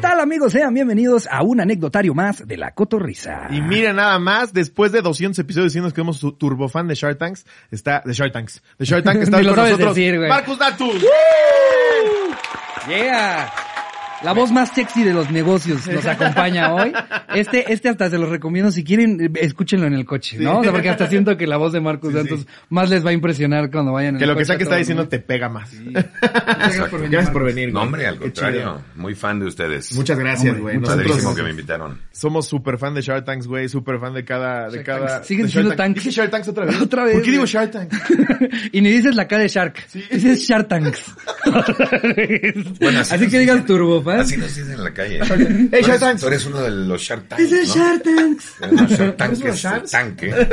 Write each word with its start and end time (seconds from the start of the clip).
tal 0.00 0.20
amigos? 0.20 0.52
Sean 0.52 0.72
bienvenidos 0.74 1.28
a 1.30 1.42
un 1.42 1.60
anecdotario 1.60 2.14
más 2.14 2.46
de 2.46 2.56
la 2.56 2.72
Cotorrisa. 2.72 3.48
Y 3.50 3.60
mira 3.60 3.92
nada 3.92 4.18
más, 4.18 4.52
después 4.52 4.92
de 4.92 5.02
200 5.02 5.38
episodios 5.38 5.72
diciendo 5.72 5.90
que 5.90 6.00
somos 6.00 6.18
su 6.18 6.32
turbofan 6.32 6.86
de 6.86 6.94
Shark 6.94 7.18
Tanks, 7.18 7.44
está, 7.70 8.02
de 8.04 8.12
Shark 8.12 8.32
Tanks, 8.32 8.62
de 8.78 8.84
Shark 8.84 9.04
Tank 9.04 9.22
está 9.22 9.42
lo 9.42 9.54
con 9.54 9.64
nosotros, 9.64 9.94
decir. 9.96 10.18
Marcus 10.20 10.58
Datus. 10.58 11.04
Yeah. 12.88 13.67
La 14.24 14.32
voz 14.32 14.50
más 14.50 14.70
sexy 14.70 15.04
de 15.04 15.12
los 15.14 15.30
negocios 15.30 15.86
nos 15.86 16.04
acompaña 16.04 16.74
hoy. 16.74 16.92
Este, 17.34 17.72
este 17.72 17.88
hasta 17.88 18.10
se 18.10 18.18
los 18.18 18.28
recomiendo. 18.28 18.72
Si 18.72 18.82
quieren, 18.82 19.20
eh, 19.20 19.30
escúchenlo 19.40 19.86
en 19.86 19.94
el 19.94 20.04
coche, 20.04 20.38
¿no? 20.40 20.58
O 20.58 20.62
sea, 20.62 20.72
porque 20.72 20.88
hasta 20.88 21.06
siento 21.08 21.36
que 21.36 21.46
la 21.46 21.56
voz 21.56 21.72
de 21.72 21.80
Marcus 21.80 22.10
Sí, 22.12 22.16
Santos 22.18 22.40
sí. 22.40 22.46
más 22.70 22.90
les 22.90 23.04
va 23.06 23.10
a 23.10 23.12
impresionar 23.12 23.70
cuando 23.70 23.92
vayan 23.92 24.14
en 24.14 24.18
Que 24.18 24.24
el 24.24 24.30
lo 24.30 24.34
que 24.34 24.40
coche 24.40 24.46
sea 24.46 24.56
que 24.56 24.62
está 24.64 24.76
diciendo 24.76 25.06
te 25.08 25.20
pega 25.20 25.48
más. 25.48 25.70
Gracias 25.82 26.88
por 26.88 26.98
venir, 27.00 27.10
Gracias 27.12 27.32
por 27.32 27.44
venir. 27.44 27.68
No, 27.68 27.74
güey. 27.74 27.86
hombre, 27.86 28.06
al 28.08 28.18
contrario. 28.18 28.82
Muy 28.96 29.14
fan 29.14 29.38
de 29.38 29.46
ustedes. 29.46 29.94
Muchas 29.94 30.18
gracias, 30.18 30.58
güey. 30.58 30.78
Padrísimo 30.80 31.34
que 31.34 31.42
me 31.44 31.50
invitaron. 31.50 32.00
somos 32.10 32.48
super 32.48 32.76
fan 32.78 32.94
de 32.94 33.02
Shark 33.02 33.24
Tanks, 33.24 33.46
güey. 33.46 33.68
Super 33.68 34.00
fan 34.00 34.14
de 34.14 34.24
cada, 34.24 34.64
de 34.68 34.76
Shark 34.78 34.86
cada. 34.86 35.06
Tanks. 35.06 35.26
Siguen 35.28 35.48
siendo 35.48 35.70
Tank. 35.70 35.78
tanks. 35.78 36.04
Dije 36.04 36.10
Shark 36.16 36.30
Tanks 36.32 36.48
otra 36.48 36.64
vez. 36.64 36.80
Otra 36.80 37.04
vez, 37.04 37.14
¿Por 37.14 37.22
qué 37.22 37.30
digo. 37.30 37.46
Shark 37.46 37.70
Tank? 37.70 37.92
y 38.72 38.80
ni 38.80 38.90
dices 38.90 39.14
la 39.14 39.28
K 39.28 39.38
de 39.38 39.48
Shark. 39.48 39.86
Dices 40.10 40.40
Shark 40.40 40.66
Tanks. 40.68 41.14
Bueno, 42.80 43.00
así, 43.00 43.14
así 43.14 43.28
que 43.28 43.38
digas 43.38 43.58
dicen- 43.58 43.66
Así 44.10 44.36
nos 44.36 44.54
dicen 44.54 44.72
en 44.72 44.84
la 44.84 44.92
calle. 44.94 45.20
Hey, 45.22 45.68
Tú 45.70 45.76
eres- 45.76 45.86
Shark 45.86 46.00
Tanks. 46.00 46.20
Tú 46.22 46.26
eres 46.28 46.46
uno 46.46 46.60
de 46.62 46.70
los 46.70 47.00
Shark 47.02 47.28
Tanks, 47.28 47.42
Dices 47.50 47.68
¿no? 47.68 47.74
Shark 47.84 48.02
Tanks. 48.02 48.54
Los 48.60 48.90
Shark 48.90 49.16
Tanks 49.16 49.40
¿Eres 49.40 49.64
unos 49.64 49.82
es 49.84 49.90
tanque. 49.90 50.34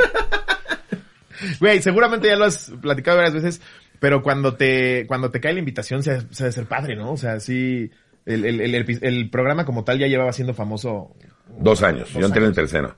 Güey, 1.60 1.82
seguramente 1.82 2.28
ya 2.28 2.36
lo 2.36 2.46
has 2.46 2.72
platicado 2.80 3.18
varias 3.18 3.34
veces, 3.34 3.60
pero 4.00 4.22
cuando 4.22 4.54
te, 4.56 5.06
cuando 5.06 5.30
te 5.30 5.38
cae 5.40 5.52
la 5.52 5.58
invitación 5.58 6.02
se, 6.02 6.20
se 6.30 6.44
debe 6.44 6.52
ser 6.52 6.64
padre, 6.66 6.96
¿no? 6.96 7.12
O 7.12 7.16
sea, 7.16 7.40
sí, 7.40 7.90
el, 8.24 8.44
el, 8.46 8.60
el, 8.60 8.74
el- 8.74 8.98
el 9.02 9.30
programa 9.30 9.64
como 9.66 9.84
tal 9.84 9.98
ya 9.98 10.06
llevaba 10.06 10.32
siendo 10.32 10.54
famoso. 10.54 11.14
Dos 11.58 11.82
años. 11.82 12.08
Yo 12.14 12.24
entré 12.26 12.40
en 12.42 12.48
el 12.48 12.54
tercero. 12.54 12.96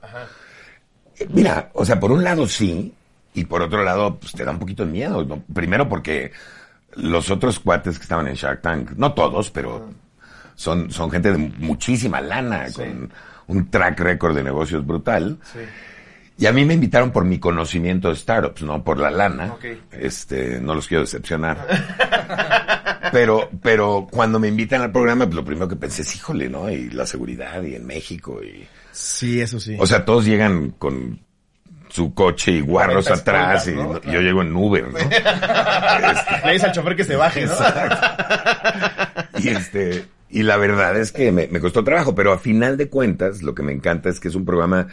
Eh, 1.19 1.27
Mira, 1.33 1.69
o 1.73 1.83
sea, 1.85 1.99
por 1.99 2.11
un 2.13 2.23
lado 2.23 2.47
sí, 2.47 2.93
y 3.33 3.43
por 3.43 3.61
otro 3.61 3.83
lado, 3.83 4.17
pues 4.19 4.31
te 4.31 4.45
da 4.45 4.51
un 4.51 4.59
poquito 4.59 4.85
de 4.85 4.91
miedo. 4.91 5.23
¿no? 5.25 5.43
Primero 5.53 5.89
porque 5.89 6.31
los 6.95 7.29
otros 7.29 7.59
cuates 7.59 7.97
que 7.97 8.03
estaban 8.03 8.27
en 8.27 8.35
Shark 8.35 8.61
Tank, 8.61 8.91
no 8.95 9.13
todos, 9.13 9.51
pero 9.51 9.89
son, 10.59 10.91
son 10.91 11.09
gente 11.09 11.31
de 11.31 11.37
muchísima 11.37 12.19
lana, 12.19 12.65
con 12.75 13.09
un 13.47 13.71
track 13.71 13.97
record 14.01 14.35
de 14.35 14.43
negocios 14.43 14.85
brutal. 14.85 15.37
Y 16.37 16.47
a 16.47 16.51
mí 16.51 16.65
me 16.65 16.73
invitaron 16.73 17.11
por 17.11 17.23
mi 17.23 17.39
conocimiento 17.39 18.09
de 18.09 18.17
startups, 18.17 18.63
no 18.63 18.83
por 18.83 18.99
la 18.99 19.09
lana. 19.09 19.53
Ok. 19.53 19.65
Este, 19.93 20.59
no 20.59 20.75
los 20.75 20.85
quiero 20.85 21.03
decepcionar. 21.03 21.65
pero, 23.13 23.49
pero 23.63 24.05
cuando 24.11 24.37
me 24.37 24.49
invitan 24.49 24.81
al 24.81 24.91
programa, 24.91 25.23
pues 25.27 25.35
lo 25.35 25.45
primero 25.45 25.69
que 25.69 25.77
pensé 25.77 26.01
es, 26.01 26.13
híjole, 26.17 26.49
¿no? 26.49 26.69
Y 26.69 26.89
la 26.89 27.05
seguridad, 27.05 27.63
y 27.63 27.75
en 27.75 27.85
México, 27.87 28.43
y... 28.43 28.67
Sí, 28.91 29.39
eso 29.39 29.61
sí. 29.61 29.77
O 29.79 29.87
sea, 29.87 30.03
todos 30.03 30.25
llegan 30.25 30.71
con 30.71 31.21
su 31.87 32.13
coche 32.13 32.51
y 32.51 32.59
guarros 32.59 33.07
40 33.07 33.13
atrás, 33.13 33.67
y 33.69 33.75
yo 34.11 34.19
llego 34.19 34.41
en 34.41 34.53
Uber, 34.53 34.91
¿no? 34.91 34.99
Le 36.45 36.51
dices 36.51 36.65
al 36.65 36.73
chofer 36.73 36.97
que 36.97 37.05
se 37.05 37.15
baje, 37.15 37.45
¿no? 37.45 37.53
y 39.39 39.47
este, 39.47 40.05
y 40.29 40.43
la 40.43 40.57
verdad 40.57 40.97
es 40.97 41.11
que 41.11 41.31
me, 41.31 41.47
me 41.47 41.59
costó 41.59 41.83
trabajo, 41.83 42.15
pero 42.15 42.31
a 42.31 42.37
final 42.37 42.77
de 42.77 42.89
cuentas, 42.89 43.41
lo 43.41 43.55
que 43.55 43.63
me 43.63 43.71
encanta 43.71 44.09
es 44.09 44.19
que 44.19 44.27
es 44.27 44.35
un 44.35 44.45
programa 44.45 44.87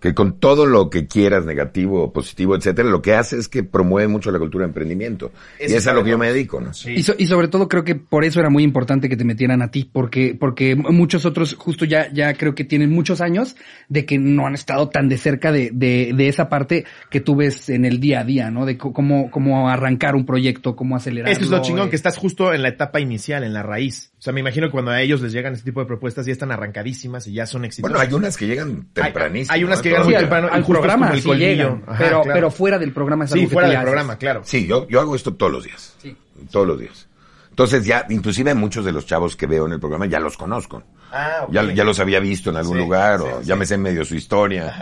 que 0.00 0.14
con 0.14 0.38
todo 0.38 0.66
lo 0.66 0.90
que 0.90 1.06
quieras, 1.06 1.44
negativo 1.44 2.02
o 2.02 2.12
positivo, 2.12 2.54
etcétera, 2.56 2.88
lo 2.88 3.02
que 3.02 3.14
hace 3.14 3.38
es 3.38 3.48
que 3.48 3.62
promueve 3.64 4.08
mucho 4.08 4.30
la 4.30 4.38
cultura 4.38 4.64
de 4.64 4.68
emprendimiento. 4.70 5.32
Eso 5.58 5.74
y 5.74 5.76
es 5.78 5.86
a 5.86 5.92
lo 5.92 6.04
que 6.04 6.10
yo 6.10 6.18
me 6.18 6.28
dedico, 6.28 6.60
¿no? 6.60 6.72
Sí. 6.74 6.92
Y, 6.92 7.02
so- 7.02 7.14
y 7.18 7.26
sobre 7.26 7.48
todo 7.48 7.68
creo 7.68 7.84
que 7.84 7.94
por 7.94 8.24
eso 8.24 8.40
era 8.40 8.50
muy 8.50 8.62
importante 8.62 9.08
que 9.08 9.16
te 9.16 9.24
metieran 9.24 9.62
a 9.62 9.70
ti, 9.70 9.88
porque, 9.92 10.36
porque 10.38 10.76
muchos 10.76 11.24
otros 11.26 11.54
justo 11.54 11.84
ya, 11.84 12.12
ya 12.12 12.34
creo 12.34 12.54
que 12.54 12.64
tienen 12.64 12.90
muchos 12.90 13.20
años 13.20 13.56
de 13.88 14.04
que 14.04 14.18
no 14.18 14.46
han 14.46 14.54
estado 14.54 14.88
tan 14.88 15.08
de 15.08 15.18
cerca 15.18 15.52
de, 15.52 15.70
de, 15.72 16.12
de 16.16 16.28
esa 16.28 16.48
parte 16.48 16.84
que 17.10 17.20
tú 17.20 17.36
ves 17.36 17.68
en 17.68 17.84
el 17.84 18.00
día 18.00 18.20
a 18.20 18.24
día, 18.24 18.50
¿no? 18.50 18.66
De 18.66 18.76
cómo, 18.78 19.30
cómo 19.30 19.68
arrancar 19.68 20.14
un 20.14 20.26
proyecto, 20.26 20.76
cómo 20.76 20.96
acelerarlo. 20.96 21.32
Eso 21.32 21.44
es 21.44 21.50
lo 21.50 21.62
chingón, 21.62 21.88
eh. 21.88 21.90
que 21.90 21.96
estás 21.96 22.16
justo 22.16 22.52
en 22.54 22.62
la 22.62 22.68
etapa 22.68 23.00
inicial, 23.00 23.44
en 23.44 23.52
la 23.52 23.62
raíz. 23.62 24.12
O 24.18 24.22
sea, 24.22 24.32
me 24.32 24.40
imagino 24.40 24.66
que 24.66 24.72
cuando 24.72 24.90
a 24.90 25.00
ellos 25.00 25.20
les 25.22 25.32
llegan 25.32 25.52
este 25.52 25.64
tipo 25.64 25.80
de 25.80 25.86
propuestas 25.86 26.26
ya 26.26 26.32
están 26.32 26.50
arrancadísimas 26.50 27.26
y 27.26 27.32
ya 27.34 27.46
son 27.46 27.64
exitosas. 27.64 27.92
Bueno, 27.96 28.06
hay 28.08 28.12
unas 28.14 28.36
que 28.36 28.46
llegan 28.46 28.86
tempranísimo. 28.92 29.54
hay 29.54 29.64
unas 29.64 29.80
que 29.80 29.87
muy 30.04 30.14
al, 30.14 30.20
temprano 30.20 30.48
es 30.54 30.64
programa 30.66 31.10
el 31.10 31.20
sí 31.22 31.28
colmillo. 31.28 31.46
llegan, 31.48 31.82
Ajá, 31.86 31.96
pero, 31.98 32.22
claro. 32.22 32.34
pero 32.34 32.50
fuera 32.50 32.78
del 32.78 32.92
programa 32.92 33.24
es 33.24 33.30
Sí, 33.30 33.40
que 33.40 33.48
fuera 33.48 33.68
tú 33.68 33.70
del 33.70 33.76
haces. 33.78 33.84
programa, 33.86 34.16
claro. 34.16 34.40
Sí, 34.44 34.66
yo, 34.66 34.86
yo 34.88 35.00
hago 35.00 35.14
esto 35.16 35.34
todos 35.34 35.52
los 35.52 35.64
días. 35.64 35.94
Sí. 36.02 36.16
Todos 36.50 36.66
los 36.66 36.78
días. 36.78 37.06
Entonces 37.50 37.84
ya, 37.84 38.06
inclusive 38.08 38.54
muchos 38.54 38.84
de 38.84 38.92
los 38.92 39.04
chavos 39.06 39.34
que 39.34 39.46
veo 39.46 39.66
en 39.66 39.72
el 39.72 39.80
programa 39.80 40.06
ya 40.06 40.20
los 40.20 40.36
conozco. 40.36 40.82
Ah, 41.12 41.40
ok. 41.44 41.52
Ya, 41.52 41.62
ya 41.72 41.84
los 41.84 41.98
había 41.98 42.20
visto 42.20 42.50
en 42.50 42.56
algún 42.56 42.76
Sí, 42.76 42.82
lugar 42.84 43.18
sí, 43.18 43.24
o 43.26 43.40
sí. 43.40 43.46
ya 43.46 43.56
me 43.56 43.66
sé 43.66 43.76
medio 43.78 44.04
su 44.04 44.14
historia. 44.14 44.76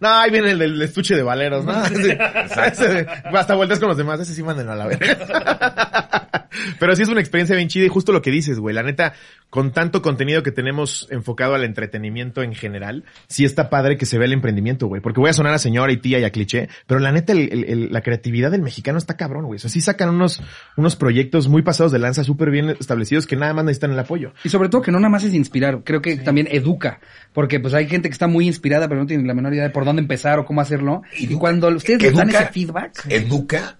No, 0.00 0.08
ahí 0.08 0.30
viene 0.30 0.52
el 0.52 0.58
del 0.58 0.82
estuche 0.82 1.14
de 1.16 1.22
valeros, 1.22 1.64
¿no? 1.64 1.84
Sí. 1.86 1.94
Ese- 2.66 3.06
Hasta 3.24 3.54
vueltas 3.54 3.78
con 3.78 3.88
los 3.88 3.96
demás, 3.96 4.20
ese 4.20 4.34
sí 4.34 4.42
manden 4.42 4.68
a 4.68 4.74
la 4.76 4.86
verga. 4.86 6.14
Pero 6.80 6.94
sí 6.96 7.02
es 7.02 7.08
una 7.08 7.20
experiencia 7.20 7.54
bien 7.56 7.68
chida 7.68 7.84
y 7.84 7.88
justo 7.88 8.12
lo 8.12 8.22
que 8.22 8.30
dices, 8.30 8.58
güey. 8.58 8.74
La 8.74 8.82
neta, 8.82 9.14
con 9.50 9.72
tanto 9.72 10.02
contenido 10.02 10.42
que 10.42 10.50
tenemos 10.50 11.06
enfocado 11.10 11.54
al 11.54 11.64
entretenimiento 11.64 12.42
en 12.42 12.54
general, 12.54 13.04
sí 13.28 13.44
está 13.44 13.70
padre 13.70 13.96
que 13.96 14.06
se 14.06 14.18
vea 14.18 14.26
el 14.26 14.32
emprendimiento, 14.32 14.86
güey. 14.86 15.00
Porque 15.00 15.20
voy 15.20 15.30
a 15.30 15.32
sonar 15.34 15.54
a 15.54 15.58
señora 15.58 15.92
y 15.92 15.98
tía 15.98 16.18
y 16.18 16.24
a 16.24 16.30
cliché, 16.30 16.68
pero 16.86 17.00
la 17.00 17.12
neta, 17.12 17.32
el- 17.32 17.52
el- 17.52 17.64
el- 17.64 17.92
la 17.92 18.00
creatividad 18.00 18.50
del 18.50 18.62
mexicano 18.62 18.98
está 18.98 19.16
cabrón, 19.16 19.44
güey. 19.46 19.56
O 19.56 19.60
sea, 19.60 19.70
sí 19.70 19.80
sacan 19.80 20.10
unos, 20.10 20.42
unos 20.76 20.96
proyectos 20.96 21.48
muy 21.48 21.62
pasados 21.62 21.92
de 21.92 21.98
lanza, 21.98 22.24
súper 22.24 22.50
bien 22.50 22.70
establecidos 22.70 23.26
que 23.26 23.36
nada 23.36 23.52
más 23.54 23.64
necesitan 23.64 23.92
el 23.92 23.98
apoyo. 23.98 24.32
Y 24.44 24.48
sobre 24.48 24.68
todo 24.68 24.82
que 24.82 24.90
no 24.90 24.98
nada 24.98 25.10
más 25.10 25.24
es 25.24 25.34
inspirar, 25.34 25.82
creo 25.84 26.00
que 26.02 26.16
también 26.16 26.48
educa, 26.50 27.00
porque 27.32 27.60
pues 27.60 27.74
hay 27.74 27.88
gente 27.88 28.08
que 28.08 28.12
está 28.14 28.26
muy 28.26 28.46
inspirada 28.46 28.88
pero 28.88 29.00
no 29.00 29.06
tiene 29.06 29.26
la 29.26 29.34
menor 29.34 29.52
idea 29.54 29.64
de 29.64 29.70
por 29.70 29.84
dónde 29.88 30.02
empezar 30.02 30.38
o 30.38 30.46
cómo 30.46 30.60
hacerlo. 30.60 31.02
Y 31.18 31.34
cuando 31.34 31.68
ustedes 31.68 32.00
les 32.02 32.14
dan 32.14 32.30
ese 32.30 32.46
feedback, 32.46 33.06
Educa, 33.08 33.78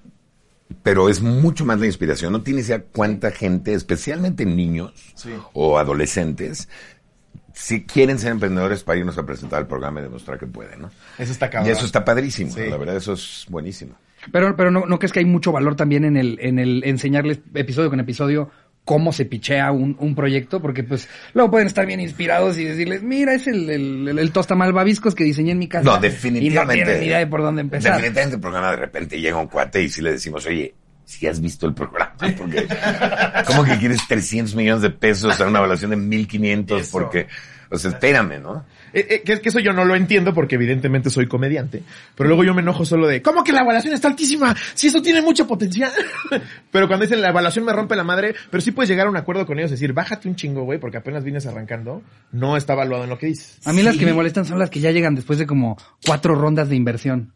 pero 0.82 1.08
es 1.08 1.20
mucho 1.22 1.64
más 1.64 1.78
la 1.80 1.86
inspiración. 1.86 2.32
No 2.32 2.42
tienes 2.42 2.66
idea 2.66 2.82
cuánta 2.92 3.30
gente, 3.30 3.72
especialmente 3.74 4.44
niños 4.44 4.92
Sí. 5.14 5.30
o 5.54 5.78
adolescentes, 5.78 6.68
si 7.54 7.84
quieren 7.84 8.18
ser 8.18 8.30
emprendedores 8.32 8.84
para 8.84 8.98
irnos 8.98 9.18
a 9.18 9.26
presentar 9.26 9.60
el 9.60 9.66
programa 9.66 10.00
y 10.00 10.04
demostrar 10.04 10.38
que 10.38 10.46
pueden, 10.46 10.82
¿no? 10.82 10.90
Eso 11.18 11.32
está 11.32 11.50
cabrón. 11.50 11.68
Y 11.68 11.72
eso 11.72 11.86
está 11.86 12.04
padrísimo, 12.04 12.52
Sí. 12.52 12.66
la 12.68 12.76
verdad, 12.76 12.96
eso 12.96 13.14
es 13.14 13.46
buenísimo. 13.48 13.94
pero, 14.32 14.54
pero 14.56 14.70
no, 14.70 14.86
no 14.86 14.98
crees 14.98 15.12
que 15.12 15.18
hay 15.20 15.24
mucho 15.24 15.50
valor 15.52 15.74
también 15.74 16.04
en 16.04 16.16
el, 16.16 16.38
en 16.40 16.58
el 16.58 16.82
enseñarles 16.84 17.38
episodio 17.54 17.90
con 17.90 17.98
episodio 18.00 18.50
cómo 18.88 19.12
se 19.12 19.26
pichea 19.26 19.70
un, 19.70 19.98
un 20.00 20.14
proyecto, 20.14 20.62
porque 20.62 20.82
pues 20.82 21.06
luego 21.34 21.50
pueden 21.50 21.66
estar 21.66 21.84
bien 21.84 22.00
inspirados 22.00 22.56
y 22.56 22.64
decirles, 22.64 23.02
mira, 23.02 23.34
es 23.34 23.46
el, 23.46 23.68
el, 23.68 24.08
el, 24.08 24.18
el 24.18 24.32
tostamal 24.32 24.72
babiscos 24.72 25.14
que 25.14 25.24
diseñé 25.24 25.52
en 25.52 25.58
mi 25.58 25.68
casa. 25.68 25.84
No, 25.84 25.98
definitivamente. 25.98 26.74
Y 26.74 26.80
no 26.80 26.86
tienen 26.86 27.00
ni 27.02 27.06
idea 27.08 27.18
de 27.18 27.26
por 27.26 27.42
dónde 27.42 27.60
empezar. 27.60 27.92
Definitivamente 27.92 28.36
el 28.36 28.40
programa 28.40 28.70
de 28.70 28.76
repente 28.78 29.20
llega 29.20 29.36
un 29.36 29.48
cuate 29.48 29.82
y 29.82 29.90
si 29.90 30.00
le 30.00 30.12
decimos, 30.12 30.46
oye, 30.46 30.74
si 31.04 31.26
has 31.26 31.38
visto 31.38 31.66
el 31.66 31.74
programa, 31.74 32.14
porque 32.38 32.66
¿cómo 33.46 33.62
que 33.62 33.76
quieres 33.76 34.08
300 34.08 34.54
millones 34.54 34.80
de 34.80 34.88
pesos 34.88 35.38
a 35.38 35.46
una 35.46 35.58
evaluación 35.58 35.90
de 35.90 35.98
1500? 35.98 36.80
Eso. 36.80 36.90
Porque, 36.90 37.26
o 37.68 37.76
sea, 37.76 37.90
espérame, 37.90 38.40
¿no? 38.40 38.64
Eh, 38.92 39.06
eh, 39.10 39.22
que, 39.24 39.40
que 39.40 39.48
eso 39.48 39.58
yo 39.58 39.72
no 39.72 39.84
lo 39.84 39.94
entiendo 39.94 40.34
porque 40.34 40.56
evidentemente 40.56 41.10
soy 41.10 41.26
comediante. 41.26 41.82
Pero 42.14 42.28
luego 42.28 42.44
yo 42.44 42.54
me 42.54 42.62
enojo 42.62 42.84
solo 42.84 43.06
de, 43.06 43.22
¿cómo 43.22 43.44
que 43.44 43.52
la 43.52 43.60
evaluación 43.60 43.94
está 43.94 44.08
altísima? 44.08 44.54
Si 44.74 44.88
eso 44.88 45.02
tiene 45.02 45.22
mucho 45.22 45.46
potencial. 45.46 45.92
pero 46.70 46.86
cuando 46.88 47.04
dicen 47.04 47.20
la 47.20 47.28
evaluación 47.28 47.64
me 47.64 47.72
rompe 47.72 47.96
la 47.96 48.04
madre, 48.04 48.34
pero 48.50 48.60
sí 48.60 48.72
puedes 48.72 48.88
llegar 48.88 49.06
a 49.06 49.10
un 49.10 49.16
acuerdo 49.16 49.46
con 49.46 49.58
ellos, 49.58 49.70
decir, 49.70 49.92
bájate 49.92 50.28
un 50.28 50.36
chingo, 50.36 50.64
güey, 50.64 50.78
porque 50.78 50.98
apenas 50.98 51.24
vienes 51.24 51.46
arrancando, 51.46 52.02
no 52.32 52.56
está 52.56 52.74
evaluado 52.74 53.04
en 53.04 53.10
lo 53.10 53.18
que 53.18 53.26
dices. 53.26 53.58
A 53.66 53.72
mí 53.72 53.82
las 53.82 53.96
que 53.96 54.06
me 54.06 54.12
molestan 54.12 54.44
son 54.44 54.58
las 54.58 54.70
que 54.70 54.80
ya 54.80 54.90
llegan 54.90 55.14
después 55.14 55.38
de 55.38 55.46
como 55.46 55.76
cuatro 56.04 56.34
rondas 56.34 56.68
de 56.68 56.76
inversión. 56.76 57.32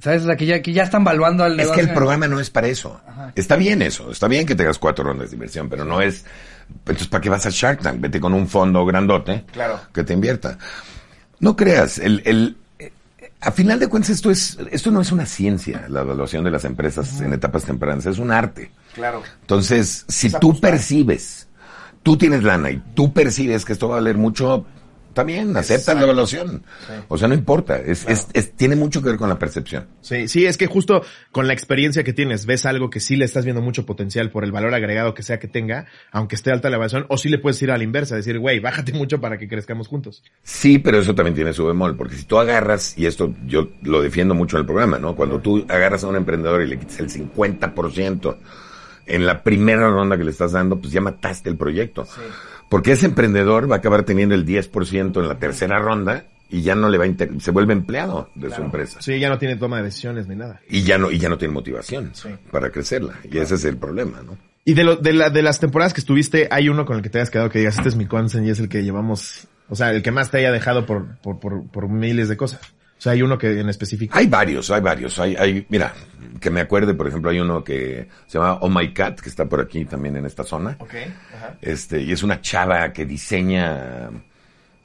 ¿Sabes? 0.00 0.22
O 0.22 0.26
sea, 0.26 0.36
que 0.36 0.46
ya, 0.46 0.62
que 0.62 0.72
ya 0.72 0.84
están 0.84 1.04
valuando 1.04 1.44
al 1.44 1.60
Es 1.60 1.68
que 1.68 1.80
el 1.80 1.92
programa 1.92 2.26
no 2.26 2.40
es 2.40 2.48
para 2.48 2.68
eso. 2.68 3.00
Está 3.34 3.56
bien 3.56 3.82
eso, 3.82 4.10
está 4.10 4.26
bien 4.26 4.46
que 4.46 4.54
tengas 4.54 4.78
cuatro 4.78 5.04
rondas 5.04 5.30
de 5.30 5.36
inversión, 5.36 5.68
pero 5.68 5.84
no 5.84 6.00
es... 6.00 6.24
Entonces, 6.80 7.06
¿para 7.08 7.20
qué 7.20 7.28
vas 7.30 7.46
a 7.46 7.50
Shark 7.50 7.80
Tank? 7.80 8.00
Vete 8.00 8.20
con 8.20 8.34
un 8.34 8.48
fondo 8.48 8.84
grandote 8.84 9.44
Claro. 9.52 9.80
que 9.92 10.04
te 10.04 10.12
invierta. 10.12 10.58
No 11.40 11.56
creas, 11.56 11.98
el, 11.98 12.22
el, 12.24 12.56
a 13.40 13.50
final 13.50 13.78
de 13.80 13.88
cuentas 13.88 14.10
esto 14.10 14.30
es, 14.30 14.58
esto 14.70 14.90
no 14.90 15.00
es 15.00 15.10
una 15.12 15.26
ciencia, 15.26 15.86
la 15.88 16.02
evaluación 16.02 16.44
de 16.44 16.50
las 16.52 16.64
empresas 16.64 17.20
en 17.20 17.32
etapas 17.32 17.64
tempranas, 17.64 18.06
es 18.06 18.18
un 18.18 18.30
arte. 18.30 18.70
Claro. 18.94 19.22
Entonces, 19.40 20.04
si 20.08 20.30
tú 20.30 20.60
percibes, 20.60 21.48
tú 22.02 22.16
tienes 22.16 22.44
lana 22.44 22.70
y 22.70 22.80
tú 22.94 23.12
percibes 23.12 23.64
que 23.64 23.72
esto 23.72 23.88
va 23.88 23.96
a 23.96 23.98
valer 23.98 24.16
mucho, 24.16 24.64
también 25.12 25.56
aceptas 25.56 25.94
la 25.96 26.02
evaluación. 26.02 26.64
O 27.08 27.16
sea, 27.18 27.28
no 27.28 27.34
importa, 27.34 27.76
es, 27.78 28.06
es, 28.08 28.26
es- 28.32 28.52
tiene 28.52 28.76
mucho 28.76 29.02
que 29.02 29.08
ver 29.10 29.18
con 29.18 29.28
la 29.28 29.38
percepción. 29.38 29.86
Sí, 30.00 30.28
sí, 30.28 30.46
es 30.46 30.56
que 30.56 30.66
justo 30.66 31.02
con 31.30 31.46
la 31.46 31.52
experiencia 31.52 32.04
que 32.04 32.12
tienes, 32.12 32.46
ves 32.46 32.66
algo 32.66 32.90
que 32.90 33.00
sí 33.00 33.16
le 33.16 33.24
estás 33.24 33.44
viendo 33.44 33.62
mucho 33.62 33.86
potencial 33.86 34.30
por 34.30 34.44
el 34.44 34.52
valor 34.52 34.74
agregado 34.74 35.14
que 35.14 35.22
sea 35.22 35.38
que 35.38 35.48
tenga, 35.48 35.86
aunque 36.10 36.34
esté 36.34 36.50
alta 36.50 36.68
la 36.70 36.76
evaluación, 36.76 37.06
o 37.08 37.16
sí 37.18 37.28
le 37.28 37.38
puedes 37.38 37.60
ir 37.62 37.70
a 37.70 37.78
la 37.78 37.84
inversa, 37.84 38.16
decir, 38.16 38.38
güey, 38.38 38.60
bájate 38.60 38.92
mucho 38.92 39.20
para 39.20 39.38
que 39.38 39.48
crezcamos 39.48 39.88
juntos. 39.88 40.22
Sí, 40.42 40.78
pero 40.78 40.98
eso 40.98 41.14
también 41.14 41.34
tiene 41.34 41.52
su 41.52 41.66
bemol, 41.66 41.96
porque 41.96 42.16
si 42.16 42.24
tú 42.24 42.38
agarras, 42.38 42.96
y 42.98 43.06
esto 43.06 43.34
yo 43.46 43.68
lo 43.82 44.02
defiendo 44.02 44.34
mucho 44.34 44.56
en 44.56 44.60
el 44.60 44.66
programa, 44.66 44.98
¿no? 44.98 45.14
Cuando 45.16 45.40
tú 45.40 45.64
agarras 45.68 46.04
a 46.04 46.08
un 46.08 46.16
emprendedor 46.16 46.62
y 46.62 46.66
le 46.68 46.78
quitas 46.78 46.98
el 47.00 47.08
50% 47.10 48.36
en 49.06 49.26
la 49.26 49.42
primera 49.42 49.88
ronda 49.90 50.16
que 50.16 50.24
le 50.24 50.30
estás 50.30 50.52
dando, 50.52 50.78
pues 50.78 50.92
ya 50.92 51.00
mataste 51.00 51.48
el 51.50 51.56
proyecto. 51.56 52.06
Porque 52.72 52.92
ese 52.92 53.04
emprendedor 53.04 53.70
va 53.70 53.74
a 53.74 53.78
acabar 53.80 54.04
teniendo 54.04 54.34
el 54.34 54.46
10% 54.46 55.20
en 55.20 55.28
la 55.28 55.38
tercera 55.38 55.78
ronda 55.78 56.24
y 56.48 56.62
ya 56.62 56.74
no 56.74 56.88
le 56.88 56.96
va 56.96 57.04
a 57.04 57.06
inter 57.06 57.30
se 57.38 57.50
vuelve 57.50 57.74
empleado 57.74 58.30
de 58.34 58.50
su 58.50 58.62
empresa. 58.62 59.02
Sí, 59.02 59.20
ya 59.20 59.28
no 59.28 59.36
tiene 59.36 59.56
toma 59.56 59.76
de 59.76 59.82
decisiones 59.82 60.26
ni 60.26 60.36
nada. 60.36 60.58
Y 60.70 60.82
ya 60.82 60.96
no, 60.96 61.10
y 61.10 61.18
ya 61.18 61.28
no 61.28 61.36
tiene 61.36 61.52
motivación 61.52 62.12
para 62.50 62.70
crecerla. 62.70 63.20
Y 63.30 63.36
ese 63.36 63.56
es 63.56 63.66
el 63.66 63.76
problema, 63.76 64.22
¿no? 64.22 64.38
Y 64.64 64.72
de, 64.72 64.84
lo, 64.84 64.96
de, 64.96 65.12
la, 65.12 65.28
de 65.28 65.42
las 65.42 65.60
temporadas 65.60 65.92
que 65.92 66.00
estuviste, 66.00 66.48
¿hay 66.50 66.70
uno 66.70 66.86
con 66.86 66.96
el 66.96 67.02
que 67.02 67.10
te 67.10 67.18
hayas 67.18 67.28
quedado 67.28 67.50
que 67.50 67.58
digas, 67.58 67.76
este 67.76 67.90
es 67.90 67.96
mi 67.96 68.06
consen 68.06 68.46
y 68.46 68.48
es 68.48 68.58
el 68.58 68.70
que 68.70 68.82
llevamos, 68.82 69.48
o 69.68 69.76
sea, 69.76 69.90
el 69.90 70.02
que 70.02 70.10
más 70.10 70.30
te 70.30 70.38
haya 70.38 70.50
dejado 70.50 70.86
por, 70.86 71.18
por, 71.18 71.40
por, 71.40 71.70
por 71.70 71.90
miles 71.90 72.30
de 72.30 72.38
cosas? 72.38 72.62
O 73.02 73.04
sea, 73.04 73.14
hay 73.14 73.22
uno 73.22 73.36
que 73.36 73.58
en 73.58 73.68
específico. 73.68 74.16
Hay 74.16 74.28
varios, 74.28 74.70
hay 74.70 74.80
varios. 74.80 75.18
Hay, 75.18 75.34
hay, 75.34 75.66
mira, 75.68 75.92
que 76.38 76.50
me 76.50 76.60
acuerde, 76.60 76.94
por 76.94 77.08
ejemplo, 77.08 77.32
hay 77.32 77.40
uno 77.40 77.64
que 77.64 78.06
se 78.28 78.38
llama 78.38 78.58
Oh 78.60 78.68
My 78.68 78.94
Cat, 78.94 79.18
que 79.18 79.28
está 79.28 79.46
por 79.46 79.60
aquí 79.60 79.84
también 79.84 80.18
en 80.18 80.24
esta 80.24 80.44
zona. 80.44 80.76
Ok, 80.78 80.94
ajá. 81.34 81.56
Este, 81.60 82.00
y 82.00 82.12
es 82.12 82.22
una 82.22 82.40
chava 82.40 82.92
que 82.92 83.04
diseña 83.04 84.08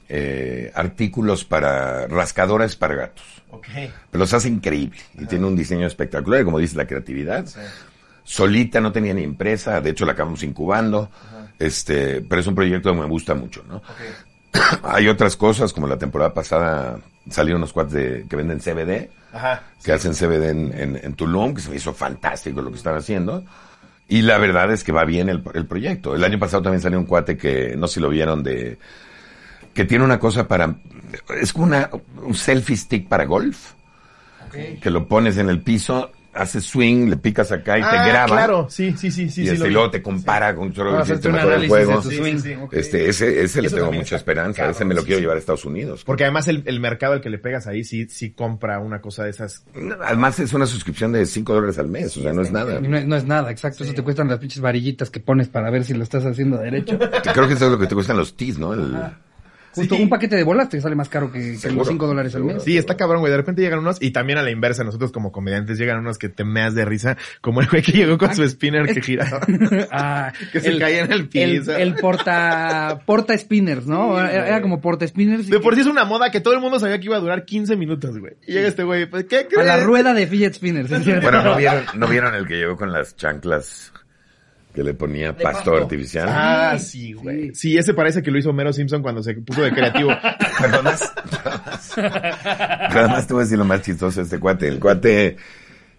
eh, 0.08 0.72
artículos 0.74 1.44
para 1.44 2.08
rascadores 2.08 2.74
para 2.74 2.96
gatos. 2.96 3.24
Ok. 3.50 3.68
Pero 4.10 4.18
los 4.18 4.34
hace 4.34 4.48
increíble 4.48 4.98
y 5.16 5.26
tiene 5.26 5.46
un 5.46 5.54
diseño 5.54 5.86
espectacular, 5.86 6.40
y 6.40 6.44
como 6.44 6.58
dice 6.58 6.76
la 6.76 6.88
creatividad. 6.88 7.46
Solita 8.24 8.80
no 8.80 8.90
tenía 8.90 9.14
ni 9.14 9.22
empresa, 9.22 9.80
de 9.80 9.90
hecho 9.90 10.04
la 10.04 10.14
acabamos 10.14 10.42
incubando. 10.42 11.08
Este, 11.56 12.20
pero 12.22 12.40
es 12.40 12.46
un 12.48 12.56
proyecto 12.56 12.92
que 12.92 12.98
me 12.98 13.06
gusta 13.06 13.36
mucho, 13.36 13.62
¿no? 13.68 13.80
Hay 14.82 15.06
otras 15.06 15.36
cosas, 15.36 15.72
como 15.72 15.86
la 15.86 15.98
temporada 15.98 16.34
pasada 16.34 16.98
salieron 17.30 17.60
unos 17.60 17.72
cuates 17.72 17.92
de, 17.92 18.26
que 18.28 18.36
venden 18.36 18.58
CBD, 18.60 19.10
Ajá. 19.32 19.62
que 19.82 19.92
hacen 19.92 20.12
CBD 20.12 20.50
en, 20.50 20.78
en, 20.78 21.00
en 21.02 21.14
Tulum, 21.14 21.54
que 21.54 21.60
se 21.60 21.70
me 21.70 21.76
hizo 21.76 21.92
fantástico 21.92 22.62
lo 22.62 22.70
que 22.70 22.76
están 22.76 22.96
haciendo. 22.96 23.44
Y 24.08 24.22
la 24.22 24.38
verdad 24.38 24.72
es 24.72 24.84
que 24.84 24.92
va 24.92 25.04
bien 25.04 25.28
el, 25.28 25.42
el 25.54 25.66
proyecto. 25.66 26.14
El 26.14 26.24
año 26.24 26.38
pasado 26.38 26.62
también 26.62 26.80
salió 26.80 26.98
un 26.98 27.04
cuate 27.04 27.36
que, 27.36 27.74
no 27.76 27.86
sé 27.86 27.94
si 27.94 28.00
lo 28.00 28.08
vieron, 28.08 28.42
de, 28.42 28.78
que 29.74 29.84
tiene 29.84 30.04
una 30.04 30.18
cosa 30.18 30.48
para, 30.48 30.76
es 31.40 31.52
como 31.52 31.66
una, 31.66 31.90
un 32.22 32.34
selfie 32.34 32.76
stick 32.76 33.08
para 33.08 33.26
golf, 33.26 33.72
que 34.80 34.90
lo 34.90 35.06
pones 35.06 35.36
en 35.36 35.50
el 35.50 35.60
piso, 35.60 36.10
haces 36.34 36.64
swing, 36.64 37.08
le 37.08 37.16
picas 37.16 37.50
acá 37.50 37.78
y 37.78 37.82
Ah, 37.82 37.90
te 37.90 38.08
graba. 38.10 38.26
claro, 38.26 38.66
sí, 38.70 38.92
sí, 38.96 39.10
sí, 39.10 39.28
sí. 39.28 39.42
y 39.42 39.46
sí, 39.46 39.52
este, 39.54 39.68
y 39.68 39.70
luego 39.70 39.90
te 39.90 40.02
compara 40.02 40.54
con 40.54 40.72
solo 40.74 40.90
Para 40.92 41.02
el 41.02 41.08
sistema 41.08 41.44
de 41.44 41.66
juego. 41.68 42.02
Sí, 42.02 42.16
swing. 42.16 42.36
sí, 42.38 42.48
sí, 42.50 42.54
ok. 42.54 42.72
Este, 42.74 43.08
ese, 43.08 43.42
ese 43.42 43.62
le 43.62 43.70
tengo 43.70 43.90
mucha 43.92 44.16
esperanza. 44.16 44.58
cabrón, 44.58 44.74
ese 44.76 44.84
me 44.84 44.94
lo 44.94 45.00
sí, 45.00 45.06
quiero 45.06 45.18
sí. 45.18 45.22
llevar 45.22 45.36
a 45.36 45.40
Estados 45.40 45.64
Unidos. 45.64 46.04
Porque 46.04 46.24
además 46.24 46.46
el, 46.48 46.62
el 46.66 46.80
mercado 46.80 47.14
al 47.14 47.20
que 47.20 47.30
le 47.30 47.38
pegas 47.38 47.66
ahí 47.66 47.82
sí, 47.84 48.06
sí 48.08 48.30
compra 48.30 48.78
una 48.78 49.00
cosa 49.00 49.24
de 49.24 49.30
esas. 49.30 49.64
Además 50.04 50.38
es 50.38 50.52
una 50.52 50.66
suscripción 50.66 51.12
de 51.12 51.26
5 51.26 51.52
dólares 51.54 51.78
al 51.78 51.88
mes, 51.88 52.16
o 52.16 52.22
sea, 52.22 52.32
no 52.32 52.42
es 52.42 52.52
nada. 52.52 52.80
No, 52.80 52.96
es- 52.98 53.06
no 53.06 53.16
es 53.16 53.24
nada, 53.24 53.50
exacto. 53.50 53.82
Eso 53.84 53.94
te 53.94 54.02
cuestan 54.02 54.28
las 54.28 54.38
pinches 54.38 54.60
varillitas 54.60 55.10
que 55.10 55.20
pones 55.20 55.48
para 55.48 55.70
ver 55.70 55.84
si 55.84 55.94
lo 55.94 56.02
estás 56.04 56.24
haciendo 56.24 56.58
derecho. 56.58 56.98
Creo 57.32 57.48
que 57.48 57.54
eso 57.54 57.66
es 57.66 57.72
lo 57.72 57.78
que 57.78 57.86
te 57.86 57.94
cuestan 57.94 58.16
los 58.16 58.36
tees, 58.36 58.58
¿no? 58.58 58.74
El- 58.74 58.96
Justo 59.74 59.94
un 59.96 60.08
paquete 60.08 60.36
de 60.36 60.42
bolas 60.44 60.68
te 60.68 60.80
sale 60.80 60.94
más 60.96 61.08
caro 61.08 61.30
que, 61.30 61.56
los 61.72 61.86
5 61.88 62.06
dólares 62.06 62.34
al 62.34 62.44
mes. 62.44 62.62
Sí, 62.64 62.76
está 62.76 62.96
cabrón, 62.96 63.20
güey. 63.20 63.30
De 63.30 63.36
repente 63.36 63.62
llegan 63.62 63.78
unos, 63.80 64.00
y 64.02 64.10
también 64.10 64.38
a 64.38 64.42
la 64.42 64.50
inversa, 64.50 64.82
nosotros 64.84 65.12
como 65.12 65.30
comediantes 65.32 65.78
llegan 65.78 65.98
unos 65.98 66.18
que 66.18 66.28
te 66.28 66.44
meas 66.44 66.74
de 66.74 66.84
risa, 66.84 67.16
como 67.40 67.60
el 67.60 67.68
güey 67.68 67.82
que 67.82 67.92
llegó 67.92 68.18
con 68.18 68.34
su 68.34 68.48
spinner 68.48 68.86
que 68.92 69.00
giraba. 69.00 69.40
Ah, 69.90 70.32
Que 70.52 70.60
se 70.60 70.78
caía 70.78 71.04
en 71.04 71.12
el 71.12 71.28
piso. 71.28 71.74
El, 71.76 71.94
porta, 71.94 73.00
porta 73.06 73.36
spinners, 73.36 73.86
¿no? 73.86 74.18
Era, 74.18 74.46
era 74.48 74.62
como 74.62 74.80
porta 74.80 75.06
spinners. 75.06 75.46
y 75.48 75.50
De 75.50 75.60
por 75.60 75.72
que- 75.74 75.76
sí 75.76 75.80
es 75.82 75.92
una 75.92 76.04
moda 76.04 76.30
que 76.30 76.40
todo 76.40 76.54
el 76.54 76.60
mundo 76.60 76.78
sabía 76.78 76.98
que 76.98 77.06
iba 77.06 77.16
a 77.16 77.20
durar 77.20 77.44
15 77.44 77.76
minutos, 77.76 78.18
güey. 78.18 78.34
Y 78.46 78.52
llega 78.52 78.68
este 78.68 78.82
güey, 78.84 79.06
pues, 79.08 79.24
¿qué 79.24 79.46
A 79.58 79.62
la 79.62 79.78
rueda 79.78 80.14
de 80.14 80.26
fidget 80.26 80.54
spinners. 80.54 80.90
¿es 80.90 81.04
cierto? 81.04 81.22
Bueno, 81.22 81.42
¿no 81.42 81.56
vieron, 81.56 81.84
¿no 81.94 82.06
vieron 82.08 82.34
el 82.34 82.46
que 82.46 82.56
llegó 82.56 82.76
con 82.76 82.92
las 82.92 83.16
chanclas 83.16 83.92
que 84.78 84.84
le 84.84 84.94
ponía 84.94 85.32
pasto, 85.32 85.72
pasto. 85.72 85.76
artificial? 85.76 86.28
Ah, 86.30 86.78
sí, 86.78 87.12
güey. 87.12 87.52
Sí, 87.52 87.76
ese 87.76 87.94
parece 87.94 88.22
que 88.22 88.30
lo 88.30 88.38
hizo 88.38 88.52
Mero 88.52 88.72
Simpson 88.72 89.02
cuando 89.02 89.24
se 89.24 89.34
puso 89.34 89.62
de 89.62 89.72
creativo. 89.72 90.10
Pero 90.62 90.78
además 91.96 93.26
te 93.26 93.34
voy 93.34 93.40
a 93.40 93.44
decir 93.44 93.58
lo 93.58 93.64
más 93.64 93.82
chistoso 93.82 94.20
de 94.20 94.22
este 94.22 94.38
cuate. 94.38 94.68
El 94.68 94.78
cuate, 94.78 95.36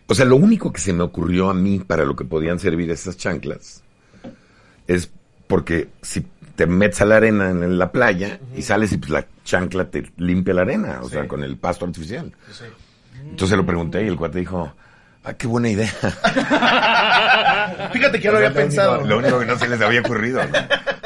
o 0.07 0.15
sea, 0.15 0.23
lo 0.23 0.37
único 0.37 0.71
que 0.71 0.79
se 0.79 0.93
me 0.93 1.03
ocurrió 1.03 1.49
a 1.49 1.53
mí 1.53 1.79
para 1.79 2.05
lo 2.05 2.15
que 2.15 2.23
podían 2.23 2.57
servir 2.57 2.89
esas 2.89 3.17
chanclas 3.17 3.83
es 4.87 5.11
porque 5.47 5.89
si 6.01 6.25
te 6.55 6.65
metes 6.65 7.01
a 7.01 7.05
la 7.05 7.17
arena 7.17 7.49
en 7.49 7.77
la 7.77 7.91
playa 7.91 8.39
y 8.55 8.61
sales 8.61 8.93
y 8.93 8.97
pues 8.97 9.11
la 9.11 9.27
chancla 9.43 9.89
te 9.89 10.09
limpia 10.15 10.53
la 10.53 10.61
arena, 10.61 10.99
o 11.01 11.09
sea, 11.09 11.27
con 11.27 11.43
el 11.43 11.57
pasto 11.57 11.83
artificial. 11.83 12.31
Entonces 13.29 13.57
lo 13.57 13.65
pregunté 13.65 14.05
y 14.05 14.07
el 14.07 14.15
cuate 14.15 14.39
dijo, 14.39 14.73
ah, 15.25 15.33
qué 15.33 15.47
buena 15.47 15.67
idea. 15.67 15.91
Fíjate 17.93 18.17
que 18.17 18.23
ya 18.25 18.31
lo 18.31 18.37
había 18.37 18.53
pensado. 18.53 19.05
Lo 19.05 19.17
único 19.19 19.39
que 19.39 19.45
no 19.45 19.57
se 19.57 19.67
les 19.67 19.81
había 19.81 20.01
ocurrido. 20.01 20.41
¿no? 20.43 20.49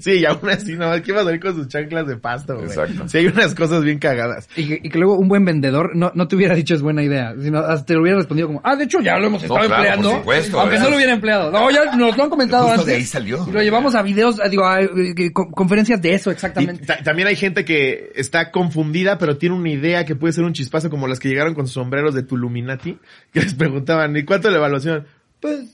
Sí, 0.00 0.12
y 0.18 0.24
aún 0.24 0.48
así, 0.50 0.72
no, 0.74 0.90
¿qué 1.02 1.12
va 1.12 1.20
a 1.20 1.24
salir 1.24 1.40
con 1.40 1.54
sus 1.54 1.68
chanclas 1.68 2.06
de 2.06 2.16
pasto, 2.16 2.54
güey? 2.56 2.66
Exacto. 2.66 3.08
Sí, 3.08 3.18
hay 3.18 3.26
unas 3.26 3.54
cosas 3.54 3.84
bien 3.84 3.98
cagadas. 3.98 4.48
Y 4.56 4.66
que, 4.66 4.80
y 4.82 4.90
que 4.90 4.98
luego 4.98 5.16
un 5.16 5.28
buen 5.28 5.44
vendedor 5.44 5.94
no, 5.94 6.10
no 6.14 6.26
te 6.26 6.34
hubiera 6.36 6.54
dicho 6.54 6.74
es 6.74 6.82
buena 6.82 7.02
idea, 7.02 7.32
sino 7.40 7.60
hasta 7.60 7.86
te 7.86 7.94
lo 7.94 8.02
hubiera 8.02 8.18
respondido 8.18 8.48
como, 8.48 8.60
ah, 8.64 8.74
de 8.76 8.84
hecho 8.84 9.00
ya 9.00 9.16
lo 9.18 9.26
hemos 9.28 9.42
estado 9.42 9.60
claro, 9.60 9.74
empleando. 9.76 10.08
por 10.10 10.18
supuesto, 10.18 10.60
aunque 10.60 10.74
eso 10.76 10.82
no 10.82 10.88
es- 10.88 10.90
lo 10.90 10.96
hubiera 10.96 11.12
empleado. 11.12 11.50
No, 11.52 11.70
ya 11.70 11.84
nos 11.96 12.16
lo 12.16 12.24
han 12.24 12.28
comentado 12.30 12.64
Justo 12.64 12.80
antes. 12.80 12.86
de 12.88 12.94
ahí 12.96 13.04
salió. 13.04 13.46
Y 13.48 13.52
lo 13.52 13.62
llevamos 13.62 13.94
a 13.94 14.02
videos, 14.02 14.40
a- 14.40 14.48
digo, 14.48 14.66
a, 14.66 14.82
eh, 14.82 15.32
con- 15.32 15.52
conferencias 15.52 16.02
de 16.02 16.14
eso 16.14 16.30
Y 16.30 16.34
exactamente. 16.34 16.84
ta- 16.84 17.02
también 17.02 17.28
hay 17.28 17.36
gente 17.36 17.64
que 17.64 18.10
está 18.16 18.50
confundida, 18.50 19.16
pero 19.16 19.36
tiene 19.38 19.54
una 19.54 19.70
idea 19.70 20.04
que 20.04 20.16
puede 20.16 20.32
ser 20.32 20.44
un 20.44 20.54
chispazo, 20.54 20.90
como 20.90 21.06
las 21.06 21.20
que 21.20 21.28
llegaron 21.28 21.54
con 21.54 21.66
sus 21.66 21.74
sombreros 21.74 22.14
de 22.14 22.24
Tuluminati, 22.24 22.98
que 23.32 23.40
les 23.42 23.54
preguntaban, 23.54 24.16
¿y 24.16 24.24
cuánto 24.24 24.50
la 24.50 24.56
evaluación? 24.56 25.06
Pues, 25.40 25.73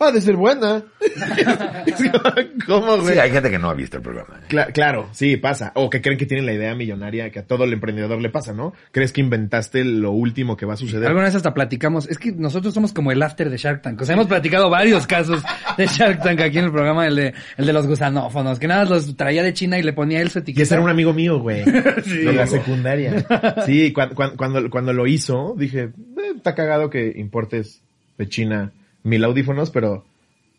ha 0.00 0.12
de 0.12 0.20
ser 0.20 0.36
buena. 0.36 0.82
¿Cómo, 2.66 2.98
güey? 2.98 3.14
Sí, 3.14 3.18
hay 3.20 3.30
gente 3.30 3.50
que 3.50 3.58
no 3.58 3.68
ha 3.70 3.74
visto 3.74 3.96
el 3.96 4.02
programa. 4.02 4.38
¿eh? 4.40 4.46
Cla- 4.48 4.72
claro, 4.72 5.08
sí, 5.12 5.36
pasa. 5.36 5.72
O 5.74 5.90
que 5.90 6.00
creen 6.00 6.18
que 6.18 6.26
tienen 6.26 6.46
la 6.46 6.52
idea 6.52 6.74
millonaria 6.74 7.30
que 7.30 7.40
a 7.40 7.46
todo 7.46 7.64
el 7.64 7.72
emprendedor 7.72 8.20
le 8.20 8.30
pasa, 8.30 8.52
¿no? 8.52 8.72
Crees 8.92 9.12
que 9.12 9.20
inventaste 9.20 9.84
lo 9.84 10.12
último 10.12 10.56
que 10.56 10.66
va 10.66 10.74
a 10.74 10.76
suceder. 10.76 11.06
Alguna 11.08 11.24
vez 11.26 11.34
hasta 11.34 11.54
platicamos, 11.54 12.08
es 12.08 12.18
que 12.18 12.32
nosotros 12.32 12.74
somos 12.74 12.92
como 12.92 13.12
el 13.12 13.22
after 13.22 13.50
de 13.50 13.56
Shark 13.56 13.82
Tank, 13.82 14.00
o 14.00 14.04
sea, 14.04 14.14
hemos 14.14 14.26
platicado 14.26 14.70
varios 14.70 15.06
casos 15.06 15.42
de 15.76 15.86
Shark 15.86 16.22
Tank 16.22 16.40
aquí 16.40 16.58
en 16.58 16.66
el 16.66 16.72
programa, 16.72 17.06
el 17.06 17.16
de, 17.16 17.34
el 17.56 17.66
de 17.66 17.72
los 17.72 17.86
gusanófonos, 17.86 18.58
que 18.58 18.68
nada 18.68 18.84
los 18.84 19.16
traía 19.16 19.42
de 19.42 19.52
China 19.52 19.78
y 19.78 19.82
le 19.82 19.92
ponía 19.92 20.20
él 20.20 20.30
su 20.30 20.38
Y 20.38 20.42
etiqueta. 20.42 20.62
ese 20.62 20.74
era 20.74 20.82
un 20.82 20.90
amigo 20.90 21.12
mío, 21.12 21.38
güey. 21.40 21.64
de 21.64 22.32
la 22.32 22.46
secundaria. 22.46 23.24
Sí, 23.66 23.92
cuan- 23.92 24.14
cuan- 24.14 24.36
cuando, 24.36 24.68
cuando 24.70 24.92
lo 24.92 25.06
hizo, 25.06 25.54
dije, 25.56 25.84
"Eh, 25.84 25.92
está 26.36 26.54
cagado 26.54 26.90
que 26.90 27.12
importes 27.16 27.82
de 28.16 28.28
China 28.28 28.72
mil 29.08 29.24
audífonos, 29.24 29.70
pero 29.70 30.04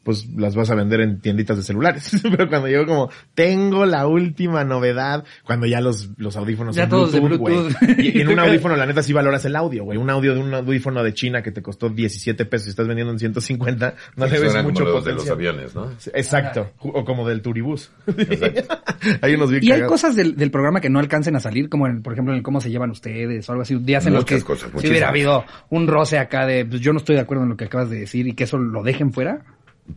pues 0.10 0.28
las 0.36 0.56
vas 0.56 0.72
a 0.72 0.74
vender 0.74 1.02
en 1.02 1.22
tienditas 1.22 1.56
de 1.56 1.62
celulares. 1.62 2.10
pero 2.24 2.50
cuando 2.50 2.68
llegó 2.68 2.88
como, 2.88 3.12
tengo 3.36 3.86
la 3.86 4.08
última 4.08 4.64
novedad, 4.64 5.24
cuando 5.44 5.68
ya 5.68 5.82
los, 5.82 6.10
los 6.18 6.36
audífonos 6.36 6.76
Ya 6.76 6.86
son 6.86 6.90
todos 6.90 7.12
de 7.12 7.20
Bluetooth, 7.20 7.40
güey. 7.40 7.56
Bluetooth. 7.60 8.00
Y, 8.00 8.18
y 8.18 8.22
en 8.22 8.30
un 8.30 8.40
audífono, 8.40 8.76
la 8.76 8.88
neta, 8.88 9.04
sí 9.04 9.14
valoras 9.14 9.46
el 9.46 9.56
audio, 9.56 9.84
güey. 9.84 10.00
Un 10.00 10.10
audio 10.10 10.34
de 10.34 10.42
un 10.42 10.52
audífono 10.52 11.04
de 11.04 11.14
China 11.14 11.44
que 11.44 11.52
te 11.52 11.62
costó 11.62 11.90
17 11.90 12.44
pesos 12.46 12.66
y 12.66 12.70
estás 12.72 12.88
vendiendo 12.88 13.14
en 13.14 13.20
150, 13.20 13.94
no 14.16 14.26
le 14.26 14.40
ves 14.40 14.64
mucho 14.64 14.84
como 14.84 14.96
los 14.96 15.06
de 15.06 15.14
los 15.14 15.30
aviones, 15.30 15.76
¿no? 15.76 15.92
Exacto. 16.16 16.72
O 16.80 17.06
como 17.06 17.28
del 17.28 17.44
turibús. 17.44 17.92
hay 19.22 19.36
unos 19.36 19.52
bien 19.52 19.64
Y 19.64 19.68
hay 19.68 19.82
cagados. 19.82 19.92
cosas 19.92 20.16
del, 20.16 20.36
del 20.38 20.50
programa 20.50 20.82
que 20.82 20.90
no 20.90 20.98
alcancen 20.98 21.36
a 21.36 21.40
salir, 21.40 21.70
como 21.70 21.86
en, 21.86 22.02
por 22.02 22.14
ejemplo, 22.14 22.34
en 22.34 22.38
el 22.38 22.44
cómo 22.44 22.62
se 22.62 22.72
llevan 22.72 22.90
ustedes 22.90 23.48
o 23.48 23.52
algo 23.52 23.62
así. 23.62 23.76
Días 23.76 24.08
en 24.08 24.14
los 24.14 24.26
que 24.26 24.42
cosas, 24.42 24.72
si 24.76 24.88
hubiera 24.90 25.10
habido 25.10 25.46
un 25.70 25.86
roce 25.86 26.18
acá 26.18 26.48
de, 26.48 26.66
pues 26.66 26.82
yo 26.82 26.94
no 26.94 26.98
estoy 26.98 27.14
de 27.14 27.22
acuerdo 27.22 27.44
en 27.44 27.50
lo 27.50 27.58
que 27.58 27.66
acabas 27.66 27.92
de 27.92 28.00
decir 28.00 28.28
y 28.28 28.34
que 28.34 28.46
eso 28.46 28.58
lo 28.58 28.82
dejen 28.82 29.14
fuera. 29.14 29.46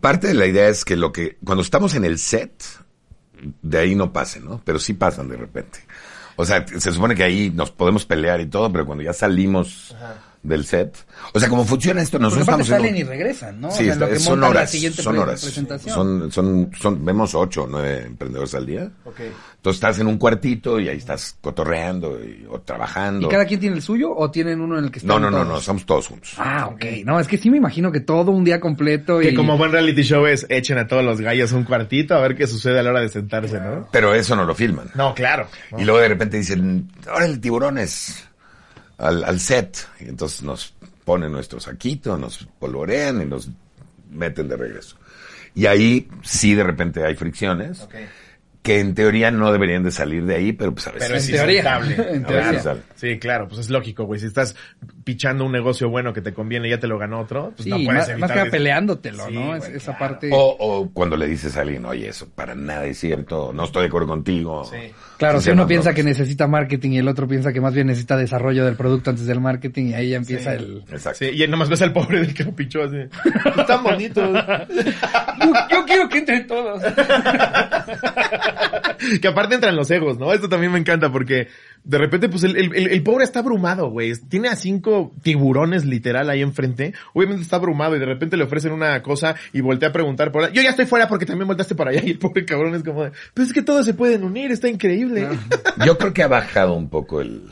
Parte 0.00 0.28
de 0.28 0.34
la 0.34 0.46
idea 0.46 0.68
es 0.68 0.84
que 0.84 0.96
lo 0.96 1.12
que, 1.12 1.38
cuando 1.44 1.62
estamos 1.62 1.94
en 1.94 2.04
el 2.04 2.18
set, 2.18 2.62
de 3.62 3.78
ahí 3.78 3.94
no 3.94 4.12
pase, 4.12 4.40
¿no? 4.40 4.60
Pero 4.64 4.78
sí 4.78 4.94
pasan 4.94 5.28
de 5.28 5.36
repente. 5.36 5.80
O 6.36 6.44
sea, 6.44 6.66
se 6.66 6.92
supone 6.92 7.14
que 7.14 7.24
ahí 7.24 7.50
nos 7.50 7.70
podemos 7.70 8.06
pelear 8.06 8.40
y 8.40 8.46
todo, 8.46 8.72
pero 8.72 8.86
cuando 8.86 9.04
ya 9.04 9.12
salimos 9.12 9.94
del 10.42 10.64
set, 10.64 10.96
o 11.32 11.38
sea, 11.38 11.48
como 11.48 11.64
funciona 11.64 12.02
esto, 12.02 12.18
nosotros 12.18 12.42
estamos 12.48 12.68
en 12.68 12.74
salen 12.74 12.94
un- 12.94 13.00
y 13.00 13.04
regresan, 13.04 13.60
¿no? 13.60 13.70
Sí, 13.70 13.82
o 13.82 13.84
sea, 13.84 13.92
en 13.94 14.00
lo 14.00 14.08
que 14.08 14.18
son 14.18 14.40
la 14.40 14.48
horas, 14.48 14.70
siguiente 14.70 15.00
son 15.02 15.18
horas. 15.18 15.40
presentación. 15.40 15.94
Son, 15.94 16.32
son, 16.32 16.70
son, 16.80 17.04
vemos 17.04 17.34
ocho 17.34 17.62
o 17.62 17.66
nueve 17.68 18.02
emprendedores 18.06 18.54
al 18.56 18.66
día. 18.66 18.90
Ok. 19.04 19.20
Entonces 19.20 19.76
estás 19.76 19.98
en 20.00 20.08
un 20.08 20.18
cuartito 20.18 20.80
y 20.80 20.88
ahí 20.88 20.96
estás 20.96 21.36
cotorreando 21.40 22.18
y- 22.24 22.44
o 22.50 22.60
trabajando. 22.60 23.28
¿Y 23.28 23.30
cada 23.30 23.44
quien 23.44 23.60
tiene 23.60 23.76
el 23.76 23.82
suyo 23.82 24.12
o 24.14 24.30
tienen 24.32 24.60
uno 24.60 24.78
en 24.78 24.86
el 24.86 24.90
que 24.90 24.98
están 24.98 25.08
No, 25.08 25.20
no, 25.20 25.30
no, 25.30 25.36
todos? 25.38 25.48
no, 25.48 25.58
estamos 25.58 25.86
todos 25.86 26.06
juntos. 26.08 26.34
Ah, 26.38 26.68
ok. 26.72 26.84
No, 27.04 27.20
es 27.20 27.28
que 27.28 27.38
sí 27.38 27.48
me 27.48 27.58
imagino 27.58 27.92
que 27.92 28.00
todo 28.00 28.32
un 28.32 28.42
día 28.42 28.58
completo 28.58 29.22
y... 29.22 29.26
Que 29.26 29.34
como 29.34 29.56
buen 29.56 29.70
reality 29.70 30.02
show 30.02 30.26
es 30.26 30.44
echen 30.48 30.78
a 30.78 30.88
todos 30.88 31.04
los 31.04 31.20
gallos 31.20 31.52
un 31.52 31.62
cuartito 31.62 32.16
a 32.16 32.20
ver 32.20 32.34
qué 32.34 32.48
sucede 32.48 32.80
a 32.80 32.82
la 32.82 32.90
hora 32.90 33.00
de 33.00 33.08
sentarse, 33.08 33.60
¿no? 33.60 33.88
Pero 33.92 34.12
eso 34.14 34.34
no 34.34 34.44
lo 34.44 34.56
filman. 34.56 34.88
No, 34.96 35.14
claro. 35.14 35.46
Y 35.78 35.84
luego 35.84 36.00
de 36.00 36.08
repente 36.08 36.36
dicen, 36.38 36.90
ahora 37.08 37.26
el 37.26 37.40
tiburones 37.40 38.24
al, 39.02 39.24
al 39.24 39.40
set. 39.40 39.86
Entonces 40.00 40.42
nos 40.42 40.74
ponen 41.04 41.32
nuestro 41.32 41.60
saquito, 41.60 42.16
nos 42.16 42.46
polvorean 42.58 43.22
y 43.22 43.26
nos 43.26 43.48
meten 44.10 44.48
de 44.48 44.56
regreso. 44.56 44.96
Y 45.54 45.66
ahí 45.66 46.08
sí 46.22 46.54
de 46.54 46.64
repente 46.64 47.04
hay 47.04 47.14
fricciones. 47.14 47.86
Que 48.62 48.78
en 48.78 48.94
teoría 48.94 49.30
no 49.32 49.50
deberían 49.52 49.82
de 49.82 49.90
salir 49.90 50.24
de 50.24 50.36
ahí, 50.36 50.52
pero 50.52 50.72
pues 50.72 50.86
a 50.86 50.92
veces. 50.92 51.08
Pero 51.08 51.18
es 51.18 51.28
En 51.28 51.34
teoría. 51.34 51.58
insustable. 51.80 52.14
En 52.16 52.24
teoría. 52.24 52.60
sale. 52.60 52.80
Sí, 52.94 53.18
claro, 53.18 53.48
pues 53.48 53.60
es 53.60 53.70
lógico, 53.70 54.04
güey. 54.04 54.20
Si 54.20 54.26
estás 54.26 54.54
pichando 55.02 55.44
un 55.44 55.50
negocio 55.50 55.88
bueno 55.90 56.12
que 56.12 56.20
te 56.22 56.32
conviene 56.32 56.68
y 56.68 56.70
ya 56.70 56.78
te 56.78 56.86
lo 56.86 56.96
ganó 56.96 57.18
otro, 57.20 57.50
pues 57.56 57.64
Sí, 57.64 57.70
no 57.70 57.76
puedes 57.78 57.92
más, 57.92 58.08
evitar 58.10 58.36
más 58.36 58.44
que 58.44 58.50
peleándotelo, 58.52 59.26
Sí, 59.26 59.34
¿no? 59.34 59.56
Esa 59.56 59.98
parte. 59.98 60.30
O, 60.32 60.56
o 60.60 60.90
cuando 60.92 61.16
le 61.16 61.26
dices 61.26 61.56
a 61.56 61.62
alguien, 61.62 61.84
oye, 61.86 62.08
eso 62.08 62.28
para 62.32 62.54
nada 62.54 62.84
es 62.86 62.98
cierto, 62.98 63.52
no 63.52 63.64
estoy 63.64 63.82
de 63.82 63.88
acuerdo 63.88 64.06
contigo. 64.08 64.64
Sí. 64.64 64.76
Claro, 65.18 65.40
si 65.40 65.50
uno 65.50 65.62
no, 65.62 65.68
piensa 65.68 65.92
que 65.94 66.02
necesita 66.04 66.46
marketing 66.46 66.90
y 66.92 66.98
el 66.98 67.08
otro 67.08 67.26
piensa 67.28 67.52
que 67.52 67.60
más 67.60 67.74
bien 67.74 67.86
necesita 67.88 68.16
desarrollo 68.16 68.64
del 68.64 68.76
producto 68.76 69.10
antes 69.10 69.26
del 69.26 69.40
marketing 69.40 69.86
y 69.86 69.94
ahí 69.94 70.10
ya 70.10 70.16
empieza 70.16 70.50
Sí. 70.56 70.62
el... 70.64 70.84
Exacto. 70.90 71.18
Sí, 71.20 71.30
y 71.32 71.46
nomás 71.48 71.68
ves 71.68 71.82
al 71.82 71.92
pobre 71.92 72.20
del 72.20 72.34
que 72.34 72.44
lo 72.44 72.52
pichó 72.54 72.82
así. 72.84 72.96
Están 73.58 73.82
bonitos. 73.82 74.32
Yo, 75.42 75.52
yo 75.70 75.84
quiero 75.86 76.08
que 76.08 76.18
entre 76.18 76.40
todos. 76.42 76.80
que 79.20 79.28
aparte 79.28 79.54
entran 79.54 79.76
los 79.76 79.90
egos, 79.90 80.18
¿no? 80.18 80.32
Esto 80.32 80.48
también 80.48 80.72
me 80.72 80.78
encanta 80.78 81.10
porque 81.10 81.48
de 81.84 81.98
repente, 81.98 82.28
pues 82.28 82.44
el, 82.44 82.56
el, 82.56 82.74
el- 82.76 83.02
pobre 83.02 83.24
está 83.24 83.40
abrumado, 83.40 83.90
güey. 83.90 84.12
Tiene 84.28 84.48
a 84.48 84.56
cinco 84.56 85.12
tiburones 85.22 85.84
literal 85.84 86.30
ahí 86.30 86.40
enfrente. 86.42 86.94
Obviamente 87.12 87.42
está 87.42 87.56
abrumado 87.56 87.96
y 87.96 87.98
de 87.98 88.06
repente 88.06 88.36
le 88.36 88.44
ofrecen 88.44 88.72
una 88.72 89.02
cosa 89.02 89.34
y 89.52 89.60
voltea 89.60 89.88
a 89.88 89.92
preguntar 89.92 90.30
por 90.30 90.44
allá. 90.44 90.52
Yo 90.52 90.62
ya 90.62 90.70
estoy 90.70 90.86
fuera 90.86 91.08
porque 91.08 91.26
también 91.26 91.48
volteaste 91.48 91.74
para 91.74 91.90
allá 91.90 92.02
y 92.04 92.10
el 92.10 92.18
pobre 92.18 92.44
cabrón 92.44 92.74
es 92.74 92.82
como 92.84 93.04
de, 93.04 93.12
pues 93.34 93.48
es 93.48 93.54
que 93.54 93.62
todos 93.62 93.84
se 93.84 93.94
pueden 93.94 94.22
unir, 94.22 94.52
está 94.52 94.68
increíble. 94.68 95.28
Yo 95.84 95.98
creo 95.98 96.12
que 96.12 96.22
ha 96.22 96.28
bajado 96.28 96.74
un 96.74 96.88
poco 96.88 97.20
el 97.20 97.42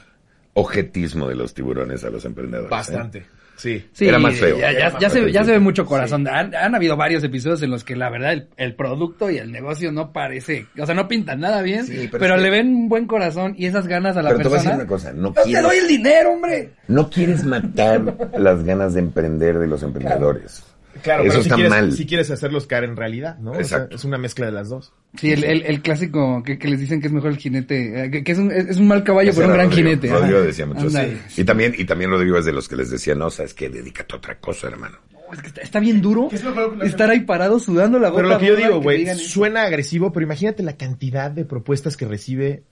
ojetismo 0.54 1.28
de 1.28 1.34
los 1.34 1.54
tiburones 1.54 2.04
a 2.04 2.10
los 2.10 2.24
emprendedores. 2.24 2.70
¿eh? 2.70 3.26
Sí. 3.60 3.84
Sí, 3.92 4.08
Era 4.08 4.18
más 4.18 4.34
feo. 4.36 4.56
Ya, 4.58 5.10
se, 5.10 5.30
ya 5.30 5.42
ve 5.42 5.58
mucho 5.58 5.84
corazón. 5.84 6.26
Han, 6.28 6.54
han 6.54 6.74
habido 6.74 6.96
varios 6.96 7.22
episodios 7.24 7.60
en 7.62 7.70
los 7.70 7.84
que 7.84 7.94
la 7.94 8.08
verdad 8.10 8.32
el, 8.32 8.48
el 8.56 8.74
producto 8.74 9.30
y 9.30 9.36
el 9.38 9.52
negocio 9.52 9.92
no 9.92 10.12
parece, 10.12 10.66
o 10.78 10.86
sea, 10.86 10.94
no 10.94 11.08
pintan 11.08 11.40
nada 11.40 11.60
bien, 11.62 11.86
Sí, 11.86 12.08
pero, 12.10 12.18
pero 12.20 12.34
es 12.36 12.40
que- 12.40 12.44
le 12.44 12.50
ven 12.50 12.68
un 12.74 12.88
buen 12.88 13.06
corazón 13.06 13.54
y 13.58 13.66
esas 13.66 13.86
ganas 13.86 14.16
a 14.16 14.22
la 14.22 14.30
Pero 14.30 14.42
te 14.42 14.48
voy 14.48 14.58
a 14.58 14.60
persona. 14.62 14.76
decir 14.78 14.86
una 14.86 14.88
cosa, 14.88 15.12
no 15.12 15.32
te 15.32 15.60
doy 15.62 15.76
el 15.76 15.88
dinero, 15.88 16.32
hombre. 16.32 16.70
no 16.88 17.10
quieres 17.10 17.44
matar 17.44 18.02
las 18.38 18.64
ganas 18.64 18.94
de 18.94 19.00
emprender 19.00 19.58
de 19.58 19.66
los 19.66 19.82
emprendedores. 19.82 20.60
Claro, 20.60 20.69
Eso 20.94 21.02
pero 21.04 21.32
si 21.32 21.38
está 21.40 21.54
quieres, 21.54 21.70
mal. 21.70 21.92
si 21.92 22.06
quieres 22.06 22.30
hacerlos 22.30 22.66
caer 22.66 22.84
en 22.84 22.96
realidad, 22.96 23.38
¿no? 23.38 23.52
O 23.52 23.64
sea, 23.64 23.86
es 23.90 24.04
una 24.04 24.18
mezcla 24.18 24.46
de 24.46 24.52
las 24.52 24.68
dos. 24.68 24.92
Sí, 25.16 25.32
el, 25.32 25.44
el, 25.44 25.62
el 25.62 25.82
clásico 25.82 26.42
que, 26.42 26.58
que 26.58 26.68
les 26.68 26.80
dicen 26.80 27.00
que 27.00 27.06
es 27.06 27.12
mejor 27.12 27.30
el 27.30 27.38
jinete, 27.38 28.04
eh, 28.04 28.10
que, 28.10 28.24
que 28.24 28.32
es, 28.32 28.38
un, 28.38 28.50
es 28.50 28.76
un 28.76 28.88
mal 28.88 29.02
caballo, 29.04 29.30
Ese 29.30 29.40
pero 29.40 29.48
un 29.50 29.54
gran 29.54 29.70
Rodrigo. 29.70 29.88
jinete. 29.90 30.08
Rodrigo 30.12 30.42
decía 30.42 30.66
mucho 30.66 30.86
así. 30.88 31.16
Y 31.36 31.44
también, 31.44 31.74
y 31.78 31.84
también 31.84 32.10
Rodrigo 32.10 32.38
es 32.38 32.44
de 32.44 32.52
los 32.52 32.68
que 32.68 32.76
les 32.76 32.90
decía, 32.90 33.14
no, 33.14 33.30
sabes 33.30 33.54
que 33.54 33.68
dedícate 33.70 34.14
a 34.14 34.18
otra 34.18 34.38
cosa, 34.38 34.66
hermano. 34.68 34.98
No, 35.12 35.20
es 35.32 35.40
que 35.40 35.48
está, 35.48 35.60
está 35.60 35.80
bien 35.80 36.00
duro 36.02 36.28
es 36.32 36.42
estar 36.82 37.08
ahí 37.08 37.20
parado 37.20 37.58
sudando 37.60 37.98
la 37.98 38.08
gota. 38.08 38.22
Pero 38.22 38.34
lo 38.34 38.38
que 38.38 38.46
yo 38.46 38.56
digo, 38.56 38.80
güey, 38.80 39.06
suena 39.16 39.62
agresivo, 39.62 40.12
pero 40.12 40.24
imagínate 40.26 40.62
la 40.62 40.76
cantidad 40.76 41.30
de 41.30 41.44
propuestas 41.44 41.96
que 41.96 42.04
recibe 42.06 42.64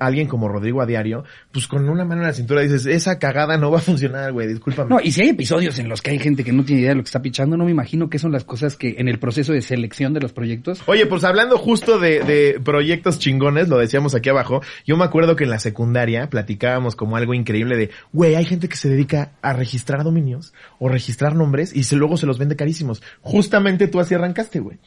alguien 0.00 0.28
como 0.28 0.48
Rodrigo 0.48 0.80
a 0.80 0.86
diario, 0.86 1.24
pues 1.52 1.66
con 1.66 1.88
una 1.88 2.04
mano 2.04 2.22
en 2.22 2.26
la 2.28 2.32
cintura 2.32 2.62
dices, 2.62 2.86
esa 2.86 3.18
cagada 3.18 3.58
no 3.58 3.70
va 3.70 3.78
a 3.78 3.82
funcionar, 3.82 4.32
güey, 4.32 4.48
discúlpame. 4.48 4.88
No, 4.90 5.00
y 5.00 5.12
si 5.12 5.22
hay 5.22 5.28
episodios 5.28 5.78
en 5.78 5.88
los 5.88 6.00
que 6.00 6.10
hay 6.10 6.18
gente 6.18 6.42
que 6.42 6.52
no 6.52 6.64
tiene 6.64 6.80
idea 6.80 6.90
de 6.90 6.96
lo 6.96 7.02
que 7.02 7.08
está 7.08 7.22
pichando, 7.22 7.56
no 7.56 7.64
me 7.64 7.70
imagino 7.70 8.08
qué 8.08 8.18
son 8.18 8.32
las 8.32 8.44
cosas 8.44 8.76
que 8.76 8.96
en 8.98 9.08
el 9.08 9.18
proceso 9.18 9.52
de 9.52 9.60
selección 9.62 10.14
de 10.14 10.20
los 10.20 10.32
proyectos. 10.32 10.82
Oye, 10.86 11.06
pues 11.06 11.24
hablando 11.24 11.58
justo 11.58 11.98
de, 11.98 12.20
de 12.20 12.60
proyectos 12.64 13.18
chingones, 13.18 13.68
lo 13.68 13.78
decíamos 13.78 14.14
aquí 14.14 14.30
abajo, 14.30 14.62
yo 14.86 14.96
me 14.96 15.04
acuerdo 15.04 15.36
que 15.36 15.44
en 15.44 15.50
la 15.50 15.58
secundaria 15.58 16.30
platicábamos 16.30 16.96
como 16.96 17.16
algo 17.16 17.34
increíble 17.34 17.76
de, 17.76 17.90
güey, 18.12 18.34
hay 18.34 18.44
gente 18.44 18.68
que 18.68 18.76
se 18.76 18.88
dedica 18.88 19.32
a 19.42 19.52
registrar 19.52 20.02
dominios 20.04 20.54
o 20.78 20.88
registrar 20.88 21.34
nombres 21.36 21.74
y 21.74 21.84
se, 21.84 21.96
luego 21.96 22.16
se 22.16 22.26
los 22.26 22.38
vende 22.38 22.56
carísimos. 22.56 23.02
Justamente 23.20 23.88
tú 23.88 24.00
así 24.00 24.14
arrancaste, 24.14 24.60
güey. 24.60 24.78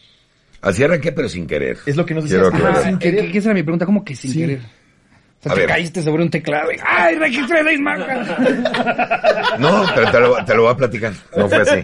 Así 0.66 0.84
arranqué, 0.84 1.12
pero 1.12 1.30
sin 1.30 1.48
querer. 1.48 1.78
Es 1.86 1.96
lo 1.96 2.06
que 2.06 2.14
nos 2.14 2.24
decías. 2.30 2.48
Ajá. 2.54 2.84
sin 2.84 2.98
¿qué- 3.00 3.12
querer. 3.12 3.26
qué- 3.28 3.32
qué 3.32 3.38
esa 3.38 3.50
era 3.50 3.54
mi 3.56 3.64
pregunta? 3.64 3.86
¿Cómo 3.86 4.04
que 4.04 4.16
sin 4.16 4.32
Sí. 4.32 4.40
querer? 4.40 4.60
O 4.60 5.44
sea, 5.44 5.52
A 5.52 5.56
te 5.56 5.62
ver. 5.62 5.70
caíste 5.70 6.02
sobre 6.02 6.24
un 6.24 6.30
teclado 6.32 6.72
y 6.72 6.78
¡ay, 6.84 7.16
registré 7.16 7.64
seis 7.64 7.80
marcas! 7.84 8.28
No, 9.60 9.86
pero 9.94 10.12
te 10.12 10.20
lo, 10.20 10.44
te 10.46 10.56
lo 10.56 10.64
voy 10.64 10.72
a 10.74 10.78
platicar. 10.78 11.14
No 11.38 11.48
fue 11.48 11.58
así. 11.62 11.82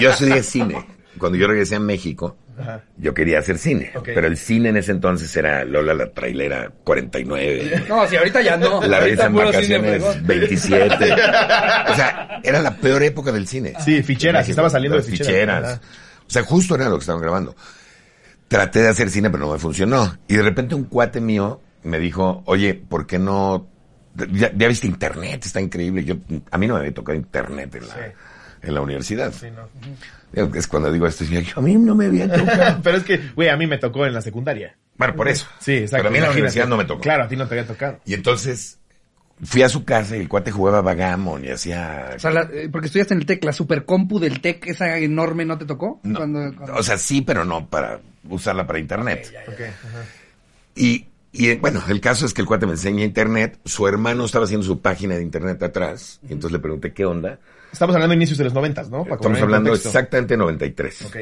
Yo 0.00 0.10
estudié 0.10 0.42
cine. 0.42 0.76
Cuando 1.18 1.38
yo 1.38 1.46
regresé 1.46 1.76
a 1.76 1.80
México, 1.80 2.36
Ajá. 2.60 2.82
yo 2.96 3.14
quería 3.14 3.38
hacer 3.38 3.56
cine. 3.56 3.92
Pero 4.04 4.26
el 4.26 4.36
cine 4.36 4.70
en 4.70 4.76
ese 4.78 4.90
entonces 4.92 5.34
era 5.36 5.64
Lola 5.64 5.94
la 5.94 6.10
trailera 6.10 6.70
49. 6.84 7.84
No, 7.88 8.06
si 8.06 8.16
ahorita 8.16 8.40
ya 8.42 8.56
no. 8.56 8.82
La 8.86 8.98
Ahorita 8.98 8.98
revista 8.98 9.26
en 9.26 9.32
cine 9.32 9.44
vacaciones 9.44 10.04
fregón. 10.04 10.26
27. 10.26 11.12
O 11.90 11.94
sea, 11.94 12.40
era 12.42 12.60
la 12.60 12.76
peor 12.76 13.02
época 13.04 13.30
del 13.30 13.46
cine. 13.46 13.74
Sí, 13.84 14.02
ficheras, 14.02 14.48
estaba 14.48 14.68
saliendo 14.68 14.98
de 14.98 15.02
las 15.04 15.10
ficheras. 15.10 15.80
O 16.26 16.30
sea, 16.30 16.42
justo 16.44 16.74
era 16.74 16.88
lo 16.88 16.96
que 16.96 17.00
estaban 17.02 17.20
grabando. 17.22 17.54
Traté 18.48 18.80
de 18.80 18.88
hacer 18.88 19.08
cine, 19.10 19.30
pero 19.30 19.46
no 19.46 19.52
me 19.52 19.58
funcionó. 19.58 20.16
Y 20.28 20.36
de 20.36 20.42
repente 20.42 20.74
un 20.74 20.84
cuate 20.84 21.20
mío 21.20 21.60
me 21.84 21.98
dijo, 21.98 22.42
oye, 22.46 22.74
¿por 22.74 23.06
qué 23.06 23.18
no? 23.18 23.66
Ya, 24.30 24.52
ya 24.54 24.68
viste 24.68 24.86
internet, 24.86 25.44
está 25.46 25.60
increíble. 25.60 26.04
Yo, 26.04 26.16
a 26.50 26.58
mí 26.58 26.66
no 26.66 26.74
me 26.74 26.80
había 26.80 26.92
tocado 26.92 27.16
internet 27.16 27.74
en 27.76 27.88
la, 27.88 27.94
Sí. 27.94 28.00
en 28.62 28.74
la 28.74 28.80
universidad. 28.82 29.32
Sí, 29.32 29.46
no. 29.50 29.68
Es 30.54 30.66
cuando 30.66 30.92
digo 30.92 31.06
esto, 31.06 31.24
yo, 31.24 31.40
a 31.56 31.60
mí 31.62 31.74
no 31.76 31.94
me 31.94 32.06
había 32.06 32.30
tocado. 32.32 32.80
Pero 32.82 32.96
es 32.98 33.04
que, 33.04 33.18
güey, 33.34 33.48
a 33.48 33.56
mí 33.56 33.66
me 33.66 33.78
tocó 33.78 34.04
en 34.06 34.12
la 34.12 34.20
secundaria. 34.20 34.76
bueno, 34.98 35.14
por 35.16 35.28
eso. 35.28 35.46
Sí, 35.58 35.72
exacto. 35.76 35.96
Pero 36.04 36.08
a 36.08 36.12
mí 36.12 36.18
en 36.18 36.24
la 36.24 36.30
universidad 36.30 36.68
no 36.68 36.76
me 36.76 36.84
tocó. 36.84 37.00
Claro, 37.00 37.24
a 37.24 37.28
ti 37.28 37.36
no 37.36 37.48
te 37.48 37.54
había 37.54 37.66
tocado. 37.66 38.00
Y 38.04 38.12
entonces 38.14 38.78
fui 39.42 39.62
a 39.62 39.68
su 39.68 39.84
casa 39.84 40.16
y 40.16 40.20
el 40.20 40.28
cuate 40.28 40.50
jugaba 40.50 40.82
Vagamon 40.82 41.44
y 41.44 41.48
hacía... 41.50 42.10
O 42.16 42.18
sea, 42.18 42.30
la- 42.30 42.48
eh, 42.52 42.68
porque 42.70 42.86
estudiaste 42.86 43.14
en 43.14 43.20
el 43.20 43.26
TEC, 43.26 43.44
la 43.44 43.52
supercompu 43.52 44.18
del 44.18 44.40
TEC, 44.40 44.66
esa 44.68 44.98
enorme, 44.98 45.44
¿no 45.44 45.58
te 45.58 45.64
tocó? 45.64 46.00
No, 46.04 46.18
Cuando- 46.18 46.54
cuando- 46.56 46.74
O 46.76 46.82
sea, 46.82 46.98
sí, 46.98 47.22
pero 47.22 47.44
no 47.44 47.68
para 47.68 48.00
usarla 48.28 48.66
para 48.66 48.78
internet. 48.78 49.32
Ok, 49.48 49.60
ajá. 49.60 50.04
Y, 50.74 51.06
y 51.32 51.54
bueno, 51.56 51.82
el 51.88 52.00
caso 52.00 52.24
es 52.26 52.34
que 52.34 52.40
el 52.42 52.46
cuate 52.46 52.66
me 52.66 52.72
enseña 52.72 53.04
internet, 53.04 53.58
su 53.64 53.86
hermano 53.88 54.24
estaba 54.24 54.44
haciendo 54.44 54.66
su 54.66 54.80
página 54.80 55.16
de 55.16 55.22
internet 55.22 55.62
atrás, 55.62 56.20
y 56.22 56.32
entonces 56.32 56.52
le 56.52 56.58
pregunté 56.58 56.92
qué 56.92 57.04
onda. 57.04 57.38
Estamos 57.72 57.94
hablando 57.96 58.12
de 58.12 58.16
inicios 58.16 58.38
de 58.38 58.44
los 58.44 58.54
noventas, 58.54 58.90
¿no? 58.90 59.02
Para 59.04 59.16
Estamos 59.16 59.40
hablando 59.40 59.72
exactamente 59.74 60.34
de 60.34 60.38
93. 60.38 61.02
Ok. 61.06 61.16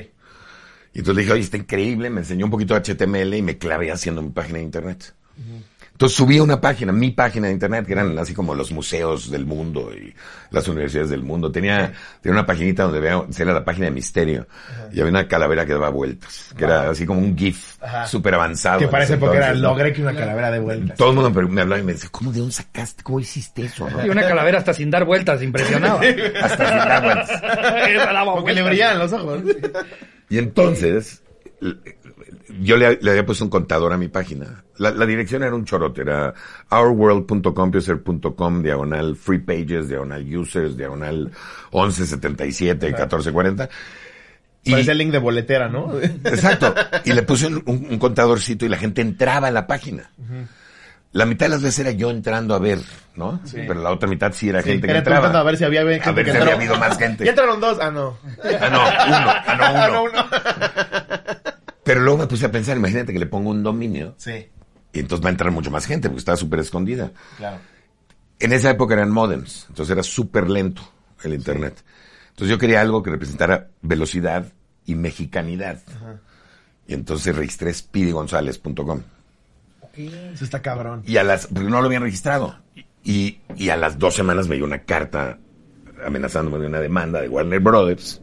Y 0.92 0.98
entonces 0.98 1.14
le 1.14 1.22
dije, 1.22 1.32
oye, 1.32 1.42
está 1.42 1.56
increíble, 1.56 2.10
me 2.10 2.20
enseñó 2.20 2.44
un 2.46 2.50
poquito 2.50 2.74
de 2.74 2.80
HTML 2.80 3.34
y 3.36 3.42
me 3.42 3.56
clavé 3.56 3.92
haciendo 3.92 4.20
mi 4.20 4.30
página 4.30 4.58
de 4.58 4.64
internet. 4.64 5.14
Entonces 6.00 6.16
subí 6.16 6.40
una 6.40 6.58
página, 6.62 6.92
mi 6.92 7.10
página 7.10 7.48
de 7.48 7.52
internet, 7.52 7.84
que 7.84 7.92
eran 7.92 8.18
así 8.18 8.32
como 8.32 8.54
los 8.54 8.72
museos 8.72 9.30
del 9.30 9.44
mundo 9.44 9.92
y 9.94 10.14
las 10.50 10.66
universidades 10.66 11.10
del 11.10 11.22
mundo. 11.22 11.52
Tenía, 11.52 11.92
tenía 12.22 12.38
una 12.38 12.46
paginita 12.46 12.84
donde 12.84 13.00
veo, 13.00 13.28
era 13.38 13.52
la 13.52 13.62
página 13.62 13.84
de 13.84 13.90
misterio. 13.90 14.48
Y 14.94 15.00
había 15.00 15.10
una 15.10 15.28
calavera 15.28 15.66
que 15.66 15.74
daba 15.74 15.90
vueltas, 15.90 16.54
que 16.56 16.64
era 16.64 16.88
así 16.88 17.04
como 17.04 17.20
un 17.20 17.36
GIF 17.36 17.76
súper 18.06 18.34
avanzado. 18.34 18.78
Que 18.78 18.88
parece 18.88 19.18
porque 19.18 19.36
era 19.36 19.52
logré 19.52 19.92
que 19.92 20.00
una 20.00 20.14
calavera 20.14 20.50
de 20.50 20.60
vueltas. 20.60 20.96
Todo 20.96 21.10
el 21.10 21.16
mundo 21.16 21.30
me, 21.38 21.46
me 21.48 21.60
hablaba 21.60 21.82
y 21.82 21.84
me 21.84 21.92
decía, 21.92 22.08
¿cómo 22.10 22.32
de 22.32 22.38
dónde 22.38 22.54
sacaste? 22.54 23.02
¿Cómo 23.02 23.20
hiciste 23.20 23.66
eso? 23.66 23.86
no?" 23.90 24.06
Y 24.06 24.08
una 24.08 24.22
calavera 24.22 24.56
hasta 24.56 24.72
sin 24.72 24.90
dar 24.90 25.04
vueltas, 25.04 25.42
impresionaba. 25.42 26.00
Hasta 26.42 26.66
sin 26.66 26.78
dar 26.78 27.02
vueltas. 27.02 27.30
Esa 27.90 28.12
daba 28.14 28.34
Porque 28.36 28.54
le 28.54 28.62
vueltas. 28.62 28.66
brillaban 28.70 28.98
los 29.00 29.12
ojos. 29.12 29.42
Y 30.30 30.38
entonces, 30.38 31.22
yo 32.60 32.76
le, 32.76 32.98
le 33.00 33.10
había 33.10 33.24
puesto 33.26 33.44
un 33.44 33.50
contador 33.50 33.92
a 33.92 33.96
mi 33.96 34.08
página. 34.08 34.64
La, 34.78 34.90
la 34.90 35.06
dirección 35.06 35.42
era 35.42 35.54
un 35.54 35.64
chorote, 35.64 36.02
era 36.02 36.32
ourworld.compuser.com, 36.70 38.62
diagonal 38.62 39.16
free 39.16 39.38
pages, 39.38 39.88
diagonal 39.88 40.24
users, 40.36 40.76
diagonal 40.76 41.30
1177, 41.72 42.86
1440. 42.86 43.68
Y, 44.62 44.72
Parece 44.72 44.92
el 44.92 44.98
link 44.98 45.10
de 45.12 45.18
boletera, 45.18 45.68
¿no? 45.68 45.98
exacto. 46.00 46.74
Y 47.04 47.12
le 47.12 47.22
puse 47.22 47.46
un, 47.46 47.62
un- 47.66 47.86
un 47.90 47.98
contadorcito 47.98 48.66
y 48.66 48.68
la 48.68 48.76
gente 48.76 49.00
entraba 49.00 49.48
a 49.48 49.50
la 49.50 49.66
página. 49.66 50.10
La 51.12 51.26
mitad 51.26 51.46
de 51.46 51.50
las 51.50 51.62
veces 51.62 51.80
era 51.80 51.90
yo 51.90 52.10
entrando 52.10 52.54
a 52.54 52.60
ver, 52.60 52.78
¿no? 53.16 53.40
Pero 53.52 53.74
la 53.74 53.90
otra 53.90 54.08
mitad 54.08 54.32
sí 54.32 54.48
era 54.48 54.62
Sí, 54.62 54.70
gente 54.70 54.86
que 54.86 54.96
entraba. 54.96 55.28
a 55.40 55.42
ver 55.42 55.56
si 55.56 55.64
había 55.64 55.80
gente 55.82 56.08
A 56.08 56.12
ver 56.12 56.24
que 56.24 56.30
si 56.30 56.36
había 56.36 56.54
habido 56.54 56.76
más 56.76 56.96
gente. 56.98 57.24
Ya 57.24 57.30
entraron 57.30 57.58
dos. 57.60 57.78
Ah, 57.80 57.90
no. 57.90 58.16
Ah, 58.44 58.68
no, 58.70 58.80
uno. 58.80 59.30
Ah, 59.46 59.88
no, 59.88 60.02
uno. 60.04 60.12
Ah, 60.14 60.24
no, 60.28 61.22
uno. 61.24 61.30
Pero 61.90 62.02
luego 62.04 62.18
me 62.18 62.26
puse 62.28 62.46
a 62.46 62.52
pensar, 62.52 62.76
imagínate 62.76 63.12
que 63.12 63.18
le 63.18 63.26
pongo 63.26 63.50
un 63.50 63.64
dominio 63.64 64.14
Sí, 64.16 64.46
y 64.92 65.00
entonces 65.00 65.24
va 65.24 65.28
a 65.28 65.32
entrar 65.32 65.50
mucho 65.50 65.72
más 65.72 65.86
gente 65.86 66.08
porque 66.08 66.20
estaba 66.20 66.36
súper 66.36 66.60
escondida. 66.60 67.10
claro. 67.36 67.58
En 68.38 68.52
esa 68.52 68.70
época 68.70 68.94
eran 68.94 69.10
modems, 69.10 69.66
entonces 69.68 69.92
era 69.92 70.04
súper 70.04 70.48
lento 70.48 70.82
el 71.24 71.34
internet. 71.34 71.82
Entonces 72.28 72.48
yo 72.48 72.58
quería 72.58 72.80
algo 72.80 73.02
que 73.02 73.10
representara 73.10 73.70
velocidad 73.82 74.52
y 74.86 74.94
mexicanidad. 74.94 75.80
Y 76.86 76.94
entonces 76.94 77.34
registré 77.34 77.74
speedygonzalez.com. 77.74 79.02
Eso 79.94 80.44
está 80.44 80.62
cabrón. 80.62 81.02
Y 81.06 81.16
a 81.16 81.24
las, 81.24 81.48
porque 81.48 81.68
no 81.68 81.80
lo 81.80 81.86
habían 81.86 82.02
registrado. 82.04 82.56
Y, 83.02 83.40
y 83.56 83.68
a 83.70 83.76
las 83.76 83.98
dos 83.98 84.14
semanas 84.14 84.46
me 84.46 84.54
dio 84.56 84.64
una 84.64 84.84
carta 84.84 85.38
amenazándome 86.06 86.58
de 86.60 86.66
una 86.68 86.80
demanda 86.80 87.20
de 87.20 87.28
Warner 87.28 87.60
Brothers. 87.60 88.20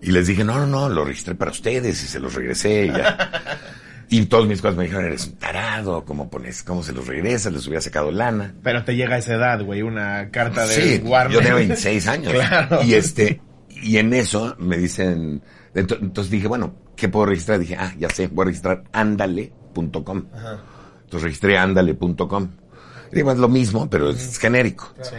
Y 0.00 0.12
les 0.12 0.26
dije, 0.26 0.44
no, 0.44 0.54
no, 0.58 0.66
no, 0.66 0.88
lo 0.88 1.04
registré 1.04 1.34
para 1.34 1.50
ustedes 1.50 2.02
y 2.04 2.06
se 2.06 2.20
los 2.20 2.34
regresé 2.34 2.86
y 2.86 2.88
ya. 2.88 3.30
y 4.08 4.24
todos 4.26 4.46
mis 4.46 4.62
cosas 4.62 4.76
me 4.76 4.84
dijeron, 4.84 5.04
eres 5.06 5.26
un 5.26 5.32
tarado, 5.36 6.04
¿cómo 6.04 6.30
pones, 6.30 6.62
cómo 6.62 6.82
se 6.82 6.92
los 6.92 7.06
regresas? 7.06 7.52
Les 7.52 7.66
hubiera 7.66 7.80
sacado 7.80 8.10
lana. 8.12 8.54
Pero 8.62 8.84
te 8.84 8.94
llega 8.94 9.16
a 9.16 9.18
esa 9.18 9.34
edad, 9.34 9.60
güey, 9.64 9.82
una 9.82 10.30
carta 10.30 10.66
de 10.66 10.74
Sí, 10.74 11.02
Warner. 11.04 11.32
yo 11.32 11.40
tengo 11.42 11.56
26 11.56 12.06
años. 12.08 12.32
Claro. 12.38 12.82
Y 12.84 12.94
este, 12.94 13.40
y 13.70 13.96
en 13.98 14.14
eso 14.14 14.54
me 14.58 14.76
dicen, 14.78 15.42
ento- 15.74 15.98
entonces 16.00 16.30
dije, 16.30 16.46
bueno, 16.46 16.74
¿qué 16.96 17.08
puedo 17.08 17.26
registrar? 17.26 17.58
Dije, 17.58 17.76
ah, 17.78 17.92
ya 17.98 18.08
sé, 18.08 18.28
voy 18.28 18.44
a 18.44 18.46
registrar 18.46 18.84
andale.com. 18.92 20.24
Entonces 21.04 21.22
registré 21.22 21.58
andale.com. 21.58 22.48
Digo, 23.12 23.32
es 23.32 23.38
lo 23.38 23.48
mismo, 23.48 23.88
pero 23.90 24.10
es 24.10 24.38
genérico. 24.38 24.92
Sí. 25.02 25.16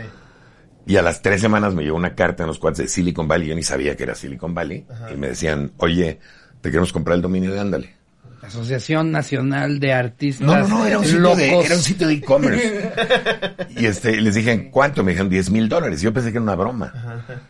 Y 0.89 0.97
a 0.97 1.03
las 1.03 1.21
tres 1.21 1.39
semanas 1.39 1.75
me 1.75 1.83
llegó 1.83 1.95
una 1.95 2.15
carta 2.15 2.41
en 2.41 2.47
los 2.47 2.57
cuates 2.57 2.79
de 2.79 2.87
Silicon 2.87 3.27
Valley. 3.27 3.49
Yo 3.49 3.55
ni 3.55 3.61
sabía 3.61 3.95
que 3.95 4.01
era 4.01 4.15
Silicon 4.15 4.55
Valley. 4.55 4.87
Y 5.13 5.17
me 5.17 5.27
decían, 5.27 5.71
oye, 5.77 6.19
te 6.61 6.71
queremos 6.71 6.91
comprar 6.91 7.15
el 7.15 7.21
dominio 7.21 7.53
de 7.53 7.59
Ándale. 7.59 7.93
Asociación 8.41 9.11
Nacional 9.11 9.79
de 9.79 9.93
Artistas 9.93 10.47
No, 10.47 10.57
no, 10.57 10.67
no, 10.67 10.85
era 10.87 10.97
un 10.97 11.05
sitio 11.05 11.35
de, 11.35 11.51
Locos. 11.51 11.65
era 11.67 11.75
un 11.75 11.81
sitio 11.83 12.07
de 12.07 12.13
e-commerce. 12.15 12.91
y 13.77 13.85
este, 13.85 14.19
les 14.19 14.33
dije, 14.33 14.71
¿cuánto? 14.71 15.03
Me 15.03 15.11
dijeron 15.11 15.29
10 15.29 15.51
mil 15.51 15.69
dólares. 15.69 16.01
Yo 16.01 16.11
pensé 16.11 16.31
que 16.31 16.37
era 16.39 16.43
una 16.43 16.55
broma. 16.55 16.91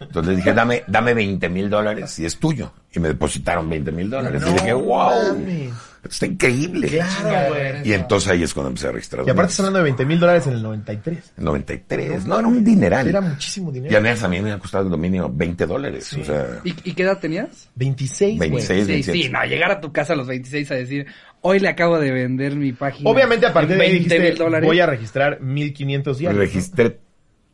Entonces 0.01 0.27
les 0.27 0.36
dije, 0.36 0.51
dame, 0.51 0.84
dame 0.88 1.13
20 1.13 1.48
mil 1.48 1.69
dólares 1.69 2.19
y 2.19 2.25
es 2.25 2.38
tuyo. 2.38 2.74
Y 2.91 3.00
me 3.00 3.08
depositaron 3.08 3.69
20 3.69 3.93
mil 3.93 4.10
dólares. 4.10 4.43
y 4.46 4.51
dije, 4.51 4.74
wow, 4.74 5.38
mames. 5.38 5.74
Está 6.08 6.25
increíble. 6.25 6.88
Claro, 6.88 7.53
güey. 7.53 7.88
Y 7.88 7.94
entonces 7.94 8.29
ahí 8.29 8.44
es 8.44 8.53
cuando 8.53 8.70
empecé 8.70 8.88
a 8.88 8.91
registrar. 8.91 9.27
Y 9.27 9.29
aparte 9.29 9.51
estás 9.51 9.60
hablando 9.62 9.79
de 9.79 9.84
20 9.84 10.06
mil 10.06 10.20
dólares 10.20 10.48
en 10.48 10.53
el 10.53 10.63
93. 10.63 11.34
93. 11.38 12.25
No, 12.25 12.39
era 12.39 12.48
un 12.48 12.63
dineral. 12.63 13.08
Era 13.08 13.22
muchísimo 13.22 13.72
dinero. 13.72 13.94
Y 13.94 13.96
a 13.96 14.00
mí 14.01 14.20
también 14.20 14.44
me 14.44 14.51
ha 14.51 14.60
costado 14.60 14.86
el 14.86 14.89
dominio 14.89 15.29
20 15.34 15.65
dólares. 15.65 16.13
O 16.13 16.24
sea, 16.24 16.60
¿Y, 16.63 16.70
y 16.89 16.94
qué 16.94 17.03
edad 17.03 17.20
tenías? 17.20 17.70
26, 17.75 18.38
güey. 18.38 18.50
26. 18.50 18.86
Sí, 18.86 18.91
27. 18.91 19.24
sí, 19.24 19.29
no, 19.29 19.44
llegar 19.46 19.72
a 19.72 19.82
tu 19.82 19.91
casa 19.91 20.13
a 20.13 20.15
los 20.15 20.27
26 20.27 20.72
a 20.72 20.75
decir, 20.75 21.08
hoy 21.41 21.60
le 21.60 21.70
acabo 21.70 22.00
de 22.00 22.12
vender 22.12 22.56
mi 22.56 22.72
página. 22.72 23.10
Obviamente 23.10 23.46
a 23.46 23.53
partir 23.53 23.77
de 23.77 23.84
ahí 23.84 23.91
20 23.91 24.03
dijiste, 24.15 24.29
mil 24.29 24.38
dólares. 24.38 24.68
voy 24.68 24.79
a 24.79 24.86
registrar 24.86 25.41
1500 25.41 26.18
diarios. 26.18 26.38
¿no? 26.38 26.46
registré 26.46 27.00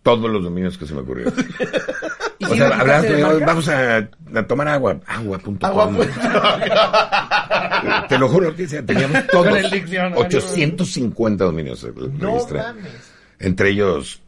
todos 0.03 0.29
los 0.29 0.43
dominios 0.43 0.77
que 0.77 0.85
se 0.85 0.93
me 0.93 1.01
ocurrieron. 1.01 1.33
¿Y 2.39 2.45
o 2.45 2.49
si 2.49 2.57
sea, 2.57 3.01
de 3.01 3.45
vamos 3.45 3.69
a, 3.69 3.97
a 3.97 4.43
tomar 4.47 4.67
agua. 4.67 4.99
Agua.com. 5.05 5.57
Agua, 5.61 5.89
pues. 5.89 6.09
Te 8.09 8.17
lo 8.17 8.27
juro 8.27 8.55
que 8.55 8.67
teníamos 8.67 9.25
todos. 9.27 9.47
Con 9.47 9.57
el 9.57 9.71
diccionario. 9.71 10.17
850 10.17 11.43
dominios 11.45 11.87
No. 12.19 12.37
Entre 13.39 13.69
ellos 13.69 14.21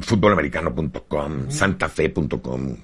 futbolamericano.com, 0.00 1.50
santafe.com, 1.50 2.76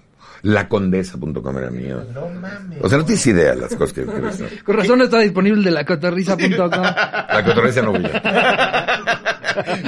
lacondesa.com 0.43 1.59
era 1.59 1.71
mío. 1.71 2.05
No 2.13 2.29
mames. 2.29 2.79
O 2.83 2.89
sea, 2.89 2.99
no 2.99 3.05
tienes 3.05 3.27
idea 3.27 3.55
las 3.55 3.75
cosas 3.75 3.93
que... 3.93 4.05
Con 4.63 4.77
razón 4.77 4.99
no 4.99 5.05
está 5.05 5.21
disponible 5.21 5.65
de 5.65 5.71
la 5.71 5.85
cotorriza.com. 5.85 6.83
La 6.83 7.43
cotorrecia 7.45 7.83
no 7.83 7.93
brilla. 7.93 8.23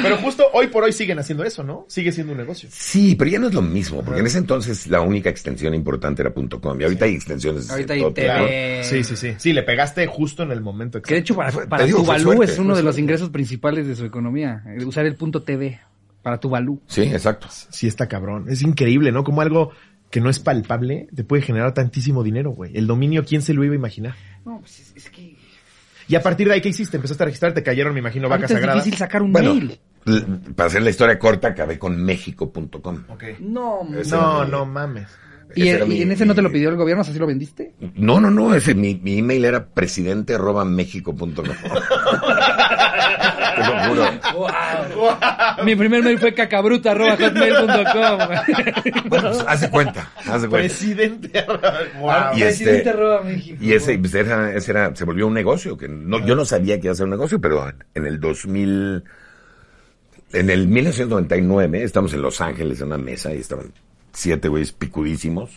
Pero 0.02 0.18
justo 0.18 0.44
hoy 0.52 0.68
por 0.68 0.84
hoy 0.84 0.92
siguen 0.92 1.18
haciendo 1.18 1.44
eso, 1.44 1.62
¿no? 1.62 1.86
Sigue 1.88 2.12
siendo 2.12 2.32
un 2.32 2.38
negocio. 2.38 2.68
Sí, 2.72 3.14
pero 3.14 3.30
ya 3.30 3.38
no 3.38 3.48
es 3.48 3.54
lo 3.54 3.62
mismo, 3.62 4.02
porque 4.04 4.20
en 4.20 4.26
ese 4.26 4.38
entonces 4.38 4.86
la 4.86 5.00
única 5.00 5.30
extensión 5.30 5.74
importante 5.74 6.22
era 6.22 6.32
.com 6.32 6.80
y 6.80 6.84
ahorita 6.84 7.04
hay 7.04 7.14
extensiones. 7.14 7.68
de 7.68 7.72
Ahorita 7.72 7.94
hay 7.94 8.12
TV. 8.12 8.84
Sí, 8.84 9.04
sí, 9.04 9.16
sí. 9.16 9.34
Sí, 9.38 9.52
le 9.52 9.62
pegaste 9.62 10.06
justo 10.06 10.42
en 10.42 10.52
el 10.52 10.60
momento 10.60 11.00
Que 11.00 11.14
de 11.14 11.20
exacto. 11.20 11.42
hecho 11.42 11.58
para, 11.58 11.68
para 11.68 11.84
digo, 11.84 11.98
fue 11.98 12.16
Tuvalu 12.16 12.36
suerte, 12.36 12.52
es 12.52 12.58
uno 12.58 12.76
de 12.76 12.82
los 12.82 12.98
ingresos 12.98 13.30
principales 13.30 13.86
de 13.86 13.96
su 13.96 14.04
economía. 14.04 14.62
el 14.66 14.84
usar 14.84 15.06
el 15.06 15.16
punto 15.16 15.42
TV 15.42 15.80
para 16.22 16.38
Tuvalu. 16.38 16.80
Sí, 16.86 17.02
exacto. 17.02 17.48
Sí, 17.50 17.86
está 17.86 18.06
cabrón. 18.06 18.46
Es 18.48 18.62
increíble, 18.62 19.12
¿no? 19.12 19.24
Como 19.24 19.40
algo 19.40 19.72
que 20.14 20.20
no 20.20 20.30
es 20.30 20.38
palpable 20.38 21.08
te 21.12 21.24
puede 21.24 21.42
generar 21.42 21.74
tantísimo 21.74 22.22
dinero, 22.22 22.52
güey. 22.52 22.70
El 22.76 22.86
dominio, 22.86 23.24
¿quién 23.24 23.42
se 23.42 23.52
lo 23.52 23.64
iba 23.64 23.72
a 23.72 23.76
imaginar? 23.76 24.14
No, 24.44 24.60
pues 24.60 24.78
es, 24.78 24.92
es 24.94 25.10
que... 25.10 25.34
Y 26.06 26.14
a 26.14 26.22
partir 26.22 26.46
de 26.46 26.54
ahí, 26.54 26.60
¿qué 26.60 26.68
hiciste? 26.68 26.98
Empezaste 26.98 27.24
a 27.24 27.26
registrar, 27.26 27.52
te 27.52 27.64
cayeron, 27.64 27.92
me 27.94 27.98
imagino, 27.98 28.28
vacas 28.28 28.42
Ahorita 28.44 28.54
es 28.54 28.60
sagradas. 28.60 28.84
difícil 28.84 28.98
sacar 29.00 29.22
un 29.22 29.32
Bueno, 29.32 29.54
mail. 29.56 29.80
para 30.54 30.68
hacer 30.68 30.82
la 30.82 30.90
historia 30.90 31.18
corta, 31.18 31.48
acabé 31.48 31.80
con 31.80 32.00
México.com. 32.00 33.04
Ok. 33.08 33.24
No, 33.40 33.80
Ese 33.98 34.14
No, 34.14 34.44
no 34.44 34.64
mames. 34.66 35.08
¿Y, 35.56 35.62
ese 35.68 35.76
era 35.76 35.84
y 35.84 35.88
mi- 35.88 36.02
en 36.02 36.12
ese 36.12 36.26
no 36.26 36.34
te 36.34 36.42
lo 36.42 36.50
pidió 36.50 36.68
el 36.70 36.76
gobierno? 36.76 37.02
¿Así 37.02 37.18
lo 37.18 37.26
vendiste? 37.26 37.72
No, 37.96 38.20
no, 38.20 38.30
no, 38.30 38.54
ese, 38.54 38.74
mi, 38.74 38.94
mi 39.02 39.18
email 39.18 39.44
era 39.44 39.64
presidente 39.66 40.34
arroba 40.34 40.64
méxico.com. 40.64 41.34
Te 43.54 43.60
lo 43.60 43.78
juro. 43.88 44.04
Mi 45.64 45.76
primer 45.76 46.02
mail 46.02 46.18
fue 46.18 46.34
cacabruta.hotmail.com. 46.34 48.18
Bueno, 49.08 49.30
pues, 49.30 49.44
hace 49.46 49.70
cuenta, 49.70 50.10
hace 50.18 50.48
cuenta. 50.48 50.48
Presidente. 50.50 51.44
wow. 52.00 52.10
Y 52.36 52.42
este- 52.42 52.64
Presidente 52.64 52.90
arroba 52.90 53.22
México. 53.22 53.56
Y 53.60 53.72
ese, 53.72 53.98
pues, 53.98 54.14
era, 54.14 54.52
ese 54.54 54.70
era, 54.72 54.94
se 54.96 55.04
volvió 55.04 55.26
un 55.28 55.34
negocio, 55.34 55.76
que 55.76 55.88
no, 55.88 56.24
yo 56.26 56.34
no 56.34 56.44
sabía 56.44 56.80
que 56.80 56.86
iba 56.88 56.92
a 56.92 56.96
ser 56.96 57.04
un 57.04 57.10
negocio, 57.10 57.40
pero 57.40 57.64
en 57.94 58.06
el 58.06 58.18
2000, 58.20 59.04
en 60.32 60.50
el 60.50 60.66
1999, 60.66 61.82
estamos 61.84 62.12
en 62.14 62.22
Los 62.22 62.40
Ángeles 62.40 62.80
en 62.80 62.88
una 62.88 62.98
mesa 62.98 63.32
y 63.32 63.38
estaban 63.38 63.72
siete 64.14 64.48
güeyes 64.48 64.72
picudísimos. 64.72 65.50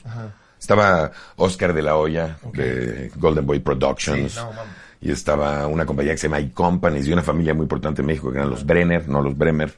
Estaba 0.59 1.11
Oscar 1.35 1.73
de 1.73 1.81
la 1.81 1.95
Hoya, 1.95 2.37
de 2.53 3.11
Golden 3.15 3.45
Boy 3.45 3.59
Productions. 3.59 4.33
Sí, 4.33 4.39
no, 4.39 4.51
mames. 4.51 4.73
y 5.01 5.11
estaba 5.11 5.67
una 5.67 5.85
compañía 5.85 6.13
que 6.13 6.17
se 6.17 6.27
llama 6.27 6.39
iCompanies 6.39 7.07
y 7.07 7.13
una 7.13 7.21
familia 7.23 7.53
muy 7.53 7.63
importante 7.63 8.01
en 8.01 8.07
México 8.07 8.31
que 8.31 8.37
eran 8.39 8.49
los 8.49 8.65
Brenner, 8.65 9.07
no 9.07 9.21
los 9.21 9.37
Bremer. 9.37 9.73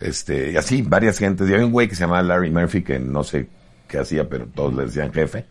Este, 0.00 0.52
y 0.52 0.56
así, 0.56 0.82
varias 0.82 1.18
gentes. 1.18 1.48
Y 1.48 1.54
había 1.54 1.64
un 1.64 1.72
güey 1.72 1.88
que 1.88 1.94
se 1.94 2.02
llamaba 2.02 2.22
Larry 2.22 2.50
Murphy 2.50 2.82
que 2.82 2.98
no 2.98 3.24
sé 3.24 3.48
qué 3.88 3.98
hacía, 3.98 4.28
pero 4.28 4.46
todos 4.46 4.74
le 4.74 4.84
decían 4.84 5.12
jefe. 5.12 5.46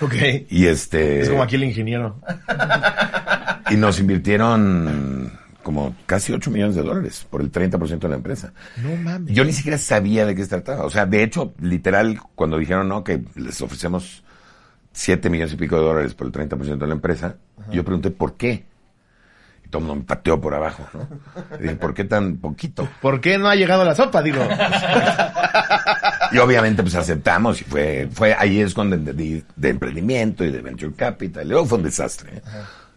Ok. 0.00 0.14
Y 0.50 0.66
este. 0.66 1.20
Es 1.20 1.30
como 1.30 1.42
aquí 1.42 1.54
el 1.54 1.64
ingeniero. 1.64 2.20
Y 3.70 3.76
nos 3.76 4.00
invirtieron 4.00 5.21
como 5.62 5.94
casi 6.06 6.32
8 6.32 6.50
millones 6.50 6.76
de 6.76 6.82
dólares 6.82 7.26
por 7.28 7.40
el 7.40 7.50
30% 7.50 7.98
de 7.98 8.08
la 8.08 8.16
empresa. 8.16 8.52
No 8.76 8.96
mames. 8.96 9.34
Yo 9.34 9.44
ni 9.44 9.52
siquiera 9.52 9.78
sabía 9.78 10.26
de 10.26 10.34
qué 10.34 10.42
se 10.42 10.48
trataba. 10.48 10.84
O 10.84 10.90
sea, 10.90 11.06
de 11.06 11.22
hecho, 11.22 11.54
literal, 11.60 12.20
cuando 12.34 12.58
dijeron 12.58 12.88
no, 12.88 13.04
que 13.04 13.22
les 13.34 13.60
ofrecemos 13.60 14.22
7 14.92 15.30
millones 15.30 15.54
y 15.54 15.56
pico 15.56 15.76
de 15.76 15.82
dólares 15.82 16.14
por 16.14 16.26
el 16.26 16.32
30% 16.32 16.78
de 16.78 16.86
la 16.86 16.94
empresa, 16.94 17.36
yo 17.70 17.84
pregunté 17.84 18.10
por 18.10 18.36
qué. 18.36 18.64
Y 19.64 19.68
todo 19.68 19.80
el 19.80 19.88
mundo 19.88 20.00
me 20.02 20.06
pateó 20.06 20.40
por 20.40 20.54
abajo, 20.54 20.86
¿no? 20.92 21.08
Y 21.58 21.62
dije, 21.62 21.76
¿por 21.76 21.94
qué 21.94 22.04
tan 22.04 22.36
poquito? 22.36 22.88
¿Por 23.00 23.20
qué 23.20 23.38
no 23.38 23.48
ha 23.48 23.54
llegado 23.54 23.84
la 23.84 23.94
sopa? 23.94 24.22
Digo. 24.22 24.42
Y 26.32 26.38
obviamente 26.38 26.82
pues 26.82 26.94
aceptamos 26.94 27.60
y 27.60 27.64
fue, 27.64 28.08
fue 28.10 28.34
ahí 28.34 28.60
es 28.60 28.72
cuando 28.72 28.96
entendí 28.96 29.44
de 29.54 29.68
emprendimiento 29.68 30.44
y 30.44 30.50
de 30.50 30.62
venture 30.62 30.94
capital. 30.94 31.46
Luego 31.46 31.66
fue 31.66 31.78
un 31.78 31.84
desastre. 31.84 32.38
¿eh? 32.38 32.42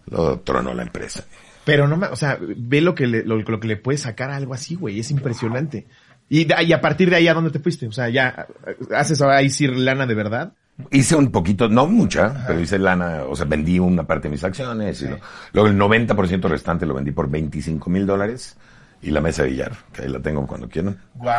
Luego 0.07 0.39
tronó 0.39 0.73
la 0.73 0.83
empresa. 0.83 1.25
Pero 1.65 1.87
no, 1.87 1.99
o 2.11 2.15
sea, 2.15 2.37
ve 2.39 2.79
lo 2.81 2.93
que 2.95 3.07
le, 3.07 3.23
lo, 3.23 3.37
lo 3.37 3.59
que 3.59 3.67
le 3.67 3.77
puede 3.77 3.97
sacar 3.97 4.29
a 4.31 4.35
algo 4.35 4.53
así, 4.53 4.75
güey. 4.75 4.99
Es 4.99 5.11
impresionante. 5.11 5.87
Y, 6.29 6.47
y 6.63 6.73
a 6.73 6.81
partir 6.81 7.09
de 7.09 7.17
ahí, 7.17 7.27
¿a 7.27 7.33
dónde 7.33 7.51
te 7.51 7.59
fuiste? 7.59 7.87
O 7.87 7.91
sea, 7.91 8.09
ya, 8.09 8.47
¿haces 8.95 9.21
ahí 9.21 9.49
sí 9.49 9.67
lana 9.67 10.05
de 10.05 10.15
verdad? 10.15 10.53
Hice 10.91 11.15
un 11.15 11.31
poquito, 11.31 11.69
no 11.69 11.87
mucha, 11.87 12.43
pero 12.47 12.59
hice 12.59 12.77
lana, 12.77 13.23
o 13.29 13.35
sea, 13.35 13.45
vendí 13.45 13.79
una 13.79 14.03
parte 14.05 14.27
de 14.27 14.33
mis 14.33 14.43
acciones. 14.43 15.01
Y 15.01 15.07
lo- 15.07 15.19
luego 15.53 15.69
el 15.69 15.77
90% 15.77 16.49
restante 16.49 16.85
lo 16.85 16.93
vendí 16.93 17.11
por 17.11 17.29
25 17.29 17.89
mil 17.89 18.05
dólares. 18.05 18.57
Y 19.01 19.11
la 19.11 19.21
mesa 19.21 19.43
de 19.43 19.49
billar, 19.49 19.71
que 19.93 20.01
ahí 20.01 20.09
la 20.09 20.19
tengo 20.19 20.45
cuando 20.47 20.67
quieran. 20.67 20.97
Wow. 21.15 21.29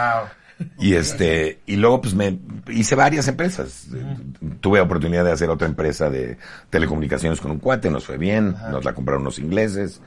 Y 0.78 0.94
este, 0.94 1.60
y 1.66 1.76
luego 1.76 2.00
pues 2.00 2.14
me 2.14 2.38
hice 2.68 2.94
varias 2.94 3.28
empresas. 3.28 3.88
Tuve 4.60 4.80
oportunidad 4.80 5.24
de 5.24 5.32
hacer 5.32 5.50
otra 5.50 5.68
empresa 5.68 6.10
de 6.10 6.38
telecomunicaciones 6.70 7.40
con 7.40 7.50
un 7.50 7.58
cuate, 7.58 7.90
nos 7.90 8.06
fue 8.06 8.18
bien, 8.18 8.54
nos 8.70 8.84
la 8.84 8.94
compraron 8.94 9.22
unos 9.22 9.38
ingleses. 9.38 10.00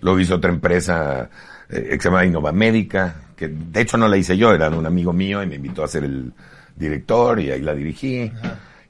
Luego 0.00 0.20
hice 0.20 0.34
otra 0.34 0.50
empresa 0.50 1.28
eh, 1.68 1.88
que 1.90 2.00
se 2.00 2.08
llama 2.08 2.24
Innova 2.24 2.52
Médica, 2.52 3.14
que 3.36 3.48
de 3.48 3.80
hecho 3.80 3.96
no 3.96 4.08
la 4.08 4.16
hice 4.16 4.36
yo, 4.36 4.52
era 4.52 4.70
de 4.70 4.76
un 4.76 4.86
amigo 4.86 5.12
mío 5.12 5.42
y 5.42 5.46
me 5.46 5.56
invitó 5.56 5.84
a 5.84 5.88
ser 5.88 6.04
el 6.04 6.32
director 6.76 7.40
y 7.40 7.50
ahí 7.50 7.60
la 7.60 7.74
dirigí. 7.74 8.32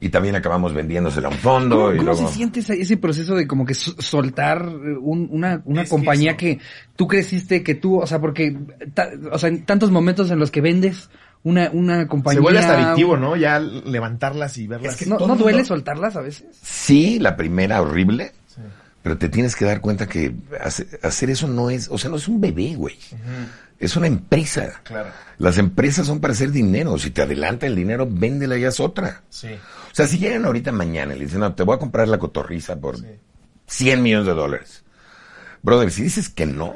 Y 0.03 0.09
también 0.09 0.35
acabamos 0.35 0.73
vendiéndosela 0.73 1.29
a 1.29 1.31
un 1.31 1.37
fondo. 1.37 1.77
¿Cómo, 1.77 1.93
y 1.93 1.97
cómo 1.99 2.11
luego... 2.13 2.29
se 2.29 2.35
siente 2.35 2.61
ese, 2.61 2.81
ese 2.81 2.97
proceso 2.97 3.35
de 3.35 3.47
como 3.47 3.67
que 3.67 3.75
so- 3.75 3.95
soltar 4.01 4.63
eh, 4.63 4.97
un- 4.99 5.29
una, 5.31 5.61
una 5.67 5.85
que 5.85 5.91
compañía 5.91 6.31
eso- 6.31 6.39
que, 6.39 6.59
tú 6.97 7.07
creciste, 7.07 7.63
que 7.63 7.75
tú, 7.75 8.01
o 8.01 8.07
sea, 8.07 8.19
porque, 8.19 8.57
ta- 8.95 9.11
o 9.31 9.39
sea, 9.39 9.51
en 9.51 9.65
tantos 9.67 9.91
momentos 9.91 10.31
en 10.31 10.39
los 10.39 10.51
que 10.51 10.63
vendes 10.63 11.11
una, 11.43 11.71
una 11.73 12.07
compañía. 12.09 12.39
Se 12.39 12.43
vuelve 12.43 12.61
hasta 12.61 12.79
adictivo, 12.83 13.17
¿no? 13.19 13.37
Ya 13.37 13.59
levantarlas 13.61 14.57
y 14.57 14.67
verlas. 14.67 14.95
Es 14.95 15.01
que 15.01 15.07
¿No, 15.07 15.19
¿no 15.19 15.27
mundo- 15.29 15.45
duele 15.45 15.65
soltarlas 15.67 16.17
a 16.17 16.21
veces? 16.23 16.47
Sí, 16.63 17.19
la 17.19 17.37
primera 17.37 17.83
horrible. 17.83 18.33
Pero 19.03 19.17
te 19.17 19.31
tienes 19.31 19.57
que 19.57 19.65
dar 19.65 19.81
cuenta 19.81 20.07
que 20.07 20.35
hace- 20.63 20.87
hacer 21.03 21.31
eso 21.31 21.47
no 21.49 21.71
es, 21.71 21.89
o 21.91 21.97
sea, 21.99 22.11
no 22.11 22.17
es 22.17 22.29
un 22.29 22.41
bebé, 22.41 22.75
güey. 22.75 22.97
Es 23.79 23.97
una 23.97 24.07
empresa. 24.07 24.81
Claro. 24.83 25.09
Las 25.39 25.57
empresas 25.57 26.07
son 26.07 26.21
para 26.21 26.33
hacer 26.35 26.51
dinero. 26.51 26.99
Si 26.99 27.11
te 27.11 27.23
adelanta 27.23 27.67
el 27.67 27.75
dinero, 27.77 28.07
véndela 28.11 28.59
ya 28.59 28.69
es 28.69 28.79
otra. 28.79 29.23
Sí. 29.31 29.49
O 29.91 29.95
sea, 29.95 30.07
si 30.07 30.19
llegan 30.19 30.45
ahorita 30.45 30.73
mañana 30.73 31.15
y 31.15 31.19
le 31.19 31.25
dicen, 31.27 31.41
no, 31.41 31.55
te 31.55 31.63
voy 31.63 31.75
a 31.77 31.79
comprar 31.79 32.09
la 32.09 32.19
cotorriza 32.19 32.79
por 32.81 32.97
100 33.67 34.03
millones 34.03 34.27
de 34.27 34.35
dólares. 34.35 34.85
Brother, 35.63 35.91
si 35.91 36.03
dices 36.05 36.29
que 36.31 36.47
no, 36.47 36.75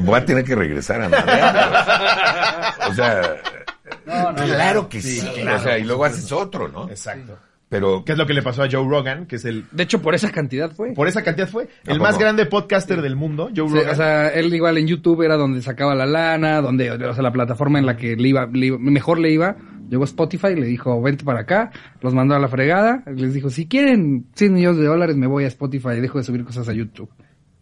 voy 0.00 0.14
a 0.18 0.24
tener 0.24 0.44
que 0.44 0.54
regresar 0.54 1.02
a 1.02 1.08
madrearlos. 1.08 2.90
O 2.90 2.94
sea, 2.94 3.36
claro 4.36 4.88
que 4.88 5.00
sí. 5.02 5.20
claro, 5.42 5.58
o 5.58 5.62
sea, 5.62 5.78
y 5.78 5.84
luego 5.84 6.04
haces 6.04 6.30
otro, 6.32 6.68
¿no? 6.68 6.88
Exacto. 6.88 7.38
Pero 7.70 8.02
¿Qué 8.02 8.12
es 8.12 8.18
lo 8.18 8.26
que 8.26 8.32
le 8.32 8.40
pasó 8.40 8.62
a 8.62 8.68
Joe 8.70 8.88
Rogan? 8.88 9.26
Que 9.26 9.36
es 9.36 9.44
el... 9.44 9.66
De 9.72 9.82
hecho, 9.82 10.00
por 10.00 10.14
esa 10.14 10.30
cantidad 10.32 10.70
fue. 10.70 10.94
Por 10.94 11.06
esa 11.06 11.22
cantidad 11.22 11.46
fue 11.46 11.68
el 11.84 11.96
¿A 11.98 12.00
más 12.02 12.16
grande 12.18 12.46
podcaster 12.46 13.02
del 13.02 13.14
mundo, 13.14 13.50
Joe 13.54 13.68
Sí, 13.68 13.74
Rogan. 13.74 13.90
o 13.90 13.94
sea, 13.94 14.28
él 14.28 14.54
igual 14.54 14.78
en 14.78 14.86
YouTube 14.86 15.20
era 15.22 15.36
donde 15.36 15.60
sacaba 15.60 15.94
la 15.94 16.06
lana, 16.06 16.62
donde, 16.62 16.90
o 16.90 17.12
sea, 17.12 17.22
la 17.22 17.30
plataforma 17.32 17.78
en 17.78 17.84
la 17.84 17.94
que 17.98 18.16
le 18.16 18.28
iba, 18.28 18.46
le 18.46 18.66
iba- 18.68 18.78
mejor 18.78 19.18
le 19.18 19.30
iba, 19.32 19.56
Llegó 19.88 20.04
Spotify, 20.04 20.54
le 20.54 20.66
dijo, 20.66 21.00
vente 21.00 21.24
para 21.24 21.40
acá, 21.40 21.70
los 22.02 22.12
mandó 22.14 22.34
a 22.34 22.38
la 22.38 22.48
fregada, 22.48 23.02
les 23.06 23.32
dijo, 23.34 23.50
si 23.50 23.66
quieren 23.66 24.26
100 24.34 24.52
millones 24.52 24.78
de 24.80 24.86
dólares, 24.86 25.16
me 25.16 25.26
voy 25.26 25.44
a 25.44 25.48
Spotify 25.48 25.90
y 25.96 26.00
dejo 26.00 26.18
de 26.18 26.24
subir 26.24 26.44
cosas 26.44 26.68
a 26.68 26.72
YouTube. 26.72 27.08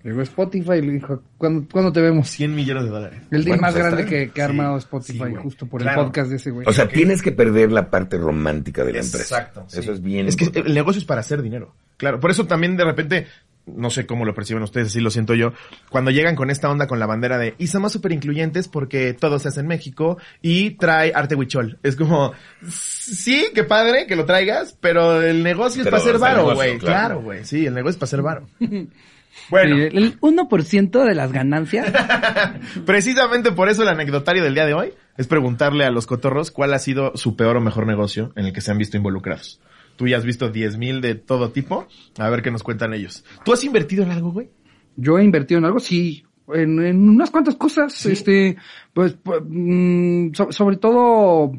Llegó 0.03 0.23
Spotify 0.23 0.75
y 0.79 0.83
le 0.83 0.93
dijo, 0.93 1.21
¿cuándo, 1.37 1.67
¿cuándo 1.73 1.93
te 1.93 2.01
vemos? 2.01 2.29
100 2.29 2.55
millones 2.55 2.85
de 2.85 2.91
dólares. 2.91 3.21
El 3.33 3.45
día 3.45 3.55
Bueno, 3.55 3.63
más 3.63 3.73
pues, 3.75 3.85
grande 3.85 4.05
que, 4.05 4.31
que 4.31 4.41
ha 4.43 4.47
Sí, 4.47 4.51
armado 4.53 4.77
Spotify, 4.79 5.25
sí, 5.31 5.35
justo 5.35 5.67
por 5.67 5.83
Claro. 5.83 6.01
el 6.03 6.07
podcast 6.07 6.31
de 6.31 6.37
ese 6.37 6.51
güey. 6.53 6.65
O 6.69 6.73
sea, 6.73 6.87
tienes 6.89 7.23
que 7.23 7.33
perder 7.33 7.73
la 7.73 7.91
parte 7.91 8.17
romántica 8.17 8.85
de 8.85 8.93
la 8.93 9.01
empresa. 9.01 9.23
Exacto. 9.39 9.65
sí. 9.67 9.81
Eso 9.81 9.93
es 9.93 10.01
bien. 10.03 10.29
Es 10.29 10.37
que 10.37 10.45
el 10.61 10.75
negocio 10.75 11.01
es 11.01 11.05
para 11.05 11.23
hacer 11.23 11.43
dinero. 11.43 11.75
Claro. 11.97 12.21
Por 12.21 12.31
eso 12.31 12.47
también 12.47 12.77
de 12.77 12.85
repente, 12.85 13.27
no 13.67 13.91
sé 13.91 14.07
cómo 14.07 14.25
lo 14.25 14.35
perciben 14.35 14.63
ustedes, 14.63 14.89
así 14.89 15.01
lo 15.01 15.11
siento 15.11 15.35
yo, 15.35 15.53
cuando 15.91 16.11
llegan 16.11 16.37
con 16.37 16.51
esta 16.51 16.71
onda 16.71 16.87
con 16.87 16.99
la 16.99 17.07
bandera 17.07 17.39
de, 17.39 17.55
y 17.59 17.67
somos 17.67 17.93
súper 17.93 18.13
incluyentes 18.13 18.69
porque 18.69 19.13
todo 19.13 19.39
se 19.39 19.49
hace 19.49 19.61
en 19.61 19.67
México 19.67 20.19
y 20.41 20.71
trae 20.73 21.13
arte 21.15 21.35
huichol. 21.35 21.79
Es 21.83 21.97
como, 21.97 22.33
sí, 22.69 23.47
qué 23.55 23.65
padre 23.65 24.07
que 24.07 24.17
lo 24.17 24.25
traigas, 24.25 24.77
pero 24.81 25.23
el 25.23 25.43
negocio 25.43 25.83
es 25.83 25.89
para 25.89 26.03
el 26.03 26.19
varo, 26.19 26.55
güey. 26.55 26.79
claro. 26.79 26.97
Claro, 26.97 27.21
güey. 27.23 27.45
Sí, 27.45 27.67
el 27.67 27.75
negocio 27.75 27.91
es 27.91 27.97
para 27.97 28.07
hacer 28.07 28.23
varo. 28.23 28.49
Bueno, 29.51 29.77
Sí, 29.77 29.83
el 29.93 30.21
1% 30.21 31.05
de 31.05 31.15
las 31.15 31.31
ganancias. 31.31 31.93
precisamente 32.87 33.53
por 33.53 33.69
eso 33.69 33.83
el 33.83 33.89
anecdotario 33.89 34.43
del 34.43 34.55
día 34.55 34.67
de 34.67 34.75
hoy 34.75 34.95
es 35.17 35.27
preguntarle 35.27 35.85
a 35.85 35.91
los 35.91 36.07
cotorros 36.07 36.51
cuál 36.51 36.75
ha 36.75 36.79
sido 36.79 37.13
su 37.17 37.37
peor 37.37 37.57
o 37.57 37.61
mejor 37.61 37.87
negocio 37.87 38.33
en 38.37 38.47
el 38.47 38.53
que 38.53 38.61
se 38.61 38.71
han 38.71 38.79
visto 38.79 38.97
involucrados. 38.97 39.61
Tú 39.97 40.07
ya 40.07 40.17
has 40.19 40.25
visto 40.25 40.51
10 40.51 40.77
mil 40.79 41.01
de 41.01 41.15
todo 41.15 41.51
tipo. 41.51 41.87
A 42.19 42.29
ver 42.31 42.43
qué 42.43 42.51
nos 42.51 42.63
cuentan 42.63 42.93
ellos. 42.95 43.25
¿Tú 43.45 43.53
has 43.53 43.65
invertido 43.65 44.03
en 44.05 44.11
algo, 44.11 44.31
güey? 44.33 44.51
Yo 44.97 45.19
he 45.19 45.25
invertido 45.25 45.59
en 45.59 45.65
algo, 45.65 45.79
sí, 45.81 46.25
en, 46.55 46.79
en 46.85 47.09
unas 47.09 47.31
cuantas 47.31 47.57
cosas, 47.57 48.05
este, 48.07 48.57
pues, 48.95 49.15
pues, 49.23 49.41
mm, 49.47 50.33
so- 50.35 50.53
sobre 50.53 50.77
todo 50.77 51.53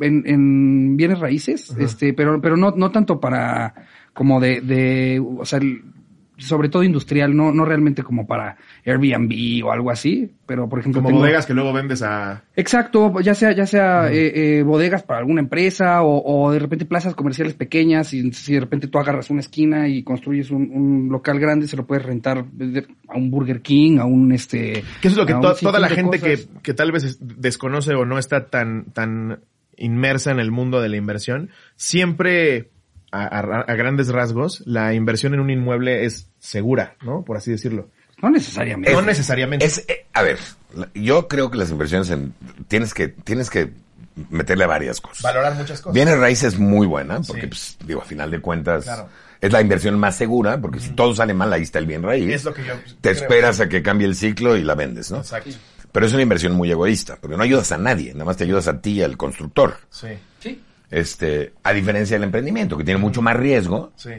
en, 0.00 0.22
en 0.26 0.96
bienes 0.96 1.18
raíces, 1.18 1.74
este, 1.78 2.12
pero, 2.14 2.40
pero 2.40 2.56
no, 2.56 2.70
no 2.76 2.90
tanto 2.90 3.18
para, 3.20 3.74
como 4.14 4.40
de, 4.40 4.60
de, 4.60 5.20
o 5.20 5.44
sea, 5.44 5.58
el- 5.58 5.82
sobre 6.38 6.68
todo 6.68 6.82
industrial, 6.84 7.36
no, 7.36 7.52
no 7.52 7.64
realmente 7.64 8.02
como 8.02 8.26
para 8.26 8.56
Airbnb 8.86 9.64
o 9.66 9.72
algo 9.72 9.90
así, 9.90 10.30
pero 10.46 10.68
por 10.68 10.78
ejemplo 10.78 11.00
Como 11.00 11.08
tengo- 11.10 11.20
bodegas 11.20 11.44
que 11.46 11.52
luego 11.54 11.72
vendes 11.72 12.00
a... 12.02 12.44
Exacto, 12.54 13.20
ya 13.20 13.34
sea, 13.34 13.52
ya 13.52 13.66
sea 13.66 14.10
eh, 14.12 14.58
eh, 14.58 14.62
bodegas 14.62 15.02
para 15.02 15.18
alguna 15.20 15.40
empresa 15.40 16.02
o, 16.02 16.22
o 16.24 16.52
de 16.52 16.58
repente 16.60 16.84
plazas 16.86 17.14
comerciales 17.14 17.54
pequeñas 17.54 18.14
y 18.14 18.32
si 18.32 18.54
de 18.54 18.60
repente 18.60 18.86
tú 18.88 18.98
agarras 18.98 19.30
una 19.30 19.40
esquina 19.40 19.88
y 19.88 20.02
construyes 20.04 20.50
un, 20.50 20.70
un 20.72 21.08
local 21.10 21.38
grande, 21.40 21.66
se 21.68 21.76
lo 21.76 21.86
puedes 21.86 22.04
rentar 22.06 22.38
a 23.08 23.16
un 23.16 23.30
Burger 23.30 23.60
King, 23.60 23.98
a 23.98 24.04
un 24.04 24.32
este... 24.32 24.84
Que 25.02 25.08
eso 25.08 25.10
es 25.10 25.16
lo 25.16 25.26
que 25.26 25.34
to- 25.34 25.54
toda 25.56 25.78
la 25.80 25.88
gente 25.88 26.20
que, 26.20 26.38
que 26.62 26.72
tal 26.74 26.92
vez 26.92 27.04
es- 27.04 27.18
desconoce 27.20 27.94
o 27.94 28.04
no 28.06 28.18
está 28.18 28.46
tan, 28.46 28.86
tan 28.92 29.40
inmersa 29.76 30.30
en 30.30 30.38
el 30.40 30.50
mundo 30.50 30.80
de 30.80 30.88
la 30.88 30.96
inversión, 30.96 31.50
siempre 31.76 32.70
a, 33.10 33.22
a- 33.24 33.60
a 33.62 33.74
grandes 33.74 34.08
rasgos, 34.08 34.62
la 34.66 34.94
inversión 34.94 35.34
en 35.34 35.40
un 35.40 35.50
inmueble 35.50 36.04
es 36.04 36.28
segura, 36.38 36.96
¿no? 37.02 37.24
Por 37.24 37.36
así 37.36 37.50
decirlo. 37.50 37.88
No 38.20 38.30
necesariamente. 38.30 38.92
no 38.92 39.02
necesariamente. 39.02 39.64
Es, 39.64 39.84
eh, 39.88 40.06
a 40.12 40.22
ver, 40.22 40.38
yo 40.94 41.28
creo 41.28 41.50
que 41.50 41.58
las 41.58 41.70
inversiones 41.70 42.10
en, 42.10 42.34
tienes 42.66 42.92
que, 42.92 43.08
tienes 43.08 43.48
que 43.48 43.70
meterle 44.30 44.64
a 44.64 44.66
varias 44.66 45.00
cosas. 45.00 45.22
Valorar 45.22 45.54
muchas 45.54 45.80
cosas. 45.80 45.94
Bienes 45.94 46.18
raíces 46.18 46.54
es 46.54 46.58
muy 46.58 46.86
buena, 46.88 47.20
porque, 47.20 47.42
Sí. 47.42 47.46
pues, 47.46 47.76
digo, 47.86 48.02
a 48.02 48.04
final 48.04 48.30
de 48.32 48.40
cuentas, 48.40 48.82
Claro. 48.84 49.08
es 49.40 49.52
la 49.52 49.60
inversión 49.60 49.96
más 49.98 50.16
segura, 50.16 50.60
porque 50.60 50.80
si 50.80 50.90
todo 50.90 51.14
sale 51.14 51.32
mal, 51.32 51.52
ahí 51.52 51.62
está 51.62 51.78
el 51.78 51.86
bien 51.86 52.02
raíz. 52.02 52.28
Es 52.34 52.44
lo 52.44 52.52
que 52.52 52.64
yo 52.64 52.74
Te 53.00 53.10
creo. 53.10 53.22
esperas 53.22 53.60
a 53.60 53.68
que 53.68 53.82
cambie 53.82 54.08
el 54.08 54.16
ciclo 54.16 54.56
y 54.56 54.64
la 54.64 54.74
vendes, 54.74 55.12
¿no? 55.12 55.18
Exacto. 55.18 55.50
Pero 55.92 56.04
es 56.04 56.12
una 56.12 56.22
inversión 56.22 56.52
muy 56.54 56.70
egoísta, 56.70 57.16
porque 57.20 57.36
no 57.36 57.44
ayudas 57.44 57.70
a 57.72 57.78
nadie, 57.78 58.12
nada 58.12 58.24
más 58.26 58.36
te 58.36 58.44
ayudas 58.44 58.66
a 58.66 58.80
ti 58.80 58.94
y 58.94 59.02
al 59.02 59.16
constructor. 59.16 59.76
Sí. 59.90 60.08
Este, 60.90 61.52
a 61.62 61.72
diferencia 61.72 62.16
del 62.16 62.24
emprendimiento, 62.24 62.76
que 62.76 62.84
tiene 62.84 63.00
mucho 63.00 63.20
más 63.20 63.36
riesgo, 63.36 63.92
sí. 63.96 64.10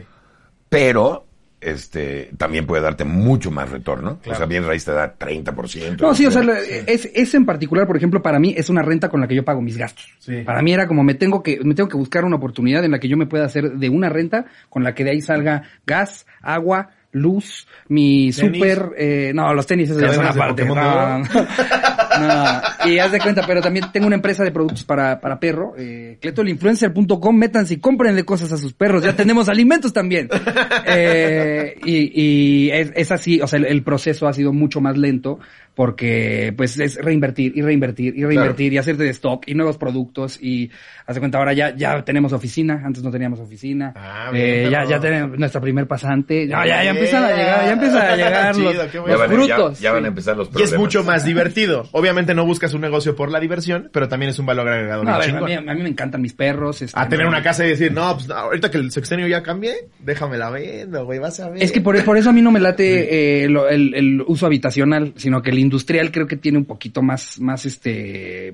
pero 0.68 1.26
este 1.60 2.30
también 2.38 2.66
puede 2.66 2.82
darte 2.82 3.04
mucho 3.04 3.50
más 3.50 3.70
retorno. 3.70 4.18
Claro. 4.20 4.34
O 4.34 4.38
sea, 4.38 4.46
bien 4.46 4.64
raíz 4.66 4.84
te 4.84 4.92
da 4.92 5.18
30%. 5.18 6.00
No, 6.00 6.14
sí, 6.14 6.26
o 6.26 6.30
sea, 6.30 6.42
es, 6.86 7.10
ese 7.14 7.36
en 7.36 7.44
particular, 7.44 7.86
por 7.86 7.96
ejemplo, 7.96 8.22
para 8.22 8.38
mí 8.38 8.54
es 8.56 8.70
una 8.70 8.82
renta 8.82 9.08
con 9.08 9.20
la 9.20 9.28
que 9.28 9.34
yo 9.34 9.44
pago 9.44 9.60
mis 9.60 9.76
gastos. 9.76 10.10
Sí. 10.18 10.42
Para 10.44 10.62
mí 10.62 10.72
era 10.72 10.86
como 10.86 11.02
me 11.02 11.14
tengo 11.14 11.42
que, 11.42 11.60
me 11.62 11.74
tengo 11.74 11.88
que 11.88 11.96
buscar 11.96 12.24
una 12.24 12.36
oportunidad 12.36 12.84
en 12.84 12.92
la 12.92 12.98
que 12.98 13.08
yo 13.08 13.16
me 13.16 13.26
pueda 13.26 13.44
hacer 13.44 13.72
de 13.72 13.88
una 13.88 14.08
renta 14.08 14.46
con 14.68 14.82
la 14.82 14.94
que 14.94 15.04
de 15.04 15.10
ahí 15.10 15.20
salga 15.20 15.64
gas, 15.86 16.26
agua, 16.40 16.90
luz, 17.12 17.66
mi 17.88 18.30
Tenis. 18.30 18.36
súper, 18.36 18.90
eh, 18.96 19.32
no, 19.34 19.52
los 19.52 19.66
tenis, 19.66 19.90
eso 19.90 20.00
ya 20.00 20.08
es 20.08 20.18
una 20.18 20.32
parte. 20.32 20.64
No, 20.64 20.74
no. 22.18 22.90
Y 22.90 22.98
haz 22.98 23.12
de 23.12 23.20
cuenta, 23.20 23.42
pero 23.46 23.60
también 23.60 23.86
tengo 23.92 24.06
una 24.06 24.16
empresa 24.16 24.42
de 24.44 24.50
productos 24.50 24.84
para, 24.84 25.20
para 25.20 25.38
perro, 25.38 25.74
eh, 25.76 26.18
cletolinfluencer.com, 26.20 27.36
métanse 27.36 27.74
y 27.74 27.76
cómprenle 27.78 28.24
cosas 28.24 28.52
a 28.52 28.56
sus 28.56 28.72
perros, 28.72 29.04
ya 29.04 29.14
tenemos 29.14 29.48
alimentos 29.48 29.92
también. 29.92 30.28
Eh, 30.92 31.78
y 31.84 32.10
y 32.20 32.70
es, 32.70 32.92
es 32.94 33.12
así, 33.12 33.40
o 33.40 33.46
sea, 33.46 33.58
el 33.58 33.82
proceso 33.82 34.26
ha 34.26 34.32
sido 34.32 34.52
mucho 34.52 34.80
más 34.80 34.96
lento 34.96 35.38
porque 35.80 36.52
pues 36.54 36.78
es 36.78 36.96
reinvertir 37.02 37.56
y 37.56 37.62
reinvertir 37.62 38.14
y 38.14 38.22
reinvertir 38.22 38.70
y 38.74 38.76
hacerte 38.76 39.02
de 39.02 39.08
stock 39.10 39.44
y 39.46 39.54
nuevos 39.54 39.78
productos 39.78 40.38
y 40.38 40.70
haz 41.06 41.14
de 41.14 41.20
cuenta 41.20 41.38
ahora 41.38 41.54
ya 41.54 41.74
ya 41.74 42.04
tenemos 42.04 42.34
oficina, 42.34 42.82
antes 42.84 43.02
no 43.02 43.10
teníamos 43.10 43.40
oficina. 43.40 43.94
Ah, 43.96 44.30
Eh, 44.34 44.68
ya 44.70 44.84
ya 44.84 45.00
tenemos 45.00 45.38
nuestra 45.38 45.58
primer 45.58 45.86
pasante. 45.86 46.46
Ya 46.46 46.66
ya, 46.66 46.84
ya 46.84 46.90
empiezan 46.90 47.24
a 47.24 47.30
llegar, 47.34 47.64
ya 47.64 47.72
empiezan 47.72 48.02
a 48.10 48.16
llegar 48.20 48.54
Chido, 48.54 48.72
los, 48.74 49.18
van, 49.18 49.30
ya- 49.30 49.56
frutos. 49.56 49.80
ya 49.80 49.92
van 49.92 50.04
a 50.04 50.08
empezar 50.08 50.36
los 50.36 50.48
Y 50.48 50.50
problemas. 50.50 50.72
es 50.74 50.78
mucho 50.78 51.02
más 51.04 51.24
divertido. 51.30 51.88
Obviamente 51.92 52.34
no 52.34 52.44
buscas 52.44 52.74
un 52.74 52.82
negocio 52.82 53.16
por 53.16 53.30
la 53.30 53.40
diversión, 53.40 53.88
pero 53.90 54.06
también 54.06 54.28
es 54.30 54.38
un 54.38 54.44
valor 54.44 54.68
agregado 54.68 55.02
No, 55.02 55.14
a, 55.14 55.18
ver, 55.18 55.34
a, 55.34 55.40
mí, 55.40 55.54
a 55.54 55.60
mí 55.74 55.82
me 55.82 55.88
encantan 55.88 56.20
mis 56.20 56.34
perros. 56.34 56.82
este, 56.82 57.00
A 57.00 57.08
tener 57.08 57.26
una 57.26 57.42
casa 57.42 57.64
y 57.64 57.70
decir, 57.70 57.90
no, 57.90 58.14
pues 58.16 58.28
ahorita 58.30 58.70
que 58.70 58.76
el 58.76 58.90
sexenio 58.92 59.26
ya 59.28 59.42
cambie, 59.42 59.72
déjame 59.98 60.36
la 60.36 60.50
vendo, 60.50 61.06
güey, 61.06 61.18
vas 61.18 61.40
a 61.40 61.48
ver. 61.48 61.62
Es 61.62 61.72
que 61.72 61.80
por, 61.80 62.02
por 62.04 62.18
eso 62.18 62.28
a 62.28 62.32
mí 62.34 62.42
no 62.42 62.50
me 62.50 62.60
late 62.60 63.44
eh, 63.44 63.48
lo- 63.48 63.66
el, 63.68 63.94
el 63.94 64.22
uso 64.26 64.44
habitacional, 64.46 65.14
sino 65.16 65.40
que 65.42 65.50
el 65.50 65.58
industrial 65.70 66.10
creo 66.10 66.26
que 66.26 66.36
tiene 66.36 66.58
un 66.58 66.64
poquito 66.64 67.00
más, 67.00 67.38
más 67.40 67.64
este, 67.64 68.52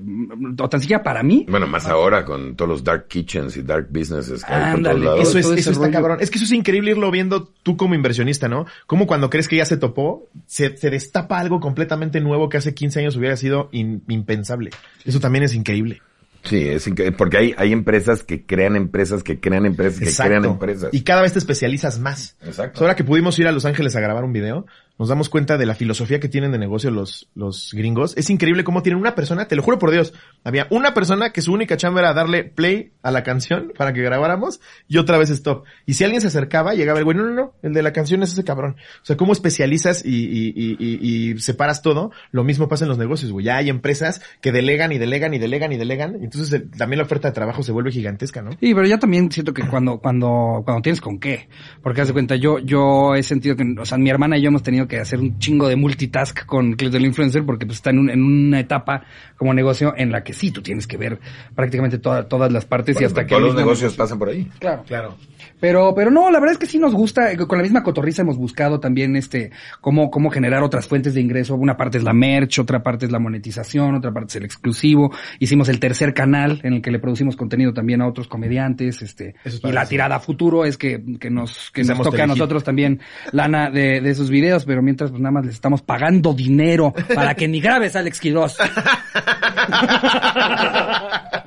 o 0.59 0.69
tan 0.69 0.79
siquiera 0.79 1.01
para 1.01 1.23
mí. 1.23 1.45
Bueno, 1.49 1.65
más 1.67 1.87
ahora 1.87 2.23
con 2.23 2.55
todos 2.55 2.69
los 2.69 2.83
dark 2.83 3.07
kitchens 3.07 3.57
y 3.57 3.63
dark 3.63 3.87
businesses 3.89 4.43
que 4.45 4.53
hay 4.53 4.73
por 4.75 4.83
todos 4.83 4.99
lados. 4.99 5.27
Eso 5.29 5.39
es, 5.39 5.45
eso 5.59 5.71
está 5.71 5.91
cabrón. 5.91 6.19
Es 6.21 6.29
que 6.29 6.37
eso 6.37 6.45
es 6.45 6.51
increíble 6.51 6.91
irlo 6.91 7.09
viendo 7.11 7.51
tú 7.63 7.75
como 7.75 7.95
inversionista, 7.95 8.47
¿no? 8.47 8.65
Como 8.85 9.07
cuando 9.07 9.29
crees 9.29 9.47
que 9.47 9.57
ya 9.57 9.65
se 9.65 9.77
topó, 9.77 10.29
se, 10.45 10.77
se 10.77 10.89
destapa 10.89 11.39
algo 11.39 11.59
completamente 11.59 12.21
nuevo 12.21 12.49
que 12.49 12.57
hace 12.57 12.73
15 12.73 12.99
años 12.99 13.17
hubiera 13.17 13.35
sido 13.35 13.69
in- 13.71 14.03
impensable. 14.07 14.69
Eso 15.03 15.19
también 15.19 15.43
es 15.43 15.55
increíble. 15.55 16.01
Sí, 16.43 16.65
es 16.65 16.87
increíble, 16.87 17.17
porque 17.17 17.37
hay, 17.37 17.55
hay 17.57 17.73
empresas 17.73 18.23
que 18.23 18.45
crean 18.45 18.75
empresas, 18.77 19.21
que 19.23 19.39
crean 19.39 19.65
empresas, 19.65 19.99
que 19.99 20.23
crean 20.23 20.45
empresas. 20.45 20.89
Y 20.93 21.01
cada 21.01 21.21
vez 21.21 21.33
te 21.33 21.39
especializas 21.39 21.99
más. 21.99 22.37
Exacto. 22.45 22.79
Ahora 22.81 22.95
que 22.95 23.03
pudimos 23.03 23.37
ir 23.39 23.47
a 23.47 23.51
Los 23.51 23.65
Ángeles 23.65 23.95
a 23.97 23.99
grabar 23.99 24.23
un 24.23 24.31
video, 24.31 24.65
nos 24.99 25.09
damos 25.09 25.29
cuenta 25.29 25.57
de 25.57 25.65
la 25.65 25.75
filosofía 25.75 26.19
que 26.19 26.29
tienen 26.29 26.51
de 26.51 26.57
negocio 26.57 26.89
los, 26.91 27.29
los 27.35 27.71
gringos. 27.73 28.15
Es 28.17 28.29
increíble 28.29 28.63
cómo 28.63 28.81
tienen 28.81 28.99
una 28.99 29.15
persona, 29.15 29.47
te 29.47 29.55
lo 29.55 29.61
juro 29.63 29.77
por 29.79 29.91
Dios, 29.91 30.13
había 30.43 30.67
una 30.71 30.93
persona 30.93 31.31
que 31.31 31.41
su 31.41 31.53
única 31.53 31.77
chamba 31.77 31.99
era 32.01 32.13
darle 32.13 32.43
play 32.43 32.91
a 33.03 33.11
la 33.11 33.23
canción 33.23 33.71
para 33.77 33.93
que 33.93 34.01
grabáramos 34.01 34.59
y 34.87 34.97
otra 34.97 35.17
vez 35.17 35.29
stop. 35.29 35.65
Y 35.85 35.93
si 35.93 36.03
alguien 36.03 36.21
se 36.21 36.27
acercaba, 36.27 36.73
llegaba 36.73 36.99
el 36.99 37.05
güey, 37.05 37.15
no, 37.17 37.23
no, 37.25 37.33
no, 37.33 37.53
el 37.61 37.73
de 37.73 37.81
la 37.83 37.93
canción 37.93 38.23
es 38.23 38.33
ese 38.33 38.43
cabrón. 38.43 38.75
O 39.01 39.05
sea, 39.05 39.17
cómo 39.17 39.33
especializas 39.33 40.03
y, 40.05 40.09
y, 40.09 40.53
y, 40.79 41.31
y, 41.31 41.39
separas 41.39 41.81
todo, 41.81 42.11
lo 42.31 42.43
mismo 42.43 42.67
pasa 42.67 42.85
en 42.85 42.89
los 42.89 42.97
negocios, 42.97 43.31
güey. 43.31 43.45
Ya 43.45 43.57
hay 43.57 43.69
empresas 43.69 44.21
que 44.41 44.51
delegan 44.51 44.91
y 44.91 44.97
delegan 44.97 45.33
y 45.33 45.39
delegan 45.39 45.71
y 45.71 45.77
delegan, 45.77 46.17
y 46.21 46.25
entonces 46.25 46.51
el- 46.53 46.71
también 46.71 46.97
la 46.97 47.03
oferta 47.05 47.27
de 47.27 47.33
trabajo 47.33 47.61
se 47.63 47.71
vuelve 47.71 47.91
gigantesca, 47.91 48.41
¿no? 48.41 48.51
Sí, 48.51 48.73
pero 48.73 48.85
ya 48.87 48.97
también 48.97 49.31
siento 49.31 49.53
que 49.53 49.63
cuando, 49.67 49.99
cuando, 49.99 50.61
cuando 50.65 50.81
tienes 50.81 51.01
con 51.01 51.19
qué. 51.19 51.49
Porque 51.83 52.01
haz 52.01 52.07
de 52.07 52.13
cuenta, 52.13 52.35
yo, 52.35 52.59
yo 52.59 53.15
he 53.15 53.23
sentido 53.23 53.55
que, 53.55 53.63
o 53.79 53.85
sea, 53.85 53.97
mi 53.97 54.09
hermana 54.09 54.37
y 54.37 54.41
yo 54.41 54.47
hemos 54.49 54.63
tenido 54.63 54.86
que 54.87 54.99
hacer 54.99 55.19
un 55.19 55.37
chingo 55.39 55.67
de 55.67 55.75
multitask 55.75 56.45
con 56.45 56.75
del 56.75 57.05
Influencer 57.05 57.45
porque 57.45 57.65
pues 57.65 57.77
está 57.77 57.89
en, 57.91 57.99
un- 57.99 58.09
en 58.09 58.23
una 58.23 58.59
etapa 58.59 59.03
como 59.37 59.53
negocio 59.53 59.93
en 59.95 60.11
la 60.11 60.23
que 60.23 60.33
sí, 60.33 60.51
tú 60.51 60.61
tienes 60.61 60.87
que 60.87 60.97
ver 60.97 61.19
prácticamente 61.55 61.97
toda- 61.99 62.27
todas 62.27 62.51
las 62.51 62.65
partes 62.65 62.99
y 62.99 63.03
hasta 63.03 63.23
que... 63.23 63.29
todos 63.29 63.41
los 63.43 63.55
negocios 63.55 63.91
negocio- 63.93 63.97
pasan 64.03 64.19
por 64.19 64.29
ahí. 64.29 64.47
Claro. 64.59 64.83
Claro. 64.87 65.15
Pero, 65.59 65.93
pero 65.95 66.11
no, 66.11 66.29
la 66.29 66.39
verdad 66.39 66.53
es 66.53 66.57
que 66.59 66.65
sí 66.67 66.77
nos 66.77 66.93
gusta, 66.93 67.31
eh, 67.31 67.37
con 67.37 67.57
la 67.57 67.63
misma 67.63 67.81
cotorriza 67.81 68.21
hemos 68.21 68.37
buscado 68.37 68.79
también 68.79 69.15
este, 69.15 69.51
cómo, 69.81 70.11
cómo 70.11 70.29
generar 70.29 70.61
otras 70.61 70.87
fuentes 70.87 71.15
de 71.15 71.21
ingreso. 71.21 71.55
Una 71.55 71.75
parte 71.77 71.97
es 71.97 72.03
la 72.03 72.13
merch, 72.13 72.59
otra 72.59 72.83
parte 72.83 73.05
es 73.07 73.11
la 73.11 73.17
monetización, 73.19 73.95
otra 73.95 74.11
parte 74.11 74.27
es 74.29 74.35
el 74.35 74.45
exclusivo. 74.45 75.11
Hicimos 75.39 75.67
el 75.69 75.79
tercer 75.79 76.13
canal 76.13 76.59
en 76.63 76.73
el 76.73 76.81
que 76.81 76.91
le 76.91 76.99
producimos 76.99 77.35
contenido 77.35 77.73
también 77.73 78.01
a 78.01 78.07
otros 78.07 78.27
comediantes, 78.27 79.01
este, 79.01 79.35
Eso 79.43 79.57
es 79.57 79.63
y 79.63 79.71
la 79.71 79.87
tirada 79.87 80.17
a 80.17 80.19
futuro 80.19 80.63
es 80.65 80.77
que, 80.77 81.03
que 81.19 81.29
nos, 81.31 81.71
que 81.71 81.83
nos 81.83 82.01
toque 82.01 82.21
a 82.21 82.27
nosotros 82.27 82.63
también 82.63 82.99
lana 83.31 83.71
de, 83.71 83.99
de 84.01 84.09
esos 84.11 84.29
videos, 84.29 84.63
pero 84.65 84.76
mientras 84.81 85.11
pues 85.11 85.21
nada 85.21 85.31
más 85.31 85.45
les 85.45 85.55
estamos 85.55 85.81
pagando 85.81 86.33
dinero 86.33 86.93
para 87.13 87.35
que 87.35 87.47
ni 87.47 87.59
grabes 87.59 87.95
Alex 87.95 88.19
Quiroz. 88.19 88.57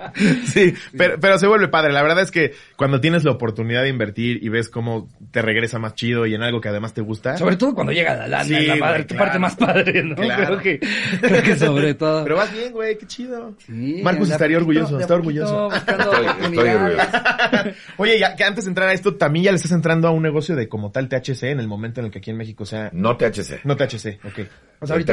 Sí, 0.47 0.75
pero, 0.97 1.19
pero 1.21 1.39
se 1.39 1.47
vuelve 1.47 1.69
padre. 1.69 1.93
La 1.93 2.03
verdad 2.03 2.21
es 2.23 2.31
que 2.31 2.53
cuando 2.77 3.01
tienes 3.01 3.25
la 3.25 3.31
oportunidad 3.33 3.83
de 3.83 3.89
invertir 3.89 4.43
y 4.43 4.49
ves 4.49 4.69
cómo 4.69 5.09
te 5.31 5.43
regresa 5.43 5.79
más 5.79 5.95
chido 5.95 6.27
y 6.27 6.35
en 6.35 6.43
algo 6.43 6.61
que 6.61 6.69
además 6.69 6.95
te 6.95 7.01
gusta. 7.01 7.37
Sobre 7.37 7.57
todo 7.57 7.75
cuando 7.75 7.93
llega 7.93 8.15
la 8.17 8.27
lana, 8.27 8.45
Sí, 8.45 8.53
la 8.55 8.61
güey, 8.75 8.81
padre- 8.81 9.07
claro. 9.07 9.25
parte 9.25 9.39
más 9.39 9.57
padre, 9.57 10.03
¿no? 10.03 10.15
Claro. 10.17 10.59
Creo 10.59 10.59
que, 10.81 10.81
creo 11.21 11.43
que 11.43 11.57
sobre 11.57 11.95
todo. 11.95 12.23
Pero 12.25 12.37
vas 12.37 12.53
bien, 12.53 12.73
güey, 12.73 12.97
qué 12.99 13.07
chido. 13.07 13.55
Sí, 13.67 14.01
Marcus 14.03 14.31
estaría 14.31 14.59
poquito, 14.61 14.85
orgulloso, 14.87 15.01
está 15.01 15.17
poquito, 15.19 15.45
orgulloso. 15.47 15.77
Estoy- 15.77 16.45
estoy 16.45 16.69
orgulloso. 16.69 17.09
Oye, 17.99 18.19
ya 18.19 18.37
que 18.37 18.45
antes 18.45 18.65
de 18.65 18.71
entrar 18.71 18.89
a 18.89 18.93
esto, 18.93 19.15
también 19.17 19.45
ya 19.47 19.51
le 19.53 19.57
estás 19.57 19.73
entrando 19.73 20.09
a 20.09 20.11
un 20.11 20.23
negocio 20.23 20.57
de 20.57 20.69
como 20.69 20.91
tal 20.91 21.09
THC 21.09 21.45
en 21.45 21.61
el 21.61 21.69
momento 21.69 22.01
en 22.01 22.07
el 22.07 22.13
que 22.13 22.19
aquí 22.19 22.31
en 22.31 22.37
México 22.37 22.65
sea... 22.65 22.91
No 22.93 23.17
THC. 23.17 23.65
No 23.65 23.77
THC, 23.77 24.19
ok. 24.25 24.41
O 24.83 24.87
sea, 24.87 24.95
ahorita 24.95 25.13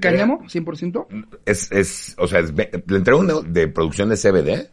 cáñamo, 0.00 0.40
100%. 0.44 1.26
Es, 1.44 1.70
es, 1.70 2.14
o 2.16 2.26
sea, 2.26 2.40
es, 2.40 2.54
le 2.54 2.70
entré 2.96 3.12
uno 3.12 3.42
de 3.42 3.68
producción 3.68 4.08
de 4.08 4.16
CBD, 4.30 4.68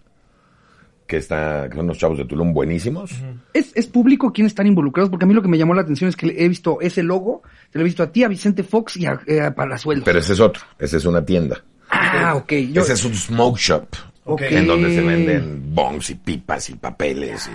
que 1.08 1.18
está, 1.18 1.68
que 1.70 1.76
son 1.76 1.86
unos 1.86 1.98
chavos 1.98 2.18
de 2.18 2.26
Tulum 2.26 2.54
buenísimos. 2.54 3.12
¿Es, 3.54 3.72
¿Es 3.76 3.88
público 3.88 4.32
quiénes 4.32 4.52
están 4.52 4.68
involucrados? 4.68 5.10
Porque 5.10 5.26
a 5.26 5.28
mí 5.28 5.34
lo 5.34 5.42
que 5.42 5.50
me 5.50 5.58
llamó 5.58 5.74
la 5.74 5.82
atención 5.82 6.08
es 6.08 6.16
que 6.16 6.28
he 6.38 6.48
visto 6.48 6.80
ese 6.80 7.04
logo, 7.04 7.42
te 7.72 7.80
lo 7.80 7.84
he 7.84 7.86
visto 7.86 8.02
a 8.04 8.12
ti, 8.12 8.24
a 8.24 8.28
Vicente 8.30 8.64
Fox 8.64 8.96
y 8.98 9.06
a, 9.06 9.20
eh, 9.28 9.42
a 9.42 9.54
Palazuelos. 9.54 10.06
Pero 10.06 10.20
ese 10.20 10.34
es 10.34 10.40
otro, 10.40 10.64
ese 10.80 10.98
es 10.98 11.06
una 11.06 11.26
tienda. 11.26 11.62
ah, 11.90 12.36
ok. 12.36 12.54
Yo, 12.72 12.82
Ese 12.82 12.94
es 12.94 13.04
un 13.04 13.14
smoke 13.14 13.58
shop. 13.58 13.86
Ok. 14.24 14.42
En 14.44 14.68
donde 14.68 14.94
se 14.94 15.02
venden 15.02 15.76
bongs 15.76 16.10
y 16.12 16.16
pipas 16.16 16.70
y 16.70 16.76
papeles. 16.76 17.50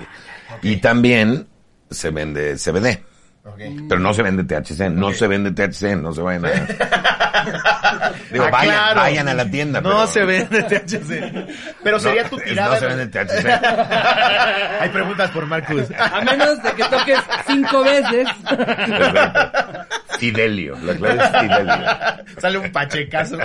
Y, 0.62 0.72
y 0.72 0.76
también 0.76 1.46
se 1.90 2.10
vende 2.10 2.56
CBD. 2.56 3.00
Pero 3.88 4.00
no 4.00 4.12
se 4.12 4.22
vende 4.22 4.44
THC, 4.44 4.90
no 4.90 5.12
se 5.12 5.26
vende 5.28 5.50
THC, 5.52 5.96
no 5.96 6.12
se 6.12 6.20
vayan 6.22 6.46
a... 6.46 6.50
Digo, 8.32 8.44
Ah, 8.44 8.50
vayan, 8.50 8.74
claro. 8.74 9.00
vayan 9.00 9.28
a 9.28 9.34
la 9.34 9.50
tienda. 9.50 9.80
No 9.80 9.90
pero- 9.90 10.06
se 10.08 10.24
vende 10.24 10.62
THC. 10.62 11.74
Pero 11.82 11.96
No, 11.96 12.00
sería 12.02 12.28
tu 12.28 12.36
tirada. 12.38 12.74
No 12.74 12.80
se 12.80 12.86
vende 12.86 13.06
THC. 13.06 13.46
Hay 14.80 14.88
preguntas 14.90 15.30
por 15.30 15.46
Marcus. 15.46 15.84
a 15.98 16.20
menos 16.22 16.62
de 16.62 16.72
que 16.72 16.84
toques 16.84 17.18
cinco 17.46 17.82
veces. 17.84 18.26
Exacto. 18.50 19.96
Fidelio, 20.18 20.76
la 20.82 20.94
clave 20.94 21.22
es 21.22 21.30
Fidelio. 21.40 21.84
Sale 22.38 22.58
un 22.58 22.72
pachecazo. 22.72 23.38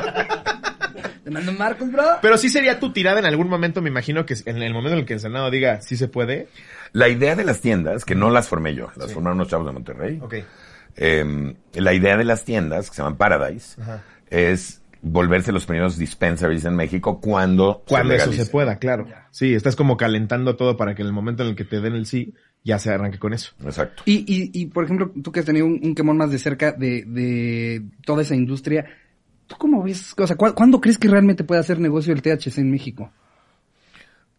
Te 1.23 1.29
mando 1.29 1.51
Marcos, 1.53 1.91
bro. 1.91 2.03
Pero 2.21 2.37
sí 2.37 2.49
sería 2.49 2.79
tu 2.79 2.91
tirada 2.91 3.19
en 3.19 3.25
algún 3.25 3.47
momento, 3.49 3.81
me 3.81 3.89
imagino 3.89 4.25
que 4.25 4.35
en 4.45 4.61
el 4.63 4.73
momento 4.73 4.93
en 4.93 4.99
el 4.99 5.05
que 5.05 5.13
el 5.13 5.19
Senado 5.19 5.51
diga 5.51 5.81
sí 5.81 5.95
se 5.97 6.07
puede. 6.07 6.47
La 6.93 7.07
idea 7.09 7.35
de 7.35 7.43
las 7.45 7.61
tiendas, 7.61 8.03
que 8.05 8.15
no 8.15 8.29
las 8.29 8.47
formé 8.47 8.75
yo, 8.75 8.89
las 8.97 9.13
formaron 9.13 9.37
unos 9.37 9.47
chavos 9.49 9.65
de 9.67 9.73
Monterrey. 9.73 10.19
Ok. 10.21 10.35
Eh, 10.97 11.55
la 11.75 11.93
idea 11.93 12.17
de 12.17 12.25
las 12.25 12.43
tiendas, 12.43 12.89
que 12.89 12.95
se 12.97 13.01
llaman 13.01 13.17
Paradise, 13.17 13.81
Ajá. 13.81 14.03
es 14.29 14.81
volverse 15.01 15.51
los 15.51 15.65
primeros 15.65 15.97
dispensaries 15.97 16.65
en 16.65 16.75
México 16.75 17.19
cuando, 17.21 17.83
Cuando 17.87 18.13
eso 18.13 18.31
se 18.33 18.45
pueda, 18.45 18.77
claro. 18.77 19.07
Sí, 19.31 19.53
estás 19.53 19.75
como 19.75 19.95
calentando 19.97 20.55
todo 20.57 20.75
para 20.77 20.93
que 20.93 21.01
en 21.01 21.07
el 21.07 21.13
momento 21.13 21.43
en 21.43 21.49
el 21.49 21.55
que 21.55 21.63
te 21.65 21.79
den 21.79 21.95
el 21.95 22.05
sí, 22.05 22.33
ya 22.63 22.77
se 22.77 22.91
arranque 22.91 23.17
con 23.17 23.33
eso. 23.33 23.53
Exacto. 23.63 24.03
Y, 24.05 24.17
y, 24.27 24.51
y, 24.53 24.65
por 24.67 24.83
ejemplo, 24.83 25.11
tú 25.23 25.31
que 25.31 25.39
has 25.39 25.45
tenido 25.45 25.65
un, 25.65 25.79
un 25.81 25.95
quemón 25.95 26.17
más 26.17 26.29
de 26.29 26.37
cerca 26.37 26.73
de, 26.73 27.03
de 27.05 27.81
toda 28.05 28.21
esa 28.21 28.35
industria, 28.35 28.85
¿tú 29.47 29.55
cómo 29.57 29.81
ves? 29.81 30.13
O 30.17 30.27
sea, 30.27 30.35
¿cu- 30.35 30.53
¿cuándo 30.53 30.79
crees 30.81 30.97
que 30.99 31.07
realmente 31.07 31.43
puede 31.45 31.61
hacer 31.61 31.79
negocio 31.79 32.13
el 32.13 32.21
THC 32.21 32.57
en 32.59 32.69
México? 32.69 33.11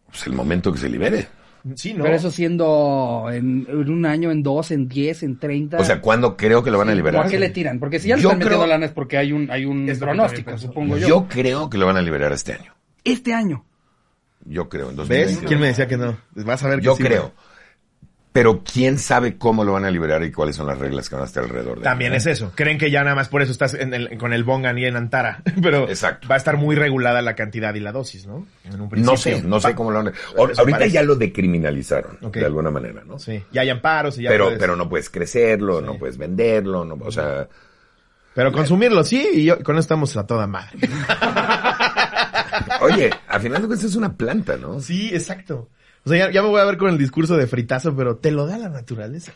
Pues 0.07 0.27
el 0.27 0.33
momento 0.33 0.71
que 0.71 0.77
se 0.79 0.87
libere. 0.89 1.27
Sí, 1.75 1.93
¿no? 1.93 2.03
Pero 2.03 2.15
eso 2.15 2.29
siendo 2.29 3.27
en, 3.31 3.65
en 3.69 3.89
un 3.89 4.05
año, 4.05 4.31
en 4.31 4.43
dos, 4.43 4.71
en 4.71 4.87
diez, 4.89 5.23
en 5.23 5.39
treinta. 5.39 5.77
O 5.77 5.85
sea, 5.85 6.01
¿cuándo 6.01 6.35
creo 6.35 6.61
que 6.63 6.71
lo 6.71 6.77
van 6.77 6.89
a 6.89 6.91
¿o 6.91 6.95
liberar? 6.95 7.25
¿A 7.25 7.29
qué 7.29 7.39
le 7.39 7.49
tiran? 7.51 7.79
Porque 7.79 7.99
si 7.99 8.09
ya 8.09 8.15
le 8.15 8.21
están 8.21 8.37
metiendo 8.37 8.59
creo- 8.59 8.67
lana 8.67 8.85
es 8.85 8.91
porque 8.91 9.17
hay 9.17 9.31
un, 9.31 9.49
hay 9.49 9.65
un 9.65 9.87
Es 9.87 9.99
pronóstico, 9.99 10.57
supongo 10.57 10.97
yo. 10.97 11.07
Yo 11.07 11.27
creo 11.29 11.69
que 11.69 11.77
lo 11.77 11.85
van 11.85 11.95
a 11.97 12.01
liberar 12.01 12.33
este 12.33 12.53
año. 12.53 12.73
Este 13.05 13.33
año. 13.33 13.63
Yo 14.45 14.67
creo, 14.67 14.89
en 14.89 14.97
¿Ves? 14.97 15.07
2022. 15.07 15.47
¿Quién 15.47 15.59
me 15.61 15.67
decía 15.67 15.87
que 15.87 15.95
no? 15.97 16.17
Vas 16.35 16.63
a 16.63 16.67
ver 16.67 16.79
que 16.79 16.85
Yo 16.85 16.95
sí, 16.97 17.03
creo. 17.03 17.31
Pero 18.33 18.63
quién 18.63 18.97
sabe 18.97 19.37
cómo 19.37 19.63
lo 19.63 19.73
van 19.73 19.85
a 19.85 19.91
liberar 19.91 20.23
y 20.23 20.31
cuáles 20.31 20.55
son 20.55 20.65
las 20.65 20.79
reglas 20.79 21.07
que 21.07 21.13
van 21.13 21.23
a 21.23 21.27
estar 21.27 21.43
alrededor 21.43 21.77
de 21.77 21.83
También 21.83 22.13
él. 22.13 22.17
es 22.17 22.25
eso. 22.25 22.51
Creen 22.55 22.79
que 22.79 22.89
ya 22.89 23.03
nada 23.03 23.15
más 23.15 23.29
por 23.29 23.43
eso 23.43 23.51
estás 23.51 23.75
en 23.75 23.93
el- 23.93 24.17
con 24.17 24.33
el 24.33 24.43
Bongan 24.43 24.75
y 24.79 24.85
en 24.85 24.95
Antara. 24.95 25.43
Pero 25.61 25.87
Exacto. 25.87 26.27
va 26.27 26.33
a 26.33 26.37
estar 26.39 26.57
muy 26.57 26.75
regulada 26.75 27.21
la 27.21 27.35
cantidad 27.35 27.75
y 27.75 27.79
la 27.79 27.91
dosis, 27.91 28.25
¿no? 28.25 28.47
En 28.65 28.73
un 28.73 28.79
No 28.81 28.89
principio. 28.89 29.17
sé, 29.17 29.43
no 29.43 29.59
sé 29.59 29.75
cómo 29.75 29.91
lo 29.91 29.97
van 30.03 30.07
a... 30.07 30.13
Ahorita 30.35 30.63
parece. 30.63 30.89
ya 30.91 31.03
lo 31.03 31.15
decriminalizaron, 31.15 32.17
de 32.31 32.43
alguna 32.45 32.71
manera, 32.71 33.03
¿no? 33.05 33.19
Sí, 33.19 33.43
ya 33.51 33.61
hay 33.61 33.69
amparos 33.69 34.17
y 34.17 34.23
ya 34.23 34.29
pero, 34.31 34.45
puedes- 34.45 34.59
pero 34.59 34.75
no 34.75 34.89
puedes 34.89 35.11
crecerlo, 35.11 35.79
no 35.81 35.99
puedes 35.99 36.17
venderlo, 36.17 36.83
no, 36.85 36.95
o 36.95 37.11
sea... 37.11 37.47
Pero 38.33 38.51
consumirlo 38.51 39.03
sí 39.03 39.29
y 39.31 39.43
yo, 39.45 39.61
con 39.61 39.75
eso 39.75 39.81
estamos 39.81 40.17
a 40.17 40.25
toda 40.25 40.47
madre. 40.47 40.79
Oye, 42.81 43.11
al 43.27 43.41
final 43.41 43.61
de 43.61 43.67
cuentas 43.67 43.85
es 43.89 43.95
una 43.95 44.15
planta, 44.17 44.57
¿no? 44.57 44.79
Sí, 44.79 45.09
exacto. 45.13 45.69
O 46.05 46.09
sea, 46.09 46.25
ya, 46.27 46.31
ya 46.33 46.41
me 46.41 46.49
voy 46.49 46.59
a 46.59 46.65
ver 46.65 46.75
con 46.77 46.89
el 46.89 46.97
discurso 46.97 47.37
de 47.37 47.47
fritazo, 47.47 47.95
pero 47.95 48.17
te 48.17 48.29
lo 48.31 48.45
da 48.45 48.57
la 48.57 48.67
naturaleza. 48.67 49.31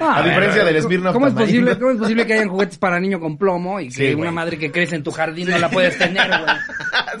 a 0.00 0.22
diferencia 0.22 0.64
del 0.64 0.82
Smirnoff 0.82 1.12
¿Cómo 1.12 1.28
es, 1.28 1.34
posible, 1.34 1.78
¿Cómo 1.78 1.92
es 1.92 1.98
posible 1.98 2.26
que 2.26 2.32
hayan 2.34 2.48
juguetes 2.48 2.78
para 2.78 2.98
niño 2.98 3.20
con 3.20 3.38
plomo 3.38 3.78
y 3.78 3.88
que 3.90 3.94
Sí, 3.94 4.06
una 4.08 4.16
güey. 4.16 4.32
madre 4.32 4.58
que 4.58 4.72
crece 4.72 4.96
en 4.96 5.04
tu 5.04 5.12
jardín 5.12 5.50
no 5.50 5.58
la 5.58 5.70
puedes 5.70 5.96
tener, 5.96 6.26
güey? 6.28 6.56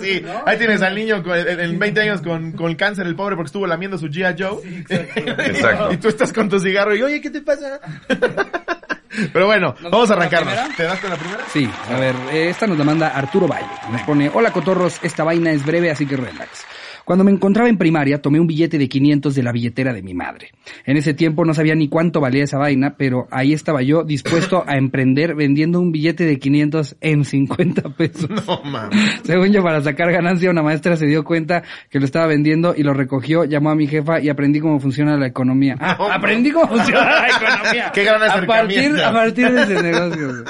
sí, 0.00 0.24
ahí 0.44 0.58
tienes 0.58 0.82
al 0.82 0.94
niño 0.96 1.22
con- 1.22 1.38
en, 1.38 1.60
en 1.60 1.78
20 1.78 2.00
años 2.00 2.20
con, 2.20 2.50
con 2.52 2.74
cáncer, 2.74 3.06
el 3.06 3.14
pobre, 3.14 3.36
porque 3.36 3.46
estuvo 3.46 3.66
lamiendo 3.66 3.96
su 3.96 4.08
G.I. 4.08 4.42
Joe. 4.42 4.84
Exacto. 4.88 5.92
y 5.92 5.96
tú 5.98 6.08
estás 6.08 6.32
con 6.32 6.48
tu 6.48 6.58
cigarro 6.58 6.96
y, 6.96 7.02
oye, 7.02 7.20
¿qué 7.20 7.30
te 7.30 7.42
pasa? 7.42 7.78
Pero 9.32 9.46
bueno, 9.46 9.76
¿Nos 9.80 9.92
vamos 9.92 10.10
a 10.10 10.14
arrancarnos. 10.14 10.54
¿Te 10.76 10.82
das 10.82 10.98
con 10.98 11.10
la 11.10 11.16
primera? 11.16 11.44
Sí, 11.52 11.70
a 11.88 11.98
ver, 12.00 12.14
eh, 12.32 12.48
esta 12.50 12.66
nos 12.66 12.76
la 12.76 12.82
manda 12.82 13.08
Arturo 13.10 13.46
Valle. 13.46 13.68
Nos 13.92 14.02
pone, 14.02 14.28
hola 14.34 14.50
cotorros, 14.50 14.98
esta 15.04 15.22
vaina 15.22 15.52
es 15.52 15.64
breve, 15.64 15.92
así 15.92 16.04
que 16.04 16.16
relax. 16.16 16.64
Cuando 17.04 17.24
me 17.24 17.30
encontraba 17.30 17.68
en 17.68 17.76
primaria, 17.76 18.22
tomé 18.22 18.40
un 18.40 18.46
billete 18.46 18.78
de 18.78 18.88
500 18.88 19.34
de 19.34 19.42
la 19.42 19.52
billetera 19.52 19.92
de 19.92 20.02
mi 20.02 20.14
madre. 20.14 20.50
En 20.86 20.96
ese 20.96 21.14
tiempo 21.14 21.44
no 21.44 21.52
sabía 21.52 21.74
ni 21.74 21.88
cuánto 21.88 22.20
valía 22.20 22.44
esa 22.44 22.58
vaina, 22.58 22.94
pero 22.96 23.28
ahí 23.30 23.52
estaba 23.52 23.82
yo 23.82 24.04
dispuesto 24.04 24.64
a 24.66 24.76
emprender 24.76 25.34
vendiendo 25.34 25.80
un 25.80 25.92
billete 25.92 26.24
de 26.24 26.38
500 26.38 26.96
en 27.00 27.24
50 27.24 27.82
pesos. 27.90 28.28
No, 28.46 28.60
mames. 28.64 29.20
Según 29.22 29.52
yo, 29.52 29.62
para 29.62 29.80
sacar 29.80 30.10
ganancia, 30.12 30.50
una 30.50 30.62
maestra 30.62 30.96
se 30.96 31.06
dio 31.06 31.24
cuenta 31.24 31.62
que 31.88 31.98
lo 31.98 32.04
estaba 32.04 32.26
vendiendo 32.26 32.74
y 32.76 32.82
lo 32.82 32.92
recogió, 32.92 33.44
llamó 33.44 33.70
a 33.70 33.74
mi 33.74 33.86
jefa 33.86 34.20
y 34.20 34.28
aprendí 34.28 34.60
cómo 34.60 34.80
funciona 34.80 35.16
la 35.16 35.26
economía. 35.26 35.76
Ah, 35.80 35.96
aprendí 36.12 36.50
cómo 36.50 36.68
funciona 36.68 37.04
la 37.04 37.28
economía. 37.36 37.92
Qué 37.94 38.04
gran 38.04 38.22
a 38.22 38.46
partir, 38.46 39.00
a 39.00 39.12
partir 39.12 39.50
de 39.50 39.62
ese 39.62 39.82
negocio. 39.82 40.44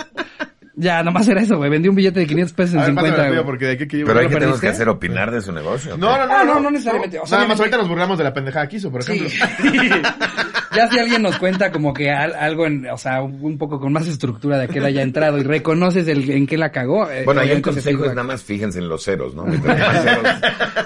Ya, 0.76 1.02
nomás 1.04 1.28
era 1.28 1.40
eso, 1.40 1.56
güey. 1.56 1.70
Vendí 1.70 1.88
un 1.88 1.94
billete 1.94 2.20
de 2.20 2.26
500 2.26 2.52
pesos 2.52 2.74
en 2.74 2.78
A 2.80 2.82
ver, 2.82 2.90
50. 2.90 3.10
pásame 3.10 3.22
la 3.22 3.28
tuya, 3.28 3.40
güey. 3.42 3.46
porque 3.46 3.66
de 3.66 3.78
qué 3.78 3.86
que 3.88 3.98
yo... 4.00 4.06
Pero 4.06 4.20
que 4.20 4.28
tenemos 4.34 4.60
que 4.60 4.68
hacer 4.68 4.88
opinar 4.88 5.30
de 5.30 5.40
su 5.40 5.52
negocio. 5.52 5.96
No, 5.96 6.18
no, 6.18 6.26
no, 6.26 6.34
Ah, 6.34 6.42
no, 6.44 6.58
no 6.60 6.70
necesariamente. 6.70 7.18
O 7.20 7.26
sea, 7.26 7.38
Nada 7.38 7.48
más 7.50 7.58
ahorita 7.60 7.76
nos 7.78 7.88
burlamos 7.88 8.18
de 8.18 8.24
la 8.24 8.32
pendejada 8.34 8.68
que 8.68 8.76
hizo, 8.76 8.90
por 8.90 9.02
ejemplo. 9.02 9.28
Sí. 9.30 9.38
ya 10.76 10.88
si 10.90 10.98
alguien 10.98 11.22
nos 11.22 11.38
cuenta 11.38 11.70
como 11.70 11.94
que 11.94 12.10
al- 12.10 12.34
algo 12.34 12.66
en, 12.66 12.86
o 12.90 12.98
sea, 12.98 13.22
un 13.22 13.56
poco 13.58 13.78
con 13.78 13.92
más 13.92 14.08
estructura 14.08 14.58
de 14.58 14.66
que 14.68 14.78
él 14.80 14.84
haya 14.84 15.02
entrado 15.02 15.38
y 15.38 15.44
reconoces 15.44 16.08
el, 16.08 16.28
en 16.30 16.46
qué 16.46 16.58
la 16.58 16.70
cagó. 16.72 17.08
eh, 17.10 17.22
Bueno, 17.24 17.42
ahí 17.42 17.50
el 17.50 17.62
consejo 17.62 18.04
es 18.04 18.10
nada 18.10 18.24
más 18.24 18.42
fíjense 18.42 18.80
en 18.80 18.88
los 18.88 19.04
ceros, 19.04 19.34
¿no? 19.34 19.44
Mientras 19.46 19.78
más 19.78 20.02
ceros, 20.02 20.26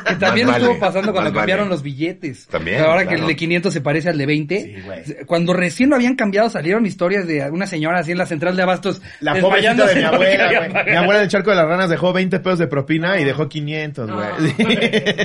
Que 0.06 0.14
también 0.16 0.46
más 0.48 0.56
estuvo 0.56 0.70
vale, 0.72 0.80
pasando 0.80 1.12
cuando 1.12 1.32
cambiaron 1.32 1.64
vale. 1.66 1.74
los 1.76 1.82
billetes. 1.82 2.46
También, 2.48 2.82
ahora 2.82 3.06
que 3.08 3.14
el 3.14 3.26
de 3.26 3.36
500 3.36 3.72
se 3.72 3.80
parece 3.80 4.10
al 4.10 4.18
de 4.18 4.26
20. 4.26 4.60
Sí, 4.60 4.74
güey. 4.84 5.24
Cuando 5.26 5.54
recién 5.54 5.88
lo 5.88 5.96
habían 5.96 6.14
cambiado 6.16 6.50
salieron 6.50 6.84
historias 6.84 7.26
de 7.26 7.48
una 7.50 7.66
señora 7.66 8.00
así 8.00 8.12
en 8.12 8.18
la 8.18 8.26
central 8.26 8.54
de 8.56 8.62
abastos. 8.62 9.00
La 9.20 9.32
de 9.86 9.94
mi 9.96 10.02
abuela, 10.04 10.46
había 10.46 10.58
güey. 10.60 10.72
pagado. 10.72 10.90
Mi 10.90 10.96
abuela 10.96 11.20
del 11.20 11.28
charco 11.28 11.50
de 11.50 11.56
las 11.56 11.66
ranas 11.66 11.90
dejó 11.90 12.12
20 12.12 12.40
pesos 12.40 12.58
de 12.58 12.66
propina 12.66 13.18
y 13.20 13.24
dejó 13.24 13.48
500, 13.48 14.10
güey. 14.10 14.28
Sí. 14.56 14.66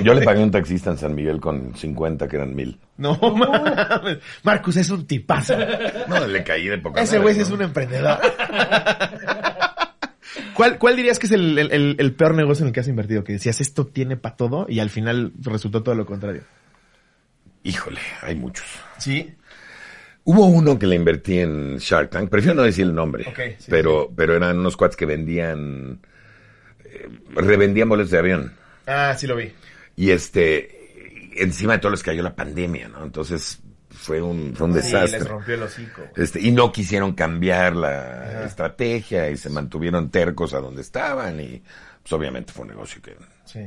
Yo 0.04 0.14
le 0.14 0.22
pagué 0.22 0.42
a 0.42 0.44
un 0.44 0.52
taxista 0.52 0.92
en 0.92 0.98
San 0.98 1.16
Miguel 1.16 1.40
con 1.40 1.76
50, 1.76 2.28
que 2.28 2.36
eran 2.36 2.56
mil. 2.56 2.80
No 2.98 3.16
mames. 3.18 4.18
Marcus 4.44 4.78
es 4.78 4.90
un 4.90 5.06
tipazo. 5.08 5.56
No, 6.08 6.26
le 6.28 6.44
caí 6.44 6.68
de 6.68 6.78
poca 6.78 7.02
Ese 7.02 7.18
güey 7.20 7.36
¿no? 7.36 7.42
es 7.42 7.50
un 7.52 7.62
emprendedor. 7.62 8.20
¿Cuál, 10.56 10.78
¿Cuál 10.78 10.96
dirías 10.96 11.20
que 11.20 11.26
es 11.28 11.32
el, 11.32 11.58
el- 11.58 11.72
el- 11.72 11.96
el 12.00 12.14
peor 12.14 12.36
negocio 12.36 12.64
en 12.64 12.68
el 12.68 12.74
que 12.74 12.80
has 12.80 12.88
invertido? 12.88 13.24
Que 13.24 13.34
decías, 13.34 13.60
esto 13.62 13.88
tiene 13.88 14.18
para 14.18 14.36
todo 14.36 14.66
y 14.70 14.80
al 14.80 14.90
final 14.90 15.32
resultó 15.42 15.84
todo 15.84 15.96
lo 15.96 16.06
contrario. 16.06 16.44
Híjole, 17.64 18.00
hay 18.22 18.36
muchos. 18.36 18.66
Sí. 18.98 19.34
Hubo 20.26 20.46
uno 20.46 20.80
que 20.80 20.88
le 20.88 20.96
invertí 20.96 21.40
en 21.40 21.78
Shark 21.78 22.10
Tank, 22.10 22.30
prefiero 22.30 22.56
no 22.56 22.64
decir 22.64 22.86
el 22.86 22.96
nombre, 22.96 23.26
sí, 23.60 23.68
pero, 23.70 24.10
pero 24.16 24.36
eran 24.36 24.58
unos 24.60 24.78
cuates 24.78 24.96
que 24.96 25.06
vendían, 25.06 26.00
eh, 26.86 27.10
revendían 27.36 27.90
boletos 27.90 28.12
de 28.12 28.18
avión. 28.20 28.54
Ah, 28.88 29.14
sí 29.18 29.28
lo 29.28 29.36
vi. 29.36 29.52
Y 29.98 30.12
este, 30.12 31.34
encima 31.44 31.74
de 31.74 31.80
todo 31.80 31.92
les 31.92 32.04
cayó 32.04 32.24
la 32.24 32.36
pandemia, 32.36 32.88
¿no? 32.88 33.04
Entonces 33.04 33.60
fue 33.90 34.22
un, 34.22 34.54
fue 34.56 34.68
un 34.68 34.74
Sí, 34.74 34.80
desastre. 34.80 35.20
les 35.20 35.28
rompió 35.28 35.56
el 35.56 35.64
hocico. 35.64 36.02
Este, 36.16 36.40
y 36.42 36.52
no 36.52 36.72
quisieron 36.72 37.14
cambiar 37.14 37.76
la 37.76 38.46
estrategia 38.46 39.30
y 39.30 39.36
se 39.38 39.50
mantuvieron 39.50 40.10
tercos 40.10 40.54
a 40.54 40.60
donde 40.60 40.82
estaban 40.82 41.40
y 41.42 41.62
pues 42.02 42.14
obviamente 42.14 42.52
fue 42.54 42.64
un 42.64 42.70
negocio 42.70 43.02
que 43.02 43.16
Sí. 43.46 43.60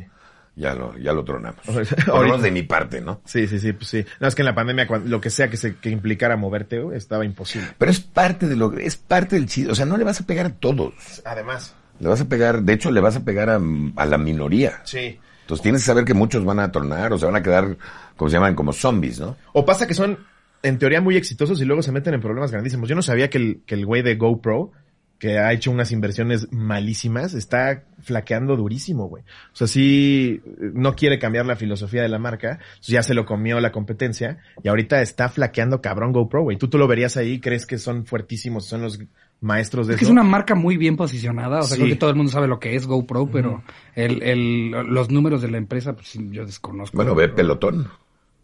Ya 0.56 0.74
lo, 0.74 0.96
ya 0.98 1.12
lo 1.12 1.22
tronamos. 1.24 1.60
Por 2.06 2.24
menos 2.24 2.42
de 2.42 2.50
mi 2.50 2.62
parte, 2.64 3.00
¿no? 3.00 3.20
Sí, 3.24 3.46
sí, 3.46 3.60
sí, 3.60 3.72
pues 3.72 3.88
sí. 3.88 4.04
No, 4.18 4.26
es 4.26 4.34
que 4.34 4.42
en 4.42 4.46
la 4.46 4.54
pandemia, 4.54 4.86
cuan- 4.88 5.08
lo 5.08 5.20
que 5.20 5.30
sea 5.30 5.48
que, 5.48 5.56
se, 5.56 5.76
que 5.76 5.90
implicara 5.90 6.36
moverte, 6.36 6.82
estaba 6.94 7.24
imposible. 7.24 7.68
Pero 7.78 7.90
es 7.90 8.00
parte 8.00 8.48
de 8.48 8.56
lo 8.56 8.72
es 8.78 8.96
parte 8.96 9.36
del 9.36 9.46
chiste. 9.46 9.70
O 9.70 9.74
sea, 9.74 9.86
no 9.86 9.96
le 9.96 10.04
vas 10.04 10.20
a 10.20 10.26
pegar 10.26 10.46
a 10.46 10.50
todos. 10.50 11.22
Además. 11.24 11.74
Le 12.00 12.08
vas 12.08 12.20
a 12.20 12.24
pegar, 12.28 12.62
de 12.62 12.72
hecho, 12.72 12.90
le 12.90 13.00
vas 13.00 13.16
a 13.16 13.24
pegar 13.24 13.48
a, 13.50 13.60
a 13.96 14.06
la 14.06 14.18
minoría. 14.18 14.80
Sí. 14.84 15.18
Entonces 15.42 15.62
tienes 15.62 15.82
que 15.82 15.86
saber 15.86 16.04
que 16.04 16.14
muchos 16.14 16.44
van 16.44 16.58
a 16.58 16.72
tornar 16.72 17.12
o 17.12 17.18
se 17.18 17.24
van 17.26 17.36
a 17.36 17.42
quedar, 17.42 17.76
como 18.16 18.28
se 18.28 18.34
llaman, 18.36 18.54
como 18.56 18.72
zombies, 18.72 19.20
¿no? 19.20 19.36
O 19.52 19.64
pasa 19.64 19.86
que 19.86 19.94
son, 19.94 20.18
en 20.62 20.78
teoría, 20.78 21.00
muy 21.00 21.16
exitosos 21.16 21.60
y 21.60 21.64
luego 21.64 21.82
se 21.82 21.92
meten 21.92 22.14
en 22.14 22.20
problemas 22.20 22.50
grandísimos. 22.50 22.88
Yo 22.88 22.96
no 22.96 23.02
sabía 23.02 23.30
que 23.30 23.38
el, 23.38 23.60
que 23.64 23.76
el 23.76 23.86
güey 23.86 24.02
de 24.02 24.16
GoPro, 24.16 24.72
que 25.18 25.38
ha 25.38 25.52
hecho 25.52 25.70
unas 25.70 25.92
inversiones 25.92 26.48
malísimas, 26.52 27.32
está 27.34 27.84
flaqueando 28.02 28.54
durísimo, 28.56 29.08
güey. 29.08 29.22
O 29.22 29.56
sea, 29.56 29.66
sí, 29.66 30.42
no 30.74 30.94
quiere 30.94 31.18
cambiar 31.18 31.46
la 31.46 31.56
filosofía 31.56 32.02
de 32.02 32.08
la 32.10 32.18
marca, 32.18 32.58
ya 32.82 33.02
se 33.02 33.14
lo 33.14 33.24
comió 33.24 33.58
la 33.60 33.72
competencia 33.72 34.38
y 34.62 34.68
ahorita 34.68 35.00
está 35.00 35.28
flaqueando 35.30 35.80
cabrón 35.80 36.12
GoPro, 36.12 36.42
güey. 36.42 36.58
Tú, 36.58 36.68
tú 36.68 36.76
lo 36.78 36.86
verías 36.86 37.16
ahí, 37.16 37.40
crees 37.40 37.64
que 37.66 37.78
son 37.78 38.04
fuertísimos, 38.04 38.66
son 38.66 38.82
los 38.82 38.98
maestros 39.40 39.86
de 39.86 39.94
Es 39.94 39.98
que 40.00 40.04
es 40.04 40.10
una 40.10 40.22
marca 40.22 40.54
muy 40.54 40.76
bien 40.76 40.96
posicionada, 40.96 41.60
o 41.60 41.62
sea, 41.62 41.76
Sí. 41.76 41.82
creo 41.82 41.94
que 41.94 41.98
todo 41.98 42.10
el 42.10 42.16
mundo 42.16 42.30
sabe 42.32 42.46
lo 42.48 42.58
que 42.58 42.74
es 42.76 42.86
GoPro, 42.86 43.30
pero 43.30 43.62
el, 43.94 44.22
el, 44.22 44.70
los 44.70 45.10
números 45.10 45.40
de 45.42 45.50
la 45.50 45.56
empresa, 45.58 45.94
pues 45.94 46.08
sí, 46.08 46.28
yo 46.30 46.44
desconozco. 46.46 46.96
Bueno, 46.96 47.14
ve 47.14 47.28
pelotón. 47.28 47.88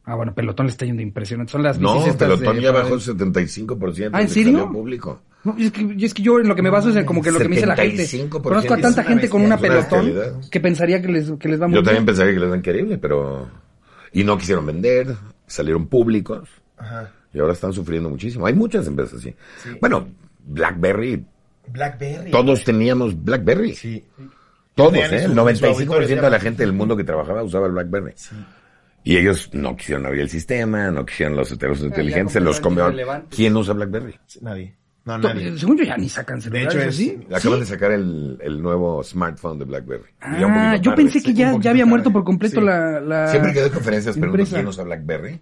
Ah, 0.05 0.17
bueno, 0.17 0.35
Pelotón 0.35 0.67
le 0.67 0.73
está 0.73 0.85
yendo 0.85 1.01
impresionante. 1.01 1.53
Son 1.53 1.63
las 1.63 1.79
No, 1.79 2.03
pelotón 2.19 2.57
de- 2.57 2.63
ya 2.63 2.73
bajó 2.73 2.95
el 2.95 3.01
75%. 3.01 4.11
Ah, 4.13 4.21
¿en 4.21 4.27
del 4.27 4.35
serio? 4.35 4.49
escenario 4.49 4.73
público. 4.73 5.23
No, 5.45 5.57
es 5.59 5.73
que, 5.73 5.97
es 6.01 6.15
que 6.15 6.23
yo 6.23 6.39
en 6.39 6.47
lo 6.47 6.55
que 6.55 6.63
me 6.63 6.71
baso 6.71 6.91
es 6.91 6.97
en 6.97 7.05
como 7.05 7.21
que 7.21 7.33
lo 7.33 7.39
que 7.39 7.49
me 7.49 7.57
dice 7.57 7.67
la 7.67 7.75
gente. 7.77 8.05
75% 8.05 8.43
Conozco 8.43 8.75
a 8.75 8.79
tanta 8.79 9.03
gente 9.03 9.29
con 9.29 9.43
una 9.43 9.59
pelotón 9.59 10.41
que 10.51 10.61
pensaría 10.61 11.03
que 11.03 11.09
les, 11.09 11.33
que 11.33 11.49
les 11.49 11.61
va 11.61 11.67
muy 11.67 11.75
Yo 11.77 11.83
también 11.83 12.05
bien. 12.05 12.07
pensaría 12.07 12.33
que 12.35 12.41
les 12.41 12.51
va 12.51 12.57
increíble, 12.57 12.99
pero... 12.99 13.51
Y 14.13 14.23
no 14.25 14.39
quisieron 14.39 14.65
vender, 14.67 15.09
salieron 15.47 15.87
públicos 15.89 16.49
Ajá. 16.77 17.11
y 17.33 17.39
ahora 17.41 17.55
están 17.55 17.73
sufriendo 17.73 18.09
muchísimo. 18.11 18.47
Hay 18.47 18.55
muchas 18.55 18.87
empresas 18.87 19.19
así. 19.19 19.35
Bueno, 19.81 20.07
BlackBerry, 20.47 21.25
Blackberry. 21.69 22.31
todos 22.31 22.63
teníamos 22.63 23.21
BlackBerry. 23.25 23.75
Sí. 23.75 24.05
Todos, 24.75 24.95
¿eh? 24.95 25.01
El 25.03 25.09
su- 25.09 25.15
en 25.17 25.29
su 25.31 25.35
95% 25.35 25.67
auditorio, 25.75 26.23
de 26.23 26.31
la 26.31 26.41
gente 26.41 26.63
del 26.63 26.73
mundo 26.73 26.97
que 26.97 27.05
trabajaba 27.05 27.43
usaba 27.43 27.67
el 27.67 27.73
BlackBerry. 27.73 28.13
Y 29.05 29.17
ellos 29.17 29.51
no 29.53 29.75
quisieron 29.77 30.07
abrir 30.07 30.23
el 30.23 30.29
sistema, 30.29 30.91
no 30.91 31.05
quisieron 31.05 31.35
los 31.37 31.49
teléfonos 31.49 31.83
inteligentes, 31.83 32.35
se 32.35 32.41
los 32.41 32.61
irrelevante. 32.61 33.35
¿Quién 33.35 33.57
usa 33.57 33.75
BlackBerry? 33.75 34.15
Sí, 34.27 34.39
Nadie. 34.43 34.77
No, 35.05 35.19
nadie. 35.19 35.59
Según 35.59 35.77
yo 35.79 35.85
ya 35.85 35.97
ni 35.97 36.09
sacan 36.09 36.37
De 36.39 36.43
celulares, 36.43 36.75
hecho, 36.75 36.85
¿o 36.85 36.89
es, 36.89 36.97
¿sí? 36.97 37.19
Acaban 37.33 37.59
¿Sí? 37.59 37.61
de 37.61 37.67
sacar 37.67 37.91
el, 37.93 38.39
el 38.41 38.63
nuevo 38.63 39.03
smartphone 39.03 39.59
de 39.59 39.65
BlackBerry. 39.65 40.05
Ah, 40.21 40.77
yo 40.77 40.91
tarde. 40.93 40.97
pensé 40.97 41.23
que 41.23 41.35
ya, 41.35 41.59
ya 41.59 41.71
había 41.71 41.87
muerto 41.87 42.13
por 42.13 42.23
completo 42.23 42.61
Sí. 42.61 42.67
la, 42.67 43.01
la... 43.01 43.27
Siempre 43.29 43.53
que 43.53 43.61
doy 43.63 43.71
conferencias 43.71 44.17
pregunto 44.17 44.45
quién 44.49 44.67
usa 44.67 44.85
BlackBerry 44.85 45.41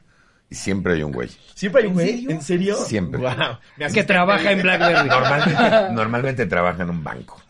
y 0.49 0.55
siempre 0.55 0.95
hay 0.95 1.03
un 1.03 1.13
güey. 1.13 1.29
¿Siempre 1.55 1.83
hay 1.83 1.89
un 1.89 1.95
güey? 1.95 2.27
¿En 2.31 2.41
serio? 2.41 2.75
Siempre. 2.77 3.21
Wow. 3.21 3.31
Me 3.77 3.93
que 3.93 4.03
trabaja 4.03 4.51
en 4.51 4.63
BlackBerry. 4.63 5.09
Normalmente, 5.09 5.93
normalmente 5.95 6.47
trabaja 6.47 6.83
en 6.83 6.91
un 6.91 7.05
banco. 7.05 7.41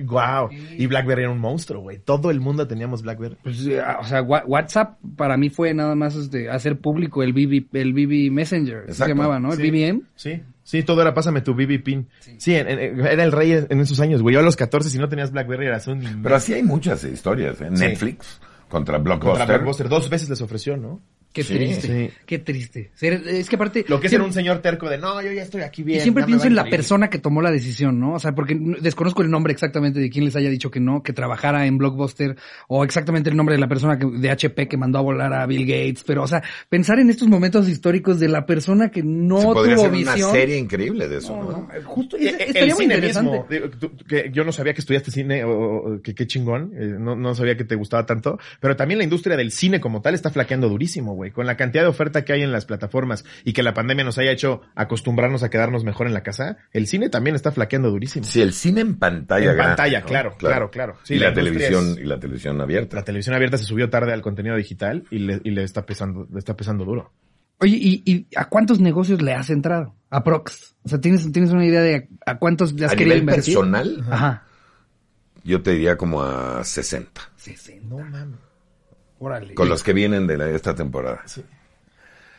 wow. 0.00 0.50
Y 0.76 0.86
BlackBerry 0.86 1.22
era 1.22 1.30
un 1.30 1.38
monstruo, 1.38 1.80
güey. 1.80 1.98
Todo 1.98 2.30
el 2.30 2.40
mundo 2.40 2.66
teníamos 2.68 3.02
BlackBerry. 3.02 3.36
Pues, 3.42 3.66
eh, 3.66 3.80
o 4.00 4.04
sea, 4.04 4.22
WhatsApp 4.22 4.98
para 5.16 5.36
mí 5.36 5.48
fue 5.50 5.72
nada 5.74 5.94
más 5.94 6.14
este, 6.14 6.50
hacer 6.50 6.78
público 6.78 7.22
el 7.22 7.32
BB, 7.32 7.74
el 7.74 7.92
BB 7.94 8.30
Messenger, 8.30 8.84
así 8.88 8.94
se 9.02 9.08
llamaba, 9.08 9.40
¿no? 9.40 9.52
El 9.52 9.58
Sí. 9.58 9.70
BBM. 9.70 10.02
Sí. 10.14 10.42
Sí, 10.64 10.82
todo 10.82 11.02
era 11.02 11.12
pásame 11.12 11.40
tu 11.40 11.54
BB 11.54 11.82
pin. 11.82 12.08
Sí, 12.38 12.54
en- 12.54 12.68
en- 12.68 13.00
era 13.00 13.24
el 13.24 13.32
rey 13.32 13.52
en 13.68 13.80
esos 13.80 13.98
años, 14.00 14.22
güey. 14.22 14.34
Yo 14.34 14.40
a 14.40 14.42
los 14.44 14.56
14, 14.56 14.90
si 14.90 14.98
no 14.98 15.08
tenías 15.08 15.32
BlackBerry, 15.32 15.66
eras 15.66 15.86
un... 15.88 16.20
Pero 16.22 16.36
así 16.36 16.54
hay 16.54 16.62
muchas 16.62 17.02
historias. 17.04 17.60
¿eh? 17.60 17.68
Sí. 17.74 17.82
Netflix 17.84 18.40
contra 18.68 18.96
Contra 18.96 18.98
Blockbuster. 18.98 19.46
Blockbuster. 19.48 19.88
Dos 19.88 20.08
veces 20.08 20.28
les 20.30 20.40
ofreció, 20.40 20.76
¿no? 20.76 21.00
Qué 21.32 21.42
Sí, 21.42 21.54
triste, 21.54 21.86
sí. 22.08 22.14
qué 22.26 22.38
triste. 22.38 22.90
Es 23.00 23.48
que 23.48 23.56
aparte... 23.56 23.86
Lo 23.88 24.00
que 24.00 24.06
es 24.08 24.10
siempre- 24.10 24.10
ser 24.10 24.20
un 24.22 24.32
señor 24.34 24.58
terco 24.58 24.90
de, 24.90 24.98
no, 24.98 25.22
yo 25.22 25.32
ya 25.32 25.42
estoy 25.42 25.62
aquí 25.62 25.82
bien. 25.82 25.98
Y 25.98 26.02
siempre 26.02 26.24
pienso 26.24 26.46
en 26.46 26.54
la 26.54 26.60
increíble". 26.62 26.76
persona 26.76 27.08
que 27.08 27.18
tomó 27.18 27.40
la 27.40 27.50
decisión, 27.50 27.98
¿no? 27.98 28.12
O 28.14 28.18
sea, 28.18 28.32
porque 28.34 28.54
desconozco 28.80 29.22
el 29.22 29.30
nombre 29.30 29.52
exactamente 29.52 29.98
de 29.98 30.10
quién 30.10 30.26
les 30.26 30.36
haya 30.36 30.50
dicho 30.50 30.70
que 30.70 30.78
no, 30.78 31.02
que 31.02 31.14
trabajara 31.14 31.66
en 31.66 31.78
Blockbuster, 31.78 32.36
o 32.68 32.84
exactamente 32.84 33.30
el 33.30 33.36
nombre 33.36 33.54
de 33.54 33.60
la 33.60 33.68
persona 33.68 33.98
que, 33.98 34.06
de 34.06 34.30
HP 34.30 34.68
que 34.68 34.76
mandó 34.76 34.98
a 34.98 35.02
volar 35.02 35.32
a 35.32 35.46
Bill 35.46 35.64
Gates, 35.66 36.04
pero, 36.06 36.22
o 36.22 36.26
sea, 36.28 36.42
pensar 36.68 36.98
en 36.98 37.08
estos 37.08 37.28
momentos 37.28 37.66
históricos 37.66 38.20
de 38.20 38.28
la 38.28 38.44
persona 38.44 38.90
que 38.90 39.02
no 39.02 39.38
Se 39.40 39.46
podría 39.46 39.76
tuvo 39.76 39.86
hacer 39.86 39.96
visión. 39.98 40.30
una 40.30 40.38
serie 40.38 40.58
increíble 40.58 41.08
de 41.08 41.16
eso, 41.16 41.34
No, 41.34 41.42
¿no? 41.44 41.50
no, 41.50 41.68
justo, 41.86 42.16
Eh, 42.18 42.26
es- 42.26 42.32
eh, 42.34 42.36
estaría 42.48 42.62
el 42.64 42.68
muy 42.74 42.82
cine 42.82 42.94
interesante. 42.96 43.30
mismo, 43.30 43.46
digo, 43.48 43.70
tú- 43.70 43.90
que 44.06 44.30
yo 44.34 44.44
no 44.44 44.52
sabía 44.52 44.74
que 44.74 44.80
estudiaste 44.82 45.10
cine 45.10 45.44
o, 45.44 45.50
o 45.96 46.02
que 46.02 46.14
qué 46.14 46.26
chingón, 46.26 46.72
eh, 46.76 46.94
no, 46.98 47.16
no 47.16 47.34
sabía 47.34 47.56
que 47.56 47.64
te 47.64 47.74
gustaba 47.74 48.04
tanto, 48.04 48.38
pero 48.60 48.76
también 48.76 48.98
la 48.98 49.04
industria 49.04 49.36
del 49.38 49.50
cine 49.50 49.80
como 49.80 50.02
tal 50.02 50.14
está 50.14 50.28
flaqueando 50.30 50.68
durísimo, 50.68 51.14
güey, 51.14 51.21
con 51.30 51.46
la 51.46 51.56
cantidad 51.56 51.82
de 51.84 51.88
oferta 51.88 52.24
que 52.24 52.32
hay 52.32 52.42
en 52.42 52.50
las 52.52 52.64
plataformas 52.66 53.24
y 53.44 53.52
que 53.52 53.62
la 53.62 53.72
pandemia 53.74 54.04
nos 54.04 54.18
haya 54.18 54.32
hecho 54.32 54.62
acostumbrarnos 54.74 55.42
a 55.42 55.50
quedarnos 55.50 55.84
mejor 55.84 56.06
en 56.06 56.14
la 56.14 56.22
casa, 56.22 56.56
el 56.72 56.86
cine 56.86 57.08
también 57.08 57.36
está 57.36 57.52
flaqueando 57.52 57.90
durísimo. 57.90 58.24
Sí, 58.24 58.40
el 58.42 58.52
cine 58.52 58.80
en 58.80 58.96
pantalla. 58.98 59.52
En 59.52 59.56
pantalla, 59.58 60.00
¿no? 60.00 60.06
claro, 60.06 60.34
claro, 60.36 60.70
claro. 60.70 60.96
Sí, 61.04 61.14
y 61.14 61.18
la, 61.18 61.32
televisión, 61.32 61.92
es- 61.92 61.98
y 61.98 62.04
la 62.04 62.18
televisión 62.18 62.60
abierta. 62.60 62.96
La 62.96 63.04
televisión 63.04 63.34
abierta 63.36 63.58
se 63.58 63.64
subió 63.64 63.88
tarde 63.90 64.12
al 64.12 64.22
contenido 64.22 64.56
digital 64.56 65.04
y 65.10 65.18
le, 65.20 65.40
y 65.44 65.50
le 65.52 65.62
está 65.62 65.86
pesando, 65.86 66.26
le 66.32 66.38
está 66.38 66.56
pesando 66.56 66.84
duro. 66.84 67.12
Oye, 67.58 67.76
¿y, 67.80 68.02
y 68.04 68.26
a 68.36 68.46
cuántos 68.48 68.80
negocios 68.80 69.22
le 69.22 69.34
has 69.34 69.48
entrado? 69.48 69.94
A 70.10 70.24
Prox. 70.24 70.74
O 70.82 70.88
sea, 70.88 71.00
¿tienes, 71.00 71.30
tienes 71.30 71.52
una 71.52 71.64
idea 71.64 71.80
de 71.80 72.08
a, 72.26 72.32
a 72.32 72.38
cuántos 72.38 72.72
le 72.72 72.86
has 72.86 72.92
A 72.92 72.96
querido 72.96 73.14
nivel 73.14 73.22
invertir? 73.22 73.54
personal, 73.54 74.04
Ajá. 74.10 74.44
yo 75.44 75.62
te 75.62 75.70
diría 75.70 75.96
como 75.96 76.22
a 76.24 76.64
60. 76.64 77.20
60. 77.36 77.86
No 77.88 77.98
mames. 77.98 78.38
Órale. 79.24 79.54
Con 79.54 79.68
los 79.68 79.82
que 79.84 79.92
vienen 79.92 80.26
de 80.26 80.36
la- 80.36 80.50
esta 80.50 80.74
temporada. 80.74 81.22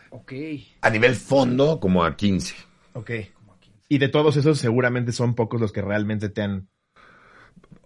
Ok. 0.10 0.34
A 0.82 0.90
nivel 0.90 1.16
fondo, 1.16 1.80
como 1.80 2.04
a 2.04 2.16
15. 2.18 2.56
Ok. 2.94 3.12
Y 3.88 3.98
de 4.00 4.10
todos 4.10 4.36
esos 4.38 4.58
seguramente 4.60 5.12
son 5.14 5.34
pocos 5.34 5.62
los 5.62 5.72
que 5.72 5.82
realmente 5.82 6.28
te 6.30 6.42
han... 6.42 6.68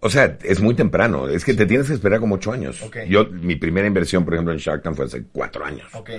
O 0.00 0.10
sea, 0.10 0.36
es 0.42 0.60
muy 0.60 0.74
temprano. 0.74 1.28
Es 1.28 1.44
que 1.44 1.54
te 1.54 1.66
tienes 1.66 1.86
que 1.86 1.94
esperar 1.94 2.18
como 2.20 2.36
ocho 2.36 2.52
años. 2.52 2.82
Ok. 2.82 2.98
Yo, 3.08 3.26
mi 3.26 3.54
primera 3.56 3.86
inversión, 3.86 4.24
por 4.24 4.34
ejemplo, 4.34 4.52
en 4.52 4.58
Shark 4.58 4.82
Tank 4.82 4.96
fue 4.96 5.04
hace 5.06 5.24
cuatro 5.30 5.64
años. 5.64 5.92
Ok. 5.94 6.10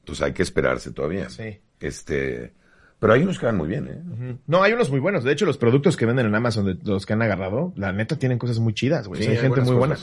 Entonces 0.00 0.24
hay 0.24 0.32
que 0.32 0.42
esperarse 0.42 0.90
todavía. 0.92 1.28
Sí. 1.30 1.58
Este, 1.80 2.54
pero 2.98 3.12
hay 3.12 3.22
unos 3.22 3.38
que 3.38 3.46
van 3.46 3.56
muy 3.56 3.68
bien, 3.68 3.88
¿eh? 3.88 4.36
No, 4.46 4.62
hay 4.62 4.72
unos 4.72 4.90
muy 4.90 5.00
buenos. 5.00 5.22
De 5.24 5.32
hecho, 5.32 5.44
los 5.46 5.58
productos 5.58 5.96
que 5.96 6.06
venden 6.06 6.26
en 6.26 6.34
Amazon, 6.34 6.66
de 6.66 6.76
los 6.90 7.04
que 7.06 7.12
han 7.12 7.22
agarrado, 7.22 7.72
la 7.76 7.92
neta 7.92 8.16
tienen 8.18 8.38
cosas 8.38 8.58
muy 8.58 8.74
chidas, 8.74 9.06
güey. 9.08 9.20
Sí, 9.20 9.28
O 9.28 9.30
sea, 9.30 9.40
hay 9.40 9.46
hay 9.46 9.52
gente 9.54 9.60
muy 9.68 9.76
buena. 9.76 9.96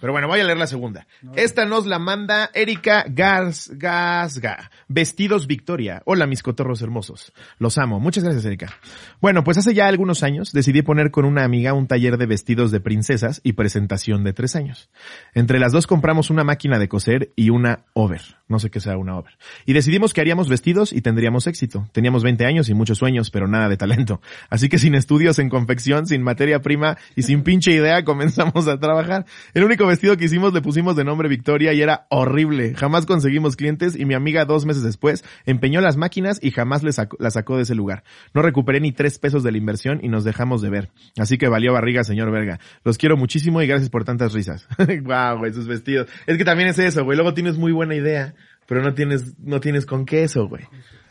Pero 0.00 0.12
bueno, 0.12 0.28
voy 0.28 0.40
a 0.40 0.44
leer 0.44 0.58
la 0.58 0.66
segunda. 0.66 1.06
Esta 1.34 1.64
nos 1.64 1.86
la 1.86 1.98
manda 1.98 2.50
Erika 2.54 3.04
Gas, 3.08 3.70
Gasga. 3.74 4.70
Vestidos 4.88 5.46
Victoria. 5.46 6.02
Hola, 6.04 6.26
mis 6.26 6.42
cotorros 6.42 6.82
hermosos. 6.82 7.32
Los 7.58 7.78
amo. 7.78 8.00
Muchas 8.00 8.24
gracias, 8.24 8.44
Erika. 8.44 8.72
Bueno, 9.20 9.44
pues 9.44 9.58
hace 9.58 9.74
ya 9.74 9.86
algunos 9.86 10.22
años 10.22 10.52
decidí 10.52 10.82
poner 10.82 11.10
con 11.10 11.24
una 11.24 11.44
amiga 11.44 11.72
un 11.72 11.86
taller 11.86 12.16
de 12.16 12.26
vestidos 12.26 12.70
de 12.70 12.80
princesas 12.80 13.40
y 13.42 13.54
presentación 13.54 14.24
de 14.24 14.32
tres 14.32 14.56
años. 14.56 14.90
Entre 15.34 15.58
las 15.58 15.72
dos 15.72 15.86
compramos 15.86 16.30
una 16.30 16.44
máquina 16.44 16.78
de 16.78 16.88
coser 16.88 17.32
y 17.36 17.50
una 17.50 17.84
over. 17.92 18.22
No 18.48 18.58
sé 18.58 18.70
qué 18.70 18.80
sea 18.80 18.96
una 18.96 19.16
over. 19.18 19.36
Y 19.66 19.74
decidimos 19.74 20.14
que 20.14 20.22
haríamos 20.22 20.48
vestidos 20.48 20.92
y 20.92 21.02
tendríamos 21.02 21.46
éxito. 21.46 21.86
Teníamos 21.92 22.22
20 22.22 22.46
años 22.46 22.68
y 22.68 22.74
muchos 22.74 22.98
sueños, 22.98 23.30
pero 23.30 23.46
nada 23.46 23.68
de 23.68 23.76
talento. 23.76 24.22
Así 24.48 24.68
que 24.68 24.78
sin 24.78 24.94
estudios 24.94 25.38
en 25.38 25.50
confección, 25.50 26.06
sin 26.06 26.22
materia 26.22 26.62
prima 26.62 26.96
y 27.14 27.22
sin 27.22 27.42
pinche 27.42 27.72
idea 27.72 28.04
comenzamos 28.04 28.66
a 28.68 28.78
trabajar. 28.80 29.26
Único 29.68 29.86
vestido 29.86 30.16
que 30.16 30.24
hicimos 30.24 30.52
le 30.52 30.60
pusimos 30.60 30.96
de 30.96 31.04
nombre 31.04 31.28
Victoria 31.28 31.72
y 31.72 31.82
era 31.82 32.06
horrible. 32.10 32.74
Jamás 32.74 33.06
conseguimos 33.06 33.54
clientes 33.54 33.94
y 33.96 34.04
mi 34.04 34.14
amiga 34.14 34.44
dos 34.44 34.64
meses 34.66 34.82
después 34.82 35.24
empeñó 35.46 35.80
las 35.80 35.96
máquinas 35.96 36.38
y 36.42 36.50
jamás 36.50 36.82
le 36.82 36.92
sacó, 36.92 37.16
la 37.20 37.30
sacó 37.30 37.56
de 37.56 37.62
ese 37.62 37.74
lugar. 37.74 38.02
No 38.34 38.42
recuperé 38.42 38.80
ni 38.80 38.92
tres 38.92 39.18
pesos 39.18 39.42
de 39.42 39.52
la 39.52 39.58
inversión 39.58 40.00
y 40.02 40.08
nos 40.08 40.24
dejamos 40.24 40.62
de 40.62 40.70
ver. 40.70 40.90
Así 41.18 41.38
que 41.38 41.48
valió 41.48 41.72
barriga, 41.72 42.02
señor 42.02 42.30
Verga. 42.30 42.58
Los 42.82 42.98
quiero 42.98 43.16
muchísimo 43.16 43.62
y 43.62 43.66
gracias 43.66 43.90
por 43.90 44.04
tantas 44.04 44.32
risas. 44.32 44.66
Guau, 45.02 45.38
güey, 45.38 45.52
sus 45.52 45.66
vestidos. 45.66 46.08
Es 46.26 46.38
que 46.38 46.44
también 46.44 46.68
es 46.70 46.78
eso, 46.78 47.04
güey. 47.04 47.16
Luego 47.16 47.34
tienes 47.34 47.58
muy 47.58 47.72
buena 47.72 47.94
idea, 47.94 48.34
pero 48.66 48.82
no 48.82 48.94
tienes, 48.94 49.38
no 49.38 49.60
tienes 49.60 49.86
con 49.86 50.06
qué 50.06 50.24
eso, 50.24 50.48
güey. 50.48 50.64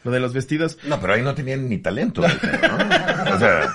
Lo 0.03 0.11
de 0.11 0.19
los 0.19 0.33
vestidos. 0.33 0.77
No, 0.87 0.99
pero 0.99 1.13
ahí 1.13 1.21
no 1.21 1.35
tenían 1.35 1.69
ni 1.69 1.77
talento. 1.77 2.21
¿no? 2.21 3.35
O 3.35 3.39
sea, 3.39 3.67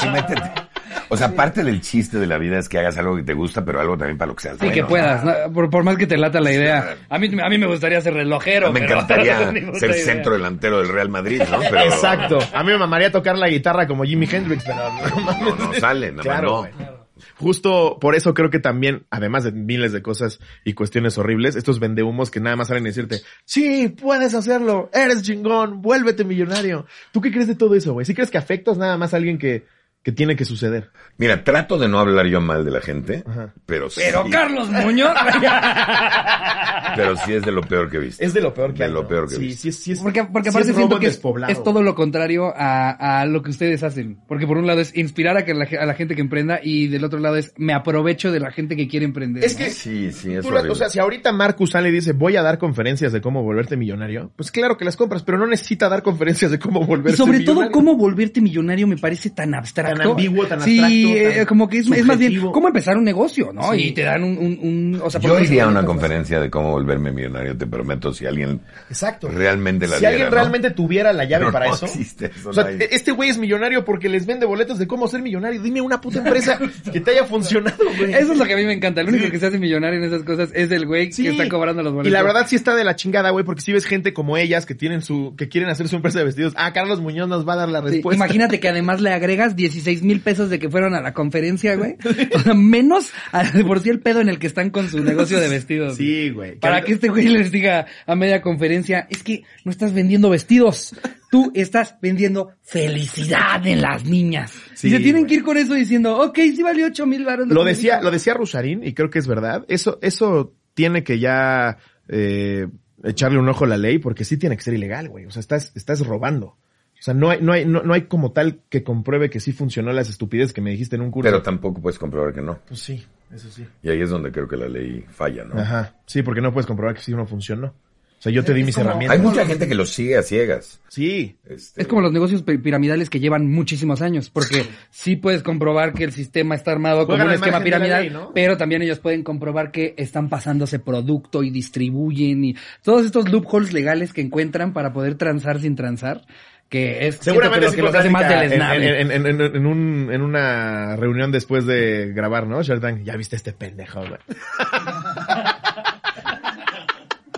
sí 0.00 0.08
métete. 0.10 0.65
O 1.08 1.16
sea, 1.16 1.34
parte 1.34 1.62
del 1.62 1.80
chiste 1.80 2.18
de 2.18 2.26
la 2.26 2.38
vida 2.38 2.58
es 2.58 2.68
que 2.68 2.78
hagas 2.78 2.96
algo 2.98 3.16
que 3.16 3.22
te 3.22 3.32
gusta, 3.34 3.64
pero 3.64 3.80
algo 3.80 3.96
también 3.96 4.18
para 4.18 4.28
lo 4.28 4.36
que 4.36 4.42
seas 4.42 4.54
Sí, 4.54 4.66
bueno, 4.66 4.74
que 4.74 4.80
¿no? 4.82 4.88
puedas, 4.88 5.24
¿no? 5.24 5.52
por, 5.52 5.70
por 5.70 5.84
más 5.84 5.96
que 5.96 6.06
te 6.06 6.16
lata 6.16 6.40
la 6.40 6.52
idea. 6.52 6.96
A 7.08 7.18
mí, 7.18 7.28
a 7.40 7.48
mí 7.48 7.58
me 7.58 7.66
gustaría 7.66 8.00
ser 8.00 8.14
relojero. 8.14 8.72
Me 8.72 8.80
pero- 8.80 8.94
encantaría 8.94 9.38
ser 9.78 9.90
idea. 9.90 10.04
centro 10.04 10.32
delantero 10.32 10.78
del 10.78 10.88
Real 10.88 11.08
Madrid, 11.08 11.42
¿no? 11.50 11.58
Pero 11.60 11.80
Exacto. 11.80 12.38
A 12.52 12.62
mí 12.62 12.72
me 12.72 12.78
mamaría 12.78 13.12
tocar 13.12 13.36
la 13.38 13.48
guitarra 13.48 13.86
como 13.86 14.04
Jimi 14.04 14.28
Hendrix, 14.30 14.64
pero 14.64 14.78
no 14.78 15.32
no, 15.56 15.56
no 15.66 15.74
sale, 15.74 16.10
nada 16.12 16.16
más 16.16 16.24
Claro, 16.26 16.48
no. 16.50 16.58
güey. 16.58 16.96
Justo 17.38 17.98
por 18.00 18.14
eso 18.14 18.34
creo 18.34 18.50
que 18.50 18.58
también, 18.58 19.04
además 19.10 19.44
de 19.44 19.52
miles 19.52 19.92
de 19.92 20.02
cosas 20.02 20.38
y 20.64 20.72
cuestiones 20.74 21.18
horribles, 21.18 21.56
estos 21.56 21.80
vendehumos 21.80 22.30
que 22.30 22.40
nada 22.40 22.56
más 22.56 22.68
salen 22.68 22.84
a 22.84 22.88
decirte, 22.88 23.20
sí, 23.44 23.88
puedes 23.88 24.34
hacerlo, 24.34 24.90
eres 24.92 25.22
chingón, 25.22 25.82
vuélvete 25.82 26.24
millonario. 26.24 26.86
¿Tú 27.12 27.20
qué 27.20 27.30
crees 27.30 27.46
de 27.46 27.54
todo 27.54 27.74
eso, 27.74 27.92
güey? 27.92 28.06
¿Sí 28.06 28.14
crees 28.14 28.30
que 28.30 28.38
afectas 28.38 28.78
nada 28.78 28.96
más 28.96 29.12
a 29.14 29.18
alguien 29.18 29.38
que, 29.38 29.66
que 30.06 30.12
tiene 30.12 30.36
que 30.36 30.44
suceder. 30.44 30.92
Mira, 31.18 31.42
trato 31.42 31.78
de 31.78 31.88
no 31.88 31.98
hablar 31.98 32.26
yo 32.28 32.40
mal 32.40 32.64
de 32.64 32.70
la 32.70 32.80
gente, 32.80 33.24
pero 33.66 33.90
sí. 33.90 34.00
Pero 34.04 34.24
Carlos 34.30 34.70
Muñoz. 34.70 35.10
Pero 36.96 37.16
sí 37.16 37.32
es 37.34 37.42
de 37.42 37.50
lo 37.52 37.62
peor 37.62 37.90
que 37.90 37.96
he 37.96 38.00
visto. 38.00 38.24
Es 38.24 38.32
de 38.32 38.40
lo 38.40 38.54
peor 38.54 38.72
que 38.72 38.78
De 38.78 38.84
hay, 38.84 38.90
lo 38.92 39.02
¿no? 39.02 39.08
peor 39.08 39.28
que 39.28 39.34
he 39.34 39.38
sí, 39.38 39.42
visto. 39.46 39.62
sí, 39.62 39.72
sí, 39.72 39.92
es- 39.92 40.00
Porque, 40.00 40.24
porque 40.24 40.50
sí 40.50 40.56
aparte 40.56 40.70
es 40.70 40.76
siento 40.76 40.98
que 41.00 41.06
es, 41.08 41.62
todo 41.62 41.82
lo 41.82 41.94
contrario 41.94 42.52
a, 42.56 43.20
a 43.20 43.26
lo 43.26 43.42
que 43.42 43.50
ustedes 43.50 43.82
hacen. 43.82 44.18
Porque 44.28 44.46
por 44.46 44.56
un 44.58 44.66
lado 44.66 44.80
es 44.80 44.96
inspirar 44.96 45.36
a, 45.36 45.44
que 45.44 45.54
la, 45.54 45.66
a 45.80 45.86
la 45.86 45.94
gente 45.94 46.14
que 46.14 46.20
emprenda 46.20 46.60
y 46.62 46.86
del 46.86 47.02
otro 47.04 47.18
lado 47.18 47.36
es 47.36 47.52
me 47.56 47.74
aprovecho 47.74 48.30
de 48.30 48.38
la 48.40 48.50
gente 48.52 48.76
que 48.76 48.86
quiere 48.88 49.04
emprender. 49.06 49.44
Es 49.44 49.54
¿no? 49.58 49.58
que 49.64 49.70
Sí, 49.70 50.12
sí, 50.12 50.34
es 50.34 50.44
la- 50.44 50.50
horrible. 50.50 50.70
o 50.70 50.74
sea, 50.76 50.88
si 50.88 50.98
ahorita 51.00 51.32
Marcus 51.32 51.70
sale 51.70 51.88
y 51.88 51.92
dice, 51.92 52.12
voy 52.12 52.36
a 52.36 52.42
dar 52.42 52.58
conferencias 52.58 53.12
de 53.12 53.20
cómo 53.20 53.42
volverte 53.42 53.76
millonario, 53.76 54.30
pues 54.36 54.50
claro 54.52 54.76
que 54.76 54.84
las 54.84 54.96
compras, 54.96 55.22
pero 55.24 55.38
no 55.38 55.46
necesita 55.46 55.88
dar 55.88 56.02
conferencias 56.02 56.50
de 56.50 56.58
cómo 56.58 56.82
Y 56.82 56.86
volverse 56.86 57.16
sobre 57.16 57.38
millonario. 57.38 57.62
todo, 57.62 57.72
cómo 57.72 57.96
volverte 57.96 58.40
millonario 58.40 58.86
me 58.86 58.96
parece 58.96 59.30
tan 59.30 59.54
abstracto. 59.54 59.95
Tan 59.98 60.10
ambiguo, 60.10 60.46
tan 60.46 60.60
sí, 60.60 60.78
abstracto, 60.80 61.08
eh, 61.30 61.34
tan 61.36 61.46
como 61.46 61.68
que 61.68 61.78
es, 61.78 61.90
es 61.90 62.04
más 62.04 62.18
bien 62.18 62.40
cómo 62.52 62.68
empezar 62.68 62.96
un 62.96 63.04
negocio, 63.04 63.52
¿no? 63.52 63.72
Sí. 63.72 63.88
Y 63.88 63.92
te 63.92 64.02
dan 64.02 64.22
un, 64.22 64.36
un, 64.38 64.58
un- 64.62 65.00
o 65.02 65.10
sea, 65.10 65.20
por 65.20 65.30
Yo 65.30 65.40
iría 65.40 65.64
a 65.64 65.68
una 65.68 65.84
conferencia 65.84 66.40
de 66.40 66.50
cómo 66.50 66.70
volverme 66.72 67.12
millonario, 67.12 67.56
te 67.56 67.66
prometo, 67.66 68.12
si 68.12 68.26
alguien 68.26 68.60
Exacto. 68.88 69.28
realmente 69.28 69.86
la 69.86 69.98
si 69.98 70.06
alguien 70.06 70.26
¿no? 70.28 70.34
realmente 70.34 70.70
tuviera 70.70 71.12
la 71.12 71.24
llave 71.24 71.44
Pero 71.46 71.52
para 71.52 71.66
no 71.68 71.74
eso. 71.74 71.86
existe 71.86 72.30
eso, 72.36 72.50
o 72.50 72.52
sea, 72.52 72.64
no 72.64 72.70
este 72.70 73.12
güey 73.12 73.30
es 73.30 73.38
millonario 73.38 73.84
porque 73.84 74.08
les 74.08 74.26
vende 74.26 74.46
boletos 74.46 74.78
de 74.78 74.86
cómo 74.86 75.08
ser 75.08 75.22
millonario. 75.22 75.60
Dime 75.62 75.80
una 75.80 76.00
puta 76.00 76.18
empresa 76.18 76.58
que 76.92 77.00
te 77.00 77.10
haya 77.12 77.24
funcionado, 77.24 77.76
güey. 77.98 78.12
Eso 78.14 78.32
es 78.32 78.38
lo 78.38 78.44
que 78.44 78.54
a 78.54 78.56
mí 78.56 78.64
me 78.64 78.72
encanta. 78.74 79.00
El 79.00 79.08
único 79.08 79.24
Sí. 79.26 79.30
que 79.30 79.38
se 79.38 79.46
hace 79.46 79.58
millonario 79.58 79.98
en 79.98 80.04
esas 80.04 80.22
cosas 80.22 80.50
es 80.54 80.70
el 80.70 80.86
güey 80.86 81.12
Sí. 81.12 81.22
que 81.24 81.30
está 81.30 81.48
cobrando 81.48 81.82
los 81.82 81.92
boletos. 81.92 82.08
Y 82.10 82.12
la 82.12 82.22
verdad 82.22 82.46
sí 82.48 82.56
está 82.56 82.74
de 82.74 82.84
la 82.84 82.96
chingada, 82.96 83.30
güey, 83.30 83.44
porque 83.44 83.60
si 83.62 83.72
ves 83.72 83.84
gente 83.86 84.12
como 84.12 84.36
ellas 84.36 84.66
que 84.66 84.74
tienen 84.74 85.02
su, 85.02 85.34
que 85.36 85.48
quieren 85.48 85.70
hacer 85.70 85.88
su 85.88 85.96
empresa 85.96 86.18
de 86.18 86.24
vestidos. 86.26 86.52
Ah, 86.56 86.72
Carlos 86.72 87.00
Muñoz 87.00 87.28
nos 87.28 87.46
va 87.48 87.54
a 87.54 87.56
dar 87.56 87.68
la 87.68 87.80
Sí, 87.80 87.86
respuesta. 87.96 88.16
imagínate 88.24 88.60
que 88.60 88.68
además 88.68 89.00
le 89.00 89.10
agregas 89.12 89.56
16 89.56 89.85
mil 90.02 90.20
pesos 90.20 90.50
de 90.50 90.58
que 90.58 90.68
fueron 90.68 90.94
a 90.94 91.00
la 91.00 91.12
conferencia, 91.12 91.76
güey. 91.76 91.96
O 92.34 92.38
sea, 92.40 92.54
menos 92.54 93.12
a, 93.32 93.44
de 93.50 93.64
por 93.64 93.80
sí 93.80 93.90
el 93.90 94.00
pedo 94.00 94.20
en 94.20 94.28
el 94.28 94.38
que 94.38 94.46
están 94.46 94.70
con 94.70 94.88
su 94.88 95.02
negocio 95.02 95.40
de 95.40 95.48
vestidos. 95.48 95.96
Sí, 95.96 96.30
güey. 96.30 96.58
Para 96.58 96.82
que 96.82 96.92
este 96.92 97.08
güey 97.08 97.28
les 97.28 97.50
diga 97.50 97.86
a 98.06 98.14
media 98.14 98.42
conferencia, 98.42 99.06
es 99.10 99.22
que 99.22 99.44
no 99.64 99.70
estás 99.70 99.92
vendiendo 99.92 100.30
vestidos, 100.30 100.94
tú 101.30 101.52
estás 101.54 101.96
vendiendo 102.00 102.50
felicidad 102.62 103.66
en 103.66 103.82
las 103.82 104.04
niñas. 104.04 104.52
Sí, 104.74 104.88
y 104.88 104.90
se 104.90 104.98
tienen 104.98 105.22
güey. 105.22 105.28
que 105.28 105.34
ir 105.36 105.44
con 105.44 105.56
eso 105.56 105.74
diciendo, 105.74 106.18
ok, 106.18 106.36
sí 106.36 106.62
valió 106.62 106.86
8 106.86 107.06
mil 107.06 107.24
baros. 107.24 107.48
Lo 107.48 107.64
decía, 107.64 108.00
lo 108.02 108.10
decía 108.10 108.34
Rusarín, 108.34 108.82
y 108.84 108.94
creo 108.94 109.10
que 109.10 109.18
es 109.18 109.26
verdad. 109.26 109.64
Eso, 109.68 109.98
eso 110.02 110.54
tiene 110.74 111.02
que 111.02 111.18
ya 111.18 111.78
eh, 112.08 112.66
echarle 113.04 113.38
un 113.38 113.48
ojo 113.48 113.64
a 113.64 113.68
la 113.68 113.76
ley, 113.76 113.98
porque 113.98 114.24
sí 114.24 114.36
tiene 114.36 114.56
que 114.56 114.62
ser 114.62 114.74
ilegal, 114.74 115.08
güey. 115.08 115.26
O 115.26 115.30
sea, 115.30 115.40
estás, 115.40 115.72
estás 115.74 116.06
robando. 116.06 116.56
O 116.98 117.02
sea, 117.06 117.14
no 117.14 117.30
hay, 117.30 117.40
no 117.40 117.52
hay, 117.52 117.64
no, 117.64 117.82
no 117.82 117.92
hay 117.94 118.02
como 118.02 118.32
tal 118.32 118.60
que 118.68 118.82
compruebe 118.82 119.30
que 119.30 119.38
sí 119.40 119.52
funcionó 119.52 119.92
las 119.92 120.08
estupideces 120.08 120.52
que 120.52 120.60
me 120.60 120.70
dijiste 120.70 120.96
en 120.96 121.02
un 121.02 121.10
curso. 121.10 121.30
Pero 121.30 121.42
tampoco 121.42 121.80
puedes 121.80 121.98
comprobar 121.98 122.32
que 122.34 122.40
no. 122.42 122.58
pues 122.66 122.80
sí, 122.80 123.04
eso 123.34 123.50
sí. 123.50 123.64
Y 123.82 123.90
ahí 123.90 124.00
es 124.00 124.10
donde 124.10 124.32
creo 124.32 124.48
que 124.48 124.56
la 124.56 124.68
ley 124.68 125.04
falla, 125.08 125.44
¿no? 125.44 125.60
Ajá. 125.60 125.94
Sí, 126.06 126.22
porque 126.22 126.40
no 126.40 126.52
puedes 126.52 126.66
comprobar 126.66 126.94
que 126.94 127.02
sí 127.02 127.12
no 127.14 127.26
funcionó. 127.26 127.74
O 128.18 128.22
sea, 128.26 128.32
yo 128.32 128.42
te 128.42 128.54
di 128.54 128.64
mis 128.64 128.74
como- 128.74 128.88
herramientas. 128.88 129.18
Hay 129.18 129.22
mucha 129.24 129.44
gente 129.44 129.68
que 129.68 129.74
lo 129.74 129.84
sigue 129.84 130.16
a 130.16 130.22
ciegas. 130.22 130.80
Sí. 130.88 131.36
Este, 131.44 131.82
Es 131.82 131.86
como 131.86 132.00
los 132.00 132.12
negocios 132.12 132.42
pi- 132.42 132.56
piramidales 132.56 133.10
que 133.10 133.20
llevan 133.20 133.46
muchísimos 133.52 134.00
años, 134.00 134.30
porque 134.30 134.64
sí 134.90 135.16
puedes 135.16 135.42
comprobar 135.42 135.92
que 135.92 136.04
el 136.04 136.12
sistema 136.12 136.54
está 136.54 136.72
armado 136.72 137.00
como 137.00 137.08
Juegan 137.18 137.28
un 137.28 137.34
esquema 137.34 137.60
piramidal, 137.62 138.02
ley, 138.04 138.10
¿no? 138.10 138.32
pero 138.34 138.56
también 138.56 138.80
ellos 138.80 139.00
pueden 139.00 139.22
comprobar 139.22 139.70
que 139.70 139.94
están 139.98 140.30
pasándose 140.30 140.78
producto 140.78 141.42
y 141.42 141.50
distribuyen 141.50 142.42
y 142.46 142.56
todos 142.82 143.04
estos 143.04 143.30
loopholes 143.30 143.74
legales 143.74 144.14
que 144.14 144.22
encuentran 144.22 144.72
para 144.72 144.94
poder 144.94 145.16
transar 145.16 145.60
sin 145.60 145.76
transar, 145.76 146.22
que 146.68 147.06
es 147.06 147.16
Seguramente 147.20 147.66
lo 147.66 147.70
sí 147.70 147.76
que 147.76 147.82
los 147.82 147.94
hace 147.94 148.10
más 148.10 148.30
en, 148.30 148.52
en, 148.60 149.10
en, 149.12 149.26
en, 149.26 149.40
en 149.40 149.66
un, 149.66 150.08
en 150.12 150.22
una 150.22 150.96
reunión 150.96 151.30
después 151.30 151.64
de 151.66 152.12
grabar, 152.12 152.46
¿no? 152.46 152.62
Shark 152.62 153.02
ya 153.04 153.16
viste 153.16 153.36
este 153.36 153.52
pendejo, 153.52 154.00
güey. 154.00 154.20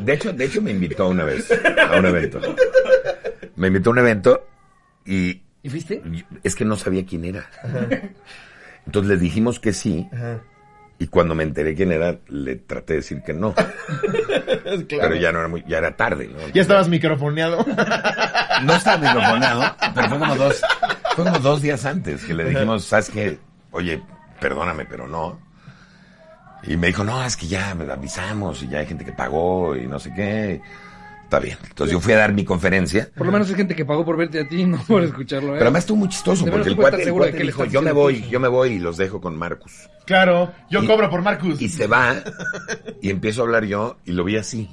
De 0.01 0.13
hecho, 0.15 0.33
de 0.33 0.45
hecho 0.45 0.63
me 0.63 0.71
invitó 0.71 1.09
una 1.09 1.25
vez 1.25 1.51
a 1.91 1.99
un 1.99 2.07
evento. 2.07 2.41
Me 3.57 3.67
invitó 3.67 3.91
a 3.91 3.93
un 3.93 3.99
evento 3.99 4.47
y 5.05 5.43
¿Y 5.63 5.71
fuiste? 5.71 6.03
es 6.43 6.55
que 6.55 6.65
no 6.65 6.77
sabía 6.77 7.05
quién 7.05 7.25
era. 7.25 7.51
Entonces 8.87 9.11
les 9.11 9.21
dijimos 9.21 9.59
que 9.61 9.73
sí. 9.73 10.09
Y 11.01 11.07
cuando 11.07 11.35
me 11.35 11.45
enteré 11.45 11.75
quién 11.75 11.93
era, 11.93 12.19
le 12.29 12.57
traté 12.57 12.95
de 12.95 12.99
decir 13.01 13.23
que 13.23 13.33
no. 13.33 13.55
Claro. 14.87 15.09
Pero 15.09 15.15
ya 15.15 15.33
no 15.33 15.39
era 15.39 15.49
muy, 15.49 15.65
ya 15.67 15.79
era 15.79 15.97
tarde, 15.97 16.29
¿no? 16.29 16.47
Ya 16.53 16.61
estabas 16.61 16.89
microfoneado. 16.89 17.65
No 18.65 18.75
estaba 18.75 18.99
microfonado, 18.99 19.75
pero 19.95 20.09
fue 20.11 20.19
como 20.19 20.37
dos, 20.37 20.61
fue 21.15 21.25
como 21.25 21.39
dos 21.39 21.63
días 21.63 21.87
antes 21.87 22.25
que 22.25 22.35
le 22.35 22.45
dijimos, 22.51 22.85
¿sabes 22.85 23.09
qué? 23.09 23.39
Oye, 23.71 24.03
perdóname, 24.41 24.85
pero 24.85 25.09
no. 25.09 25.41
Y 26.65 26.77
me 26.77 26.89
dijo, 26.89 27.03
no, 27.03 27.25
es 27.25 27.37
que 27.37 27.47
ya 27.47 27.71
avisamos 27.71 28.63
y 28.63 28.69
ya 28.69 28.81
hay 28.81 28.87
gente 28.87 29.05
que 29.05 29.13
pagó 29.13 29.75
y 29.77 29.87
no 29.87 29.99
sé 29.99 30.13
qué. 30.13 30.61
Está 31.29 31.41
bien. 31.41 31.59
Entonces 31.69 31.93
yo 31.93 32.01
fui 32.01 32.15
a 32.15 32.17
dar 32.17 32.33
mi 32.33 32.43
conferencia. 32.43 33.11
Por 33.15 33.27
lo 33.27 33.33
menos 33.33 33.51
hay 33.51 33.55
gente 33.57 33.77
que 33.77 33.85
pagó 33.85 34.03
por 34.03 34.17
verte 34.17 34.41
a 34.41 34.49
ti, 34.49 34.65
no 34.65 34.83
por 34.89 35.03
escucharlo. 35.03 35.51
¿eh? 35.51 35.59
Pero 35.59 35.65
además 35.67 35.81
estuvo 35.83 35.99
muy 35.99 36.09
chistoso 36.09 36.47
De 36.47 36.51
porque 36.51 36.71
el 36.71 36.77
cuate, 36.77 37.03
el 37.03 37.47
dijo, 37.49 37.67
yo 37.67 37.83
me 37.83 37.93
voy, 37.93 38.15
curso". 38.17 38.31
yo 38.31 38.41
me 38.41 38.49
voy 38.49 38.69
y 38.71 38.79
los 38.79 38.97
dejo 38.97 39.21
con 39.21 39.37
Marcus. 39.37 39.91
Claro, 40.07 40.51
yo 40.71 40.83
Y- 40.83 40.87
cobro 40.87 41.11
por 41.11 41.21
Marcus. 41.21 41.61
Y 41.61 41.69
se 41.69 41.87
va 41.87 42.15
y 43.03 43.11
empiezo 43.11 43.43
a 43.43 43.45
hablar 43.45 43.67
yo 43.67 43.99
y 44.07 44.13
lo 44.13 44.25
vi 44.25 44.39
así. 44.39 44.71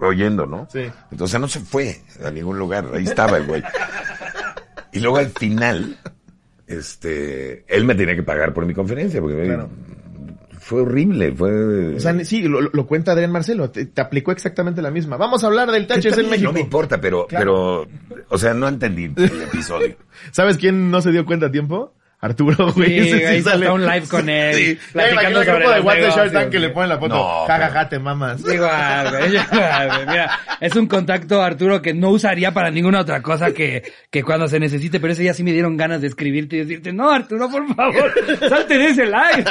Oyendo, 0.00 0.44
¿no? 0.44 0.68
Sí. 0.70 0.82
Entonces 1.10 1.40
no 1.40 1.48
se 1.48 1.60
fue 1.60 2.02
a 2.22 2.30
ningún 2.30 2.58
lugar. 2.58 2.90
Ahí 2.92 3.04
estaba 3.04 3.38
el 3.38 3.46
güey. 3.46 3.62
Y 4.92 5.00
luego 5.00 5.16
al 5.16 5.30
final, 5.30 5.96
este, 6.66 7.64
él 7.74 7.86
me 7.86 7.94
tenía 7.94 8.14
que 8.14 8.22
pagar 8.22 8.52
por 8.52 8.66
mi 8.66 8.74
conferencia 8.74 9.18
porque 9.22 9.44
Claro. 9.44 9.70
Fue 10.62 10.82
horrible, 10.82 11.32
fue... 11.32 11.96
O 11.96 12.00
sea, 12.00 12.24
sí, 12.24 12.42
lo, 12.42 12.60
lo 12.60 12.86
cuenta 12.86 13.12
Adrián 13.12 13.32
Marcelo. 13.32 13.70
Te, 13.70 13.84
te 13.86 14.00
aplicó 14.00 14.30
exactamente 14.30 14.80
la 14.80 14.92
misma. 14.92 15.16
Vamos 15.16 15.42
a 15.42 15.48
hablar 15.48 15.70
del 15.72 15.88
THS 15.88 16.18
en 16.18 16.30
México. 16.30 16.48
No 16.50 16.52
me 16.52 16.60
importa, 16.60 17.00
pero, 17.00 17.26
Claro. 17.26 17.88
pero, 18.08 18.24
o 18.28 18.38
sea, 18.38 18.54
no 18.54 18.68
entendí 18.68 19.10
el 19.16 19.42
episodio. 19.42 19.96
¿Sabes 20.30 20.58
quién 20.58 20.90
no 20.92 21.00
se 21.02 21.10
dio 21.10 21.26
cuenta 21.26 21.46
a 21.46 21.50
tiempo? 21.50 21.92
Arturo, 22.22 22.72
güey. 22.74 23.02
Sí, 23.02 23.10
Ese 23.16 23.26
ahí 23.26 23.38
está 23.38 23.72
un 23.72 23.82
live 23.84 24.06
con 24.08 24.28
él, 24.28 24.54
Sí. 24.54 24.78
platicando 24.92 25.40
el 25.42 25.46
grupo 25.46 25.70
de 25.70 25.80
WhatsApp 25.80 26.02
de 26.04 26.10
Shark 26.10 26.32
Tank 26.32 26.50
que 26.50 26.58
le 26.60 26.66
güey. 26.68 26.74
ponen 26.74 26.88
la 26.90 26.98
foto. 26.98 27.14
No, 27.14 27.24
Ja, 27.46 27.46
ja, 27.46 27.58
pero- 27.58 27.72
ja, 27.72 27.88
te 27.88 27.98
mamas. 27.98 28.40
Igual, 28.40 29.10
güey, 29.10 29.28
igual, 29.36 29.88
güey. 29.88 30.06
Mira, 30.06 30.40
es 30.60 30.76
un 30.76 30.86
contacto, 30.86 31.42
Arturo, 31.42 31.82
que 31.82 31.92
no 31.92 32.10
usaría 32.10 32.52
para 32.52 32.70
ninguna 32.70 33.00
otra 33.00 33.20
cosa 33.22 33.52
que, 33.52 33.82
que 34.10 34.22
cuando 34.22 34.46
se 34.48 34.58
necesite, 34.60 35.00
pero 35.00 35.12
ese 35.12 35.22
día 35.22 35.34
sí 35.34 35.42
me 35.44 35.52
dieron 35.52 35.76
ganas 35.76 36.00
de 36.00 36.06
escribirte 36.06 36.56
y 36.56 36.58
decirte, 36.60 36.92
no, 36.92 37.10
Arturo, 37.10 37.50
por 37.50 37.74
favor, 37.74 38.12
salte 38.48 38.78
de 38.78 38.86
ese 38.90 39.04
live. 39.04 39.44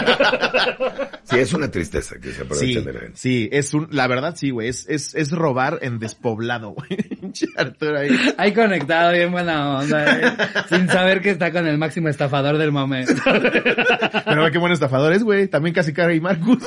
Sí, 1.23 1.39
es 1.39 1.53
una 1.53 1.69
tristeza 1.69 2.15
que 2.21 2.31
se 2.31 2.41
aprovechen 2.43 2.69
Sí, 2.79 2.85
de 2.85 2.93
la 2.93 2.99
gente. 2.99 3.17
sí, 3.17 3.49
es 3.51 3.73
un, 3.73 3.87
la 3.91 4.07
verdad 4.07 4.33
sí, 4.37 4.49
güey, 4.49 4.69
es, 4.69 4.85
es, 4.89 5.13
es 5.15 5.31
robar 5.31 5.79
en 5.81 5.99
despoblado, 5.99 6.71
güey. 6.71 6.89
Arturo 7.57 7.99
ahí. 7.99 8.09
Ahí 8.37 8.53
conectado, 8.53 9.11
bien 9.11 9.31
buena 9.31 9.79
onda, 9.79 10.17
eh, 10.19 10.31
sin 10.69 10.87
saber 10.89 11.21
que 11.21 11.31
está 11.31 11.51
con 11.51 11.67
el 11.67 11.77
máximo 11.77 12.07
estafador 12.09 12.57
del 12.61 12.71
momento. 12.71 13.13
Pero 13.23 14.43
ve 14.43 14.51
qué 14.51 14.57
buen 14.57 14.71
estafador 14.71 15.13
es, 15.13 15.23
güey. 15.23 15.47
También 15.47 15.73
casi 15.73 15.93
cara 15.93 16.13
y 16.13 16.21
Marcus. 16.21 16.63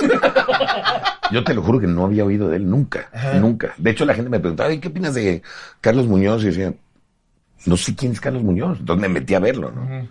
Yo 1.32 1.42
te 1.42 1.54
lo 1.54 1.62
juro 1.62 1.80
que 1.80 1.86
no 1.86 2.04
había 2.04 2.24
oído 2.24 2.48
de 2.48 2.56
él 2.58 2.68
nunca, 2.68 3.08
nunca. 3.40 3.74
De 3.78 3.90
hecho, 3.90 4.04
la 4.04 4.14
gente 4.14 4.30
me 4.30 4.38
preguntaba, 4.40 4.68
"Ay, 4.68 4.78
¿qué 4.78 4.88
opinas 4.88 5.14
de 5.14 5.42
Carlos 5.80 6.06
Muñoz? 6.06 6.42
Y 6.42 6.44
yo 6.44 6.50
decía, 6.50 6.74
no 7.66 7.76
sé 7.76 7.94
quién 7.96 8.12
es 8.12 8.20
Carlos 8.20 8.42
Muñoz. 8.42 8.78
Entonces 8.80 9.00
me 9.00 9.08
metí 9.08 9.34
a 9.34 9.38
verlo, 9.40 9.72
¿no? 9.72 10.08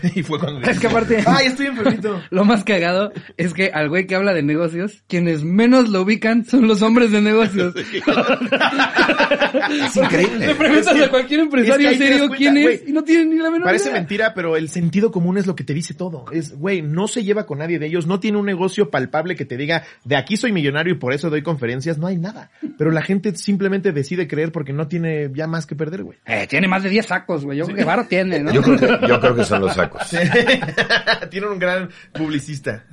y 0.14 0.22
fue 0.22 0.38
cuando 0.38 0.60
Es 0.62 0.78
que 0.78 0.86
aparte- 0.86 1.22
Ay, 1.26 1.46
estoy 1.46 1.66
enfermito. 1.66 2.20
Lo 2.30 2.44
más 2.44 2.64
cagado 2.64 3.12
es 3.36 3.52
que 3.54 3.70
al 3.72 3.88
güey 3.88 4.06
que 4.06 4.14
habla 4.14 4.32
de 4.34 4.42
negocios, 4.42 5.02
quienes 5.08 5.42
menos 5.44 5.88
lo 5.88 6.02
ubican 6.02 6.44
son 6.44 6.66
los 6.68 6.82
hombres 6.82 7.10
de 7.10 7.20
negocios. 7.20 7.74
Es 9.86 9.96
increíble. 9.96 10.46
Le 10.46 10.54
preguntas 10.54 11.00
a 11.00 11.08
cualquier 11.10 11.40
empresario 11.40 11.90
es 11.90 11.98
que 11.98 12.04
serio 12.04 12.18
cuenta, 12.28 12.36
quién 12.36 12.56
es 12.56 12.62
güey. 12.64 12.80
y 12.90 12.92
no 12.92 13.04
tienen 13.04 13.30
ni 13.30 13.36
la 13.36 13.50
menor 13.50 13.64
Parece 13.66 13.88
idea. 13.90 13.98
mentira, 13.98 14.34
pero 14.34 14.56
el 14.56 14.68
sentido 14.68 15.10
común 15.10 15.38
es 15.38 15.46
lo 15.46 15.54
que 15.54 15.64
te 15.64 15.74
dice 15.74 15.94
todo. 15.94 16.24
Es, 16.32 16.56
güey, 16.58 16.82
no 16.82 17.08
se 17.08 17.22
lleva 17.24 17.46
con 17.46 17.58
nadie 17.58 17.78
de 17.78 17.86
ellos, 17.86 18.06
no 18.06 18.20
tiene 18.20 18.38
un 18.38 18.46
negocio 18.46 18.90
palpable 18.90 19.36
que 19.36 19.44
te 19.44 19.56
diga, 19.56 19.84
de 20.04 20.16
aquí 20.16 20.36
soy 20.36 20.52
millonario 20.52 20.94
y 20.94 20.98
por 20.98 21.12
eso 21.12 21.30
doy 21.30 21.42
conferencias, 21.42 21.98
no 21.98 22.06
hay 22.06 22.16
nada. 22.16 22.50
Pero 22.78 22.90
la 22.90 23.02
gente 23.02 23.34
simplemente 23.34 23.92
decide 23.92 24.26
creer 24.28 24.52
porque 24.52 24.72
no 24.72 24.88
tiene 24.88 25.30
ya 25.34 25.46
más 25.46 25.66
que 25.66 25.74
perder, 25.74 26.02
güey. 26.04 26.18
Eh, 26.26 26.46
tiene 26.48 26.68
más 26.68 26.82
de 26.82 26.90
10 26.90 27.06
sacos, 27.06 27.44
güey. 27.44 27.58
Yo 27.58 27.64
creo 27.64 27.76
que 27.76 27.84
Varo 27.84 28.04
tiene, 28.06 28.40
¿no? 28.40 28.52
Yo 28.52 28.62
creo 28.62 28.76
que, 28.78 29.06
yo 29.08 29.20
creo 29.20 29.34
que 29.34 29.44
son 29.44 29.62
los 29.62 29.74
sacos. 29.82 30.02
tiene 31.30 31.46
un 31.46 31.58
gran 31.58 31.88
publicista. 32.12 32.84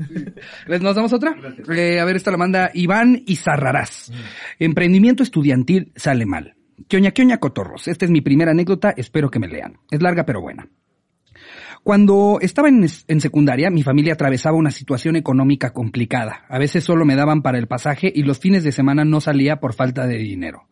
¿Les 0.68 0.82
nos 0.82 0.96
damos 0.96 1.14
otra? 1.14 1.36
Eh, 1.70 2.00
a 2.00 2.06
ver, 2.06 2.16
esta 2.16 2.32
la 2.32 2.38
manda 2.38 2.72
Iván 2.74 3.24
Izarrarás. 3.26 4.12
Emprendimiento 4.60 5.24
estudiantil 5.24 5.92
sale 5.96 6.26
mal. 6.26 6.56
Quioña, 6.88 7.12
quioña, 7.12 7.38
cotorros. 7.38 7.88
Esta 7.88 8.06
es 8.06 8.12
mi 8.12 8.22
primera 8.22 8.52
anécdota, 8.52 8.94
espero 8.96 9.30
que 9.30 9.40
me 9.40 9.48
lean. 9.48 9.80
Es 9.92 10.02
larga 10.02 10.26
pero 10.26 10.42
buena. 10.42 10.68
Cuando 11.84 12.40
estaba 12.42 12.68
en, 12.68 12.86
en, 13.08 13.22
secundaria, 13.22 13.70
mi 13.70 13.84
familia 13.84 14.14
atravesaba 14.14 14.58
una 14.58 14.72
situación 14.72 15.16
económica 15.16 15.72
complicada. 15.72 16.46
A 16.50 16.60
veces 16.60 16.84
solo 16.84 17.06
me 17.06 17.16
daban 17.16 17.42
para 17.42 17.58
el 17.58 17.68
pasaje 17.68 18.12
y 18.14 18.24
los 18.24 18.40
fines 18.40 18.64
de 18.64 18.72
semana 18.72 19.06
no 19.06 19.22
salía 19.22 19.58
por 19.58 19.74
falta 19.74 20.06
de 20.06 20.18
dinero. 20.18 20.68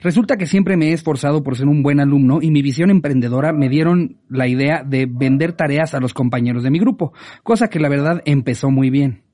Resulta 0.00 0.36
que 0.36 0.46
siempre 0.46 0.76
me 0.76 0.88
he 0.88 0.92
esforzado 0.92 1.42
por 1.42 1.56
ser 1.56 1.66
un 1.66 1.82
buen 1.82 2.00
alumno 2.00 2.40
y 2.42 2.50
mi 2.50 2.62
visión 2.62 2.90
emprendedora 2.90 3.52
me 3.52 3.68
dieron 3.68 4.18
la 4.28 4.48
idea 4.48 4.82
de 4.84 5.06
vender 5.06 5.52
tareas 5.52 5.94
a 5.94 6.00
los 6.00 6.14
compañeros 6.14 6.62
de 6.62 6.70
mi 6.70 6.78
grupo, 6.78 7.12
cosa 7.42 7.68
que 7.68 7.80
la 7.80 7.88
verdad 7.88 8.22
empezó 8.24 8.70
muy 8.70 8.90
bien. 8.90 9.25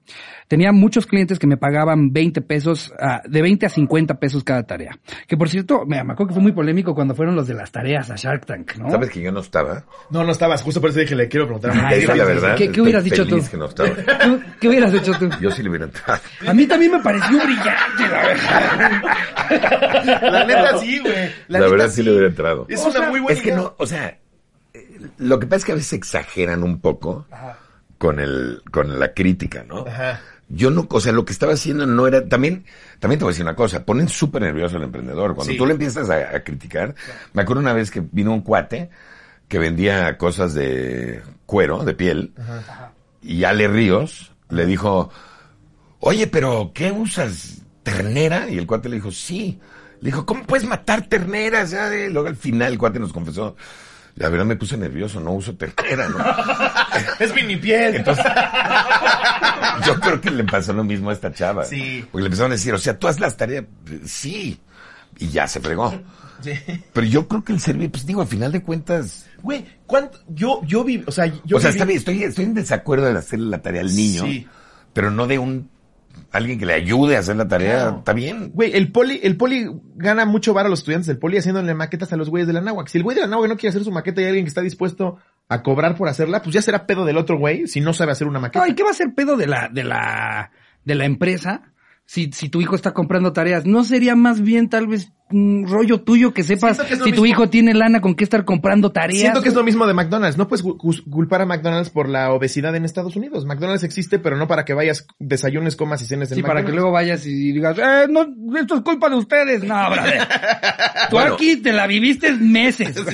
Tenía 0.53 0.71
muchos 0.71 1.07
clientes 1.07 1.39
que 1.39 1.47
me 1.47 1.57
pagaban 1.57 2.13
20 2.13 2.43
pesos, 2.43 2.93
uh, 3.01 3.27
de 3.27 3.41
20 3.41 3.65
a 3.65 3.69
50 3.71 4.21
pesos 4.21 4.45
cada 4.45 4.65
tarea. 4.65 4.99
Que 5.27 5.39
por 5.39 5.49
cierto, 5.49 5.87
me, 5.87 5.99
acuerdo 5.99 6.27
que 6.27 6.35
fue 6.35 6.43
muy 6.43 6.53
polémico 6.53 6.95
cuando 6.95 7.15
fueron 7.15 7.35
los 7.35 7.47
de 7.47 7.55
las 7.55 7.73
tareas 7.73 8.11
a 8.11 8.17
Shark 8.17 8.45
Tank, 8.45 8.77
¿no? 8.77 8.91
¿Sabes 8.91 9.09
que 9.09 9.23
yo 9.23 9.33
no 9.33 9.41
estaba? 9.41 9.87
No, 10.11 10.25
no 10.25 10.31
estabas. 10.31 10.61
Justo 10.61 10.79
por 10.79 10.91
eso 10.91 10.99
dije, 10.99 11.15
le 11.17 11.27
quiero 11.27 11.47
preguntar 11.47 11.71
a 11.71 11.89
Ay, 11.89 12.05
la 12.05 12.25
verdad. 12.27 12.55
¿Qué, 12.55 12.71
qué 12.71 12.83
hubieras 12.83 13.03
dicho 13.03 13.27
tú? 13.27 13.41
Que 13.51 13.57
no 13.57 13.65
estaba. 13.65 13.95
¿Qué, 13.95 14.41
¿Qué, 14.61 14.69
hubieras 14.69 14.93
hecho 14.93 15.15
tú? 15.19 15.31
Yo 15.41 15.51
sí 15.51 15.63
le 15.63 15.71
hubiera 15.71 15.87
entrado. 15.87 16.21
A 16.47 16.53
mí 16.53 16.67
también 16.67 16.93
me 16.93 17.01
pareció 17.01 17.43
brillante, 17.43 18.09
la 18.11 18.23
verdad. 18.27 19.03
La 20.21 20.45
neta 20.45 20.79
sí, 20.81 20.99
güey. 20.99 21.31
La, 21.49 21.61
la 21.61 21.69
verdad 21.71 21.89
sí 21.89 22.03
le 22.03 22.11
hubiera 22.11 22.27
entrado. 22.27 22.67
Es 22.69 22.85
una 22.85 23.09
muy 23.09 23.21
buena 23.21 23.39
Es 23.39 23.43
que 23.43 23.53
no, 23.53 23.75
o 23.79 23.87
sea, 23.87 24.19
lo 25.17 25.41
que 25.41 25.47
pasa 25.47 25.57
es 25.57 25.65
que 25.65 25.73
a 25.73 25.77
veces 25.77 25.95
exageran 25.95 26.63
un 26.63 26.79
poco 26.83 27.25
Ajá. 27.31 27.57
con 27.97 28.21
el, 28.21 28.61
con 28.71 29.01
la 29.01 29.15
crítica, 29.15 29.65
¿no? 29.67 29.87
Ajá. 29.87 30.21
Yo 30.49 30.71
no, 30.71 30.87
o 30.91 31.01
sea, 31.01 31.13
lo 31.13 31.25
que 31.25 31.33
estaba 31.33 31.55
haciendo 31.55 31.87
no 31.87 32.07
era, 32.07 32.27
también, 32.29 32.65
también 33.01 33.19
te 33.19 33.25
voy 33.25 33.31
a 33.31 33.33
decir 33.33 33.45
una 33.45 33.57
cosa, 33.57 33.85
ponen 33.85 34.09
súper 34.09 34.43
nervioso 34.43 34.77
al 34.77 34.83
emprendedor. 34.83 35.35
Cuando 35.35 35.53
Sí. 35.53 35.59
tú 35.59 35.65
le 35.67 35.73
empiezas 35.73 36.11
a, 36.11 36.37
a 36.37 36.45
criticar, 36.45 36.95
me 37.33 37.43
acuerdo 37.43 37.61
una 37.63 37.73
vez 37.73 37.91
que 37.91 38.03
vino 38.13 38.33
un 38.35 38.43
cuate 38.43 38.91
que 39.49 39.59
vendía 39.59 40.19
cosas 40.19 40.53
de 40.55 41.23
cuero, 41.47 41.85
de 41.85 41.95
piel, 41.95 42.33
y 43.23 43.45
Ale 43.45 43.69
Ríos 43.69 44.33
le 44.51 44.67
dijo, 44.67 45.11
oye, 46.01 46.27
pero 46.27 46.73
¿qué 46.75 46.93
usas? 46.93 47.63
¿Ternera? 47.83 48.49
Y 48.51 48.59
el 48.59 48.67
cuate 48.67 48.89
le 48.89 48.97
dijo, 48.97 49.11
sí. 49.11 49.59
Le 50.01 50.07
dijo, 50.07 50.27
¿cómo 50.27 50.45
puedes 50.45 50.67
matar 50.67 51.07
terneras? 51.09 51.71
Ya 51.71 51.89
Luego 52.11 52.29
al 52.29 52.37
final 52.37 52.73
el 52.73 52.79
cuate 52.79 52.99
nos 52.99 53.13
confesó, 53.13 53.57
la 54.17 54.29
verdad 54.29 54.45
me 54.45 54.57
puse 54.57 54.77
nervioso, 54.77 55.21
no 55.21 55.33
uso 55.33 55.55
ternera, 55.57 56.09
¿no? 56.09 56.19
Es 57.19 57.35
mini 57.35 57.57
piel. 57.57 57.97
Entonces, 57.97 58.25
yo 59.87 59.99
creo 60.01 60.21
que 60.21 60.31
le 60.31 60.45
pasó 60.45 60.73
lo 60.73 60.85
mismo 60.85 61.11
a 61.11 61.13
esta 61.13 61.33
chava. 61.33 61.65
Sí. 61.65 62.05
Porque 62.11 62.23
le 62.23 62.27
empezaron 62.27 62.53
a 62.53 62.55
decir, 62.57 62.75
o 62.75 62.79
sea, 62.79 62.99
tú 62.99 63.09
haz 63.09 63.19
las 63.21 63.37
tareas. 63.37 63.65
Sí. 64.05 64.61
Y 65.19 65.29
ya 65.29 65.47
se 65.49 65.61
fregó. 65.61 65.93
Sí. 66.43 66.53
Pero 66.93 67.07
yo 67.07 67.29
creo 67.29 67.45
que 67.45 67.53
el 67.53 67.61
servicio, 67.61 67.93
pues 67.93 68.07
digo, 68.07 68.23
a 68.23 68.27
final 68.27 68.51
de 68.53 68.63
cuentas. 68.63 69.27
Güey, 69.43 69.65
¿cuánto? 69.87 70.19
Yo, 70.29 70.61
yo 70.65 70.83
vi, 70.85 71.03
o 71.07 71.13
sea, 71.13 71.27
yo 71.45 71.57
o 71.57 71.61
sea, 71.61 71.71
viví- 71.71 71.75
está 71.75 71.85
bien, 71.85 71.99
estoy, 71.99 72.23
estoy 72.25 72.45
en 72.45 72.55
desacuerdo 72.55 73.07
de 73.13 73.19
hacerle 73.19 73.47
la 73.51 73.63
tarea 73.63 73.81
al 73.83 73.95
niño. 73.95 74.25
Sí. 74.25 74.47
Pero 74.93 75.11
no 75.11 75.27
de 75.27 75.39
un. 75.39 75.71
Alguien 76.31 76.59
que 76.59 76.65
le 76.65 76.73
ayude 76.73 77.17
a 77.17 77.21
hacer 77.21 77.37
la 77.37 77.47
tarea. 77.47 77.81
Claro. 77.81 77.99
Está 77.99 78.13
bien. 78.15 78.51
Güey, 78.55 78.73
el 78.75 78.91
poli, 78.91 79.21
el 79.23 79.37
poli 79.37 79.71
gana 79.97 80.25
mucho 80.25 80.55
bar 80.55 80.67
a 80.67 80.69
los 80.69 80.81
estudiantes 80.81 81.07
del 81.07 81.19
poli 81.19 81.37
haciéndole 81.37 81.75
maquetas 81.75 82.13
a 82.13 82.17
los 82.17 82.31
güeyes 82.31 82.47
de 82.47 82.55
la 82.55 82.63
náhuac. 82.63 82.89
Si 82.89 82.99
el 82.99 83.05
güey 83.05 83.15
de 83.15 83.23
la 83.23 83.27
náhuac 83.27 83.49
no 83.49 83.57
quiere 83.57 83.71
hacer 83.71 83.85
su 83.85 83.93
maqueta 83.93 84.21
y 84.21 84.25
hay 84.25 84.29
alguien 84.31 84.47
que 84.47 84.51
está 84.51 84.63
dispuesto 84.63 85.19
a 85.49 85.63
cobrar 85.63 85.97
por 85.97 86.09
hacerla, 86.09 86.43
pues 86.43 86.55
ya 86.55 86.63
será 86.63 86.87
pedo 86.87 87.05
del 87.05 87.19
otro 87.19 87.39
güey 87.39 87.67
si 87.67 87.81
no 87.81 87.93
sabe 87.93 88.13
hacer 88.13 88.27
una 88.27 88.41
maqueta. 88.41 88.65
Ay, 88.65 88.75
¿qué 88.75 88.83
va 88.83 88.91
a 88.91 88.95
ser 88.95 89.15
pedo 89.15 89.37
de 89.37 89.47
la, 89.47 89.69
de 89.69 89.85
la, 89.85 90.51
de 90.85 90.95
la 90.95 91.05
empresa? 91.05 91.73
Si, 92.07 92.31
si 92.33 92.49
tu 92.49 92.61
hijo 92.61 92.75
está 92.75 92.93
comprando 92.95 93.33
tareas, 93.33 93.67
¿no 93.67 93.85
sería 93.85 94.17
más 94.17 94.41
bien 94.41 94.69
tal 94.69 94.87
vez 94.87 95.13
rollo 95.67 96.01
tuyo 96.03 96.33
que 96.33 96.43
sepas 96.43 96.79
que 96.81 96.95
si 96.97 97.01
tu 97.01 97.07
mismo. 97.11 97.27
hijo 97.27 97.49
tiene 97.49 97.75
lana 97.75 98.01
con 98.01 98.15
qué 98.15 98.25
estar 98.25 98.45
comprando 98.45 98.93
tareas? 98.93 99.21
Siento 99.21 99.43
que 99.43 99.49
es 99.49 99.55
lo 99.55 99.65
mismo 99.65 99.87
de 99.87 99.95
McDonald's. 99.95 100.37
No 100.39 100.49
puedes 100.49 100.63
culpar 101.11 101.43
a 101.43 101.47
McDonald's 101.47 101.91
por 101.91 102.09
la 102.09 102.33
obesidad 102.33 102.75
en 102.77 102.85
Estados 102.85 103.17
Unidos. 103.17 103.45
McDonald's 103.47 103.85
existe, 103.85 104.19
pero 104.19 104.37
no 104.37 104.47
para 104.49 104.65
que 104.65 104.75
vayas, 104.75 105.07
desayunes, 105.19 105.77
comas 105.77 106.03
y 106.03 106.07
cenes 106.07 106.31
en 106.31 106.37
Sí, 106.37 106.43
para 106.43 106.61
que 106.61 106.67
McDonald's. 106.67 106.77
luego 106.83 106.93
vayas 106.93 107.27
y 107.27 107.53
digas, 107.53 107.77
eh, 107.79 108.07
no, 108.11 108.27
esto 108.59 108.77
es 108.77 108.81
culpa 108.83 109.09
de 109.09 109.17
ustedes. 109.17 109.63
No, 109.65 109.91
brother. 109.91 110.29
Tú 111.11 111.17
Bueno. 111.17 111.35
aquí 111.35 111.57
te 111.57 111.73
la 111.73 111.87
viviste 111.87 112.33
meses. 112.33 112.95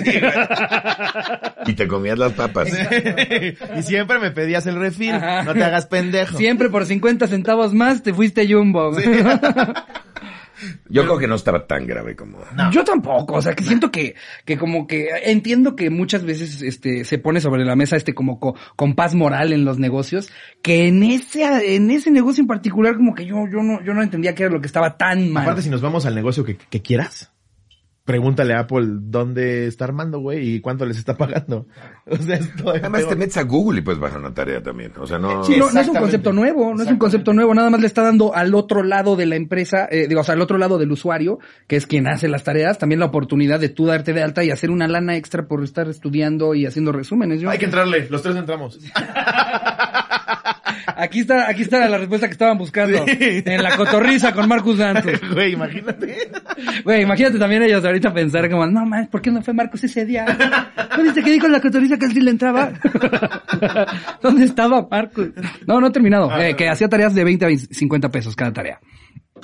Y 1.66 1.74
te 1.74 1.86
comías 1.86 2.18
las 2.18 2.32
papas. 2.32 2.68
y 3.78 3.82
siempre 3.82 4.18
me 4.18 4.30
pedías 4.30 4.66
el 4.66 4.76
refil. 4.76 5.12
Ajá. 5.12 5.42
No 5.42 5.52
te 5.52 5.62
hagas 5.62 5.86
pendejo. 5.86 6.38
Siempre 6.38 6.70
por 6.70 6.86
50 6.86 7.26
centavos 7.26 7.74
más 7.74 8.02
te 8.02 8.14
fuiste 8.14 8.50
jumbo. 8.50 8.92
Yo 10.88 11.02
creo 11.04 11.18
que 11.18 11.26
no 11.28 11.34
estaba 11.34 11.66
tan 11.66 11.86
grave 11.86 12.16
como. 12.16 12.38
Yo 12.70 12.84
tampoco, 12.84 13.34
o 13.34 13.42
sea, 13.42 13.54
que 13.54 13.64
siento 13.64 13.90
que, 13.90 14.14
que 14.44 14.56
como 14.58 14.86
que 14.86 15.08
entiendo 15.24 15.76
que 15.76 15.90
muchas 15.90 16.24
veces 16.24 16.62
este 16.62 17.04
se 17.04 17.18
pone 17.18 17.40
sobre 17.40 17.64
la 17.64 17.76
mesa 17.76 17.96
este 17.96 18.14
como 18.14 18.38
co- 18.40 18.54
compás 18.76 19.14
moral 19.14 19.52
en 19.52 19.64
los 19.64 19.78
negocios, 19.78 20.30
que 20.62 20.88
en 20.88 21.02
ese 21.02 21.74
en 21.76 21.90
ese 21.90 22.10
negocio 22.10 22.42
en 22.42 22.46
particular 22.48 22.96
como 22.96 23.14
que 23.14 23.24
yo 23.26 23.36
yo 23.50 23.62
no 23.62 23.82
yo 23.84 23.94
no 23.94 24.02
entendía 24.02 24.34
qué 24.34 24.44
era 24.44 24.52
lo 24.52 24.60
que 24.60 24.66
estaba 24.66 24.96
tan 24.96 25.30
mal. 25.32 25.42
Aparte, 25.44 25.62
si 25.62 25.70
nos 25.70 25.80
vamos 25.80 26.06
al 26.06 26.14
negocio 26.14 26.44
que, 26.44 26.56
que 26.56 26.82
quieras, 26.82 27.32
pregúntale 28.08 28.54
a 28.54 28.60
Apple 28.60 28.86
dónde 28.88 29.66
está 29.66 29.84
armando, 29.84 30.18
güey, 30.20 30.54
y 30.54 30.60
cuánto 30.60 30.86
les 30.86 30.96
está 30.96 31.14
pagando. 31.16 31.66
O 32.10 32.16
sea, 32.16 32.36
es 32.36 32.48
Además 32.64 33.02
pedo. 33.02 33.10
te 33.10 33.16
metes 33.16 33.36
a 33.36 33.42
Google 33.42 33.80
y 33.80 33.82
puedes 33.82 34.00
bajar 34.00 34.18
una 34.18 34.32
tarea 34.32 34.62
también. 34.62 34.92
O 34.98 35.06
sea, 35.06 35.18
no. 35.18 35.44
Sí, 35.44 35.56
no, 35.58 35.70
no 35.70 35.78
es 35.78 35.88
un 35.88 35.94
concepto 35.94 36.32
nuevo, 36.32 36.74
no 36.74 36.82
es 36.82 36.88
un 36.90 36.96
concepto 36.96 37.34
nuevo, 37.34 37.54
nada 37.54 37.68
más 37.68 37.82
le 37.82 37.86
está 37.86 38.00
dando 38.02 38.34
al 38.34 38.54
otro 38.54 38.82
lado 38.82 39.14
de 39.14 39.26
la 39.26 39.36
empresa, 39.36 39.86
eh, 39.90 40.06
digo, 40.08 40.22
o 40.22 40.24
sea, 40.24 40.32
al 40.34 40.40
otro 40.40 40.56
lado 40.56 40.78
del 40.78 40.90
usuario, 40.90 41.38
que 41.66 41.76
es 41.76 41.86
quien 41.86 42.08
hace 42.08 42.26
las 42.28 42.44
tareas, 42.44 42.78
también 42.78 42.98
la 43.00 43.04
oportunidad 43.06 43.60
de 43.60 43.68
tú 43.68 43.84
darte 43.84 44.14
de 44.14 44.22
alta 44.22 44.42
y 44.42 44.50
hacer 44.50 44.70
una 44.70 44.88
lana 44.88 45.16
extra 45.16 45.46
por 45.46 45.62
estar 45.62 45.86
estudiando 45.90 46.54
y 46.54 46.64
haciendo 46.64 46.92
resúmenes. 46.92 47.42
Yo- 47.42 47.50
Hay 47.50 47.58
que 47.58 47.66
entrarle, 47.66 48.08
los 48.08 48.22
tres 48.22 48.36
entramos. 48.36 48.78
Aquí 50.98 51.20
está, 51.20 51.48
aquí 51.48 51.62
está 51.62 51.88
la 51.88 51.96
respuesta 51.96 52.26
que 52.26 52.32
estaban 52.32 52.58
buscando. 52.58 53.04
Sí. 53.06 53.42
En 53.46 53.62
la 53.62 53.76
cotorriza 53.76 54.32
con 54.32 54.48
Marcus 54.48 54.78
Santos. 54.78 55.12
Güey, 55.32 55.52
imagínate. 55.52 56.28
Güey, 56.82 57.02
imagínate 57.02 57.38
también 57.38 57.62
ellos 57.62 57.84
ahorita 57.84 58.12
pensar 58.12 58.50
como, 58.50 58.66
no 58.66 58.84
mames, 58.84 59.08
¿por 59.08 59.22
qué 59.22 59.30
no 59.30 59.40
fue 59.40 59.54
Marcos 59.54 59.84
ese 59.84 60.04
día? 60.04 60.24
¿No 60.96 61.04
viste 61.04 61.22
que 61.22 61.30
dijo 61.30 61.46
en 61.46 61.52
la 61.52 61.60
cotorriza 61.60 61.96
que 61.98 62.06
él 62.06 62.12
sí 62.12 62.20
le 62.20 62.32
entraba? 62.32 62.72
¿Dónde 64.22 64.44
estaba 64.44 64.88
Marcos? 64.90 65.28
No, 65.66 65.80
no 65.80 65.86
he 65.86 65.90
terminado. 65.90 66.36
Eh, 66.36 66.56
que 66.56 66.68
hacía 66.68 66.88
tareas 66.88 67.14
de 67.14 67.22
20 67.22 67.46
a 67.46 67.48
50 67.48 68.08
pesos 68.10 68.34
cada 68.34 68.52
tarea. 68.52 68.80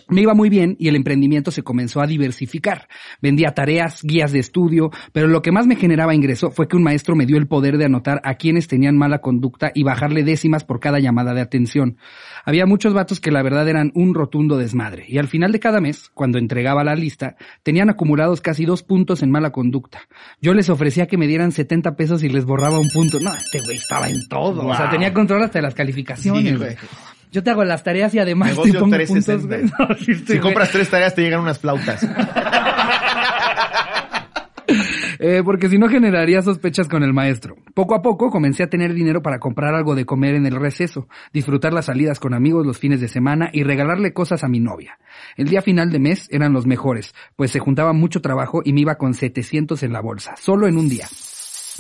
Me 0.09 0.23
iba 0.23 0.35
muy 0.35 0.49
bien 0.49 0.77
y 0.79 0.89
el 0.89 0.97
emprendimiento 0.97 1.51
se 1.51 1.63
comenzó 1.63 2.01
a 2.01 2.07
diversificar. 2.07 2.89
Vendía 3.21 3.53
tareas, 3.53 4.03
guías 4.03 4.33
de 4.33 4.39
estudio, 4.39 4.91
pero 5.13 5.27
lo 5.27 5.43
que 5.43 5.53
más 5.53 5.67
me 5.67 5.77
generaba 5.77 6.15
ingreso 6.15 6.51
fue 6.51 6.69
que 6.69 6.77
un 6.77 6.83
maestro 6.83 7.17
me 7.17 7.27
dio 7.27 7.37
el 7.37 7.47
poder 7.47 7.79
de 7.79 7.87
anotar 7.87 8.21
a 8.25 8.35
quienes 8.35 8.69
tenían 8.69 8.97
mala 8.97 9.21
conducta 9.21 9.71
y 9.75 9.83
bajarle 9.83 10.23
décimas 10.23 10.65
por 10.65 10.81
cada 10.81 10.99
llamada 10.99 11.35
de 11.35 11.41
atención. 11.41 11.99
Había 12.45 12.67
muchos 12.67 12.95
vatos 12.95 13.21
que 13.21 13.31
la 13.31 13.43
verdad 13.43 13.69
eran 13.69 13.93
un 13.95 14.15
rotundo 14.15 14.57
desmadre 14.57 15.05
y 15.09 15.19
al 15.19 15.29
final 15.29 15.53
de 15.53 15.61
cada 15.61 15.81
mes, 15.81 16.11
cuando 16.15 16.39
entregaba 16.39 16.85
la 16.85 16.95
lista, 16.95 17.37
tenían 17.63 17.91
acumulados 17.91 18.41
casi 18.41 18.65
dos 18.65 18.83
puntos 18.83 19.23
en 19.23 19.31
mala 19.31 19.51
conducta. 19.51 20.03
Yo 20.41 20.55
les 20.55 20.69
ofrecía 20.69 21.07
que 21.07 21.17
me 21.17 21.27
dieran 21.27 21.53
70 21.53 21.97
pesos 21.97 22.23
y 22.23 22.29
les 22.29 22.45
borraba 22.45 22.79
un 22.79 22.89
punto. 22.89 23.19
No, 23.21 23.33
este 23.35 23.61
güey 23.65 23.77
estaba 23.77 24.09
en 24.09 24.29
todo. 24.29 24.67
O 24.67 24.75
sea, 24.75 24.91
tenía 24.91 25.13
control 25.13 25.43
hasta 25.43 25.59
de 25.59 25.63
las 25.63 25.75
calificaciones. 25.75 26.53
Sí, 26.53 26.57
güey. 26.57 26.77
Yo 27.35 27.43
te 27.43 27.51
hago 27.51 27.65
las 27.65 27.83
tareas 27.83 28.15
y 28.15 28.21
además 28.21 28.51
te 28.51 28.73
pongo 28.79 28.95
360. 28.95 29.07
puntos, 29.09 29.47
güey. 29.49 29.89
No, 29.89 29.97
sí, 29.97 30.15
si 30.15 30.39
compras 30.39 30.71
tres 30.71 30.89
tareas 30.89 31.17
te 31.17 31.23
llegan 31.23 31.41
unas 31.41 31.59
flautas. 31.59 32.07
Eh, 35.21 35.43
porque 35.45 35.69
si 35.69 35.79
no 35.79 35.89
generaría 35.89 36.43
sospechas 36.43 36.89
con 36.89 37.03
el 37.03 37.13
maestro. 37.15 37.55
Poco 37.73 37.95
a 37.95 38.03
poco 38.03 38.29
comencé 38.29 38.63
a 38.63 38.69
tener 38.69 38.93
dinero 38.93 39.23
para 39.23 39.39
comprar 39.39 39.75
algo 39.75 39.95
de 39.95 40.05
comer 40.05 40.35
en 40.35 40.45
el 40.45 40.57
receso, 40.57 41.07
disfrutar 41.33 41.73
las 41.73 41.87
salidas 41.87 42.19
con 42.19 42.35
amigos 42.35 42.67
los 42.67 42.79
fines 42.79 43.01
de 43.01 43.09
semana 43.09 43.49
y 43.53 43.63
regalarle 43.63 44.13
cosas 44.13 44.43
a 44.43 44.49
mi 44.49 44.61
novia. 44.61 44.99
El 45.37 45.49
día 45.49 45.63
final 45.63 45.91
de 45.91 46.01
mes 46.01 46.29
eran 46.31 46.53
los 46.53 46.67
mejores, 46.67 47.15
pues 47.37 47.53
se 47.53 47.59
juntaba 47.59 47.93
mucho 47.93 48.21
trabajo 48.21 48.61
y 48.65 48.73
me 48.73 48.81
iba 48.81 48.97
con 48.97 49.15
700 49.15 49.83
en 49.83 49.93
la 49.93 50.01
bolsa, 50.01 50.35
solo 50.37 50.67
en 50.67 50.77
un 50.77 50.89
día. 50.89 51.07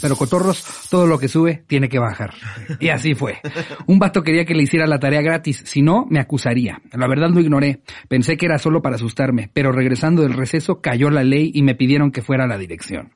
Pero 0.00 0.16
cotorros, 0.16 0.64
todo 0.90 1.06
lo 1.06 1.18
que 1.18 1.28
sube 1.28 1.64
tiene 1.66 1.88
que 1.88 1.98
bajar. 1.98 2.34
Y 2.80 2.88
así 2.88 3.14
fue. 3.14 3.38
Un 3.86 3.98
vato 3.98 4.22
quería 4.22 4.44
que 4.44 4.54
le 4.54 4.62
hiciera 4.64 4.86
la 4.86 4.98
tarea 4.98 5.22
gratis, 5.22 5.62
si 5.64 5.82
no, 5.82 6.06
me 6.10 6.18
acusaría. 6.20 6.80
La 6.92 7.06
verdad 7.06 7.30
lo 7.30 7.40
ignoré. 7.40 7.80
Pensé 8.08 8.36
que 8.36 8.46
era 8.46 8.58
solo 8.58 8.82
para 8.82 8.96
asustarme, 8.96 9.50
pero 9.52 9.70
regresando 9.72 10.22
del 10.22 10.32
receso 10.32 10.80
cayó 10.80 11.10
la 11.10 11.22
ley 11.22 11.50
y 11.54 11.62
me 11.62 11.74
pidieron 11.74 12.10
que 12.10 12.22
fuera 12.22 12.44
a 12.44 12.48
la 12.48 12.58
dirección. 12.58 13.12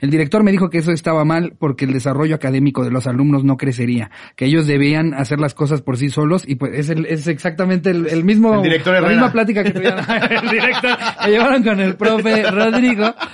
El 0.00 0.10
director 0.10 0.42
me 0.44 0.52
dijo 0.52 0.70
que 0.70 0.78
eso 0.78 0.92
estaba 0.92 1.24
mal 1.24 1.54
porque 1.58 1.84
el 1.84 1.92
desarrollo 1.92 2.36
académico 2.36 2.84
de 2.84 2.90
los 2.90 3.06
alumnos 3.06 3.42
no 3.44 3.56
crecería, 3.56 4.10
que 4.36 4.44
ellos 4.46 4.66
debían 4.66 5.14
hacer 5.14 5.40
las 5.40 5.52
cosas 5.54 5.82
por 5.82 5.96
sí 5.98 6.10
solos 6.10 6.44
y 6.46 6.54
pues 6.54 6.72
es, 6.74 6.88
el- 6.90 7.06
es 7.06 7.26
exactamente 7.26 7.90
el, 7.90 8.06
el 8.06 8.24
mismo, 8.24 8.54
El 8.54 8.62
director 8.62 8.92
la 8.92 8.98
Herrera. 9.00 9.12
misma 9.14 9.32
plática 9.32 9.64
que 9.64 9.70
tuvieron 9.72 9.98
el 10.30 10.48
director, 10.50 10.96
que 11.24 11.30
llevaron 11.30 11.62
con 11.64 11.80
el 11.80 11.96
profe 11.96 12.50
Rodrigo. 12.50 13.14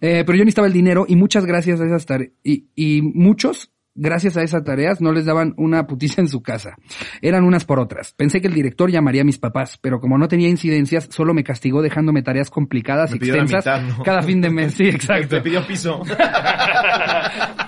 Eh, 0.00 0.24
pero 0.26 0.32
yo 0.38 0.44
necesitaba 0.44 0.66
el 0.66 0.72
dinero 0.72 1.04
y 1.08 1.14
muchas 1.16 1.44
gracias 1.44 1.80
a 1.80 1.84
esas 1.86 2.05
tareas. 2.06 2.32
Y, 2.42 2.68
y 2.74 3.02
muchos, 3.02 3.72
gracias 3.96 4.36
a 4.36 4.42
esas 4.42 4.62
tareas, 4.62 5.00
no 5.00 5.12
les 5.12 5.24
daban 5.24 5.54
una 5.56 5.86
putiza 5.86 6.20
en 6.20 6.28
su 6.28 6.42
casa. 6.42 6.76
Eran 7.22 7.44
unas 7.44 7.64
por 7.64 7.80
otras. 7.80 8.12
Pensé 8.12 8.40
que 8.40 8.48
el 8.48 8.54
director 8.54 8.90
llamaría 8.90 9.22
a 9.22 9.24
mis 9.24 9.38
papás, 9.38 9.78
pero 9.80 10.00
como 10.00 10.18
no 10.18 10.28
tenía 10.28 10.48
incidencias, 10.48 11.08
solo 11.10 11.34
me 11.34 11.44
castigó 11.44 11.82
dejándome 11.82 12.22
tareas 12.22 12.50
complicadas 12.50 13.12
y 13.12 13.16
extensas 13.16 13.64
mitad, 13.66 13.82
¿no? 13.82 14.02
cada 14.04 14.22
fin 14.22 14.40
de 14.40 14.50
mes. 14.50 14.74
Sí, 14.74 14.84
exacto. 14.88 15.36
Te 15.36 15.40
pidió 15.42 15.66
piso. 15.66 16.02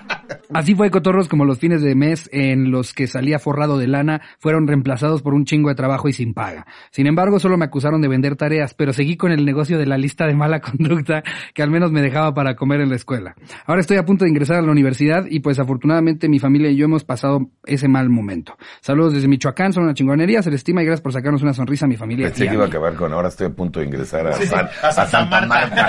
Así 0.54 0.74
fue, 0.74 0.90
cotorros, 0.90 1.28
como 1.28 1.44
los 1.44 1.58
fines 1.58 1.82
de 1.82 1.94
mes 1.94 2.28
en 2.32 2.70
los 2.70 2.94
que 2.94 3.06
salía 3.06 3.38
forrado 3.38 3.78
de 3.78 3.86
lana 3.86 4.20
fueron 4.38 4.66
reemplazados 4.66 5.22
por 5.22 5.34
un 5.34 5.44
chingo 5.44 5.68
de 5.68 5.74
trabajo 5.74 6.08
y 6.08 6.12
sin 6.12 6.34
paga. 6.34 6.66
Sin 6.90 7.06
embargo, 7.06 7.38
solo 7.38 7.56
me 7.56 7.64
acusaron 7.66 8.00
de 8.00 8.08
vender 8.08 8.36
tareas, 8.36 8.74
pero 8.74 8.92
seguí 8.92 9.16
con 9.16 9.32
el 9.32 9.44
negocio 9.44 9.78
de 9.78 9.86
la 9.86 9.98
lista 9.98 10.26
de 10.26 10.34
mala 10.34 10.60
conducta 10.62 11.22
que 11.54 11.62
al 11.62 11.70
menos 11.70 11.92
me 11.92 12.00
dejaba 12.02 12.32
para 12.34 12.54
comer 12.56 12.80
en 12.80 12.88
la 12.90 12.96
escuela. 12.96 13.34
Ahora 13.66 13.80
estoy 13.80 13.96
a 13.98 14.04
punto 14.04 14.24
de 14.24 14.30
ingresar 14.30 14.56
a 14.56 14.62
la 14.62 14.70
universidad 14.72 15.24
y 15.28 15.40
pues 15.40 15.58
afortunadamente 15.58 16.28
mi 16.28 16.38
familia 16.38 16.70
y 16.70 16.76
yo 16.76 16.86
hemos 16.86 17.04
pasado 17.04 17.50
ese 17.64 17.88
mal 17.88 18.08
momento. 18.08 18.56
Saludos 18.80 19.14
desde 19.14 19.28
Michoacán, 19.28 19.72
son 19.72 19.84
una 19.84 19.94
chingonería, 19.94 20.42
se 20.42 20.50
les 20.50 20.58
estima 20.58 20.82
y 20.82 20.84
gracias 20.86 21.02
por 21.02 21.12
sacarnos 21.12 21.42
una 21.42 21.52
sonrisa 21.54 21.84
a 21.86 21.88
mi 21.88 21.96
familia. 21.96 22.26
Pensé 22.28 22.44
y 22.44 22.46
que 22.46 22.50
a 22.50 22.54
iba 22.54 22.64
a 22.64 22.68
acabar 22.68 22.94
con 22.94 23.12
ahora 23.12 23.28
estoy 23.28 23.46
a 23.46 23.50
punto 23.50 23.80
de 23.80 23.86
ingresar 23.86 24.26
a, 24.26 24.32
Sí, 24.32 24.42
sí, 24.44 24.48
San- 24.48 24.68
a 24.82 24.92
Santa, 25.06 25.46
Marta. 25.46 25.86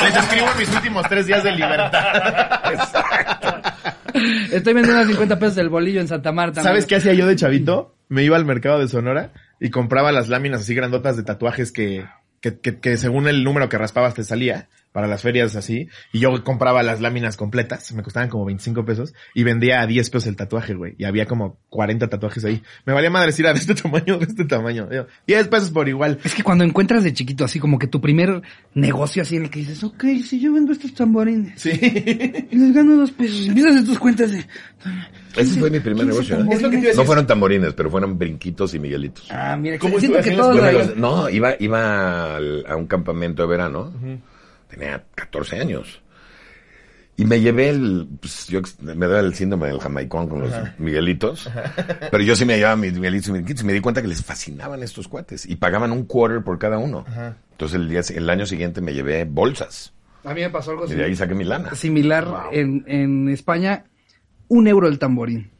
Les 0.04 0.16
escribo 0.16 0.46
mis 0.58 0.74
últimos 0.74 1.08
tres 1.08 1.26
días 1.26 1.42
de 1.44 1.52
libertad. 1.52 2.02
Estoy 4.52 4.74
vendiendo 4.74 5.00
a 5.00 5.06
50 5.06 5.38
pesos 5.38 5.58
el 5.58 5.68
bolillo 5.68 6.00
en 6.00 6.08
Santa 6.08 6.32
Marta. 6.32 6.62
¿Sabes 6.62 6.86
qué 6.86 6.96
hacía 6.96 7.14
yo 7.14 7.26
de 7.26 7.36
chavito? 7.36 7.94
Me 8.08 8.24
iba 8.24 8.36
al 8.36 8.44
mercado 8.44 8.78
de 8.78 8.88
Sonora 8.88 9.32
y 9.60 9.70
compraba 9.70 10.12
las 10.12 10.28
láminas 10.28 10.62
así 10.62 10.74
grandotas 10.74 11.16
de 11.16 11.22
tatuajes 11.22 11.72
que, 11.72 12.04
que, 12.40 12.58
que, 12.58 12.78
que 12.78 12.96
según 12.96 13.28
el 13.28 13.44
número 13.44 13.68
que 13.68 13.78
raspabas 13.78 14.14
te 14.14 14.24
salía 14.24 14.68
para 14.92 15.06
las 15.06 15.22
ferias 15.22 15.56
así. 15.56 15.88
Y 16.12 16.20
yo 16.20 16.44
compraba 16.44 16.82
las 16.82 17.00
láminas 17.00 17.36
completas, 17.36 17.92
me 17.92 18.02
costaban 18.02 18.28
como 18.28 18.44
25 18.44 18.84
pesos 18.84 19.14
y 19.34 19.42
vendía 19.42 19.80
a 19.80 19.86
10 19.86 20.10
pesos 20.10 20.26
el 20.28 20.36
tatuaje, 20.36 20.74
güey. 20.74 20.94
Y 20.98 21.04
había 21.04 21.26
como 21.26 21.58
40 21.70 22.08
tatuajes 22.08 22.44
ahí. 22.44 22.62
Me 22.84 22.92
valía 22.92 23.10
madre 23.10 23.28
decir, 23.28 23.46
ah, 23.46 23.52
de 23.52 23.58
este 23.60 23.74
tamaño, 23.82 24.18
de 24.18 24.26
este 24.26 24.44
tamaño. 24.44 24.88
Yo, 24.92 25.06
10 25.26 25.48
pesos 25.48 25.70
por 25.70 25.88
igual. 25.88 26.18
Es 26.24 26.34
que 26.34 26.42
cuando 26.42 26.64
encuentras 26.64 27.02
de 27.04 27.12
chiquito 27.12 27.44
así 27.44 27.58
como 27.58 27.78
que 27.78 27.86
tu 27.86 28.00
primer 28.00 28.42
negocio 28.74 29.22
así 29.22 29.36
en 29.36 29.44
el 29.44 29.50
que 29.50 29.60
dices, 29.60 29.82
ok, 29.82 30.04
si 30.24 30.40
yo 30.40 30.52
vendo 30.52 30.72
estos 30.72 30.94
tamborines 30.94 31.60
Sí. 31.60 31.70
y 31.72 32.56
les 32.56 32.74
gano 32.74 32.96
dos 32.96 33.10
pesos, 33.12 33.46
empiezas 33.48 33.72
hacer 33.76 33.86
tus 33.86 33.98
cuentas 33.98 34.30
de... 34.32 34.44
Ese 35.36 35.58
fue 35.58 35.70
mi 35.70 35.80
primer 35.80 36.04
15 36.04 36.06
negocio. 36.06 36.34
¿eh? 36.34 36.38
tamborines. 36.38 36.56
Es 36.58 36.62
lo 36.62 36.70
que 36.70 36.76
te 36.76 36.82
iba 36.82 36.92
a 36.92 36.96
No 36.96 37.04
fueron 37.04 37.26
tamborines, 37.26 37.72
pero 37.74 37.90
fueron 37.90 38.18
brinquitos 38.18 38.74
y 38.74 38.78
miguelitos. 38.78 39.26
Ah, 39.30 39.56
mira, 39.58 39.78
¿Cómo 39.78 39.98
siento 39.98 40.18
estuvo 40.18 40.36
que 40.36 40.42
haciendo 40.52 40.70
todos... 40.72 40.88
ahí- 40.90 40.94
No, 41.00 41.28
iba, 41.30 41.54
iba 41.58 42.36
al- 42.36 42.64
a 42.68 42.76
un 42.76 42.86
campamento 42.86 43.42
de 43.42 43.48
verano. 43.48 43.92
Tenía 44.72 45.04
14 45.14 45.60
años. 45.60 46.00
Y 47.14 47.26
me 47.26 47.40
llevé 47.40 47.68
el, 47.68 48.08
pues, 48.20 48.46
yo 48.48 48.62
me 48.80 49.06
da 49.06 49.20
el 49.20 49.34
síndrome 49.34 49.68
del 49.68 49.78
jamaicón 49.80 50.28
con 50.28 50.40
los 50.40 50.50
miguelitos. 50.78 51.48
Pero 52.10 52.22
yo 52.22 52.34
sí 52.34 52.46
me 52.46 52.56
llevaba 52.56 52.74
mis 52.76 52.94
miguelitos 52.94 53.28
y 53.28 53.32
miguelitos 53.32 53.62
y 53.62 53.66
me 53.66 53.74
di 53.74 53.80
cuenta 53.80 54.00
que 54.00 54.08
les 54.08 54.24
fascinaban 54.24 54.82
estos 54.82 55.08
cuates. 55.08 55.44
Y 55.44 55.56
pagaban 55.56 55.92
un 55.92 56.06
quarter 56.06 56.42
por 56.42 56.58
cada 56.58 56.78
uno. 56.78 57.04
Entonces 57.52 57.76
el 57.76 57.88
día, 57.88 58.00
el 58.16 58.30
año 58.30 58.46
siguiente 58.46 58.80
me 58.80 58.94
llevé 58.94 59.24
bolsas. 59.24 59.92
A 60.24 60.32
mí 60.32 60.40
me 60.40 60.50
pasó 60.50 60.70
algo 60.70 60.86
Y 60.86 60.94
de 60.94 61.04
ahí 61.04 61.14
saqué 61.14 61.34
mi 61.34 61.44
lana. 61.44 61.74
similar 61.74 62.26
en, 62.50 62.84
en 62.86 63.28
España, 63.28 63.84
un 64.48 64.66
euro 64.66 64.88
el 64.88 64.98
tamborín. 64.98 65.51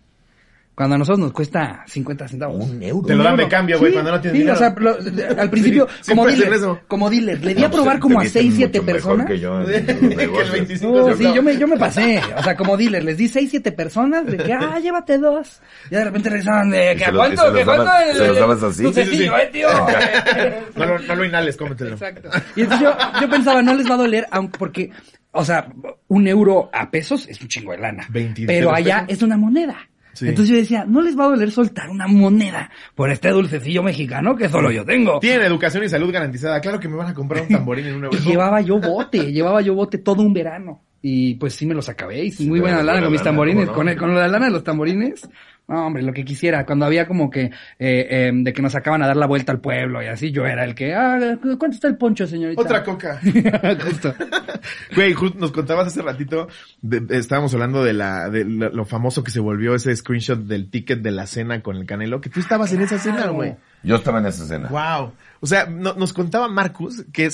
Cuando 0.74 0.94
a 0.94 0.98
nosotros 0.98 1.18
nos 1.18 1.32
cuesta 1.32 1.84
50 1.86 2.28
centavos. 2.28 2.64
Un 2.66 2.82
euro. 2.82 3.06
Te 3.06 3.14
lo 3.14 3.22
dan 3.22 3.36
de 3.36 3.46
cambio, 3.46 3.78
güey, 3.78 3.92
Sí, 3.92 3.94
cuando 3.94 4.10
no 4.12 4.20
tienes 4.22 4.32
sí, 4.32 4.38
dinero. 4.38 4.56
o 4.56 4.58
sea, 4.58 4.74
lo- 4.78 4.96
de- 4.96 5.26
al 5.40 5.50
principio, 5.50 5.86
Sí, 6.00 6.10
como 6.12 6.26
dealer, 6.26 6.52
eso. 6.54 6.80
como 6.88 7.10
dealer, 7.10 7.44
le 7.44 7.54
di 7.54 7.60
No, 7.60 7.66
a 7.66 7.70
pues, 7.70 7.76
probar 7.82 7.96
te 7.96 8.00
como 8.00 8.18
a 8.20 8.22
viste 8.22 8.38
6, 8.40 8.54
7 8.56 8.80
mucho 8.80 8.92
mejor 8.94 9.16
personas. 9.18 9.26
que 9.26 9.38
yo 9.38 9.60
en 9.60 9.66
Que 9.86 9.92
el 9.92 10.16
negocios. 10.16 10.50
25 10.52 10.96
No, 11.10 11.14
sí, 11.16 11.24
yo 11.34 11.42
me, 11.42 11.58
yo 11.58 11.68
me 11.68 11.76
pasé, 11.76 12.22
o 12.38 12.42
sea, 12.42 12.56
como 12.56 12.76
dealer, 12.78 13.04
les 13.04 13.18
di 13.18 13.28
6, 13.28 13.50
7 13.50 13.70
personas, 13.72 14.24
de 14.24 14.38
que, 14.38 14.52
ah, 14.54 14.78
llévate 14.80 15.18
dos. 15.18 15.60
Y 15.90 15.94
de 15.94 16.04
repente 16.04 16.30
regresaban 16.30 16.70
de, 16.70 16.96
que, 16.96 17.04
¿a 17.04 17.12
cuánto? 17.12 17.52
¿Qué 17.52 17.64
cuánto? 17.66 17.90
se 18.16 18.26
los 18.28 18.38
dabas 18.38 18.62
así. 18.62 18.92
sí. 18.94 19.24
eh, 19.24 19.50
tío. 19.52 19.68
No 20.76 20.86
lo, 20.86 20.98
no 21.00 21.14
lo 21.16 21.24
inhales, 21.24 21.56
cómetelo. 21.56 21.92
Exacto. 21.92 22.30
Y 22.56 22.62
entonces 22.62 22.88
yo, 22.88 22.96
yo 23.20 23.28
pensaba, 23.28 23.60
no 23.62 23.74
les 23.74 23.88
va 23.88 23.94
a 23.94 23.98
doler, 23.98 24.26
aunque, 24.30 24.58
porque, 24.58 24.90
o 25.32 25.44
sea, 25.44 25.68
un 26.08 26.26
euro 26.26 26.70
a 26.72 26.90
pesos 26.90 27.28
es 27.28 27.40
un 27.42 27.48
chingo 27.48 27.72
de 27.72 27.78
lana. 27.78 28.06
23 28.10 28.46
pero 28.58 28.74
allá 28.74 29.02
pesos. 29.06 29.18
es 29.18 29.22
una 29.22 29.36
moneda. 29.36 29.76
Sí. 30.12 30.28
Entonces 30.28 30.50
yo 30.50 30.56
decía, 30.56 30.84
no 30.86 31.00
les 31.02 31.18
va 31.18 31.24
a 31.24 31.28
doler 31.28 31.50
soltar 31.50 31.88
una 31.90 32.06
moneda 32.06 32.70
por 32.94 33.10
este 33.10 33.30
dulcecillo 33.30 33.82
mexicano 33.82 34.36
que 34.36 34.48
solo 34.48 34.70
yo 34.70 34.84
tengo. 34.84 35.18
Tienen 35.20 35.42
educación 35.42 35.84
y 35.84 35.88
salud 35.88 36.12
garantizada. 36.12 36.60
Claro 36.60 36.78
que 36.78 36.88
me 36.88 36.96
van 36.96 37.08
a 37.08 37.14
comprar 37.14 37.42
un 37.42 37.48
tamborín 37.50 37.86
en 37.86 37.94
un 37.96 38.04
euro. 38.04 38.18
Y 38.18 38.20
llevaba 38.20 38.60
yo 38.60 38.78
bote, 38.78 39.32
llevaba 39.32 39.60
yo 39.62 39.74
bote 39.74 39.98
todo 39.98 40.22
un 40.22 40.32
verano. 40.32 40.82
Y 41.04 41.34
pues 41.34 41.54
sí 41.54 41.66
me 41.66 41.74
los 41.74 41.88
acabé, 41.88 42.24
y 42.26 42.30
sí, 42.30 42.46
muy 42.48 42.60
buena 42.60 42.76
buena 42.76 42.92
lana 42.92 43.02
con 43.04 43.12
mis 43.12 43.20
lana, 43.20 43.30
tamborines, 43.30 43.68
con, 43.70 43.88
el- 43.88 43.96
con 43.98 44.14
la 44.14 44.28
lana 44.28 44.46
de 44.46 44.52
los 44.52 44.62
tamborines. 44.64 45.28
No, 45.68 45.86
hombre, 45.86 46.02
lo 46.02 46.12
que 46.12 46.24
quisiera. 46.24 46.64
Cuando 46.66 46.84
había 46.86 47.06
como 47.06 47.30
que, 47.30 47.44
eh, 47.44 47.50
eh, 47.78 48.30
de 48.34 48.52
que 48.52 48.62
nos 48.62 48.72
sacaban 48.72 49.02
a 49.02 49.06
dar 49.06 49.16
la 49.16 49.26
vuelta 49.26 49.52
al 49.52 49.60
pueblo 49.60 50.02
y 50.02 50.06
así, 50.06 50.30
yo 50.32 50.44
era 50.44 50.64
el 50.64 50.74
que, 50.74 50.92
ah, 50.94 51.38
¿cuánto 51.40 51.68
está 51.70 51.88
el 51.88 51.96
poncho, 51.96 52.26
señorita? 52.26 52.60
Otra 52.60 52.82
coca. 52.84 53.20
Justo. 53.84 54.14
Güey, 54.94 55.12
ju- 55.14 55.34
nos 55.34 55.50
contabas 55.50 55.88
hace 55.88 56.02
ratito, 56.02 56.48
de- 56.82 57.00
de- 57.00 57.18
estábamos 57.18 57.52
hablando 57.54 57.82
de 57.82 57.92
la, 57.94 58.28
de 58.28 58.44
lo, 58.44 58.70
lo 58.70 58.84
famoso 58.84 59.24
que 59.24 59.30
se 59.32 59.40
volvió 59.40 59.74
ese 59.74 59.94
screenshot 59.96 60.38
del 60.38 60.70
ticket 60.70 61.00
de 61.00 61.10
la 61.10 61.26
cena 61.26 61.62
con 61.62 61.76
el 61.76 61.86
Canelo, 61.86 62.20
que 62.20 62.30
tú 62.30 62.38
estabas 62.40 62.72
en 62.72 62.82
esa 62.82 62.98
cena, 62.98 63.26
güey. 63.28 63.54
Yo 63.82 63.96
estaba 63.96 64.20
en 64.20 64.26
esa 64.26 64.44
escena. 64.44 64.68
Wow. 64.68 65.12
O 65.44 65.46
sea, 65.46 65.66
no- 65.66 65.94
nos 65.94 66.12
contaba 66.12 66.46
Marcus 66.46 67.04
que, 67.12 67.28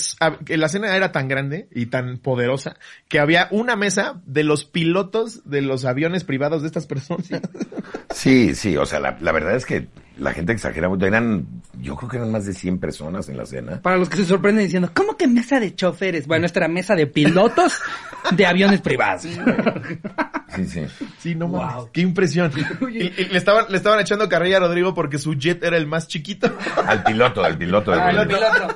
la 0.57 0.67
cena 0.67 0.95
era 0.95 1.11
tan 1.11 1.27
grande 1.27 1.67
y 1.71 1.85
tan 1.85 2.17
poderosa 2.17 2.75
que 3.07 3.19
había 3.19 3.47
una 3.51 3.75
mesa 3.75 4.19
de 4.25 4.43
los 4.43 4.65
pilotos 4.65 5.47
de 5.47 5.61
los 5.61 5.85
aviones 5.85 6.23
privados 6.23 6.63
de 6.63 6.67
estas 6.67 6.87
personas. 6.87 7.29
Sí, 8.11 8.55
sí, 8.55 8.75
o 8.77 8.85
sea, 8.87 8.99
la 8.99 9.31
verdad 9.31 9.55
es 9.55 9.67
que 9.67 9.87
la 10.19 10.33
gente 10.33 10.51
exagera 10.51 10.89
mucho. 10.89 11.05
Eran, 11.05 11.45
yo 11.81 11.95
creo 11.95 12.09
que 12.09 12.17
eran 12.17 12.31
más 12.31 12.45
de 12.45 12.53
100 12.53 12.79
personas 12.79 13.29
en 13.29 13.37
la 13.37 13.45
cena. 13.45 13.81
Para 13.81 13.97
los 13.97 14.09
que 14.09 14.17
se 14.17 14.25
sorprenden 14.25 14.65
diciendo, 14.65 14.91
¿cómo 14.93 15.17
que 15.17 15.27
mesa 15.27 15.59
de 15.59 15.75
choferes? 15.75 16.27
Bueno, 16.27 16.45
esta 16.45 16.59
era 16.59 16.67
mesa 16.67 16.95
de 16.95 17.07
pilotos 17.07 17.79
de 18.31 18.45
aviones 18.45 18.81
privados. 18.81 19.23
Sí, 20.55 20.65
sí. 20.65 20.85
Sí, 21.19 21.35
no 21.35 21.47
mames. 21.47 21.75
Wow. 21.75 21.89
Qué 21.91 22.01
impresión. 22.01 22.51
Y, 22.89 23.03
y 23.03 23.25
le 23.25 23.37
estaban, 23.37 23.65
le 23.69 23.77
estaban 23.77 23.99
echando 23.99 24.27
carrilla 24.27 24.57
a 24.57 24.61
Rodrigo 24.61 24.93
porque 24.93 25.19
su 25.19 25.35
jet 25.35 25.63
era 25.63 25.77
el 25.77 25.85
más 25.85 26.07
chiquito. 26.07 26.51
Al 26.85 27.03
piloto, 27.03 27.43
al 27.43 27.57
piloto. 27.57 27.93
Ah, 27.93 28.05
vuelo. 28.05 28.27
piloto. 28.27 28.75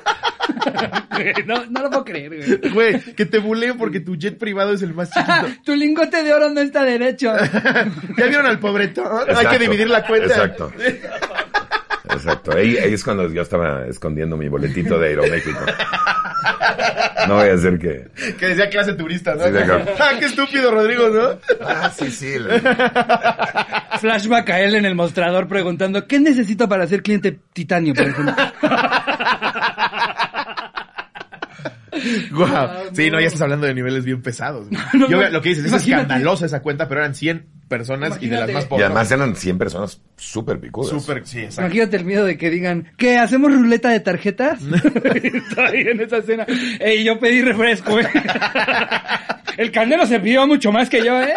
no, 1.46 1.66
no 1.66 1.82
lo 1.82 1.90
puedo 1.90 2.04
creer, 2.04 2.36
güey. 2.36 2.72
Güey, 2.72 3.00
que 3.14 3.26
te 3.26 3.38
buleen 3.38 3.76
porque 3.76 4.00
tu 4.00 4.16
jet 4.16 4.38
privado 4.38 4.72
es 4.72 4.82
el 4.82 4.94
más 4.94 5.10
chiquito. 5.10 5.54
Tu 5.64 5.74
lingote 5.74 6.22
de 6.22 6.32
oro 6.32 6.50
no 6.50 6.60
está 6.60 6.84
derecho. 6.84 7.32
¿Ya 8.16 8.26
vieron 8.26 8.46
al 8.46 8.58
pobretón? 8.58 9.06
Hay 9.06 9.24
que 9.26 9.32
Exacto, 9.32 9.58
dividir 9.58 9.88
la 9.88 10.06
cuenta. 10.06 10.26
Exacto. 10.26 10.72
Exacto. 12.14 12.56
Ahí, 12.56 12.76
ahí 12.76 12.94
es 12.94 13.04
cuando 13.04 13.28
yo 13.28 13.42
estaba 13.42 13.86
escondiendo 13.86 14.36
mi 14.36 14.48
boletito 14.48 14.98
de 14.98 15.08
Aeroméxico. 15.08 15.60
No 17.28 17.36
voy 17.36 17.48
a 17.48 17.54
hacer 17.54 17.78
que... 17.78 18.08
Que 18.38 18.48
decía 18.48 18.68
clase 18.68 18.94
turista, 18.94 19.34
¿no? 19.34 19.46
Sí, 19.46 19.52
ah, 19.98 20.10
qué 20.18 20.26
estúpido, 20.26 20.70
Rodrigo, 20.70 21.08
¿no? 21.08 21.38
Ah, 21.60 21.90
sí, 21.90 22.10
sí. 22.10 22.36
Flashback 24.00 24.50
a 24.50 24.60
él 24.60 24.74
en 24.74 24.84
el 24.84 24.94
mostrador 24.94 25.48
preguntando, 25.48 26.06
¿qué 26.06 26.20
necesito 26.20 26.68
para 26.68 26.86
ser 26.86 27.02
cliente 27.02 27.38
titanio, 27.52 27.94
por 27.94 28.06
ejemplo? 28.06 28.34
Wow. 32.32 32.68
Sí, 32.94 33.10
no, 33.10 33.20
ya 33.20 33.26
estás 33.26 33.42
hablando 33.42 33.66
de 33.66 33.74
niveles 33.74 34.04
bien 34.04 34.22
pesados. 34.22 34.66
No, 34.94 35.08
Yo, 35.08 35.22
no, 35.22 35.28
lo 35.30 35.40
que 35.42 35.50
dices, 35.50 35.64
es 35.66 35.72
escandalosa 35.72 36.46
esa 36.46 36.60
cuenta, 36.62 36.88
pero 36.88 37.00
eran 37.00 37.14
100 37.14 37.46
personas 37.68 38.18
y 38.20 38.28
de 38.28 38.38
las 38.38 38.50
más 38.52 38.64
Y 38.64 38.66
pobres. 38.68 38.84
además 38.86 39.10
eran 39.10 39.34
100 39.36 39.58
personas 39.58 40.00
súper 40.16 40.60
picudas. 40.60 40.90
Súper, 40.90 41.26
sí, 41.26 41.40
exacto. 41.40 41.62
Imagínate 41.62 41.96
el 41.96 42.04
miedo 42.04 42.24
de 42.24 42.36
que 42.38 42.50
digan, 42.50 42.92
¿qué? 42.96 43.18
¿Hacemos 43.18 43.52
ruleta 43.52 43.88
de 43.90 44.00
tarjetas? 44.00 44.60
Está 45.14 45.66
ahí 45.66 45.80
en 45.80 46.00
esa 46.00 46.18
escena. 46.18 46.46
Ey, 46.80 47.04
yo 47.04 47.18
pedí 47.18 47.42
refresco, 47.42 47.98
¿eh? 47.98 48.08
El 49.56 49.70
candelo 49.70 50.04
se 50.06 50.18
pidió 50.20 50.46
mucho 50.46 50.72
más 50.72 50.88
que 50.90 51.04
yo, 51.04 51.20
¿eh? 51.22 51.32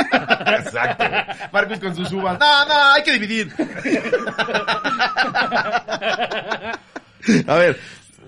Exacto. 0.60 1.06
Marcus 1.54 1.80
con 1.80 1.96
sus 1.96 2.12
uvas. 2.12 2.40
No, 2.40 2.66
no, 2.68 2.94
hay 2.96 3.04
que 3.04 3.14
dividir. 3.14 3.52
A 7.48 7.56
ver, 7.56 7.80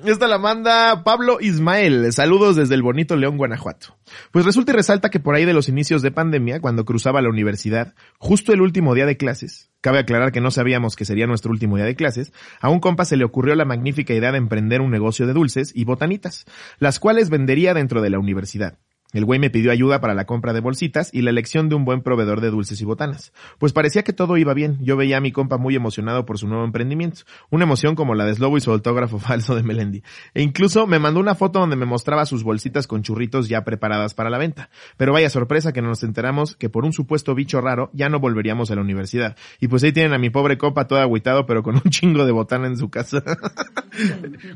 esta 0.05 0.27
la 0.27 0.37
manda 0.37 1.03
Pablo 1.03 1.39
Ismael. 1.41 2.11
Saludos 2.13 2.55
desde 2.55 2.75
el 2.75 2.81
bonito 2.81 3.15
León, 3.15 3.37
Guanajuato. 3.37 3.97
Pues 4.31 4.45
resulta 4.45 4.71
y 4.71 4.75
resalta 4.75 5.09
que 5.09 5.19
por 5.19 5.35
ahí 5.35 5.45
de 5.45 5.53
los 5.53 5.69
inicios 5.69 6.01
de 6.01 6.11
pandemia, 6.11 6.61
cuando 6.61 6.85
cruzaba 6.85 7.21
la 7.21 7.29
universidad, 7.29 7.93
justo 8.17 8.53
el 8.53 8.61
último 8.61 8.95
día 8.95 9.05
de 9.05 9.17
clases, 9.17 9.69
cabe 9.81 9.99
aclarar 9.99 10.31
que 10.31 10.41
no 10.41 10.51
sabíamos 10.51 10.95
que 10.95 11.05
sería 11.05 11.27
nuestro 11.27 11.51
último 11.51 11.75
día 11.77 11.85
de 11.85 11.95
clases, 11.95 12.33
a 12.59 12.69
un 12.69 12.79
compa 12.79 13.05
se 13.05 13.17
le 13.17 13.25
ocurrió 13.25 13.55
la 13.55 13.65
magnífica 13.65 14.13
idea 14.13 14.31
de 14.31 14.37
emprender 14.37 14.81
un 14.81 14.91
negocio 14.91 15.27
de 15.27 15.33
dulces 15.33 15.71
y 15.75 15.85
botanitas, 15.85 16.45
las 16.79 16.99
cuales 16.99 17.29
vendería 17.29 17.73
dentro 17.73 18.01
de 18.01 18.09
la 18.09 18.19
universidad. 18.19 18.77
El 19.12 19.26
güey 19.26 19.39
me 19.39 19.49
pidió 19.49 19.72
ayuda 19.72 19.99
para 20.01 20.14
la 20.14 20.26
compra 20.26 20.53
de 20.53 20.60
bolsitas 20.60 21.10
y 21.12 21.24
la 21.24 21.32
elección 21.32 21.68
de 21.68 21.74
un 21.74 21.84
buen 21.84 22.01
proveedor 22.01 22.41
de 22.41 22.51
dulces 22.51 22.80
y 22.80 22.86
botanas. 22.86 23.34
Pues 23.57 23.74
parecía 23.74 24.03
que 24.03 24.14
todo 24.14 24.38
iba 24.38 24.53
bien. 24.53 24.78
Yo 24.82 24.97
veía 24.97 25.18
a 25.18 25.22
mi 25.22 25.32
compa 25.32 25.57
muy 25.57 25.76
emocionado 25.76 26.28
por 26.28 26.38
su 26.38 26.47
nuevo 26.47 26.64
emprendimiento. 26.64 27.22
Una 27.49 27.64
emoción 27.64 27.95
como 27.95 28.14
la 28.14 28.26
de 28.26 28.36
Slobo 28.36 28.57
y 28.57 28.62
su 28.62 28.72
autógrafo 28.72 29.18
falso 29.20 29.55
de 29.55 29.64
Melendi. 29.64 30.03
E 30.36 30.43
incluso 30.43 30.86
me 30.86 30.99
mandó 30.99 31.20
una 31.20 31.34
foto 31.34 31.60
donde 31.60 31.76
me 31.76 31.88
mostraba 31.88 32.28
sus 32.28 32.43
bolsitas 32.43 32.86
con 32.86 33.01
churritos 33.01 33.49
ya 33.49 33.64
preparadas 33.64 34.14
para 34.14 34.30
la 34.30 34.38
venta. 34.38 34.70
Pero 34.95 35.14
vaya 35.14 35.30
sorpresa 35.32 35.74
que 35.74 35.82
nos 35.82 36.03
enteramos 36.03 36.55
que 36.55 36.70
por 36.70 36.86
un 36.86 36.93
supuesto 36.93 37.34
bicho 37.34 37.62
raro 37.62 37.89
ya 37.93 38.10
no 38.10 38.20
volveríamos 38.20 38.70
a 38.70 38.76
la 38.76 38.82
universidad. 38.82 39.36
Y 39.60 39.70
pues 39.70 39.84
ahí 39.84 39.91
tienen 39.91 40.14
a 40.14 40.20
mi 40.20 40.30
pobre 40.30 40.60
compa 40.60 40.86
todo 40.88 40.99
agüitado 40.99 41.47
pero 41.47 41.64
con 41.64 41.76
un 41.76 41.82
chingo 41.89 42.26
de 42.26 42.32
botana 42.32 42.68
en 42.68 42.78
su 42.78 42.89
casa. 42.89 43.24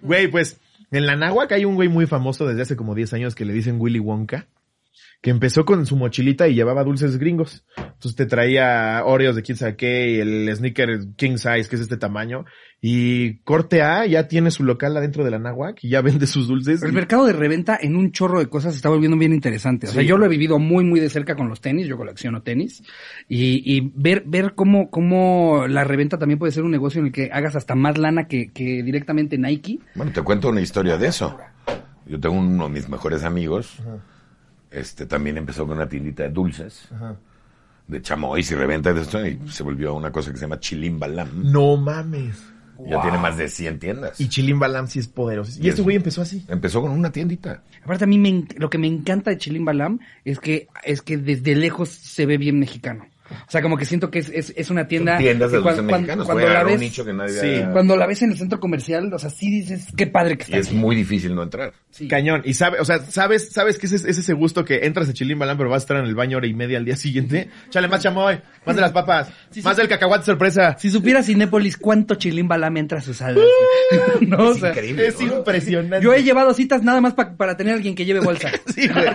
Güey, 0.01 0.27
pues 0.29 0.59
en 0.93 1.07
la 1.07 1.15
Náhuac 1.15 1.51
hay 1.51 1.65
un 1.65 1.73
güey 1.73 1.89
muy 1.89 2.05
famoso 2.05 2.45
desde 2.45 2.61
hace 2.61 2.75
como 2.75 2.93
10 2.93 3.13
años 3.13 3.35
que 3.35 3.45
le 3.45 3.53
dicen 3.53 3.77
Willy 3.79 3.99
Wonka. 3.99 4.47
Que 5.23 5.29
empezó 5.29 5.63
con 5.63 5.85
su 5.85 5.95
mochilita 5.95 6.49
y 6.49 6.53
llevaba 6.53 6.83
dulces 6.83 7.17
gringos. 7.17 7.63
Entonces 7.77 8.15
te 8.17 8.25
traía 8.25 9.01
Oreos 9.05 9.37
de 9.37 9.41
quién 9.41 9.57
sabe 9.57 9.77
qué 9.77 10.11
y 10.11 10.19
el 10.19 10.53
sneaker 10.53 10.99
king 11.15 11.37
size, 11.37 11.69
que 11.69 11.77
es 11.77 11.81
este 11.81 11.95
tamaño. 11.95 12.43
Y 12.81 13.37
corte 13.43 13.81
A 13.81 14.05
ya 14.05 14.27
tiene 14.27 14.51
su 14.51 14.65
local 14.65 14.97
adentro 14.97 15.23
de 15.23 15.31
la 15.31 15.39
Nahuac 15.39 15.81
y 15.81 15.87
ya 15.87 16.01
vende 16.01 16.27
sus 16.27 16.49
dulces. 16.49 16.83
El 16.83 16.91
mercado 16.91 17.25
de 17.25 17.31
reventa 17.31 17.79
en 17.81 17.95
un 17.95 18.11
chorro 18.11 18.39
de 18.39 18.47
cosas 18.49 18.73
se 18.73 18.75
está 18.79 18.89
volviendo 18.89 19.17
bien 19.17 19.31
interesante. 19.31 19.87
O 19.87 19.91
sea, 19.91 20.01
Sí. 20.01 20.07
yo 20.09 20.17
lo 20.17 20.25
he 20.25 20.27
vivido 20.29 20.59
muy, 20.59 20.83
muy 20.83 20.99
de 20.99 21.07
cerca 21.09 21.37
con 21.37 21.47
los 21.47 21.61
tenis. 21.61 21.87
Yo 21.87 21.95
colecciono 21.95 22.41
tenis. 22.41 22.83
Y, 23.29 23.63
y 23.63 23.93
ver, 23.95 24.23
ver 24.27 24.55
cómo, 24.55 24.89
cómo 24.91 25.67
la 25.69 25.85
reventa 25.85 26.19
también 26.19 26.37
puede 26.37 26.51
ser 26.51 26.63
un 26.63 26.71
negocio 26.71 26.99
en 26.99 27.05
el 27.07 27.11
que 27.13 27.29
hagas 27.31 27.55
hasta 27.55 27.75
más 27.75 27.97
lana 27.97 28.27
que, 28.27 28.51
que 28.51 28.83
directamente 28.83 29.37
Nike. 29.37 29.79
Bueno, 29.95 30.11
te 30.11 30.21
cuento 30.21 30.49
una 30.49 30.59
historia 30.59 30.97
de 30.97 31.07
eso. 31.07 31.37
Yo 32.05 32.19
tengo 32.19 32.35
uno 32.35 32.65
de 32.65 32.73
mis 32.73 32.89
mejores 32.89 33.23
amigos, 33.23 33.77
este 34.73 35.05
también 35.05 35.37
empezó 35.37 35.65
con 35.67 35.77
una 35.77 35.87
tiendita 35.87 36.23
de 36.23 36.29
dulces, 36.29 36.87
de 37.87 38.01
chamois 38.01 38.49
y 38.51 38.55
reventa 38.55 38.93
de 38.93 39.01
esto, 39.01 39.25
y 39.25 39.39
se 39.49 39.63
volvió 39.63 39.93
una 39.93 40.11
cosa 40.11 40.31
que 40.31 40.37
se 40.37 40.41
llama 40.45 40.59
Chilimbalam. 40.59 41.51
No 41.51 41.77
mames. 41.77 42.41
Ya 42.89 43.01
tiene 43.01 43.17
más 43.19 43.37
de 43.37 43.47
100 43.49 43.79
tiendas. 43.79 44.19
Y 44.19 44.27
Chilimbalam 44.29 44.87
sí 44.87 44.99
es 44.99 45.07
poderoso. 45.07 45.51
Y 45.61 45.65
Y 45.65 45.69
este 45.69 45.81
es- 45.81 45.83
güey 45.83 45.95
empezó 45.95 46.21
así. 46.21 46.43
Empezó 46.47 46.81
con 46.81 46.91
una 46.91 47.11
tiendita. 47.11 47.61
Aparte 47.83 48.03
a 48.05 48.07
mí 48.07 48.17
me 48.17 48.45
lo 48.57 48.69
que 48.69 48.77
me 48.79 48.87
encanta 48.87 49.29
de 49.29 49.37
Chilim 49.37 49.63
Balam 49.63 49.99
es 50.25 50.39
que, 50.39 50.67
es 50.83 51.01
que 51.01 51.17
desde 51.17 51.55
lejos 51.55 51.89
se 51.89 52.25
ve 52.25 52.37
bien 52.37 52.59
mexicano. 52.59 53.05
O 53.47 53.51
sea, 53.51 53.61
como 53.61 53.77
que 53.77 53.85
siento 53.85 54.09
que 54.11 54.19
es, 54.19 54.29
es, 54.29 54.53
es 54.55 54.69
una 54.69 54.87
tienda. 54.87 55.17
Tiendas 55.17 55.51
de 55.51 55.57
que 55.57 55.61
dulces 55.63 55.79
cuan- 55.79 55.87
cuan- 55.87 56.01
mexicanos. 56.01 56.25
Cuando, 56.25 56.47
la 56.47 56.61
un 56.61 56.67
ves, 56.67 56.79
nicho 56.79 57.05
que 57.05 57.13
nadie 57.13 57.33
Sí. 57.39 57.63
cuando 57.71 57.97
la 57.97 58.05
ves 58.07 58.21
en 58.21 58.31
el 58.31 58.37
centro 58.37 58.59
comercial, 58.59 59.11
o 59.13 59.19
sea, 59.19 59.29
sí 59.29 59.49
dices, 59.49 59.87
qué 59.95 60.07
padre 60.07 60.37
que 60.37 60.43
Y 60.43 60.45
está. 60.45 60.57
es 60.57 60.67
aquí". 60.67 60.75
muy 60.75 60.95
difícil 60.95 61.33
no 61.35 61.43
entrar. 61.43 61.73
Sí. 61.91 62.07
Cañón. 62.07 62.41
Y 62.45 62.53
sabe, 62.53 62.79
o 62.79 62.85
sea, 62.85 62.99
sabes, 62.99 63.49
sabes 63.51 63.77
que 63.77 63.85
ese 63.85 63.95
es 63.97 64.05
ese 64.05 64.33
gusto 64.33 64.65
que 64.65 64.85
entras 64.85 65.07
a 65.09 65.13
Chilimbalam, 65.13 65.57
pero 65.57 65.69
vas 65.69 65.81
a 65.81 65.83
estar 65.83 65.97
en 65.97 66.05
el 66.05 66.15
baño 66.15 66.37
hora 66.37 66.47
y 66.47 66.53
media 66.53 66.77
al 66.77 66.85
día 66.85 66.95
siguiente. 66.95 67.49
Chale, 67.69 67.87
más 67.87 68.01
chamoy, 68.01 68.39
más 68.65 68.75
de 68.75 68.81
las 68.81 68.91
papas, 68.91 69.27
Sí, 69.51 69.61
sí. 69.61 69.67
más 69.67 69.77
del 69.77 69.87
cacahuate 69.87 70.25
sorpresa. 70.25 70.75
Si 70.79 70.89
supiera 70.89 71.21
Cinépolis 71.23 71.77
cuánto 71.77 72.15
Chilim 72.15 72.47
Balam 72.47 72.75
entra 72.77 72.99
a 72.99 73.01
sus 73.01 73.17
salas. 73.17 73.43
güey. 74.17 74.27
no, 74.27 74.37
o 74.37 74.51
Es 74.53 74.59
sea, 74.59 74.69
increíble. 74.69 75.07
Es 75.07 75.19
¿no? 75.21 75.37
impresionante. 75.37 76.03
yo 76.03 76.13
he 76.13 76.23
llevado 76.23 76.53
citas 76.53 76.81
nada 76.83 76.99
más 77.01 77.13
pa- 77.13 77.35
para 77.35 77.55
tener 77.57 77.73
a 77.73 77.75
alguien 77.77 77.93
que 77.95 78.05
lleve 78.05 78.19
bolsa. 78.21 78.49
Sí, 78.73 78.87
güey. 78.87 79.05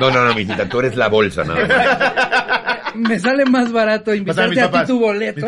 No, 0.00 0.10
no, 0.10 0.24
no, 0.24 0.34
mijita, 0.34 0.66
tú 0.66 0.80
eres 0.80 0.96
la 0.96 1.08
bolsa, 1.08 1.44
nada 1.44 1.66
más. 1.66 2.60
Me 2.94 3.18
sale 3.18 3.44
más 3.44 3.72
barato 3.72 4.14
invitarte 4.14 4.60
a 4.60 4.70
ti 4.70 4.78
tu 4.86 4.98
boleto 4.98 5.46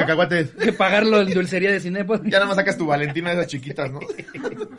que 0.63 0.73
pagarlo 0.73 1.21
en 1.21 1.33
dulcería 1.33 1.71
de 1.73 1.81
Cinépolis. 1.81 2.25
Ya 2.25 2.39
nada 2.39 2.47
más 2.47 2.57
sacas 2.57 2.77
tu 2.77 2.87
Valentina 2.87 3.31
de 3.31 3.37
esas 3.37 3.47
chiquitas, 3.49 3.91
¿no? 3.91 4.01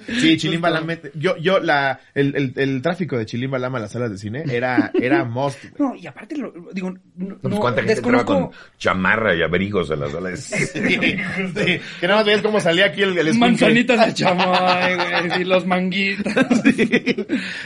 Sí, 0.08 0.38
Chilimbalam. 0.38 0.88
Yo, 1.16 1.38
yo, 1.38 1.60
la, 1.60 2.00
el, 2.14 2.36
el, 2.36 2.54
el 2.56 2.82
tráfico 2.82 3.18
de 3.18 3.26
Chilimbalam 3.26 3.76
a 3.76 3.80
las 3.80 3.92
salas 3.92 4.12
de 4.12 4.18
cine 4.18 4.44
era, 4.50 4.92
era 4.94 5.24
güey. 5.24 5.54
No, 5.80 5.96
y 5.96 6.08
aparte, 6.08 6.38
lo, 6.38 6.54
digo, 6.74 6.92
no, 7.16 7.38
Pues, 7.38 7.54
no, 7.54 7.60
¿Cuánta 7.60 7.82
gente 7.82 8.00
entraba 8.00 8.26
con 8.26 8.52
chamarra 8.78 9.36
y 9.36 9.42
abrigos 9.42 9.92
a 9.92 9.96
las 9.96 10.12
salas? 10.12 10.40
Sí, 10.40 10.66
sí. 10.68 11.80
Que 12.00 12.08
nada 12.08 12.16
más 12.18 12.26
veías 12.26 12.42
cómo 12.42 12.60
salía 12.60 12.86
aquí 12.86 13.02
el, 13.02 13.18
el 13.18 13.34
manzanitas 13.38 14.06
de 14.08 14.14
chamoy, 14.14 14.96
güey, 14.96 15.42
y 15.42 15.46
los 15.46 15.66
manguitos. 15.66 16.34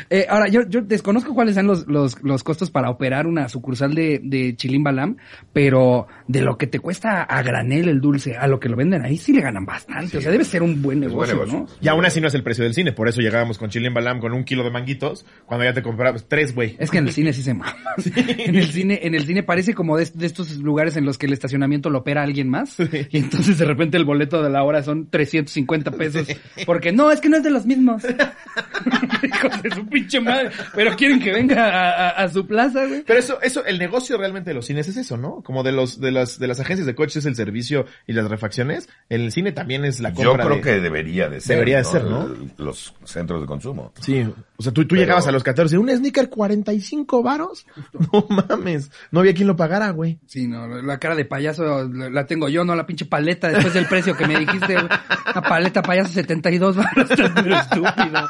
Eh, 0.10 0.26
ahora, 0.30 0.48
yo, 0.48 0.62
yo 0.68 0.82
desconozco 0.82 1.34
cuáles 1.34 1.56
sean 1.56 1.68
los, 1.68 1.88
los, 1.88 2.22
los 2.24 2.44
costos 2.44 2.72
para 2.72 2.90
operar 2.90 3.28
una 3.28 3.50
sucursal 3.50 3.94
de, 3.94 4.20
de 4.24 4.56
Chilim 4.56 4.84
Balam, 4.88 5.18
pero 5.54 6.08
de 6.28 6.42
lo 6.42 6.58
que 6.58 6.68
te 6.68 6.80
cuesta 6.80 7.24
a 7.24 7.42
granel 7.44 7.88
el 7.90 8.02
dulce, 8.02 8.36
a 8.38 8.48
lo 8.48 8.60
que 8.60 8.70
lo 8.70 8.76
venden 8.76 9.04
ahí, 9.06 9.18
sí 9.18 9.34
le 9.34 9.42
ganan 9.42 9.66
bastante. 9.66 10.18
o 10.18 10.22
sea, 10.22 10.32
debe 10.32 10.44
ser 10.44 10.64
un 10.64 10.82
buen 10.82 11.04
Es 11.04 11.12
buen 11.12 11.30
negocio, 11.30 11.46
negocio. 11.56 11.76
¿no? 11.76 11.82
Y 11.82 11.88
aún 11.88 12.06
así 12.06 12.22
no 12.22 12.28
es 12.28 12.34
el 12.34 12.44
precio 12.44 12.64
del 12.64 12.74
cine, 12.74 12.92
por 12.94 13.08
eso 13.08 13.22
llegábamos 13.22 13.58
con 13.58 13.70
Chilimbalam 13.70 14.20
con 14.20 14.34
un 14.34 14.44
kilo 14.44 14.64
de 14.64 14.72
manguitos, 14.72 15.26
cuando 15.46 15.66
ya 15.66 15.74
te 15.74 15.82
comprabas 15.82 16.26
tres, 16.28 16.54
güey. 16.56 16.76
Es 16.80 16.90
que 16.92 16.98
en 17.00 17.08
el 17.08 17.14
cine 17.14 17.34
sí 17.34 17.44
se 17.44 17.54
mama. 17.54 17.76
En 18.38 18.56
el 18.56 18.68
cine, 18.72 19.00
en 19.04 19.16
el 19.16 19.26
cine 19.26 19.44
parece 19.44 19.74
como 19.74 19.98
de, 19.98 20.10
de 20.14 20.26
estos 20.26 20.58
lugares 20.58 20.96
en 20.98 21.06
los 21.06 21.18
que 21.18 21.26
el 21.26 21.34
estacionamiento 21.34 21.90
lo 21.90 22.00
opera 22.00 22.24
alguien 22.24 22.50
más. 22.50 22.78
Y 23.10 23.18
entonces 23.18 23.58
de 23.58 23.66
repente 23.66 23.98
el 23.98 24.06
boleto 24.06 24.42
de 24.44 24.50
la 24.50 24.64
hora 24.64 24.84
son 24.84 25.10
350 25.10 25.92
pesos. 25.92 26.28
Porque 26.66 26.92
no, 26.92 27.12
es 27.12 27.20
que 27.20 27.30
no 27.30 27.38
es 27.38 27.44
de 27.44 27.50
los 27.52 27.66
mismos. 27.66 28.04
Hijos 29.24 29.62
de 29.64 29.72
su 29.72 29.86
pinche 29.88 30.20
madre. 30.20 30.50
Pero 30.76 30.96
quieren 30.96 31.20
que 31.20 31.32
venga 31.32 31.66
a, 31.68 32.10
a- 32.10 32.24
a 32.24 32.30
su 32.30 32.46
plaza, 32.46 32.86
güey. 32.86 33.04
Pero 33.06 33.20
eso, 33.20 33.42
eso, 33.42 33.66
el 33.66 33.80
negocio 33.80 34.18
realmente 34.18 34.50
de 34.52 34.54
los 34.56 34.66
cines 34.66 34.77
es 34.78 34.98
eso, 34.98 35.18
¿no? 35.18 35.42
Como 35.44 35.64
de 35.64 35.72
los, 35.72 36.00
de 36.00 36.12
las, 36.12 36.40
de 36.40 36.48
las 36.48 36.60
agencias 36.60 36.86
de 36.86 36.96
coches 36.96 37.18
es 37.18 37.26
el 37.26 37.36
servicio 37.36 37.86
y 38.06 38.14
las 38.14 38.28
refacciones. 38.30 38.90
En 39.10 39.22
el 39.22 39.32
cine 39.32 39.52
también 39.52 39.86
es 39.86 40.00
la 40.00 40.10
Yo 40.14 40.30
compra 40.30 40.46
creo 40.46 40.56
de- 40.58 40.62
que 40.62 40.80
debería 40.80 41.30
de 41.30 41.42
ser. 41.42 41.56
Debería 41.58 41.78
de 41.78 41.84
ser, 41.84 42.04
¿no? 42.06 42.28
Los 42.58 42.94
centros 43.06 43.42
de 43.42 43.48
consumo. 43.48 43.94
Sí, 44.02 44.26
o 44.58 44.64
sea, 44.64 44.72
tú, 44.72 44.82
tú 44.84 44.90
Pero- 44.90 45.02
llegabas 45.02 45.28
a 45.28 45.32
los 45.32 45.44
14, 45.44 45.78
un 45.78 45.90
sneaker 45.90 46.30
45 46.30 47.24
varos. 47.24 47.66
No 48.14 48.26
mames, 48.30 48.92
no 49.12 49.20
había 49.20 49.34
quien 49.34 49.48
lo 49.48 49.56
pagara, 49.56 49.90
güey. 49.92 50.20
Sí, 50.28 50.48
no, 50.48 50.68
la 50.68 50.98
cara 51.00 51.16
de 51.16 51.26
payaso 51.26 51.88
la, 51.90 52.26
tengo 52.26 52.48
yo, 52.50 52.64
no 52.64 52.76
la 52.76 52.86
pinche 52.86 53.06
paleta 53.06 53.50
después 53.50 53.74
del 53.74 53.86
precio 53.86 54.16
que 54.16 54.26
me 54.28 54.38
dijiste. 54.40 54.76
La 54.76 55.42
paleta 55.42 55.82
payaso 55.82 56.12
72 56.14 56.76
baros. 56.78 57.10
Estás 57.12 57.32
pero 57.36 57.56
estúpido. 57.58 58.30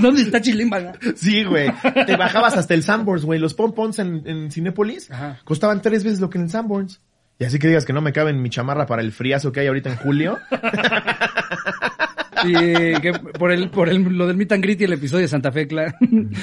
¿Dónde 0.00 0.22
está 0.22 0.40
Chilimba? 0.40 0.92
Sí, 1.16 1.44
güey. 1.44 1.70
Te 2.06 2.16
bajabas 2.16 2.56
hasta 2.56 2.74
el 2.74 2.82
Sanborns, 2.82 3.24
güey. 3.24 3.38
Los 3.38 3.54
pompons 3.54 3.98
en, 3.98 4.22
en 4.26 4.50
Cinépolis 4.50 5.10
Ajá. 5.10 5.38
Tres 5.82 6.04
veces 6.04 6.20
lo 6.20 6.30
que 6.30 6.38
en 6.38 6.44
el 6.44 6.50
Sanborns. 6.50 7.00
Y 7.38 7.44
así 7.44 7.58
que 7.58 7.66
digas 7.66 7.84
que 7.84 7.92
no 7.92 8.00
me 8.00 8.12
cabe 8.12 8.30
en 8.30 8.40
mi 8.40 8.50
chamarra 8.50 8.86
para 8.86 9.02
el 9.02 9.12
friazo 9.12 9.50
que 9.52 9.60
hay 9.60 9.66
ahorita 9.66 9.90
en 9.90 9.96
julio. 9.96 10.38
Sí, 12.44 13.00
que 13.00 13.12
por 13.38 13.50
el, 13.52 13.70
por 13.70 13.88
el, 13.88 14.02
lo 14.02 14.26
del 14.26 14.36
meet 14.36 14.52
and 14.52 14.62
greet 14.62 14.80
y 14.80 14.84
el 14.84 14.92
episodio 14.92 15.22
de 15.22 15.28
Santa 15.28 15.52
Fe, 15.52 15.66
claro. 15.66 15.92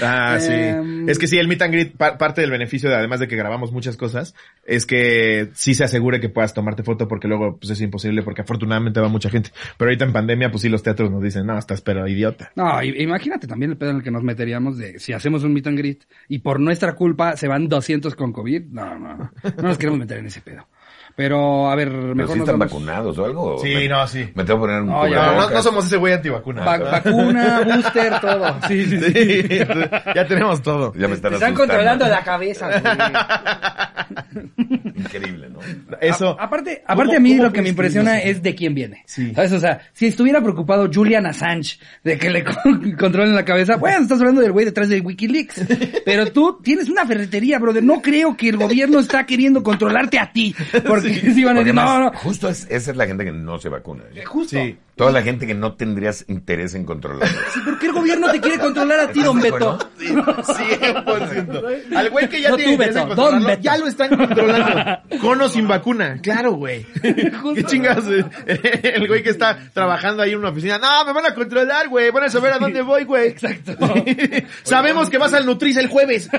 Ah, 0.01 0.37
sí. 0.39 0.51
Em, 0.53 1.09
Es 1.09 1.17
que 1.19 1.27
sí, 1.27 1.37
el 1.37 1.47
meet 1.47 1.61
and 1.61 1.73
greet, 1.73 1.95
pa- 1.95 2.17
parte 2.17 2.41
del 2.41 2.51
beneficio, 2.51 2.89
de, 2.89 2.95
además 2.95 3.19
de 3.19 3.27
que 3.27 3.35
grabamos 3.35 3.71
muchas 3.71 3.97
cosas, 3.97 4.33
es 4.65 4.85
que 4.85 5.49
sí 5.53 5.73
se 5.75 5.83
asegure 5.83 6.19
que 6.19 6.29
puedas 6.29 6.53
tomarte 6.53 6.83
foto 6.83 7.07
porque 7.07 7.27
luego 7.27 7.57
pues 7.57 7.71
es 7.71 7.81
imposible 7.81 8.23
porque 8.23 8.41
afortunadamente 8.41 8.99
va 8.99 9.07
mucha 9.09 9.29
gente. 9.29 9.51
Pero 9.77 9.89
ahorita 9.89 10.05
en 10.05 10.13
pandemia, 10.13 10.51
pues 10.51 10.61
sí, 10.61 10.69
los 10.69 10.83
teatros 10.83 11.11
nos 11.11 11.21
dicen, 11.23 11.45
no, 11.45 11.57
estás 11.57 11.81
pero 11.81 12.07
idiota. 12.07 12.51
No, 12.55 12.81
imagínate 12.83 13.47
también 13.47 13.71
el 13.71 13.77
pedo 13.77 13.91
en 13.91 13.97
el 13.97 14.03
que 14.03 14.11
nos 14.11 14.23
meteríamos 14.23 14.77
de 14.77 14.99
si 14.99 15.13
hacemos 15.13 15.43
un 15.43 15.53
meet 15.53 15.67
and 15.67 15.77
greet 15.77 16.03
y 16.27 16.39
por 16.39 16.59
nuestra 16.59 16.93
culpa 16.93 17.35
se 17.37 17.47
van 17.47 17.67
200 17.67 18.15
con 18.15 18.31
COVID. 18.33 18.63
No, 18.71 18.97
no, 18.99 19.15
no. 19.17 19.31
No 19.57 19.63
nos 19.63 19.77
queremos 19.77 19.99
meter 19.99 20.17
en 20.19 20.25
ese 20.27 20.41
pedo. 20.41 20.67
Pero, 21.15 21.69
a 21.69 21.75
ver, 21.75 21.89
Pero 21.89 22.15
mejor 22.15 22.33
sí 22.33 22.39
nos 22.39 22.47
están 22.47 22.59
vamos- 22.59 22.73
vacunados 22.73 23.17
o 23.17 23.25
algo. 23.25 23.57
Sí, 23.61 23.73
Me- 23.75 23.87
no, 23.87 24.07
sí. 24.07 24.19
Me 24.35 24.43
tengo 24.43 24.59
que 24.59 24.67
poner 24.67 24.81
un 24.81 24.87
No, 24.87 25.07
ya, 25.07 25.31
No, 25.33 25.49
no, 25.49 25.63
somos 25.63 25.85
ese 25.85 25.97
güey 25.97 26.13
antivacuna. 26.13 26.63
Va- 26.63 26.77
vacuna, 26.77 27.61
booster, 27.65 28.19
todo. 28.19 28.55
Sí, 28.67 28.85
sí, 28.85 28.99
sí. 28.99 29.13
Sí, 29.13 29.59
ya 30.15 30.27
tenemos 30.27 30.61
todo. 30.61 30.93
Ya 30.95 31.07
me 31.07 31.15
están 31.15 31.31
Te 31.31 31.35
están 31.35 31.53
controlando 31.53 32.07
la 32.07 32.23
cabeza, 32.23 32.67
güey. 32.67 32.81
Increíble, 34.95 35.49
¿no? 35.49 35.59
Eso. 35.99 36.39
A- 36.39 36.43
aparte, 36.45 36.83
¿Cómo- 36.87 36.93
aparte 37.01 37.17
a 37.17 37.19
mí 37.19 37.35
lo 37.35 37.51
que 37.51 37.61
me 37.61 37.69
impresiona 37.69 38.19
eso? 38.19 38.29
es 38.31 38.43
de 38.43 38.55
quién 38.55 38.73
viene. 38.73 39.03
Sí. 39.05 39.33
¿Sabes? 39.33 39.51
O 39.53 39.59
sea, 39.59 39.81
si 39.93 40.07
estuviera 40.07 40.41
preocupado 40.41 40.89
Julian 40.93 41.25
Assange 41.25 41.77
de 42.03 42.17
que 42.17 42.29
le 42.29 42.43
con- 42.43 42.91
controlen 42.99 43.35
la 43.35 43.45
cabeza, 43.45 43.77
bueno, 43.77 43.99
estás 44.01 44.19
hablando 44.19 44.41
del 44.41 44.51
güey 44.51 44.65
detrás 44.65 44.89
de 44.89 45.01
Wikileaks. 45.01 45.61
Pero 46.05 46.31
tú 46.31 46.59
tienes 46.63 46.89
una 46.89 47.05
ferretería, 47.05 47.59
brother. 47.59 47.83
No 47.83 48.01
creo 48.01 48.35
que 48.37 48.49
el 48.49 48.57
gobierno 48.57 48.99
está 48.99 49.25
queriendo 49.25 49.63
controlarte 49.63 50.19
a 50.19 50.31
ti. 50.31 50.55
Porque 50.85 51.00
si 51.01 51.43
van 51.43 51.57
a 51.57 51.59
Porque 51.59 51.71
decir, 51.71 51.73
no, 51.75 51.81
además, 51.81 52.13
no. 52.13 52.19
Justo 52.19 52.49
es, 52.49 52.67
esa 52.69 52.91
es 52.91 52.97
la 52.97 53.05
gente 53.07 53.23
que 53.25 53.31
no 53.31 53.57
se 53.59 53.69
vacuna. 53.69 54.03
¿eh? 54.13 54.23
Justo. 54.25 54.55
Sí. 54.57 54.77
Toda 54.95 55.11
la 55.13 55.21
gente 55.23 55.47
que 55.47 55.55
no 55.55 55.73
tendrías 55.73 56.25
interés 56.27 56.75
en 56.75 56.85
controlar. 56.85 57.27
¿Por 57.65 57.79
qué 57.79 57.87
el 57.87 57.93
gobierno 57.93 58.29
te 58.31 58.39
quiere 58.39 58.59
controlar 58.59 58.99
a 58.99 59.07
ti, 59.11 59.23
don 59.23 59.37
¿Estás 59.39 59.51
de 59.51 59.57
Beto? 59.57 59.71
acuerdo? 59.71 60.45
100%. 60.53 61.95
Al 61.95 62.09
güey 62.11 62.29
que 62.29 62.41
ya 62.41 62.49
No 62.51 62.55
tiene 62.57 62.75
tú, 62.75 62.83
interés 62.83 62.95
Beto, 63.07 63.15
don 63.15 63.43
Beto. 63.43 63.61
ya 63.63 63.77
lo 63.77 63.87
están 63.87 64.15
controlando. 64.15 64.99
Con 65.19 65.41
o 65.41 65.49
sin 65.49 65.67
vacuna. 65.67 66.19
Claro, 66.21 66.51
güey. 66.53 66.85
¿Qué 67.01 67.63
chingas? 67.65 68.03
El 68.45 69.07
güey 69.07 69.23
que 69.23 69.29
está 69.31 69.57
trabajando 69.73 70.21
ahí 70.21 70.33
en 70.33 70.39
una 70.39 70.49
oficina. 70.49 70.77
No, 70.77 71.03
me 71.05 71.13
van 71.13 71.25
a 71.25 71.33
controlar, 71.33 71.87
güey. 71.87 72.11
Van 72.11 72.25
a 72.25 72.29
saber 72.29 72.53
a 72.53 72.59
dónde 72.59 72.83
voy, 72.83 73.03
güey. 73.05 73.29
Exacto. 73.29 73.75
Sabemos 74.63 75.09
que 75.09 75.17
vas 75.17 75.33
al 75.33 75.47
Nutriz 75.47 75.77
el 75.77 75.87
jueves. 75.87 76.29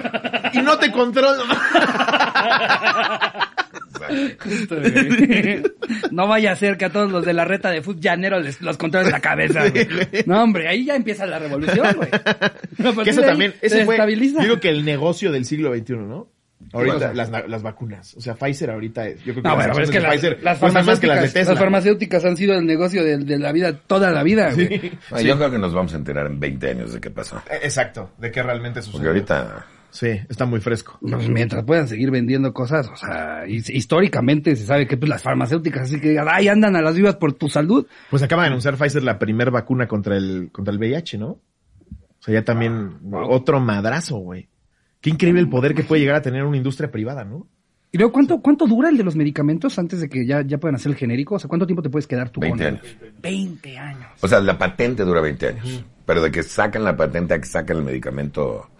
Y 0.52 0.58
no 0.62 0.78
te 0.78 0.92
controlo. 0.92 1.42
Justo, 4.38 4.76
güey. 4.80 5.62
No 6.10 6.26
vaya 6.28 6.52
a 6.52 6.56
ser 6.56 6.76
que 6.76 6.84
a 6.86 6.90
todos 6.90 7.10
los 7.10 7.24
de 7.24 7.32
la 7.32 7.44
reta 7.44 7.70
de 7.70 7.82
fútbol 7.82 8.00
llanero 8.00 8.40
les 8.40 8.60
los 8.60 8.76
controles 8.78 9.10
la 9.10 9.20
cabeza, 9.20 9.68
güey. 9.68 9.86
No, 10.26 10.42
hombre, 10.42 10.68
ahí 10.68 10.84
ya 10.84 10.94
empieza 10.96 11.26
la 11.26 11.38
revolución, 11.38 11.86
güey. 11.96 12.10
Que 13.04 13.10
eso 13.10 13.22
también, 13.22 13.52
se 13.60 13.66
ese 13.66 13.84
fue, 13.84 13.94
estabiliza. 13.94 14.42
digo 14.42 14.58
que 14.60 14.68
el 14.70 14.84
negocio 14.84 15.30
del 15.32 15.44
siglo 15.44 15.74
XXI, 15.76 15.94
¿no? 15.96 16.28
Ahorita, 16.72 17.12
las, 17.12 17.28
las 17.30 17.62
vacunas. 17.62 18.14
O 18.16 18.20
sea, 18.20 18.34
Pfizer 18.34 18.70
ahorita, 18.70 19.06
es- 19.08 19.18
yo 19.24 19.32
creo 19.34 19.42
que 19.42 19.48
No, 19.48 19.56
las 19.56 19.66
pero 19.68 19.82
es 19.84 19.90
que 19.90 20.00
las, 20.00 20.12
Pfizer 20.14 20.38
las 20.42 20.58
cuestan 20.58 20.86
más 20.86 21.00
que 21.00 21.06
las 21.08 21.16
de 21.16 21.20
farmacéuticas, 21.28 21.32
Tesla. 21.34 21.52
las 21.52 21.58
farmacéuticas 21.60 22.24
han 22.24 22.36
sido 22.36 22.54
el 22.54 22.64
negocio 22.66 23.04
de, 23.04 23.18
de 23.18 23.38
la 23.38 23.52
vida 23.52 23.72
toda 23.76 24.10
la 24.12 24.22
vida, 24.22 24.52
güey. 24.54 24.78
Sí. 24.80 24.92
Ah, 25.10 25.20
Yo 25.20 25.36
creo 25.36 25.50
que 25.50 25.58
nos 25.58 25.74
vamos 25.74 25.92
a 25.92 25.96
enterar 25.96 26.26
en 26.26 26.38
20 26.40 26.70
años 26.70 26.92
de 26.94 27.00
qué 27.00 27.10
pasó. 27.10 27.42
Eh, 27.50 27.58
Exacto, 27.64 28.10
de 28.18 28.30
qué 28.30 28.42
realmente 28.42 28.80
sucedió. 28.80 28.98
Porque 28.98 29.08
ahorita... 29.08 29.66
Sí, 29.93 30.09
está 30.30 30.47
muy 30.47 30.59
fresco. 30.61 30.99
Pues 31.03 31.28
mientras 31.28 31.64
puedan 31.64 31.86
seguir 31.86 32.11
vendiendo 32.11 32.53
cosas, 32.55 32.88
o 32.88 32.97
sea, 32.97 33.45
his- 33.47 33.68
históricamente 33.68 34.57
se 34.57 34.64
sabe 34.64 34.86
que 34.86 34.97
pues, 34.97 35.09
las 35.11 35.22
farmacéuticas 35.22 35.82
así 35.82 36.01
que 36.01 36.09
digan, 36.09 36.26
ay, 36.30 36.49
andan 36.49 36.74
a 36.76 36.80
las 36.82 36.97
vivas 36.97 37.16
por 37.16 37.34
tu 37.34 37.49
salud. 37.51 37.86
Pues 38.11 38.22
acaba 38.22 38.43
de 38.43 38.49
anunciar 38.49 38.76
Pfizer 38.78 39.03
la 39.03 39.18
primer 39.18 39.51
vacuna 39.51 39.86
contra 39.86 40.16
el, 40.16 40.49
contra 40.51 40.72
el 40.72 40.78
VIH, 40.80 41.18
¿no? 41.18 41.26
O 41.28 42.24
sea, 42.24 42.32
ya 42.34 42.43
también 42.45 42.93
otro 43.12 43.61
madrazo, 43.61 44.16
güey. 44.16 44.49
Qué 45.03 45.11
increíble 45.11 45.40
el 45.43 45.49
poder 45.51 45.74
que 45.74 45.82
puede 45.84 46.01
llegar 46.01 46.16
a 46.16 46.22
tener 46.22 46.45
una 46.45 46.57
industria 46.57 46.90
privada, 46.90 47.24
¿no? 47.24 47.47
Y 47.95 47.99
luego, 47.99 48.12
¿cuánto, 48.12 48.40
cuánto 48.40 48.66
dura 48.66 48.88
el 48.88 48.97
de 48.97 49.05
los 49.05 49.14
medicamentos 49.16 49.78
antes 49.78 50.01
de 50.01 50.09
que 50.09 50.24
ya, 50.26 50.40
ya 50.40 50.57
puedan 50.57 50.76
hacer 50.76 50.93
el 50.93 50.97
genérico? 50.97 51.34
O 51.34 51.38
sea, 51.38 51.49
¿cuánto 51.49 51.66
tiempo 51.66 51.82
te 51.82 51.90
puedes 51.90 52.07
quedar 52.07 52.30
tú 52.30 52.40
20 52.40 52.57
con 52.57 52.66
él? 52.66 52.80
años. 52.80 52.97
20 53.20 53.78
años. 53.78 54.07
O 54.22 54.28
sea, 54.28 54.40
la 54.40 54.57
patente 54.57 55.05
dura 55.05 55.20
20 55.20 55.49
años. 55.49 55.84
Pero 56.07 56.22
de 56.22 56.30
que 56.30 56.43
sacan 56.43 56.84
la 56.84 56.97
patente 56.97 57.34
a 57.34 57.38
que 57.40 57.45
sacan 57.47 57.76
el 57.78 57.82
medicamento, 57.84 58.70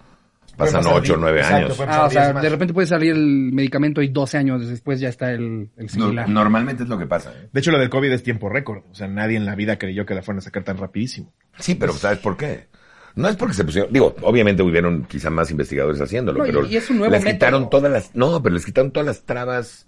pasan 0.57 0.83
pasar 0.83 0.95
8 1.01 1.15
o 1.15 1.17
9 1.17 1.41
exacto, 1.41 1.57
años. 1.67 1.81
Ah, 1.89 2.05
o 2.07 2.11
sea, 2.11 2.33
de 2.33 2.49
repente 2.49 2.75
puede 2.75 2.87
salir 2.87 3.13
el 3.13 3.51
medicamento 3.53 4.03
y 4.03 4.09
12 4.09 4.39
años 4.39 4.67
después 4.69 5.01
ya 5.01 5.09
está 5.09 5.31
el, 5.33 5.71
el 5.77 5.87
No- 5.87 5.89
similar. 5.89 6.29
normalmente 6.29 6.83
es 6.85 6.89
lo 6.89 6.99
que 6.99 7.07
pasa. 7.07 7.33
¿eh? 7.33 7.49
De 7.53 7.61
hecho, 7.61 7.71
lo 7.71 7.79
del 7.79 7.89
COVID 7.91 8.13
es 8.13 8.23
tiempo 8.23 8.49
récord. 8.49 8.83
O 8.91 8.95
sea, 8.95 9.09
nadie 9.09 9.37
en 9.37 9.47
la 9.47 9.55
vida 9.55 9.79
creyó 9.79 10.05
que 10.07 10.15
la 10.15 10.23
fueran 10.23 10.39
a 10.39 10.43
sacar 10.43 10.63
tan 10.65 10.77
rapidísimo. 10.79 11.33
Sí, 11.59 11.75
pero 11.75 11.93
¿sabes 11.93 12.19
por 12.19 12.37
qué? 12.37 12.69
No 13.15 13.29
es 13.29 13.37
porque 13.37 13.55
se 13.55 13.65
pusieron, 13.65 13.93
digo, 13.93 14.15
obviamente 14.23 14.63
hubieron 14.63 15.05
quizá 15.05 15.29
más 15.29 15.51
investigadores 15.51 16.01
haciéndolo, 16.01 16.39
No, 16.39 16.47
y- 16.47 16.51
pero 16.51 16.67
y 16.67 16.77
es 16.77 16.89
un 16.89 16.99
nuevo 16.99 17.13
les 17.13 17.23
método. 17.23 17.35
quitaron 17.37 17.69
todas 17.71 17.93
las, 17.93 18.15
no, 18.15 18.43
pero 18.43 18.55
les 18.55 18.65
quitaron 18.65 18.91
todas 18.91 19.07
las 19.07 19.23
trabas 19.25 19.87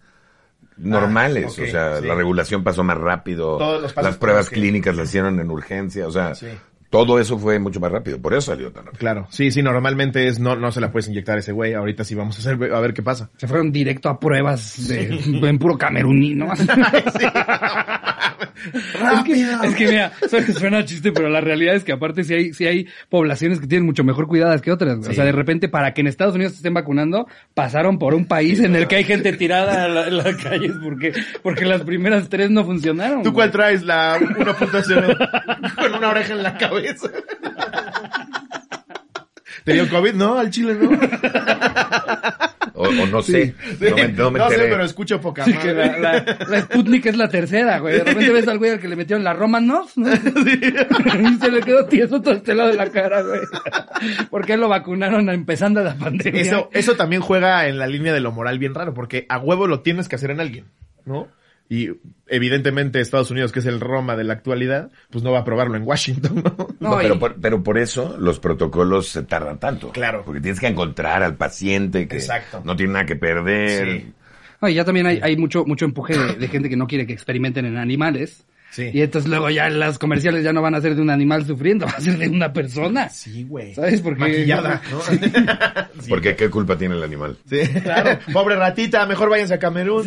normales, 0.77 1.57
Ah, 1.59 1.63
o 1.63 1.67
sea, 1.67 2.01
sí. 2.01 2.07
la 2.07 2.15
regulación 2.15 2.65
pasó 2.65 2.83
más 2.85 2.99
rápido, 2.99 3.57
Todos 3.59 3.81
los 3.83 3.93
pasos 3.93 4.11
las 4.11 4.19
pruebas 4.19 4.49
que- 4.51 4.57
clínicas 4.57 4.97
las 4.97 5.09
hicieron 5.09 5.39
en 5.41 5.51
urgencia, 5.51 6.07
o 6.07 6.11
sea, 6.11 6.35
Sí. 6.35 6.49
Todo 6.95 7.19
eso 7.19 7.37
fue 7.37 7.59
mucho 7.59 7.81
más 7.81 7.91
rápido, 7.91 8.21
por 8.23 8.33
eso 8.35 8.53
salió 8.53 8.71
tan 8.71 8.85
rápido. 8.87 9.01
Claro. 9.01 9.27
Sí, 9.31 9.51
sí, 9.51 9.63
normalmente 9.63 10.29
es 10.29 10.39
no, 10.39 10.55
no 10.55 10.71
se 10.71 10.81
la 10.81 10.93
puedes 10.93 11.09
inyectar 11.09 11.35
a 11.35 11.41
ese 11.41 11.51
güey. 11.51 11.75
Ahorita 11.75 12.05
sí 12.05 12.15
vamos 12.15 12.37
a 12.37 12.39
hacer, 12.39 12.73
a 12.73 12.79
ver 12.79 12.95
qué 12.95 13.03
pasa. 13.03 13.31
Se 13.37 13.49
fueron 13.49 13.73
directo 13.73 14.09
a 14.09 14.21
pruebas 14.21 14.87
de, 14.87 15.19
en 15.43 15.59
puro 15.59 15.77
cameruní, 15.77 16.37
¿no? 16.37 16.53
Es 18.65 19.25
que, 19.25 19.33
es 19.43 19.75
que 19.75 19.87
mira, 19.89 20.13
suena, 20.29 20.47
suena 20.55 20.85
chiste, 20.85 21.13
pero 21.13 21.29
la 21.29 21.41
realidad 21.41 21.75
es 21.75 21.85
que 21.85 21.93
aparte 21.93 22.25
sí 22.25 22.33
hay, 22.35 22.53
sí 22.55 22.67
hay 22.67 22.87
poblaciones 23.11 23.61
que 23.61 23.67
tienen 23.67 23.85
mucho 23.85 24.05
mejor 24.05 24.27
cuidadas 24.27 24.63
que 24.63 24.73
otras. 24.73 24.97
güey. 24.97 25.09
O 25.09 25.11
Sí. 25.11 25.17
sea, 25.17 25.25
de 25.25 25.33
repente 25.33 25.69
para 25.69 25.93
que 25.93 26.01
en 26.01 26.07
Estados 26.07 26.35
Unidos 26.35 26.53
se 26.53 26.59
estén 26.59 26.73
vacunando, 26.73 27.27
pasaron 27.53 27.99
por 27.99 28.15
un 28.15 28.25
país 28.27 28.61
en 28.61 28.75
el 28.77 28.87
que 28.87 28.97
hay 28.97 29.05
gente 29.05 29.33
tirada 29.35 29.87
en, 29.87 29.95
la- 29.95 30.07
en 30.09 30.17
las 30.17 30.37
calles 30.37 30.73
porque, 30.83 31.13
porque 31.43 31.65
las 31.67 31.83
primeras 31.83 32.29
tres 32.29 32.51
no 32.51 32.65
funcionaron. 32.65 33.19
¿Tú 33.23 33.33
güey. 33.33 33.35
cuál 33.35 33.51
traes? 33.51 33.83
La 33.83 34.19
1.0 34.19 35.75
con 35.77 35.95
una 35.95 36.09
oreja 36.09 36.33
en 36.33 36.43
la 36.43 36.57
cabeza. 36.57 36.84
¿Te 39.65 39.73
dio 39.73 39.89
COVID? 39.89 40.13
No, 40.15 40.39
al 40.39 40.51
chile 40.51 40.75
no. 40.75 40.91
O, 42.77 42.89
o 42.89 43.07
no 43.07 43.23
sé, 43.23 43.55
Sí. 43.79 43.85
no 43.89 43.97
me, 43.97 44.09
no 44.09 44.31
me 44.33 44.39
No 44.41 44.49
sé, 44.51 44.57
pero 44.59 44.85
escucho 44.85 45.21
poca 45.21 45.45
Sí, 45.45 45.53
madre. 45.55 45.69
que 45.69 45.75
la, 45.75 45.99
la, 45.99 46.39
la 46.49 46.61
Sputnik 46.63 47.07
es 47.07 47.17
la 47.17 47.29
tercera, 47.29 47.79
güey. 47.79 47.95
De 47.99 48.05
repente 48.05 48.31
ves 48.33 48.49
al 48.49 48.59
güey 48.59 48.73
al 48.73 48.81
que 48.81 48.89
le 48.89 48.97
metieron 48.97 49.23
la 49.23 49.33
Romanov, 49.33 49.89
¿no? 49.97 50.13
Y 50.13 51.37
se 51.39 51.51
le 51.53 51.61
quedó 51.61 51.87
tieso 51.87 52.21
todo 52.21 52.35
este 52.35 52.53
lado 52.55 52.71
de 52.71 52.77
la 52.77 52.91
cara, 52.91 53.23
güey. 53.23 53.41
Porque 54.29 54.57
lo 54.57 54.69
vacunaron 54.69 55.31
empezando 55.31 55.83
la 55.85 55.95
pandemia. 55.95 56.43
Eso, 56.43 56.69
eso 56.73 56.97
también 56.97 57.23
juega 57.23 57.69
en 57.69 57.79
la 57.79 57.87
línea 57.87 58.13
de 58.13 58.21
lo 58.21 58.33
moral 58.33 58.59
bien 58.59 58.75
raro, 58.75 58.93
porque 58.93 59.25
a 59.29 59.39
huevo 59.39 59.69
lo 59.69 59.81
tienes 59.81 60.09
que 60.09 60.17
hacer 60.17 60.33
en 60.33 60.41
alguien, 60.41 60.65
¿no? 61.05 61.29
Y 61.69 61.91
evidentemente 62.27 63.01
Estados 63.01 63.31
Unidos, 63.31 63.51
que 63.51 63.61
es 63.61 63.67
el 63.67 63.81
Roma 63.81 64.17
de 64.17 64.25
la 64.25 64.35
actualidad, 64.35 64.91
pues 65.11 65.25
no 65.25 65.33
va 65.33 65.41
a 65.41 65.45
probarlo 65.45 65.77
en 65.77 65.83
Washington, 65.85 66.43
¿no? 66.45 66.69
No, 66.79 66.99
pero, 66.99 67.19
por, 67.19 67.41
pero 67.41 67.63
por 67.63 67.79
eso 67.79 68.17
los 68.19 68.39
protocolos 68.39 69.09
se 69.09 69.23
tardan 69.23 69.59
tanto. 69.59 69.91
Claro. 69.91 70.23
Porque 70.25 70.41
tienes 70.41 70.61
que 70.61 70.67
encontrar 70.67 71.23
al 71.23 71.37
paciente 71.37 72.07
que 72.07 72.17
Exacto. 72.17 72.63
no 72.65 72.77
tiene 72.77 72.93
nada 72.93 73.07
que 73.07 73.17
perder. 73.17 74.01
Sí. 74.01 74.13
No, 74.61 74.69
y 74.69 74.75
ya 74.75 74.85
también 74.85 75.07
hay, 75.07 75.21
hay 75.23 75.37
mucho, 75.37 75.65
mucho 75.65 75.85
empuje 75.85 76.17
de, 76.17 76.35
de 76.35 76.49
gente 76.49 76.69
que 76.69 76.77
no 76.77 76.87
quiere 76.87 77.07
que 77.07 77.13
experimenten 77.13 77.65
en 77.67 77.77
animales. 77.77 78.47
Sí. 78.75 78.91
Y 78.93 79.03
entonces 79.03 79.31
luego 79.31 79.49
ya 79.51 79.71
las 79.71 80.01
comerciales 80.01 80.43
ya 80.43 80.53
no 80.53 80.61
van 80.61 80.75
a 80.75 80.81
ser 80.81 80.97
de 80.97 81.01
un 81.01 81.09
animal 81.09 81.47
sufriendo, 81.47 81.87
va 81.87 81.93
a 81.93 82.01
ser 82.01 82.19
de 82.19 82.29
una 82.29 82.53
persona. 82.53 83.09
Sí, 83.09 83.45
güey. 83.45 83.73
¿Sabes? 83.73 84.03
Maquillada, 84.03 84.83
¿no? 84.91 85.01
Sí. 86.03 86.11
Porque 86.11 86.35
qué 86.35 86.51
culpa 86.51 86.77
tiene 86.77 86.97
el 86.97 87.03
animal. 87.05 87.37
Sí, 87.49 87.61
claro. 87.83 88.19
Pobre 88.33 88.57
ratita, 88.57 89.07
mejor 89.07 89.31
váyanse 89.31 89.55
a 89.55 89.59
Camerún. 89.61 90.05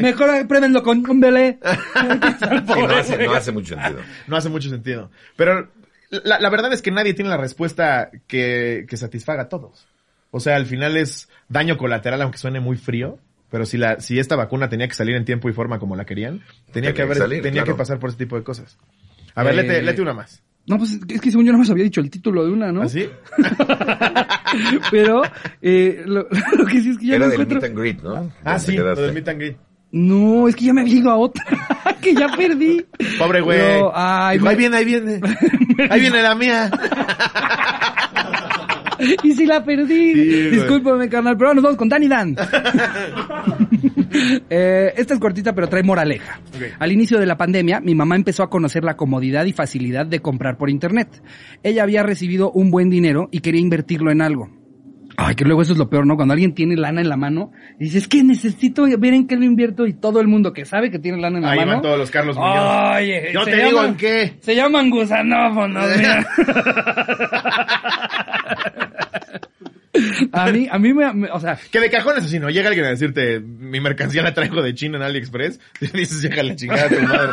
Mejor 0.00 0.48
pruébenlo 0.48 0.82
con 0.82 1.08
un 1.08 1.20
belé. 1.20 1.58
Sí, 1.62 2.80
no, 2.80 2.86
hace, 2.86 3.26
no 3.26 3.34
hace 3.34 3.52
mucho 3.52 3.74
sentido. 3.74 4.00
No 4.26 4.36
hace 4.36 4.48
mucho 4.48 4.70
sentido. 4.70 5.10
Pero 5.36 5.68
la, 6.08 6.40
la 6.40 6.48
verdad 6.48 6.72
es 6.72 6.80
que 6.80 6.90
nadie 6.90 7.12
tiene 7.12 7.28
la 7.28 7.36
respuesta 7.36 8.10
que, 8.26 8.86
que 8.88 8.96
satisfaga 8.96 9.42
a 9.42 9.48
todos. 9.50 9.86
O 10.30 10.40
sea, 10.40 10.56
al 10.56 10.64
final 10.64 10.96
es 10.96 11.28
daño 11.48 11.76
colateral, 11.76 12.22
aunque 12.22 12.38
suene 12.38 12.60
muy 12.60 12.78
frío. 12.78 13.18
Pero 13.56 13.64
si 13.64 13.78
la, 13.78 14.00
si 14.00 14.18
esta 14.18 14.36
vacuna 14.36 14.68
tenía 14.68 14.86
que 14.86 14.92
salir 14.92 15.16
en 15.16 15.24
tiempo 15.24 15.48
y 15.48 15.54
forma 15.54 15.78
como 15.78 15.96
la 15.96 16.04
querían, 16.04 16.40
tenía, 16.40 16.90
Tenía 16.90 16.92
que 16.92 17.00
haber, 17.00 17.14
que 17.16 17.20
salir, 17.22 17.42
tenía 17.42 17.62
claro. 17.62 17.74
que 17.74 17.78
pasar 17.78 17.98
por 17.98 18.10
ese 18.10 18.18
tipo 18.18 18.36
de 18.36 18.42
cosas. 18.42 18.76
A 19.34 19.42
ver, 19.42 19.54
Eh, 19.54 19.62
léete, 19.62 19.82
léete 19.82 20.02
una 20.02 20.12
más. 20.12 20.42
No, 20.66 20.76
pues 20.76 20.98
es 21.08 21.20
que 21.22 21.30
según 21.30 21.46
yo 21.46 21.52
no 21.52 21.58
más 21.58 21.70
había 21.70 21.84
dicho 21.84 22.02
el 22.02 22.10
título 22.10 22.44
de 22.44 22.52
una, 22.52 22.70
¿no? 22.70 22.82
¿Así? 22.82 23.08
Pero 24.90 25.22
eh, 25.62 26.02
lo, 26.04 26.26
lo 26.58 26.66
que 26.66 26.82
sí 26.82 26.90
es 26.90 26.98
que 26.98 27.06
ya 27.06 27.14
Era 27.16 27.24
no 27.26 27.30
del 27.32 27.40
encuentro. 27.40 27.60
meet 27.62 27.70
and 27.70 27.78
greet, 27.78 28.02
¿no? 28.02 28.14
Ah, 28.44 28.58
¿Dónde 28.58 28.60
sí, 28.60 28.76
lo 28.76 28.94
del 28.94 29.12
meet 29.14 29.28
and 29.28 29.38
greet. 29.40 29.56
No, 29.92 30.48
es 30.48 30.56
que 30.56 30.64
ya 30.66 30.74
me 30.74 30.82
había 30.82 30.96
ido 30.96 31.10
a 31.10 31.16
otra. 31.16 31.44
que 32.02 32.14
ya 32.14 32.28
perdí. 32.36 32.84
Pobre 33.18 33.40
güey. 33.40 33.58
No, 33.80 33.90
ay, 33.94 34.36
Dijo, 34.36 34.44
me- 34.44 34.50
ahí 34.50 34.56
viene, 34.58 34.76
ahí 34.76 34.84
viene. 34.84 35.20
ahí 35.88 36.00
viene 36.00 36.22
la 36.22 36.34
mía. 36.34 36.70
Y 39.22 39.32
si 39.32 39.46
la 39.46 39.64
perdí. 39.64 40.14
Sí. 40.14 40.50
Discúlpame, 40.50 41.08
carnal, 41.08 41.36
pero 41.36 41.54
nos 41.54 41.62
vamos 41.62 41.78
con 41.78 41.88
Dan 41.88 42.02
y 42.02 42.08
Dan. 42.08 42.36
Eh, 44.48 44.92
esta 44.96 45.14
es 45.14 45.20
cortita, 45.20 45.54
pero 45.54 45.68
trae 45.68 45.82
moraleja. 45.82 46.40
Al 46.78 46.92
inicio 46.92 47.18
de 47.18 47.26
la 47.26 47.36
pandemia, 47.36 47.80
mi 47.80 47.94
mamá 47.94 48.16
empezó 48.16 48.42
a 48.42 48.50
conocer 48.50 48.84
la 48.84 48.96
comodidad 48.96 49.44
y 49.44 49.52
facilidad 49.52 50.06
de 50.06 50.20
comprar 50.20 50.56
por 50.56 50.70
internet. 50.70 51.08
Ella 51.62 51.82
había 51.82 52.02
recibido 52.02 52.50
un 52.50 52.70
buen 52.70 52.90
dinero 52.90 53.28
y 53.30 53.40
quería 53.40 53.60
invertirlo 53.60 54.10
en 54.10 54.22
algo. 54.22 54.50
Ay, 55.18 55.34
que 55.34 55.44
luego 55.44 55.62
eso 55.62 55.72
es 55.72 55.78
lo 55.78 55.88
peor, 55.88 56.06
¿no? 56.06 56.16
Cuando 56.16 56.32
alguien 56.34 56.54
tiene 56.54 56.76
lana 56.76 57.00
en 57.00 57.08
la 57.08 57.16
mano 57.16 57.50
y 57.80 57.84
dice, 57.84 57.98
es 57.98 58.08
que 58.08 58.22
necesito 58.22 58.86
ver 58.98 59.14
en 59.14 59.26
qué 59.26 59.36
lo 59.36 59.44
invierto 59.44 59.86
y 59.86 59.94
todo 59.94 60.20
el 60.20 60.28
mundo 60.28 60.52
que 60.52 60.64
sabe 60.64 60.90
que 60.90 60.98
tiene 60.98 61.18
lana 61.20 61.38
en 61.38 61.44
la 61.44 61.50
Ahí 61.52 61.58
mano. 61.60 61.72
van 61.72 61.82
todos 61.82 61.98
los 61.98 62.10
Carlos 62.10 62.36
Muñoz. 62.36 62.96
Oye, 62.98 63.30
Yo 63.32 63.44
se 63.44 63.50
te 63.50 63.64
digo 63.64 63.84
en 63.84 63.96
qué. 63.96 64.36
Se 64.40 64.54
llaman 64.54 64.90
gusanófonos, 64.90 65.96
mira. 65.96 66.26
A 70.32 70.50
mí, 70.52 70.68
a 70.70 70.78
mí 70.78 70.92
me, 70.92 71.10
me- 71.14 71.30
o 71.30 71.40
sea, 71.40 71.58
Que 71.70 71.80
de 71.80 71.88
cajón 71.90 72.16
¿no? 72.40 72.50
Llega 72.50 72.68
alguien 72.68 72.84
a 72.84 72.90
decirte, 72.90 73.40
mi 73.40 73.80
mercancía 73.80 74.22
la 74.22 74.34
traigo 74.34 74.60
de 74.60 74.74
China 74.74 74.98
en 74.98 75.02
AliExpress. 75.04 75.58
Y 75.80 75.86
dices, 75.86 76.20
llega 76.20 76.42
la 76.42 76.54
chingada 76.54 76.84
a 76.84 76.88
tu 76.88 77.00
madre. 77.00 77.32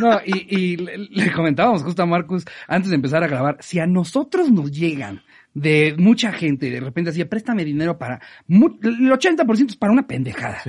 no, 0.00 0.20
y, 0.26 0.54
y 0.54 0.76
le, 0.76 0.98
le 0.98 1.32
comentábamos 1.32 1.82
justo 1.82 2.02
a 2.02 2.06
Marcus 2.06 2.44
antes 2.68 2.90
de 2.90 2.96
empezar 2.96 3.22
a 3.24 3.26
grabar, 3.26 3.56
si 3.60 3.78
a 3.78 3.86
nosotros 3.86 4.50
nos 4.50 4.70
llegan 4.70 5.22
de 5.54 5.94
mucha 5.98 6.32
gente, 6.32 6.70
de 6.70 6.80
repente 6.80 7.10
así, 7.10 7.24
préstame 7.24 7.64
dinero 7.64 7.98
para, 7.98 8.20
el 8.48 9.10
80% 9.10 9.70
es 9.70 9.76
para 9.76 9.92
una 9.92 10.06
pendejada. 10.06 10.62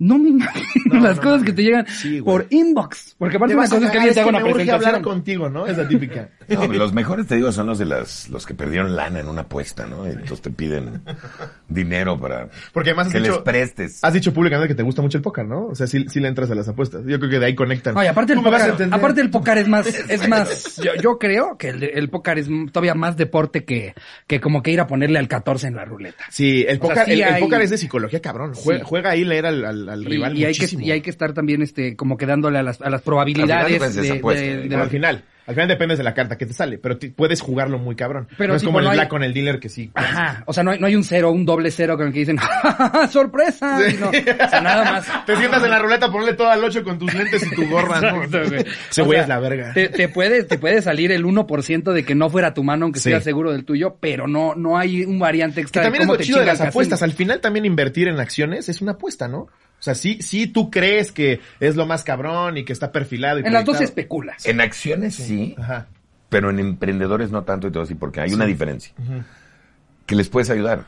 No 0.00 0.18
me 0.18 0.30
imagino 0.30 0.94
No, 0.94 1.00
las 1.00 1.16
no 1.18 1.22
cosas 1.22 1.42
que 1.44 1.52
te 1.52 1.62
llegan 1.62 1.86
Sí, 1.86 2.20
por 2.22 2.46
inbox. 2.50 3.14
Porque 3.18 3.36
aparte 3.36 3.52
Te 3.54 3.58
una 3.58 3.68
cosa 3.68 3.84
es 3.84 3.90
que 3.92 3.98
alguien 3.98 4.14
te 4.14 4.20
haga 4.20 4.30
que 4.30 4.36
una 4.36 4.44
me 4.44 4.50
urge 4.50 4.62
hablar 4.62 4.78
presentación. 4.78 5.02
contigo, 5.02 5.48
¿no? 5.50 5.66
Esa 5.66 5.86
típica. 5.88 6.30
No, 6.48 6.66
los 6.66 6.92
mejores, 6.92 7.26
te 7.26 7.36
digo, 7.36 7.52
son 7.52 7.66
los 7.66 7.78
de 7.78 7.84
las, 7.84 8.28
los 8.30 8.44
que 8.46 8.54
perdieron 8.54 8.96
lana 8.96 9.20
en 9.20 9.28
una 9.28 9.42
apuesta, 9.42 9.86
¿no? 9.86 10.06
Y 10.08 10.10
entonces 10.12 10.40
te 10.40 10.50
piden 10.50 11.02
dinero 11.68 12.18
para 12.18 12.48
Porque 12.72 12.90
además 12.90 13.08
has 13.08 13.12
que 13.12 13.20
les 13.20 13.38
prestes. 13.38 13.98
has 14.02 14.12
dicho 14.12 14.32
públicamente 14.32 14.68
que 14.68 14.74
te 14.74 14.82
gusta 14.82 15.02
mucho 15.02 15.18
el 15.18 15.22
póker, 15.22 15.44
¿no? 15.46 15.66
O 15.66 15.74
sea, 15.74 15.86
sí, 15.86 16.06
sí 16.08 16.18
le 16.20 16.28
entras 16.28 16.50
a 16.50 16.54
las 16.54 16.68
apuestas. 16.68 17.02
Yo 17.06 17.18
creo 17.18 17.30
que 17.30 17.38
de 17.38 17.46
ahí 17.46 17.54
conectan. 17.54 17.94
Y 18.02 18.06
aparte 18.06 18.32
el, 18.32 18.40
póker, 18.42 18.88
aparte 18.90 19.20
el 19.20 19.30
póker 19.30 19.58
es 19.58 19.68
más, 19.68 19.86
es 20.08 20.28
más, 20.28 20.76
yo, 20.82 20.92
yo 21.02 21.18
creo 21.18 21.56
que 21.58 21.68
el, 21.68 21.82
el 21.84 22.08
póker 22.08 22.38
es 22.38 22.48
todavía 22.72 22.94
más 22.94 23.16
deporte 23.16 23.64
que, 23.64 23.94
que 24.26 24.40
como 24.40 24.62
que 24.62 24.70
ir 24.72 24.80
a 24.80 24.86
ponerle 24.86 25.18
al 25.18 25.28
14 25.28 25.68
en 25.68 25.76
la 25.76 25.84
ruleta. 25.84 26.24
Sí, 26.30 26.64
el 26.66 26.78
O 26.80 26.86
sea, 26.86 26.88
póker, 26.88 27.04
sí 27.04 27.12
el, 27.12 27.20
el 27.22 27.34
hay- 27.34 27.42
póker 27.42 27.60
es 27.60 27.70
de 27.70 27.78
psicología, 27.78 28.20
cabrón. 28.20 28.54
Juega, 28.54 28.80
Sí. 28.80 28.86
juega 28.88 29.10
ahí 29.10 29.24
leer 29.24 29.46
al, 29.46 29.64
al, 29.64 29.88
al 29.90 30.02
Y, 30.02 30.06
rival 30.06 30.36
y 30.38 30.44
hay 30.44 30.54
que, 30.54 30.68
y 30.78 30.90
hay 30.90 31.00
que 31.00 31.10
estar 31.10 31.32
también 31.32 31.62
este 31.62 31.96
como 31.96 32.16
que 32.16 32.26
dándole 32.26 32.58
a 32.58 32.62
las, 32.62 32.80
a 32.80 32.90
las 32.90 33.02
probabilidades 33.02 33.82
Al 33.82 33.90
final, 33.92 34.20
pues, 34.20 34.40
es 34.40 34.42
de, 34.46 34.56
de- 34.62 34.68
de 34.68 34.74
al 34.76 34.82
que- 34.84 34.88
final, 34.90 35.24
al 35.46 35.54
final 35.54 35.68
dependes 35.68 35.98
de 35.98 36.04
la 36.04 36.14
carta 36.14 36.38
que 36.38 36.46
te 36.46 36.52
sale, 36.52 36.78
pero 36.78 36.96
puedes 37.16 37.40
jugarlo 37.40 37.78
muy 37.78 37.96
cabrón. 37.96 38.28
Pero 38.38 38.50
no 38.52 38.54
es 38.56 38.62
tipo, 38.62 38.68
como 38.68 38.78
el 38.78 38.84
no 38.84 38.90
hay- 38.92 38.96
black 38.98 39.08
con 39.08 39.24
el 39.24 39.34
dealer 39.34 39.58
que 39.58 39.68
sí. 39.68 39.90
Ajá, 39.94 40.44
o 40.46 40.52
sea, 40.52 40.62
no 40.62 40.70
hay, 40.70 40.78
no 40.78 40.86
hay 40.86 40.94
un 40.94 41.02
cero, 41.02 41.32
un 41.32 41.44
doble 41.44 41.70
cero 41.72 41.96
con 41.96 42.06
el 42.06 42.12
que 42.12 42.20
dicen, 42.20 42.36
¡Ja, 42.38 42.72
ja, 42.72 42.90
ja, 42.90 43.08
sorpresa 43.08 43.78
No, 43.98 44.10
o 44.10 44.12
sea, 44.48 44.60
nada 44.60 44.92
más. 44.92 45.06
Te 45.26 45.36
sientas 45.36 45.62
en 45.64 45.70
la 45.70 45.78
ruleta, 45.80 46.10
ponle 46.12 46.34
todo 46.34 46.50
al 46.50 46.62
8 46.62 46.84
con 46.84 46.98
tus 46.98 47.12
lentes 47.14 47.44
y 47.44 47.50
tu 47.54 47.68
gorra, 47.68 48.00
¿no? 48.00 48.22
Exacto, 48.22 48.48
güey. 48.48 48.64
Sea, 48.90 49.22
es 49.22 49.28
la 49.28 49.40
verga. 49.40 49.72
Te, 49.74 49.88
te 49.88 50.08
puede, 50.08 50.44
te 50.44 50.56
puede 50.58 50.82
salir 50.82 51.10
el 51.10 51.24
1% 51.24 51.92
de 51.92 52.04
que 52.04 52.14
no 52.14 52.30
fuera 52.30 52.54
tu 52.54 52.62
mano, 52.62 52.84
aunque 52.86 53.00
Sí. 53.00 53.10
estés 53.10 53.24
seguro 53.24 53.50
del 53.52 53.64
tuyo, 53.64 53.96
pero 53.98 54.28
no, 54.28 54.54
no 54.54 54.78
hay 54.78 55.04
un 55.04 55.18
variante 55.18 55.56
Que 55.56 55.60
extra. 55.62 55.82
también 55.82 56.02
es 56.02 56.06
cómo 56.06 56.14
lo 56.14 56.18
te 56.18 56.24
chido 56.24 56.38
de 56.40 56.46
las 56.46 56.60
apuestas. 56.60 57.02
Al 57.02 57.12
final 57.12 57.40
también 57.40 57.64
invertir 57.64 58.06
en 58.08 58.20
acciones 58.20 58.68
es 58.68 58.80
una 58.82 58.92
apuesta, 58.92 59.26
¿no? 59.26 59.48
O 59.80 59.82
sea, 59.82 59.94
sí, 59.94 60.20
sí 60.20 60.46
tú 60.46 60.70
crees 60.70 61.10
que 61.10 61.40
es 61.58 61.74
lo 61.74 61.86
más 61.86 62.04
cabrón 62.04 62.58
y 62.58 62.64
que 62.64 62.72
está 62.72 62.92
perfilado. 62.92 63.40
Y 63.40 63.46
En 63.46 63.52
las 63.54 63.64
dos 63.64 63.80
especulas. 63.80 64.44
En 64.46 64.60
acciones 64.60 65.14
sí, 65.14 65.56
Ajá. 65.58 65.86
pero 66.28 66.50
en 66.50 66.58
emprendedores 66.60 67.30
no 67.30 67.42
tanto 67.44 67.66
y 67.66 67.70
todo 67.72 67.82
así, 67.84 67.94
porque 67.94 68.20
hay 68.20 68.32
una 68.34 68.44
diferencia. 68.46 68.92
Que 70.06 70.14
les 70.14 70.28
puedes 70.28 70.50
ayudar. 70.50 70.84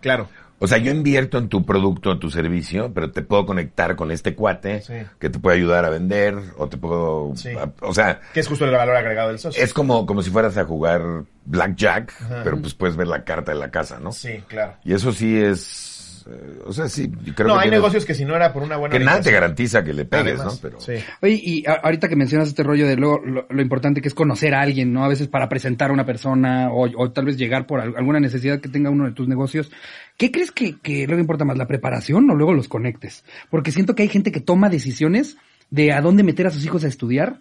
Claro. 0.00 0.28
O 0.62 0.66
sea, 0.66 0.76
yo 0.76 0.90
invierto 0.92 1.38
en 1.38 1.48
tu 1.48 1.64
producto, 1.64 2.12
en 2.12 2.18
tu 2.18 2.30
servicio, 2.30 2.92
pero 2.92 3.10
te 3.10 3.22
puedo 3.22 3.46
conectar 3.46 3.96
con 3.96 4.10
este 4.10 4.34
cuate 4.34 4.82
Sí. 4.82 4.92
que 5.18 5.30
te 5.30 5.38
puede 5.38 5.56
ayudar 5.56 5.86
a 5.86 5.88
vender 5.90 6.34
o 6.58 6.68
te 6.68 6.76
puedo... 6.76 7.32
Sí. 7.34 7.48
a- 7.50 7.70
o 7.80 7.94
sea, 7.94 8.20
Que 8.34 8.40
es 8.40 8.48
justo 8.48 8.66
el 8.66 8.70
valor 8.72 8.94
agregado 8.94 9.28
del 9.28 9.38
socio. 9.38 9.62
es 9.62 9.72
como, 9.72 10.04
como 10.04 10.20
si 10.22 10.28
fueras 10.30 10.58
a 10.58 10.64
jugar 10.66 11.00
blackjack, 11.46 12.12
pero 12.44 12.60
pues 12.60 12.74
puedes 12.74 12.94
ver 12.96 13.06
la 13.08 13.24
carta 13.24 13.52
de 13.52 13.58
la 13.58 13.70
casa, 13.70 14.00
¿no? 14.00 14.12
Sí, 14.12 14.42
claro. 14.48 14.74
Y 14.84 14.92
eso 14.92 15.12
sí 15.12 15.40
es... 15.40 15.86
eh, 16.30 16.58
o 16.64 16.72
sea, 16.72 16.88
sí, 16.88 17.10
yo 17.24 17.34
creo 17.34 17.48
no, 17.48 17.54
que 17.54 17.58
hay 17.60 17.64
tienes- 17.64 17.78
negocios 17.78 18.04
que 18.04 18.14
si 18.14 18.24
no 18.24 18.36
era 18.36 18.52
por 18.52 18.62
una 18.62 18.76
buena 18.76 18.96
Que 18.96 19.02
nada 19.04 19.20
te 19.20 19.32
garantiza 19.32 19.82
que 19.82 19.92
le 19.92 20.04
pegues, 20.04 20.34
Además, 20.38 20.54
¿no? 20.54 20.58
Pero... 20.62 20.80
Sí. 20.80 20.92
Oye, 21.22 21.40
y 21.42 21.64
ahorita 21.66 22.08
que 22.08 22.16
mencionas 22.16 22.48
este 22.48 22.62
rollo 22.62 22.86
de 22.86 22.96
lo, 22.96 23.18
lo, 23.24 23.46
lo 23.48 23.62
importante 23.62 24.00
que 24.00 24.08
es 24.08 24.14
conocer 24.14 24.54
a 24.54 24.60
alguien, 24.60 24.92
¿no? 24.92 25.04
A 25.04 25.08
veces 25.08 25.28
para 25.28 25.48
presentar 25.48 25.90
a 25.90 25.92
una 25.92 26.06
persona 26.06 26.70
o, 26.72 26.88
o 26.96 27.10
tal 27.12 27.24
vez 27.24 27.36
llegar 27.36 27.66
por 27.66 27.80
al- 27.80 27.96
alguna 27.96 28.20
necesidad 28.20 28.60
que 28.60 28.68
tenga 28.68 28.90
uno 28.90 29.04
de 29.06 29.12
tus 29.12 29.26
negocios. 29.28 29.70
¿Qué 30.16 30.30
crees 30.30 30.52
que, 30.52 30.78
que 30.80 31.06
luego 31.06 31.20
importa 31.20 31.44
más, 31.44 31.58
la 31.58 31.66
preparación 31.66 32.28
o 32.30 32.34
luego 32.34 32.54
los 32.54 32.68
conectes? 32.68 33.24
Porque 33.50 33.72
siento 33.72 33.94
que 33.94 34.02
hay 34.02 34.08
gente 34.08 34.32
que 34.32 34.40
toma 34.40 34.68
decisiones 34.68 35.36
de 35.70 35.92
a 35.92 36.00
dónde 36.00 36.22
meter 36.22 36.46
a 36.46 36.50
sus 36.50 36.64
hijos 36.64 36.84
a 36.84 36.88
estudiar, 36.88 37.40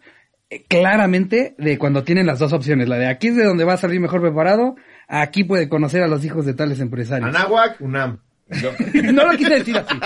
eh, 0.52 0.64
claramente 0.68 1.56
de 1.58 1.78
cuando 1.78 2.04
tienen 2.04 2.26
las 2.26 2.40
dos 2.40 2.54
opciones. 2.54 2.88
La 2.88 2.98
de 2.98 3.08
aquí 3.08 3.28
es 3.28 3.36
de 3.36 3.44
donde 3.44 3.66
va 3.66 3.74
a 3.74 3.78
salir 3.78 4.00
mejor 4.00 4.22
preparado, 4.22 4.76
aquí 5.08 5.44
puede 5.44 5.68
conocer 5.68 6.02
a 6.04 6.08
los 6.08 6.24
hijos 6.26 6.46
de 6.46 6.54
tales 6.54 6.80
empresarios. 6.80 7.28
Anáhuac, 7.36 7.82
UNAM. 7.82 8.20
no 9.14 9.32
lo 9.32 9.38
quise 9.38 9.56
decir 9.56 9.78
así. 9.78 10.00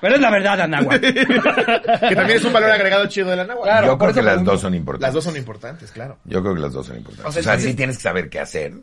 Pero 0.00 0.14
es 0.14 0.20
la 0.20 0.30
verdad, 0.30 0.60
Anáhuac. 0.60 1.00
Que 2.08 2.14
también 2.14 2.38
es 2.38 2.44
un 2.44 2.52
valor 2.52 2.70
agregado 2.70 3.06
chido 3.06 3.30
del 3.30 3.40
Anáhuac. 3.40 3.64
Claro, 3.64 3.86
yo 3.88 3.98
creo 3.98 4.14
que 4.14 4.22
las 4.22 4.44
dos 4.44 4.60
son 4.60 4.74
importantes. 4.74 5.06
Las 5.08 5.14
dos 5.14 5.24
son 5.24 5.36
importantes, 5.36 5.90
claro. 5.92 6.18
Yo 6.24 6.40
creo 6.42 6.54
que 6.54 6.60
las 6.60 6.72
dos 6.72 6.86
son 6.86 6.96
importantes. 6.96 7.26
O 7.26 7.28
O 7.28 7.32
sea, 7.32 7.40
entonces- 7.54 7.70
sí 7.70 7.76
tienes 7.76 7.96
que 7.96 8.02
saber 8.02 8.28
qué 8.28 8.38
hacer 8.40 8.74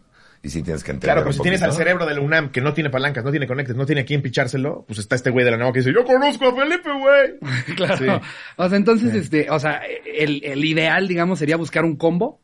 y 0.43 0.49
sí 0.49 0.61
tienes 0.61 0.83
que 0.83 0.91
entender 0.91 1.07
Claro, 1.15 1.21
pero 1.21 1.29
un 1.29 1.33
si 1.33 1.41
tienes 1.41 1.61
al 1.63 1.71
cerebro 1.71 2.05
del 2.05 2.19
UNAM 2.19 2.49
que 2.51 2.61
no 2.61 2.73
tiene 2.73 2.89
palancas, 2.89 3.23
no 3.23 3.31
tiene 3.31 3.47
conectes, 3.47 3.75
no 3.75 3.85
tiene 3.85 4.01
a 4.01 4.05
quién 4.05 4.21
pichárselo, 4.21 4.83
pues 4.87 4.99
está 4.99 5.15
este 5.15 5.29
güey 5.31 5.43
de 5.45 5.51
la 5.51 5.55
Anáhuac 5.57 5.73
que 5.75 5.79
dice, 5.79 5.93
yo 5.93 6.03
conozco 6.03 6.47
a 6.49 6.55
Felipe, 6.55 6.89
güey. 6.91 7.55
Claro. 7.75 7.97
Sí. 7.97 8.27
O 8.57 8.67
sea, 8.69 8.77
entonces, 8.77 9.13
este, 9.15 9.49
o 9.49 9.59
sea, 9.59 9.81
el, 10.05 10.43
el 10.43 10.63
ideal, 10.65 11.07
digamos, 11.07 11.39
sería 11.39 11.57
buscar 11.57 11.83
un 11.85 11.95
combo, 11.95 12.41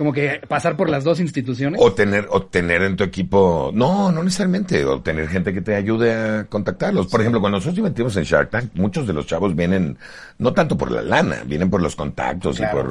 como 0.00 0.14
que 0.14 0.40
pasar 0.48 0.78
por 0.78 0.88
las 0.88 1.04
dos 1.04 1.20
instituciones. 1.20 1.78
O 1.84 1.92
tener, 1.92 2.26
o 2.30 2.46
tener 2.46 2.80
en 2.80 2.96
tu 2.96 3.04
equipo, 3.04 3.70
no, 3.74 4.10
no 4.10 4.24
necesariamente, 4.24 4.82
o 4.86 5.02
tener 5.02 5.28
gente 5.28 5.52
que 5.52 5.60
te 5.60 5.74
ayude 5.74 6.14
a 6.14 6.46
contactarlos. 6.48 7.08
Por 7.08 7.20
ejemplo, 7.20 7.38
cuando 7.38 7.58
nosotros 7.58 7.76
invertimos 7.76 8.16
en 8.16 8.24
Shark 8.24 8.48
Tank, 8.48 8.70
muchos 8.72 9.06
de 9.06 9.12
los 9.12 9.26
chavos 9.26 9.54
vienen, 9.54 9.98
no 10.38 10.54
tanto 10.54 10.78
por 10.78 10.90
la 10.90 11.02
lana, 11.02 11.42
vienen 11.44 11.68
por 11.68 11.82
los 11.82 11.96
contactos 11.96 12.56
Claro. 12.56 12.78
y 12.78 12.82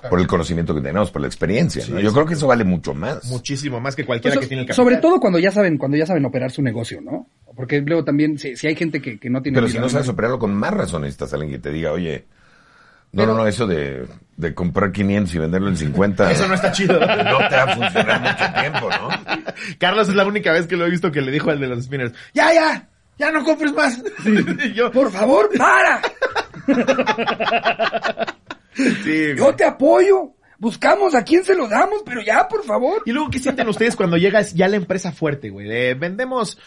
por, 0.00 0.10
por 0.10 0.18
el 0.18 0.26
conocimiento 0.26 0.74
que 0.74 0.80
tenemos, 0.80 1.12
por 1.12 1.22
la 1.22 1.28
experiencia. 1.28 1.84
¿no? 1.88 2.00
Yo 2.00 2.12
creo 2.12 2.26
que 2.26 2.34
eso 2.34 2.48
vale 2.48 2.64
mucho 2.64 2.94
más. 2.94 3.24
Muchísimo 3.26 3.78
más 3.78 3.94
que 3.94 4.04
cualquiera 4.04 4.34
Pues, 4.34 4.46
que 4.46 4.48
tiene 4.48 4.62
el 4.62 4.66
capital. 4.66 4.84
sobre 4.84 4.96
todo 4.96 5.20
cuando 5.20 5.38
ya 5.38 5.52
saben, 5.52 5.78
cuando 5.78 5.96
ya 5.96 6.06
saben 6.06 6.24
operar 6.24 6.50
su 6.50 6.62
negocio, 6.62 7.00
¿no? 7.00 7.28
Porque 7.54 7.80
luego 7.80 8.02
también, 8.02 8.40
si, 8.40 8.56
si 8.56 8.66
hay 8.66 8.74
gente 8.74 9.00
que, 9.00 9.20
que 9.20 9.30
no 9.30 9.40
tiene... 9.40 9.54
Pero 9.56 9.68
si 9.68 9.78
no 9.78 9.88
sabes 9.88 10.08
operarlo 10.08 10.40
con 10.40 10.52
más 10.52 10.74
razón, 10.74 11.02
necesitas 11.02 11.32
alguien 11.32 11.52
que 11.52 11.58
te 11.60 11.70
diga, 11.70 11.92
oye, 11.92 12.24
no, 13.16 13.22
Pero- 13.22 13.34
no, 13.34 13.38
no, 13.42 13.46
eso 13.46 13.66
de, 13.66 14.06
de 14.36 14.54
comprar 14.54 14.92
500 14.92 15.34
y 15.34 15.38
venderlo 15.38 15.68
en 15.68 15.76
50. 15.76 16.30
Eso 16.32 16.46
no 16.46 16.54
está 16.54 16.70
chido. 16.72 17.00
No 17.00 17.06
te 17.48 17.56
va 17.56 17.62
a 17.62 17.74
funcionar 17.76 18.20
mucho 18.20 18.60
tiempo, 18.60 18.90
¿no? 18.90 19.08
Carlos 19.78 20.08
es 20.08 20.14
la 20.14 20.26
única 20.26 20.52
vez 20.52 20.66
que 20.66 20.76
lo 20.76 20.86
he 20.86 20.90
visto 20.90 21.10
que 21.10 21.22
le 21.22 21.32
dijo 21.32 21.50
al 21.50 21.58
de 21.58 21.66
los 21.68 21.84
spinners, 21.84 22.12
ya, 22.34 22.52
ya, 22.52 22.88
ya 23.18 23.32
no 23.32 23.42
compres 23.44 23.72
más. 23.72 24.02
Yo, 24.74 24.90
Por 24.92 25.10
favor, 25.10 25.48
para. 25.56 26.02
sí. 28.74 29.34
Yo 29.36 29.54
te 29.54 29.64
apoyo. 29.64 30.32
Buscamos 30.58 31.14
a 31.14 31.22
quién 31.22 31.44
se 31.44 31.54
lo 31.54 31.68
damos, 31.68 32.02
pero 32.04 32.22
ya, 32.22 32.48
por 32.48 32.64
favor. 32.64 33.02
Y 33.04 33.12
luego, 33.12 33.28
¿qué 33.30 33.38
sienten 33.38 33.68
ustedes 33.68 33.94
cuando 33.94 34.16
llega 34.16 34.40
ya 34.40 34.68
la 34.68 34.76
empresa 34.76 35.12
fuerte, 35.12 35.50
güey? 35.50 35.68
De, 35.68 35.92
vendemos 35.94 36.58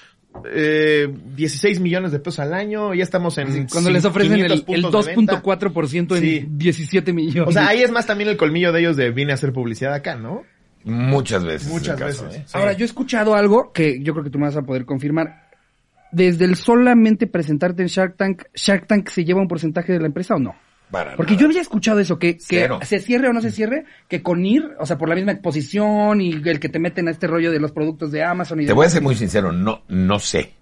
eh, 0.45 1.07
16 1.36 1.80
millones 1.80 2.11
de 2.11 2.19
pesos 2.19 2.39
al 2.39 2.53
año, 2.53 2.93
ya 2.93 3.03
estamos 3.03 3.38
en... 3.38 3.67
Cuando 3.67 3.89
les 3.89 4.05
ofrecen 4.05 4.34
el, 4.39 4.63
500 4.63 4.75
el 4.75 4.75
puntos 4.75 5.05
de 5.05 5.15
venta. 5.15 5.41
2.4% 5.41 6.15
en 6.15 6.21
Sí. 6.21 6.45
17 6.49 7.13
millones. 7.13 7.49
O 7.49 7.51
sea, 7.51 7.67
ahí 7.67 7.82
es 7.82 7.91
más 7.91 8.05
también 8.05 8.30
el 8.30 8.38
colmillo 8.38 8.71
de 8.71 8.80
ellos 8.82 8.95
de 8.97 9.11
vine 9.11 9.32
a 9.32 9.36
hacer 9.36 9.51
publicidad 9.53 9.93
acá, 9.93 10.15
¿no? 10.15 10.43
Muchas 10.86 11.43
veces. 11.43 11.67
es 11.67 11.73
Muchas 11.73 11.99
caso, 11.99 12.25
veces. 12.25 12.41
¿eh? 12.41 12.43
Sí. 12.47 12.57
Ahora, 12.57 12.73
yo 12.73 12.84
he 12.84 12.86
escuchado 12.86 13.36
algo 13.36 13.71
que 13.73 14.01
yo 14.01 14.13
creo 14.13 14.23
que 14.23 14.30
tú 14.30 14.39
me 14.39 14.45
vas 14.45 14.55
a 14.55 14.61
poder 14.61 14.86
confirmar. 14.86 15.49
Desde 16.11 16.45
el 16.45 16.55
solamente 16.55 17.27
presentarte 17.27 17.82
en 17.84 17.88
Shark 17.88 18.15
Tank, 18.17 18.43
¿Shark 18.55 18.88
Tank 18.88 19.09
se 19.09 19.25
lleva 19.25 19.41
un 19.41 19.47
porcentaje 19.47 19.93
de 19.93 19.99
la 19.99 20.07
empresa 20.07 20.36
o 20.36 20.39
no? 20.39 20.55
Para 20.91 21.15
Porque 21.15 21.33
nada. 21.33 21.41
yo 21.41 21.47
había 21.47 21.61
escuchado 21.61 21.99
eso, 21.99 22.17
que, 22.17 22.37
que 22.37 22.67
se 22.83 22.99
cierre 22.99 23.27
o 23.29 23.33
no 23.33 23.41
se 23.41 23.51
cierre, 23.51 23.85
que 24.07 24.23
con 24.23 24.43
ir, 24.45 24.71
o 24.79 24.85
sea, 24.85 24.97
por 24.97 25.07
la 25.09 25.15
misma 25.15 25.33
exposición 25.33 26.19
y 26.21 26.31
el 26.33 26.59
que 26.59 26.69
te 26.69 26.79
meten 26.79 27.07
a 27.07 27.11
este 27.11 27.27
rollo 27.27 27.51
de 27.51 27.59
los 27.59 27.71
productos 27.71 28.11
de 28.11 28.23
Amazon 28.23 28.61
y 28.61 28.65
Te 28.65 28.73
voy 28.73 28.87
a 28.87 28.89
ser 28.89 29.01
muy 29.03 29.15
sincero, 29.15 29.51
no, 29.51 29.83
no 29.87 30.17
sé, 30.19 30.53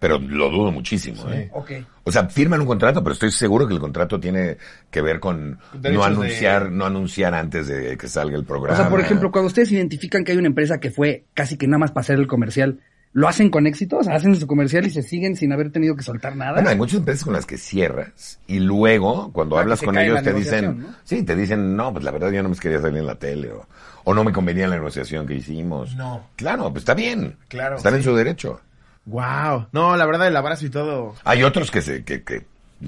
pero 0.00 0.18
lo 0.18 0.50
dudo 0.50 0.72
muchísimo. 0.72 1.30
¿eh? 1.30 1.48
Ok. 1.52 1.70
O 2.04 2.10
sea, 2.12 2.28
firman 2.28 2.60
un 2.60 2.66
contrato, 2.66 3.02
pero 3.02 3.14
estoy 3.14 3.30
seguro 3.30 3.66
que 3.68 3.74
el 3.74 3.80
contrato 3.80 4.18
tiene 4.20 4.56
que 4.90 5.00
ver 5.02 5.20
con 5.20 5.58
Derechos 5.72 5.94
no 5.94 6.04
anunciar, 6.04 6.64
de- 6.64 6.70
no 6.76 6.84
anunciar 6.84 7.34
antes 7.34 7.68
de 7.68 7.96
que 7.96 8.08
salga 8.08 8.36
el 8.36 8.44
programa. 8.44 8.74
O 8.78 8.80
sea, 8.80 8.90
por 8.90 9.00
ejemplo, 9.00 9.30
cuando 9.30 9.46
ustedes 9.46 9.70
identifican 9.72 10.24
que 10.24 10.32
hay 10.32 10.38
una 10.38 10.48
empresa 10.48 10.78
que 10.80 10.90
fue 10.90 11.24
casi 11.32 11.56
que 11.56 11.66
nada 11.68 11.78
más 11.78 11.92
para 11.92 12.02
hacer 12.02 12.18
el 12.18 12.26
comercial, 12.26 12.80
¿lo 13.16 13.28
hacen 13.28 13.48
con 13.48 13.66
éxito? 13.66 13.96
O 13.96 14.04
sea, 14.04 14.14
hacen 14.16 14.36
su 14.36 14.46
comercial 14.46 14.84
y 14.86 14.90
se 14.90 15.00
siguen 15.02 15.36
sin 15.36 15.50
haber 15.50 15.72
tenido 15.72 15.96
que 15.96 16.02
soltar 16.02 16.36
nada. 16.36 16.52
Bueno, 16.52 16.68
hay 16.68 16.76
muchas 16.76 16.98
empresas 16.98 17.24
con 17.24 17.32
las 17.32 17.46
que 17.46 17.56
cierras 17.56 18.38
y 18.46 18.58
luego 18.58 19.32
cuando 19.32 19.56
Ah, 19.56 19.62
hablas 19.62 19.80
con 19.80 19.96
ellos 19.96 20.22
te 20.22 20.34
dicen, 20.34 20.80
¿no? 20.80 20.94
sí, 21.02 21.22
te 21.22 21.34
dicen, 21.34 21.74
no, 21.74 21.92
pues 21.94 22.04
la 22.04 22.10
verdad 22.10 22.30
yo 22.30 22.42
no 22.42 22.50
me 22.50 22.56
quería 22.56 22.78
salir 22.80 22.98
en 22.98 23.06
la 23.06 23.14
tele 23.14 23.52
o, 23.52 23.66
o 24.04 24.12
no 24.14 24.22
me 24.22 24.32
convenía 24.32 24.68
la 24.68 24.76
negociación 24.76 25.26
que 25.26 25.32
hicimos. 25.34 25.96
No. 25.96 26.26
Claro, 26.36 26.70
pues 26.70 26.82
está 26.82 26.92
bien. 26.92 27.36
Claro, 27.48 27.76
Están 27.78 27.94
en 27.94 28.02
su 28.02 28.14
derecho. 28.14 28.60
Wow. 29.06 29.68
No, 29.72 29.96
la 29.96 30.04
verdad, 30.04 30.28
el 30.28 30.36
abrazo 30.36 30.66
y 30.66 30.70
todo. 30.70 31.14
Hay 31.24 31.42
otros 31.42 31.70
que 31.70 31.80
se, 31.80 32.04
que, 32.04 32.22
que 32.22 32.44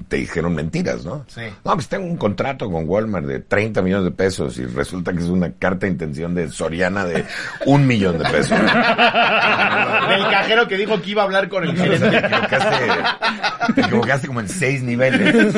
te 0.09 0.17
dijeron 0.19 0.55
mentiras, 0.55 1.05
¿no? 1.05 1.25
Sí. 1.29 1.41
No, 1.65 1.73
pues 1.75 1.89
tengo 1.89 2.05
un 2.07 2.17
contrato 2.19 2.71
con 2.71 2.87
Walmart 2.89 3.25
de 3.27 3.41
30 3.41 3.81
millones 3.83 4.05
de 4.05 4.11
pesos 4.11 4.59
y 4.59 4.67
resulta 4.67 5.13
que 5.13 5.21
es 5.21 5.27
una 5.27 5.53
carta 5.53 5.87
de 5.87 5.93
intención 5.93 6.35
de 6.35 6.51
Soriana 6.51 7.05
de 7.07 7.25
un 7.67 7.87
millón 7.87 8.19
de 8.19 8.25
pesos. 8.25 8.51
Del 8.61 10.23
cajero 10.31 10.69
que 10.69 10.77
dijo 10.77 11.01
que 11.01 11.11
iba 11.11 11.23
a 11.23 11.25
hablar 11.25 11.49
con 11.49 11.65
el 11.65 11.75
Te 11.75 11.83
gerente. 11.83 12.17
equivocaste, 12.19 13.75
te 13.75 13.81
equivocaste 13.81 14.27
como 14.27 14.41
en 14.41 14.49
seis 14.49 14.83
niveles. 14.83 15.55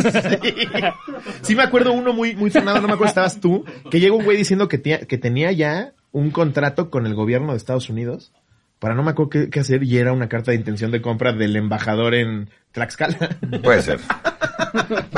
Sí 1.42 1.54
me 1.54 1.62
acuerdo 1.62 1.92
uno 1.92 2.12
muy, 2.12 2.34
muy 2.36 2.50
sonado, 2.50 2.80
no 2.80 2.88
me 2.88 2.94
acuerdo, 2.94 3.10
estabas 3.10 3.40
tú, 3.40 3.64
que 3.90 4.00
llegó 4.00 4.16
un 4.16 4.24
güey 4.24 4.36
diciendo 4.36 4.68
que, 4.68 4.78
tía- 4.78 5.06
que 5.06 5.18
tenía 5.18 5.52
ya 5.52 5.92
un 6.12 6.30
contrato 6.30 6.90
con 6.90 7.06
el 7.06 7.14
gobierno 7.14 7.52
de 7.52 7.56
Estados 7.58 7.88
Unidos 7.88 8.32
para 8.80 8.94
no 8.94 9.04
me 9.04 9.12
acuerdo 9.12 9.30
qué, 9.30 9.50
qué 9.50 9.60
hacer 9.60 9.84
y 9.84 9.98
era 9.98 10.12
una 10.12 10.28
carta 10.28 10.50
de 10.50 10.56
intención 10.56 10.90
de 10.90 11.00
compra 11.00 11.32
del 11.32 11.54
embajador 11.54 12.14
en 12.14 12.50
Tlaxcala. 12.72 13.36
Puede 13.62 13.82
ser. 13.82 14.00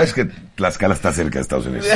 Es 0.01 0.13
que 0.13 0.27
Tlaxcala 0.57 0.95
está 0.95 1.13
cerca 1.13 1.39
de 1.39 1.43
Estados 1.43 1.67
Unidos. 1.67 1.87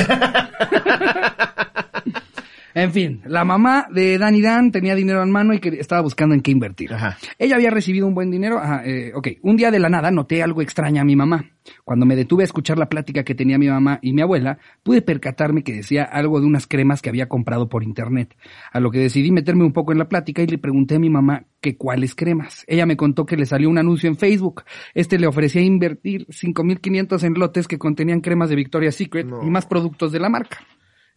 En 2.77 2.91
fin, 2.91 3.21
la 3.25 3.43
mamá 3.43 3.87
de 3.91 4.19
Danny 4.19 4.39
Dan 4.39 4.71
tenía 4.71 4.93
dinero 4.93 5.23
en 5.23 5.31
mano 5.31 5.51
y 5.51 5.59
que 5.59 5.69
estaba 5.69 6.01
buscando 6.01 6.35
en 6.35 6.41
qué 6.41 6.51
invertir. 6.51 6.93
Ajá. 6.93 7.17
Ella 7.39 7.55
había 7.55 7.71
recibido 7.71 8.05
un 8.05 8.13
buen 8.13 8.29
dinero. 8.29 8.59
Ajá, 8.59 8.83
eh, 8.85 9.13
ok, 9.15 9.29
un 9.41 9.57
día 9.57 9.71
de 9.71 9.79
la 9.79 9.89
nada 9.89 10.11
noté 10.11 10.43
algo 10.43 10.61
extraño 10.61 11.01
a 11.01 11.03
mi 11.03 11.15
mamá. 11.15 11.43
Cuando 11.83 12.05
me 12.05 12.15
detuve 12.15 12.43
a 12.43 12.45
escuchar 12.45 12.77
la 12.77 12.87
plática 12.87 13.23
que 13.23 13.33
tenía 13.33 13.57
mi 13.57 13.67
mamá 13.67 13.97
y 14.03 14.13
mi 14.13 14.21
abuela, 14.21 14.59
pude 14.83 15.01
percatarme 15.01 15.63
que 15.63 15.73
decía 15.73 16.03
algo 16.03 16.39
de 16.39 16.45
unas 16.45 16.67
cremas 16.67 17.01
que 17.01 17.09
había 17.09 17.27
comprado 17.27 17.67
por 17.67 17.83
internet. 17.83 18.35
A 18.71 18.79
lo 18.79 18.91
que 18.91 18.99
decidí 18.99 19.31
meterme 19.31 19.63
un 19.65 19.73
poco 19.73 19.91
en 19.91 19.97
la 19.97 20.07
plática 20.07 20.43
y 20.43 20.47
le 20.47 20.59
pregunté 20.59 20.97
a 20.97 20.99
mi 20.99 21.09
mamá 21.09 21.45
que 21.59 21.77
cuáles 21.77 22.13
cremas. 22.13 22.63
Ella 22.67 22.85
me 22.85 22.95
contó 22.95 23.25
que 23.25 23.37
le 23.37 23.47
salió 23.47 23.71
un 23.71 23.79
anuncio 23.79 24.07
en 24.07 24.17
Facebook. 24.17 24.65
Este 24.93 25.17
le 25.17 25.25
ofrecía 25.25 25.63
invertir 25.63 26.27
5.500 26.27 27.23
en 27.23 27.33
lotes 27.33 27.67
que 27.67 27.79
contenían 27.79 28.21
cremas 28.21 28.49
de 28.49 28.55
Victoria's 28.55 28.93
Secret 28.93 29.25
No. 29.25 29.43
y 29.43 29.49
más 29.49 29.65
productos 29.65 30.11
de 30.11 30.19
la 30.19 30.29
marca. 30.29 30.59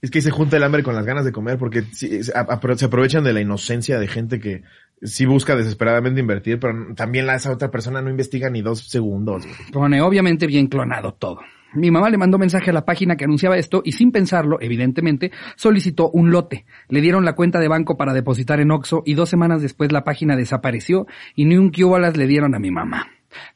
Es 0.03 0.11
que 0.11 0.23
se 0.23 0.31
junta 0.31 0.57
el 0.57 0.63
hambre 0.63 0.83
con 0.83 0.95
las 0.95 1.05
ganas 1.05 1.25
de 1.25 1.33
comer 1.33 1.59
porque 1.59 1.83
se 1.83 2.33
aprovechan 2.35 3.23
de 3.23 3.33
la 3.33 3.41
inocencia 3.41 3.99
de 3.99 4.09
gente 4.09 4.41
que 4.41 4.63
sí 5.03 5.27
busca 5.27 5.57
desesperadamente 5.57 6.21
invertir, 6.21 6.59
pero 6.59 6.95
también 6.95 7.29
esa 7.29 7.53
otra 7.53 7.71
persona 7.71 8.01
no 8.01 8.11
investiga 8.11 8.51
ni 8.51 8.63
dos 8.63 8.89
segundos. 8.89 9.45
Pone 9.73 10.01
obviamente 10.01 10.47
bien 10.47 10.67
clonado 10.67 11.15
todo. 11.15 11.41
Mi 11.73 11.91
mamá 11.91 12.11
le 12.11 12.19
mandó 12.19 12.37
mensaje 12.37 12.71
a 12.71 12.73
la 12.73 12.85
página 12.85 13.17
que 13.17 13.25
anunciaba 13.25 13.57
esto 13.57 13.83
y 13.85 13.93
sin 13.93 14.11
pensarlo, 14.11 14.59
evidentemente, 14.61 15.31
solicitó 15.55 16.11
un 16.11 16.33
lote. 16.33 16.67
Le 16.89 17.01
dieron 17.01 17.25
la 17.25 17.35
cuenta 17.35 17.61
de 17.61 17.69
banco 17.69 17.97
para 17.97 18.13
depositar 18.13 18.59
en 18.61 18.73
Oxxo 18.73 19.03
y 19.07 19.15
dos 19.15 19.29
semanas 19.29 19.63
después 19.63 19.93
la 19.93 20.03
página 20.03 20.35
desapareció 20.35 21.07
y 21.37 21.45
ni 21.45 21.57
un 21.57 21.71
las 22.01 22.17
le 22.17 22.27
dieron 22.27 22.55
a 22.55 22.59
mi 22.59 22.71
mamá. 22.71 23.07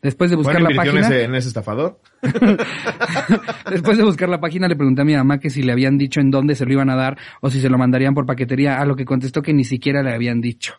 Después 0.00 0.30
de 0.30 0.36
buscar 0.36 0.54
Bueno, 0.54 0.68
la 0.68 0.74
invirtió 0.74 0.92
en 0.92 1.02
página, 1.02 1.16
ese, 1.16 1.24
en 1.24 1.34
ese 1.34 1.48
estafador. 1.48 1.98
Después 3.70 3.96
de 3.98 4.04
buscar 4.04 4.28
la 4.28 4.40
página 4.40 4.68
le 4.68 4.76
pregunté 4.76 5.02
a 5.02 5.04
mi 5.04 5.14
mamá 5.14 5.38
que 5.38 5.50
si 5.50 5.62
le 5.62 5.72
habían 5.72 5.98
dicho 5.98 6.20
en 6.20 6.30
dónde 6.30 6.54
se 6.54 6.64
lo 6.64 6.72
iban 6.72 6.90
a 6.90 6.96
dar 6.96 7.16
o 7.40 7.50
si 7.50 7.60
se 7.60 7.68
lo 7.68 7.78
mandarían 7.78 8.14
por 8.14 8.26
paquetería, 8.26 8.80
a 8.80 8.84
lo 8.84 8.96
que 8.96 9.04
contestó 9.04 9.42
que 9.42 9.52
ni 9.52 9.64
siquiera 9.64 10.02
le 10.02 10.12
habían 10.14 10.40
dicho. 10.40 10.74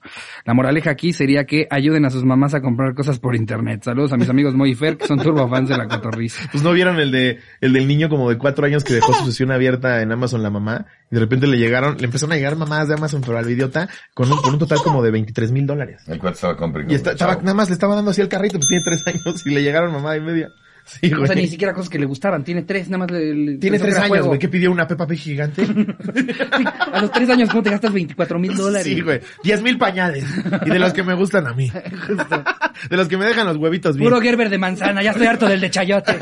La 0.45 0.53
moraleja 0.53 0.91
aquí 0.91 1.13
sería 1.13 1.45
que 1.45 1.67
ayuden 1.69 2.05
a 2.05 2.09
sus 2.09 2.23
mamás 2.23 2.53
a 2.53 2.61
comprar 2.61 2.93
cosas 2.93 3.19
por 3.19 3.35
internet. 3.35 3.83
Saludos 3.83 4.13
a 4.13 4.17
mis 4.17 4.29
amigos 4.29 4.53
Moy 4.55 4.75
Fer, 4.75 4.97
que 4.97 5.07
son 5.07 5.19
turbofans 5.19 5.69
de 5.69 5.77
la 5.77 5.87
cotorriza. 5.87 6.47
Pues 6.51 6.63
no 6.63 6.71
vieron 6.73 6.99
el 6.99 7.11
de 7.11 7.39
el 7.61 7.73
del 7.73 7.87
niño 7.87 8.09
como 8.09 8.29
de 8.29 8.37
cuatro 8.37 8.65
años 8.65 8.83
que 8.83 8.93
dejó 8.93 9.13
su 9.13 9.25
sesión 9.25 9.51
abierta 9.51 10.01
en 10.01 10.11
Amazon 10.11 10.43
la 10.43 10.49
mamá 10.49 10.85
y 11.11 11.15
de 11.15 11.21
repente 11.21 11.47
le 11.47 11.57
llegaron, 11.57 11.97
le 11.97 12.05
empezaron 12.05 12.33
a 12.33 12.35
llegar 12.35 12.55
mamás 12.55 12.87
de 12.87 12.93
Amazon 12.95 13.21
pero 13.25 13.37
al 13.37 13.49
idiota 13.49 13.87
con 14.13 14.31
un, 14.31 14.37
con 14.41 14.53
un 14.53 14.59
total 14.59 14.79
como 14.83 15.01
de 15.03 15.11
23 15.11 15.51
mil 15.51 15.65
dólares. 15.65 16.01
El 16.07 16.19
cual 16.19 16.33
estaba 16.33 16.55
comprando. 16.55 16.91
Y 16.91 16.95
está- 16.95 17.11
estaba, 17.11 17.35
nada 17.35 17.53
más 17.53 17.69
le 17.69 17.73
estaba 17.73 17.95
dando 17.95 18.11
así 18.11 18.21
el 18.21 18.27
carrito, 18.29 18.57
pues 18.57 18.67
tiene 18.67 18.83
tres 18.83 19.07
años 19.07 19.45
y 19.45 19.49
le 19.51 19.63
llegaron 19.63 19.91
mamá 19.91 20.15
y 20.17 20.21
media. 20.21 20.49
Sí, 21.01 21.11
O 21.13 21.25
sea, 21.25 21.35
ni 21.35 21.47
siquiera 21.47 21.73
cosas 21.73 21.89
que 21.89 21.97
le 21.97 22.05
gustaban. 22.05 22.43
Tiene 22.43 22.61
tres, 22.61 22.89
nada 22.89 22.99
más 22.99 23.11
le, 23.11 23.33
le- 23.33 23.57
Tiene 23.57 23.79
tres 23.79 23.95
años, 23.97 24.07
juego. 24.09 24.27
güey. 24.27 24.39
¿Qué 24.39 24.47
pidió 24.49 24.71
una 24.71 24.87
Peppa 24.87 25.07
Pig 25.07 25.17
gigante? 25.19 25.65
Sí, 26.15 26.65
a 26.93 27.01
los 27.01 27.11
tres 27.11 27.29
años, 27.29 27.49
¿cómo 27.49 27.63
te 27.63 27.71
gastas 27.71 27.91
24 27.91 28.37
mil 28.39 28.55
dólares? 28.55 28.85
Sí, 28.87 29.01
güey. 29.01 29.19
Diez 29.43 29.61
mil 29.63 29.77
pañales. 29.79 30.23
Y 30.65 30.69
de 30.69 30.79
los 30.79 30.93
que 30.93 31.03
me 31.03 31.13
gustan 31.15 31.47
a 31.47 31.53
mí. 31.53 31.71
De 32.89 32.97
los 32.97 33.07
que 33.07 33.17
me 33.17 33.25
dejan 33.25 33.47
los 33.47 33.57
huevitos 33.57 33.95
bien. 33.97 34.09
Puro 34.09 34.21
Gerber 34.21 34.49
de 34.49 34.57
manzana, 34.57 35.01
ya 35.01 35.11
estoy 35.11 35.25
harto 35.27 35.47
del 35.47 35.61
de 35.61 35.69
chayote. 35.71 36.17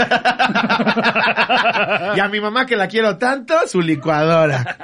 Y 2.15 2.19
a 2.19 2.29
mi 2.31 2.39
mamá 2.39 2.65
que 2.65 2.75
la 2.75 2.87
quiero 2.87 3.17
tanto, 3.17 3.55
su 3.67 3.81
licuadora. 3.81 4.77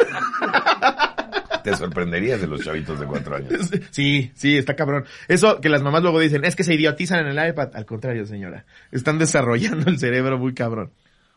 Te 1.63 1.75
sorprenderías 1.75 2.41
de 2.41 2.47
los 2.47 2.63
chavitos 2.63 2.99
de 2.99 3.05
cuatro 3.05 3.35
años. 3.35 3.69
Sí, 3.91 4.31
sí, 4.35 4.57
está 4.57 4.75
cabrón. 4.75 5.05
Eso 5.27 5.59
que 5.61 5.69
las 5.69 5.81
mamás 5.81 6.01
luego 6.03 6.19
dicen, 6.19 6.45
es 6.45 6.55
que 6.55 6.63
se 6.63 6.73
idiotizan 6.73 7.25
en 7.27 7.37
el 7.37 7.49
iPad. 7.49 7.69
Al 7.73 7.85
contrario, 7.85 8.25
señora. 8.25 8.65
Están 8.91 9.17
desarrollando 9.19 9.89
el 9.89 9.97
cerebro 9.99 10.37
muy 10.37 10.53
cabrón. 10.53 10.91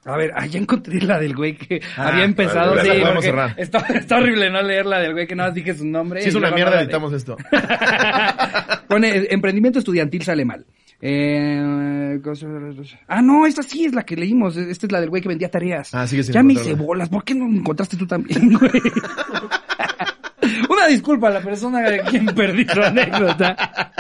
A 0.05 0.17
ver, 0.17 0.33
ah, 0.35 0.47
ya 0.47 0.59
encontré 0.59 1.01
la 1.01 1.21
del 1.21 1.35
güey 1.37 1.57
que 1.57 1.81
Ah, 1.97 2.09
había 2.09 2.25
empezado. 2.25 2.75
vale, 2.75 2.93
Sí, 2.97 3.01
porque 3.05 3.23
cerrar. 3.23 3.55
Está, 3.57 3.79
está 3.95 4.17
horrible 4.17 4.51
no 4.51 4.61
leer 4.61 4.85
la 4.87 4.99
del 4.99 5.13
güey 5.13 5.29
que 5.29 5.37
nada 5.37 5.51
más 5.51 5.55
dije 5.55 5.75
su 5.75 5.87
nombre. 5.87 6.23
Si 6.23 6.29
es 6.31 6.35
una 6.35 6.51
mierda, 6.51 6.81
editamos 6.83 7.13
esto. 7.13 7.37
Pone, 8.89 9.27
emprendimiento 9.31 9.79
estudiantil 9.79 10.23
sale 10.23 10.45
mal. 10.45 10.65
Eh, 11.05 12.21
ah, 13.09 13.21
no, 13.23 13.45
esta 13.45 13.65
sí 13.65 13.85
es 13.85 13.93
la 13.93 14.05
que 14.05 14.15
leímos. 14.15 14.57
Esta 14.57 14.87
es 14.87 14.93
la 14.93 15.01
del 15.01 15.11
güey 15.11 15.21
que 15.21 15.29
vendía 15.29 15.51
tareas. 15.51 15.93
Ah, 15.93 16.07
sigue 16.07 16.23
Ya 16.23 16.45
me 16.45 16.53
hice 16.53 16.75
bolas. 16.75 17.09
¿Por 17.09 17.25
qué 17.25 17.35
no 17.35 17.45
encontraste 17.47 17.97
tú 17.97 18.07
también, 18.07 18.53
güey? 18.59 18.71
Una 20.69 20.87
disculpa 20.87 21.27
a 21.29 21.33
la 21.33 21.41
persona 21.41 21.81
de 21.81 22.01
quien 22.03 22.27
perdí 22.27 22.67
su 22.69 22.81
anécdota. 22.81 23.93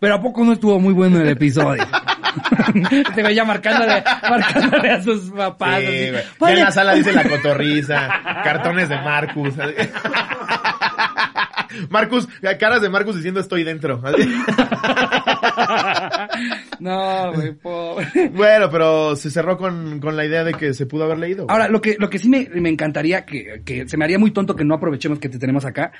Pero 0.00 0.14
¿a 0.16 0.20
poco 0.20 0.44
no 0.44 0.54
estuvo 0.54 0.80
muy 0.80 0.92
bueno 0.94 1.20
el 1.20 1.28
episodio? 1.28 1.86
Te 3.14 3.22
veía 3.22 3.44
marcándole, 3.44 4.02
marcándole 4.28 4.90
a 4.90 5.02
sus 5.02 5.30
papás. 5.30 5.80
Sí, 5.80 5.86
así. 5.86 6.26
Ya 6.40 6.50
en 6.50 6.60
la 6.60 6.70
sala 6.72 6.94
dice 6.94 7.12
la 7.12 7.28
cotorriza, 7.28 8.08
cartones 8.42 8.88
de 8.88 8.96
Marcus. 8.96 9.54
Marcus, 11.90 12.28
caras 12.58 12.82
de 12.82 12.88
Marcus 12.88 13.16
diciendo 13.16 13.40
estoy 13.40 13.64
dentro. 13.64 14.02
No, 16.80 17.32
güey, 17.32 17.52
pobre. 17.54 18.28
Bueno, 18.32 18.70
pero 18.70 19.16
se 19.16 19.30
cerró 19.30 19.56
con, 19.56 19.98
con 20.00 20.16
la 20.16 20.24
idea 20.24 20.44
de 20.44 20.54
que 20.54 20.72
se 20.74 20.86
pudo 20.86 21.04
haber 21.04 21.18
leído. 21.18 21.46
Ahora, 21.48 21.68
lo 21.68 21.80
que, 21.80 21.96
lo 21.98 22.08
que 22.08 22.18
sí 22.18 22.28
me, 22.28 22.48
me 22.54 22.68
encantaría, 22.68 23.24
que, 23.24 23.62
que 23.64 23.88
se 23.88 23.96
me 23.96 24.04
haría 24.04 24.18
muy 24.18 24.30
tonto 24.30 24.54
que 24.54 24.64
no 24.64 24.74
aprovechemos 24.74 25.18
que 25.18 25.28
te 25.28 25.38
tenemos 25.38 25.64
acá. 25.64 25.92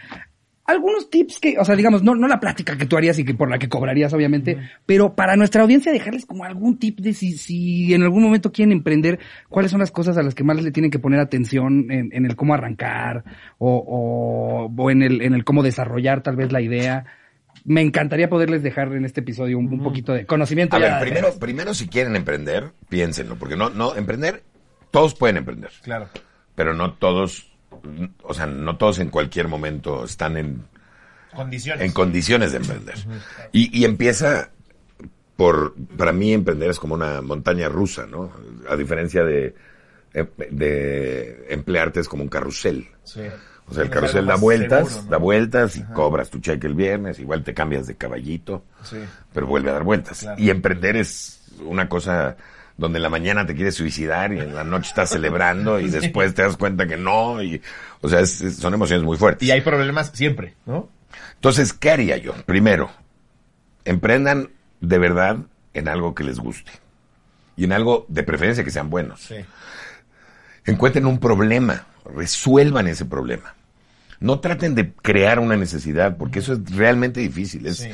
Algunos 0.68 1.08
tips 1.10 1.40
que, 1.40 1.56
o 1.58 1.64
sea, 1.64 1.74
digamos, 1.76 2.02
no, 2.02 2.14
no 2.14 2.28
la 2.28 2.38
plática 2.40 2.76
que 2.76 2.84
tú 2.86 2.96
harías 2.96 3.18
y 3.18 3.24
que 3.24 3.32
por 3.34 3.50
la 3.50 3.58
que 3.58 3.68
cobrarías, 3.70 4.12
obviamente, 4.12 4.58
pero 4.86 5.14
para 5.14 5.34
nuestra 5.34 5.62
audiencia 5.62 5.90
dejarles 5.90 6.26
como 6.26 6.44
algún 6.44 6.78
tip 6.78 7.00
de 7.00 7.14
si, 7.14 7.32
si 7.38 7.94
en 7.94 8.02
algún 8.02 8.22
momento 8.22 8.52
quieren 8.52 8.72
emprender, 8.72 9.18
cuáles 9.48 9.70
son 9.70 9.80
las 9.80 9.90
cosas 9.90 10.18
a 10.18 10.22
las 10.22 10.34
que 10.34 10.44
más 10.44 10.62
le 10.62 10.70
tienen 10.70 10.90
que 10.90 10.98
poner 10.98 11.20
atención 11.20 11.90
en, 11.90 12.10
en 12.12 12.26
el 12.26 12.36
cómo 12.36 12.52
arrancar 12.52 13.24
o, 13.56 13.76
o, 13.78 14.70
o 14.82 14.90
en 14.90 15.02
el, 15.02 15.22
en 15.22 15.32
el 15.34 15.42
cómo 15.44 15.62
desarrollar 15.62 16.22
tal 16.22 16.36
vez 16.36 16.52
la 16.52 16.60
idea. 16.60 17.06
Me 17.64 17.80
encantaría 17.80 18.28
poderles 18.28 18.62
dejar 18.62 18.92
en 18.92 19.04
este 19.06 19.20
episodio 19.20 19.58
un, 19.58 19.72
un 19.72 19.82
poquito 19.82 20.12
de 20.12 20.26
conocimiento. 20.26 20.76
A 20.76 20.78
ver, 20.80 20.92
de- 20.94 21.00
primero, 21.00 21.28
primero 21.40 21.72
si 21.74 21.88
quieren 21.88 22.14
emprender, 22.14 22.72
piénsenlo, 22.90 23.36
porque 23.36 23.56
no, 23.56 23.70
no, 23.70 23.96
emprender, 23.96 24.42
todos 24.90 25.14
pueden 25.14 25.38
emprender, 25.38 25.70
Claro. 25.82 26.08
pero 26.54 26.74
no 26.74 26.92
todos, 26.94 27.47
o 28.22 28.34
sea, 28.34 28.46
no 28.46 28.76
todos 28.76 28.98
en 28.98 29.10
cualquier 29.10 29.48
momento 29.48 30.04
están 30.04 30.36
en, 30.36 30.64
Condiciones. 31.34 31.84
en 31.84 31.92
condiciones 31.92 32.52
de 32.52 32.58
emprender. 32.58 32.94
Y, 33.52 33.76
y 33.78 33.84
empieza 33.84 34.50
por, 35.36 35.74
para 35.96 36.12
mí 36.12 36.32
emprender 36.32 36.70
es 36.70 36.78
como 36.78 36.94
una 36.94 37.20
montaña 37.22 37.68
rusa, 37.68 38.06
¿no? 38.06 38.32
A 38.68 38.76
diferencia 38.76 39.22
de, 39.24 39.54
de 40.50 41.46
emplearte 41.50 42.00
es 42.00 42.08
como 42.08 42.22
un 42.22 42.28
carrusel. 42.28 42.88
Sí. 43.04 43.20
O 43.70 43.74
sea, 43.74 43.82
el 43.84 43.90
carrusel 43.90 44.24
da 44.26 44.36
vueltas, 44.36 44.88
seguro, 44.88 45.04
¿no? 45.04 45.10
da 45.10 45.16
vueltas 45.18 45.76
y 45.76 45.82
cobras 45.84 46.30
tu 46.30 46.40
cheque 46.40 46.66
el 46.66 46.74
viernes, 46.74 47.18
igual 47.18 47.44
te 47.44 47.52
cambias 47.52 47.86
de 47.86 47.96
caballito, 47.96 48.64
Sí. 48.82 48.96
pero 49.34 49.46
vuelve 49.46 49.68
a 49.70 49.74
dar 49.74 49.84
vueltas. 49.84 50.20
Claro. 50.20 50.40
Y 50.42 50.48
emprender 50.48 50.96
es 50.96 51.42
una 51.64 51.86
cosa 51.88 52.36
donde 52.78 52.98
en 52.98 53.02
la 53.02 53.10
mañana 53.10 53.44
te 53.44 53.54
quieres 53.54 53.74
suicidar 53.74 54.32
y 54.32 54.38
en 54.38 54.54
la 54.54 54.64
noche 54.64 54.88
estás 54.88 55.10
celebrando 55.10 55.78
y 55.80 55.90
después 55.90 56.32
te 56.34 56.42
das 56.42 56.56
cuenta 56.56 56.86
que 56.86 56.96
no 56.96 57.42
y, 57.42 57.60
o 58.00 58.08
sea, 58.08 58.20
es- 58.20 58.40
es- 58.40 58.56
son 58.56 58.72
emociones 58.72 59.04
muy 59.04 59.18
fuertes. 59.18 59.46
Y 59.46 59.50
hay 59.50 59.60
problemas 59.60 60.10
siempre, 60.14 60.54
¿no? 60.64 60.88
Entonces, 61.34 61.72
¿qué 61.74 61.90
haría 61.90 62.16
yo? 62.16 62.34
Primero, 62.46 62.90
emprendan 63.84 64.50
de 64.80 64.98
verdad 64.98 65.38
en 65.74 65.88
algo 65.88 66.14
que 66.14 66.24
les 66.24 66.38
guste. 66.38 66.70
Y 67.56 67.64
en 67.64 67.72
algo 67.72 68.06
de 68.08 68.22
preferencia 68.22 68.62
que 68.64 68.70
sean 68.70 68.88
buenos. 68.90 69.20
Sí. 69.22 69.34
Encuentren 70.64 71.06
un 71.06 71.18
problema, 71.18 71.86
resuelvan 72.04 72.86
ese 72.86 73.04
problema. 73.04 73.54
No 74.20 74.40
traten 74.40 74.74
de 74.74 74.92
crear 74.92 75.38
una 75.38 75.56
necesidad, 75.56 76.16
porque 76.16 76.40
eso 76.40 76.52
es 76.54 76.76
realmente 76.76 77.20
difícil. 77.20 77.66
Es, 77.66 77.78
Sí. 77.78 77.90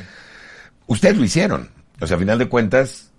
Ustedes 0.87 1.17
lo 1.17 1.23
hicieron. 1.23 1.69
O 1.99 2.05
sea, 2.05 2.17
a 2.17 2.19
final 2.19 2.37
de 2.37 2.47
cuentas, 2.47 3.11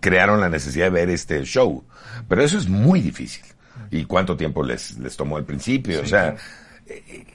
crearon 0.00 0.40
la 0.40 0.48
necesidad 0.48 0.86
de 0.86 0.90
ver 0.90 1.10
este 1.10 1.42
show. 1.44 1.84
Pero 2.28 2.42
eso 2.42 2.58
es 2.58 2.68
muy 2.68 3.00
difícil. 3.00 3.44
¿Y 3.90 4.04
cuánto 4.04 4.36
tiempo 4.36 4.62
les, 4.62 4.98
les 4.98 5.16
tomó 5.16 5.36
al 5.36 5.44
principio? 5.44 6.00
o 6.02 6.06
sea, 6.06 6.36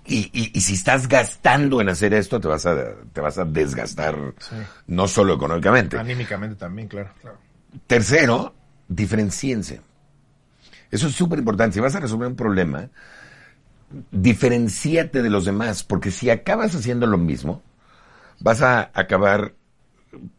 y, 0.05 0.17
y, 0.33 0.51
y 0.53 0.61
si 0.61 0.73
estás 0.73 1.07
gastando 1.07 1.81
en 1.81 1.89
hacer 1.89 2.13
esto, 2.13 2.39
te 2.39 2.47
vas 2.47 2.65
a, 2.65 2.75
te 3.13 3.21
vas 3.21 3.37
a 3.37 3.45
desgastar, 3.45 4.15
Sí. 4.39 4.55
no 4.87 5.07
solo 5.07 5.33
económicamente. 5.33 5.97
Anímicamente 5.97 6.55
también, 6.55 6.87
claro. 6.87 7.09
Tercero, 7.87 8.53
diferenciense. 8.87 9.81
Eso 10.91 11.07
es 11.07 11.15
súper 11.15 11.39
importante. 11.39 11.73
Si 11.75 11.79
vas 11.79 11.95
a 11.95 11.99
resolver 11.99 12.27
un 12.27 12.35
problema, 12.35 12.89
diferenciate 14.11 15.21
de 15.21 15.29
los 15.29 15.45
demás, 15.45 15.83
porque 15.83 16.11
si 16.11 16.29
acabas 16.29 16.75
haciendo 16.75 17.07
lo 17.07 17.17
mismo, 17.17 17.61
vas 18.39 18.61
a 18.61 18.91
acabar 18.93 19.53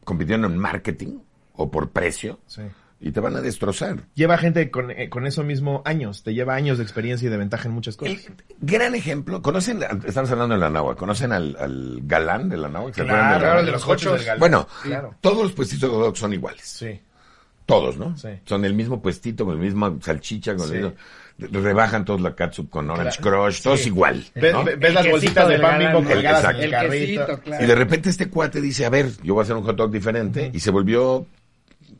compitiendo 0.05 0.47
en 0.47 0.57
marketing 0.59 1.19
o 1.57 1.71
por 1.71 1.91
precio 1.91 2.39
Sí. 2.47 2.63
y 3.01 3.13
te 3.13 3.21
van 3.21 3.37
a 3.37 3.41
destrozar. 3.41 4.05
Lleva 4.15 4.39
gente 4.39 4.71
con, 4.71 4.91
eh, 4.91 5.09
con 5.11 5.27
eso 5.27 5.43
mismo 5.45 5.83
años, 5.85 6.23
te 6.23 6.33
lleva 6.35 6.55
años 6.55 6.79
de 6.79 6.85
experiencia 6.85 7.27
y 7.27 7.31
de 7.31 7.37
ventaja 7.37 7.69
en 7.69 7.75
muchas 7.75 7.97
cosas. 7.97 8.15
El 8.27 8.35
gran 8.61 8.95
ejemplo, 8.95 9.43
conocen, 9.43 9.81
estamos 10.07 10.31
hablando 10.31 10.55
de 10.55 10.61
la 10.61 10.71
Nahua, 10.71 10.97
¿conocen 10.97 11.33
al, 11.33 11.57
al 11.61 12.01
galán 12.05 12.49
de 12.49 12.57
la 12.57 12.69
Nahua? 12.69 12.93
¿Se 12.95 13.03
acuerdan 13.03 13.31
del 13.33 13.41
Claro, 13.41 13.61
el 13.61 13.67
de 13.67 13.73
los 13.73 13.85
coches 13.85 14.13
del 14.13 14.21
galán. 14.25 14.39
Bueno, 14.41 14.69
Claro. 14.83 15.15
todos 15.21 15.43
los 15.43 15.53
puestitos 15.53 15.91
de 15.91 15.97
hot 15.97 16.05
dog 16.07 16.17
son 16.17 16.33
iguales. 16.33 16.63
Sí. 16.67 17.01
Todos, 17.67 17.97
¿no? 17.99 18.17
Sí. 18.17 18.29
Son 18.45 18.65
el 18.65 18.75
mismo 18.75 19.03
puestito, 19.03 19.45
con 19.45 19.55
el 19.55 19.61
mismo 19.61 19.99
salchicha, 20.01 20.55
con 20.55 20.69
Sí. 20.69 20.75
el 20.77 20.83
mismo... 20.85 20.95
Rebajan 21.39 22.05
todos 22.07 22.21
la 22.23 22.35
catsup 22.35 22.71
con 22.71 22.89
Orange 22.89 23.19
Claro. 23.21 23.43
Crush, 23.43 23.61
todos 23.61 23.81
Sí. 23.81 23.89
igual. 23.89 24.25
Ves, 24.35 24.53
¿no? 24.55 24.65
ves 24.65 24.95
las 24.95 25.05
El 25.05 25.11
bolsitas 25.11 25.49
de 25.49 25.59
pan 25.59 25.79
bimbo 25.81 26.03
colgadas 26.03 26.55
el 26.55 26.61
El 26.63 26.71
carrito. 26.71 27.27
quesito, 27.27 27.41
claro. 27.43 27.65
Y 27.65 27.67
de 27.67 27.75
repente 27.75 28.09
este 28.09 28.31
cuate 28.31 28.61
dice, 28.63 28.87
a 28.87 28.89
ver, 28.89 29.11
yo 29.23 29.35
voy 29.35 29.43
a 29.43 29.45
hacer 29.45 29.55
un 29.57 29.65
hot 29.65 29.77
dog 29.77 29.91
diferente, 29.91 30.51
y 30.55 30.61
se 30.61 30.71
volvió 30.71 31.27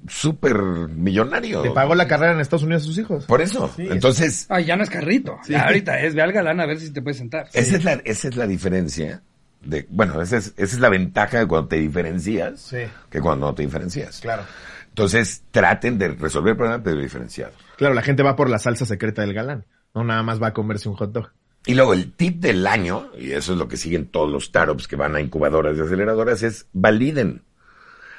súper 0.09 0.57
millonario. 0.59 1.63
Le 1.63 1.71
pagó 1.71 1.95
la 1.95 2.07
carrera 2.07 2.33
en 2.33 2.41
Estados 2.41 2.63
Unidos 2.65 2.83
a 2.83 2.87
sus 2.87 2.99
hijos. 2.99 3.25
Por 3.27 3.41
eso. 3.41 3.71
Sí. 3.77 3.87
Entonces, 3.91 4.47
Ay, 4.49 4.65
ya 4.65 4.77
no 4.77 4.83
es 4.83 4.91
carrito. 4.91 5.39
Ya 5.49 5.65
ahorita 5.67 6.01
es, 6.01 6.15
ve 6.15 6.23
al 6.23 6.33
galán 6.33 6.61
a 6.61 6.67
ver 6.67 6.79
si 6.81 6.93
te 6.93 7.03
puedes 7.03 7.19
sentar. 7.19 7.49
esa, 7.53 7.77
es 7.77 7.85
la, 7.85 7.93
esa 8.05 8.29
es 8.29 8.37
la 8.37 8.47
diferencia. 8.47 9.23
De, 9.63 9.87
bueno, 9.91 10.21
esa 10.23 10.37
es, 10.37 10.55
esa 10.57 10.77
es 10.77 10.81
la 10.81 10.89
ventaja 10.89 11.39
de 11.41 11.47
cuando 11.47 11.69
te 11.69 11.77
diferencias 11.77 12.61
Sí. 12.61 12.79
que 13.11 13.21
cuando 13.21 13.47
no 13.47 13.55
te 13.55 13.63
diferencias. 13.63 14.21
Claro. 14.21 14.43
Entonces, 14.89 15.43
traten 15.51 15.99
de 15.99 16.09
resolver 16.09 16.53
el 16.53 16.57
problema, 16.57 16.83
pero 16.83 17.01
diferenciado. 17.01 17.53
Claro, 17.77 17.95
la 17.95 18.03
gente 18.03 18.23
va 18.23 18.37
por 18.37 18.49
la 18.49 18.59
salsa 18.59 18.87
secreta 18.87 19.23
del 19.23 19.35
galán. 19.35 19.65
No 19.95 20.05
nada 20.05 20.23
más 20.23 20.41
va 20.43 20.49
a 20.49 20.53
comerse 20.53 20.89
un 20.89 20.95
hot 20.95 21.13
dog. 21.13 21.31
Y 21.67 21.75
luego 21.75 21.95
el 21.95 22.13
tip 22.13 22.41
del 22.41 22.65
año, 22.67 23.11
y 23.19 23.33
eso 23.33 23.53
es 23.53 23.59
lo 23.59 23.67
que 23.67 23.77
siguen 23.77 24.07
todos 24.07 24.31
los 24.31 24.45
startups 24.45 24.87
que 24.87 24.95
van 24.95 25.17
a 25.17 25.21
incubadoras 25.21 25.77
y 25.77 25.81
aceleradoras, 25.81 26.43
es 26.45 26.67
validen. 26.73 27.43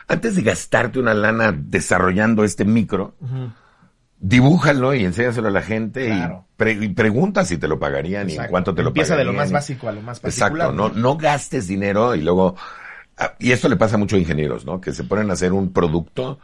Antes 0.08 0.36
de 0.36 0.42
gastarte 0.42 1.00
una 1.00 1.14
lana 1.14 1.52
desarrollando 1.56 2.44
este 2.44 2.64
micro, 2.66 3.16
dibújalo 4.20 4.94
y 4.96 5.04
enséñaselo 5.06 5.50
a 5.50 5.52
la 5.52 5.62
gente 5.62 6.08
Claro. 6.08 6.46
y, 6.50 6.58
pre- 6.58 6.72
y 6.86 6.88
pregunta 6.90 7.46
si 7.46 7.58
te 7.58 7.68
lo 7.68 7.78
pagarían 7.80 8.30
y 8.30 8.36
en 8.36 8.48
cuánto 8.48 8.74
te 8.74 8.82
lo 8.82 8.90
Empieza 8.90 9.16
de 9.16 9.24
lo 9.26 9.32
pagarían. 9.32 9.54
más 9.54 9.62
básico 9.62 9.88
a 9.88 9.92
lo 9.92 10.02
más 10.02 10.20
particular. 10.20 10.52
Exacto, 10.52 10.74
no, 10.74 10.90
no 10.90 11.18
gastes 11.18 11.68
dinero 11.68 12.16
y 12.16 12.22
luego... 12.22 12.56
ah, 13.18 13.34
Y 13.40 13.52
esto 13.52 13.70
le 13.70 13.76
pasa 13.76 13.96
a 13.96 14.00
muchos 14.00 14.20
ingenieros, 14.20 14.66
¿no? 14.66 14.82
Que 14.82 14.94
se 14.94 15.04
ponen 15.04 15.30
a 15.30 15.34
hacer 15.34 15.54
un 15.54 15.72
producto 15.72 16.40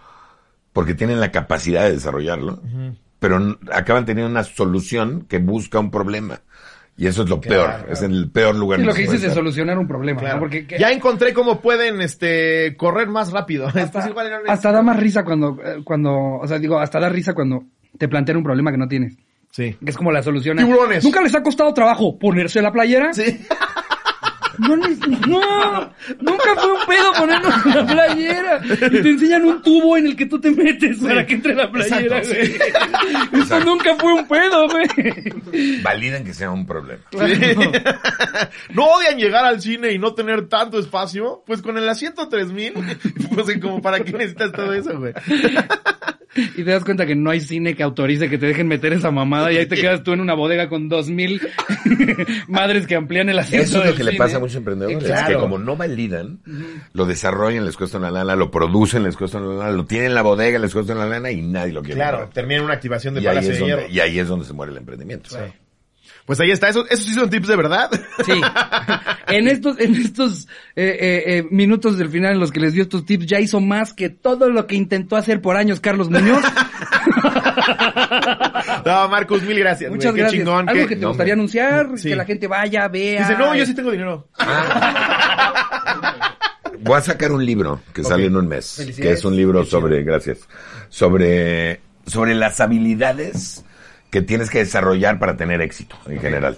porque 0.71 0.93
tienen 0.95 1.19
la 1.19 1.31
capacidad 1.31 1.83
de 1.83 1.93
desarrollarlo, 1.93 2.59
pero 3.19 3.57
acaban 3.71 4.05
teniendo 4.05 4.29
una 4.31 4.43
solución 4.43 5.25
que 5.29 5.37
busca 5.39 5.79
un 5.79 5.89
problema. 5.91 6.41
Y 6.95 7.07
eso 7.07 7.23
es 7.23 7.29
lo 7.29 7.41
peor, 7.41 7.87
es 7.89 8.01
el 8.03 8.29
peor 8.31 8.55
lugar. 8.55 8.79
Sí, 8.79 8.85
lo 8.85 8.93
que 8.93 8.97
que 9.05 9.11
dices 9.11 9.21
de 9.23 9.31
solucionar 9.31 9.79
un 9.79 9.87
problema, 9.87 10.19
Claro. 10.19 10.35
¿no? 10.35 10.41
Porque 10.41 10.67
que- 10.67 10.77
Ya 10.77 10.91
encontré 10.91 11.33
cómo 11.33 11.59
pueden, 11.59 12.01
este, 12.01 12.75
correr 12.77 13.07
más 13.07 13.31
rápido. 13.31 13.67
Esto 13.75 13.99
igual 14.07 14.31
hasta 14.47 14.71
da 14.71 14.81
más 14.83 14.97
risa 14.99 15.23
cuando, 15.23 15.57
eh, 15.63 15.81
cuando, 15.83 16.11
o 16.39 16.47
sea, 16.47 16.59
digo, 16.59 16.77
hasta 16.79 16.99
da 16.99 17.09
risa 17.09 17.33
cuando 17.33 17.63
te 17.97 18.07
plantean 18.07 18.37
un 18.37 18.43
problema 18.43 18.71
que 18.71 18.77
no 18.77 18.87
tienes. 18.87 19.17
Sí. 19.49 19.75
Que 19.83 19.89
es 19.91 19.97
como 19.97 20.11
la 20.11 20.21
solución. 20.23 20.57
Tiburones. 20.57 21.03
¿Nunca 21.03 21.21
les 21.21 21.33
ha 21.35 21.43
costado 21.43 21.73
trabajo 21.73 22.17
ponerse 22.17 22.61
la 22.61 22.71
playera? 22.71 23.13
Sí. 23.13 23.23
No, 24.67 24.75
no, 24.75 25.93
nunca 26.19 26.55
fue 26.55 26.71
un 26.71 26.85
pedo 26.87 27.13
ponernos 27.17 27.65
la 27.65 27.85
playera. 27.85 28.61
Y 28.65 29.01
te 29.01 29.09
enseñan 29.09 29.45
un 29.45 29.61
tubo 29.61 29.97
en 29.97 30.07
el 30.07 30.15
que 30.15 30.25
tú 30.25 30.39
te 30.39 30.51
metes 30.51 30.97
para 30.99 31.25
que 31.25 31.35
entre 31.35 31.55
la 31.55 31.71
playera, 31.71 32.19
Exacto, 32.19 32.67
güey. 33.31 33.43
Eso 33.43 33.59
nunca 33.61 33.95
fue 33.95 34.13
un 34.13 34.27
pedo, 34.27 34.67
güey. 34.69 35.81
Validen 35.81 36.23
que 36.23 36.33
sea 36.33 36.51
un 36.51 36.65
problema. 36.65 37.01
¿No 38.73 38.85
odian 38.85 39.17
llegar 39.17 39.45
al 39.45 39.61
cine 39.61 39.91
y 39.91 39.99
no 39.99 40.13
tener 40.13 40.47
tanto 40.47 40.79
espacio? 40.79 41.43
Pues 41.45 41.61
con 41.61 41.77
el 41.77 41.87
asiento 41.87 42.27
3000, 42.27 42.73
pues 43.33 43.57
como 43.61 43.81
para 43.81 44.03
qué 44.03 44.11
necesitas 44.13 44.51
todo 44.51 44.73
eso, 44.73 44.97
güey. 44.99 45.13
Y 46.35 46.63
te 46.63 46.71
das 46.71 46.83
cuenta 46.83 47.05
que 47.05 47.15
no 47.15 47.29
hay 47.29 47.41
cine 47.41 47.75
que 47.75 47.83
autorice 47.83 48.27
que 48.27 48.39
te 48.39 48.47
dejen 48.47 48.67
meter 48.67 48.91
esa 48.93 49.11
mamada 49.11 49.51
y 49.51 49.57
ahí 49.57 49.67
te 49.67 49.75
quedas 49.75 50.01
tú 50.03 50.13
en 50.13 50.19
una 50.19 50.33
bodega 50.33 50.67
con 50.67 50.89
dos 50.89 51.07
mil 51.07 51.39
madres 52.47 52.87
que 52.87 52.95
amplían 52.95 53.29
el 53.29 53.37
asiento. 53.37 53.65
Eso 53.65 53.77
es 53.77 53.83
lo 53.83 53.87
del 53.89 53.97
que 53.97 54.03
le 54.03 54.17
pasa 54.17 54.37
a 54.37 54.39
muchos 54.39 54.52
emprendedores, 54.55 55.03
Claro. 55.03 55.27
que 55.27 55.35
como 55.41 55.57
no 55.59 55.75
validan, 55.75 56.39
lo 56.93 57.05
desarrollan, 57.05 57.65
les 57.65 57.75
cuesta 57.77 57.97
una 57.97 58.11
lana, 58.11 58.35
lo 58.35 58.51
producen, 58.51 59.03
les 59.03 59.15
cuesta 59.17 59.37
una 59.39 59.53
lana, 59.55 59.71
lo 59.71 59.85
tienen 59.85 60.07
en 60.09 60.15
la 60.15 60.21
bodega, 60.21 60.59
les 60.59 60.73
cuesta 60.73 60.93
una 60.93 61.05
lana 61.05 61.31
y 61.31 61.41
nadie 61.41 61.73
lo 61.73 61.81
quiere. 61.81 61.95
Claro, 61.95 62.17
comprar. 62.19 62.33
termina 62.33 62.63
una 62.63 62.73
activación 62.73 63.13
de 63.15 63.21
y 63.21 63.27
ahí, 63.27 63.45
de 63.45 63.53
Hierro. 63.53 63.67
donde, 63.81 63.89
y 63.93 63.99
ahí 63.99 64.19
es 64.19 64.27
donde 64.27 64.45
se 64.45 64.53
muere 64.53 64.71
el 64.71 64.77
emprendimiento. 64.77 65.29
Pues 66.25 66.39
ahí 66.39 66.51
está, 66.51 66.69
eso, 66.69 66.85
esos 66.89 67.05
sí 67.05 67.13
son 67.13 67.29
tips 67.29 67.47
de 67.47 67.55
verdad. 67.55 67.89
Sí. 68.25 68.41
En 69.25 69.47
estos, 69.47 69.79
en 69.79 69.95
estos 69.95 70.47
eh, 70.75 70.97
eh, 70.99 71.23
eh, 71.25 71.47
minutos 71.49 71.97
del 71.97 72.09
final 72.09 72.33
en 72.33 72.39
los 72.39 72.51
que 72.51 72.59
les 72.59 72.73
dio 72.73 72.83
estos 72.83 73.03
tips, 73.05 73.25
ya 73.25 73.39
hizo 73.39 73.59
más 73.61 73.93
que 73.93 74.09
todo 74.09 74.49
lo 74.49 74.67
que 74.67 74.75
intentó 74.75 75.15
hacer 75.15 75.41
por 75.41 75.55
años 75.55 75.79
Carlos 75.79 76.09
Muñoz. 76.09 76.43
No, 78.85 79.07
Marcus, 79.07 79.41
mil 79.43 79.57
gracias. 79.57 79.89
Muchas 79.89 80.13
Qué 80.13 80.19
gracias. 80.19 80.41
chingón. 80.41 80.67
Algo 80.69 80.87
que 80.87 80.95
te 80.95 81.01
no, 81.01 81.09
gustaría 81.09 81.33
hombre. 81.33 81.41
anunciar, 81.41 81.89
Sí. 81.97 82.09
que 82.09 82.15
la 82.15 82.25
gente 82.25 82.47
vaya, 82.47 82.87
vea. 82.89 83.21
Dice, 83.21 83.37
no, 83.39 83.55
yo 83.55 83.65
sí 83.65 83.73
tengo 83.73 83.91
dinero. 83.91 84.27
Voy 86.79 86.97
a 86.97 87.01
sacar 87.01 87.31
un 87.31 87.45
libro 87.45 87.81
que 87.93 88.03
sale 88.03 88.25
en 88.25 88.35
un 88.35 88.47
mes, 88.47 88.85
que 88.97 89.11
es 89.13 89.23
un 89.23 89.35
libro 89.35 89.63
sobre, 89.65 90.03
gracias, 90.03 90.39
sobre, 90.89 91.79
sobre 92.05 92.35
las 92.35 92.59
habilidades 92.59 93.63
que 94.13 94.21
tienes 94.21 94.51
que 94.51 94.59
desarrollar 94.59 95.17
para 95.17 95.35
tener 95.35 95.59
éxito 95.59 95.95
en 96.05 96.19
general. 96.19 96.55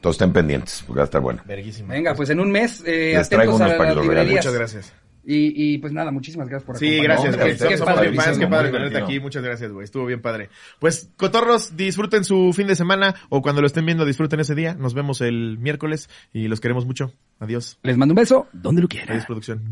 Todos 0.00 0.16
estén 0.16 0.32
pendientes, 0.32 0.82
porque 0.84 0.98
va 0.98 1.02
a 1.02 1.04
estar 1.04 1.20
bueno. 1.20 1.40
Verguísima. 1.46 1.94
Venga, 1.94 2.16
pues 2.16 2.30
en 2.30 2.40
un 2.40 2.50
mes, 2.50 2.82
eh, 2.84 3.14
Les 3.16 3.28
traigo 3.28 3.54
unos 3.54 3.72
para 3.74 3.94
que. 3.94 4.00
Muchas 4.00 4.52
gracias. 4.52 4.92
Y, 5.26 5.74
y 5.74 5.78
pues 5.78 5.92
nada, 5.92 6.10
muchísimas 6.10 6.48
gracias 6.48 6.66
por 6.66 6.76
Sí, 6.76 6.98
gracias, 7.00 7.36
No, 7.36 7.42
güey. 7.42 7.52
ustedes 7.52 7.80
Qué 7.80 7.86
padre, 7.86 8.12
fans, 8.12 8.38
qué 8.38 8.46
padre 8.48 8.70
tenerte 8.70 8.98
aquí. 8.98 9.20
Muchas 9.20 9.42
gracias, 9.44 9.70
güey. 9.70 9.84
Estuvo 9.84 10.04
bien 10.04 10.20
padre. 10.20 10.50
Pues, 10.80 11.08
cotorros, 11.16 11.76
disfruten 11.76 12.24
su 12.24 12.52
fin 12.52 12.66
de 12.66 12.74
semana 12.74 13.14
o 13.30 13.40
cuando 13.40 13.60
lo 13.62 13.68
estén 13.68 13.86
viendo, 13.86 14.04
disfruten 14.04 14.40
ese 14.40 14.56
día. 14.56 14.74
Nos 14.74 14.94
vemos 14.94 15.20
el 15.20 15.58
miércoles 15.58 16.10
y 16.32 16.48
los 16.48 16.60
queremos 16.60 16.84
mucho. 16.86 17.12
Adiós. 17.38 17.78
Les 17.84 17.96
mando 17.96 18.12
un 18.12 18.16
beso 18.16 18.48
donde 18.52 18.82
lo 18.82 18.88
quieran. 18.88 19.10
Adiós, 19.12 19.24
producción. 19.26 19.62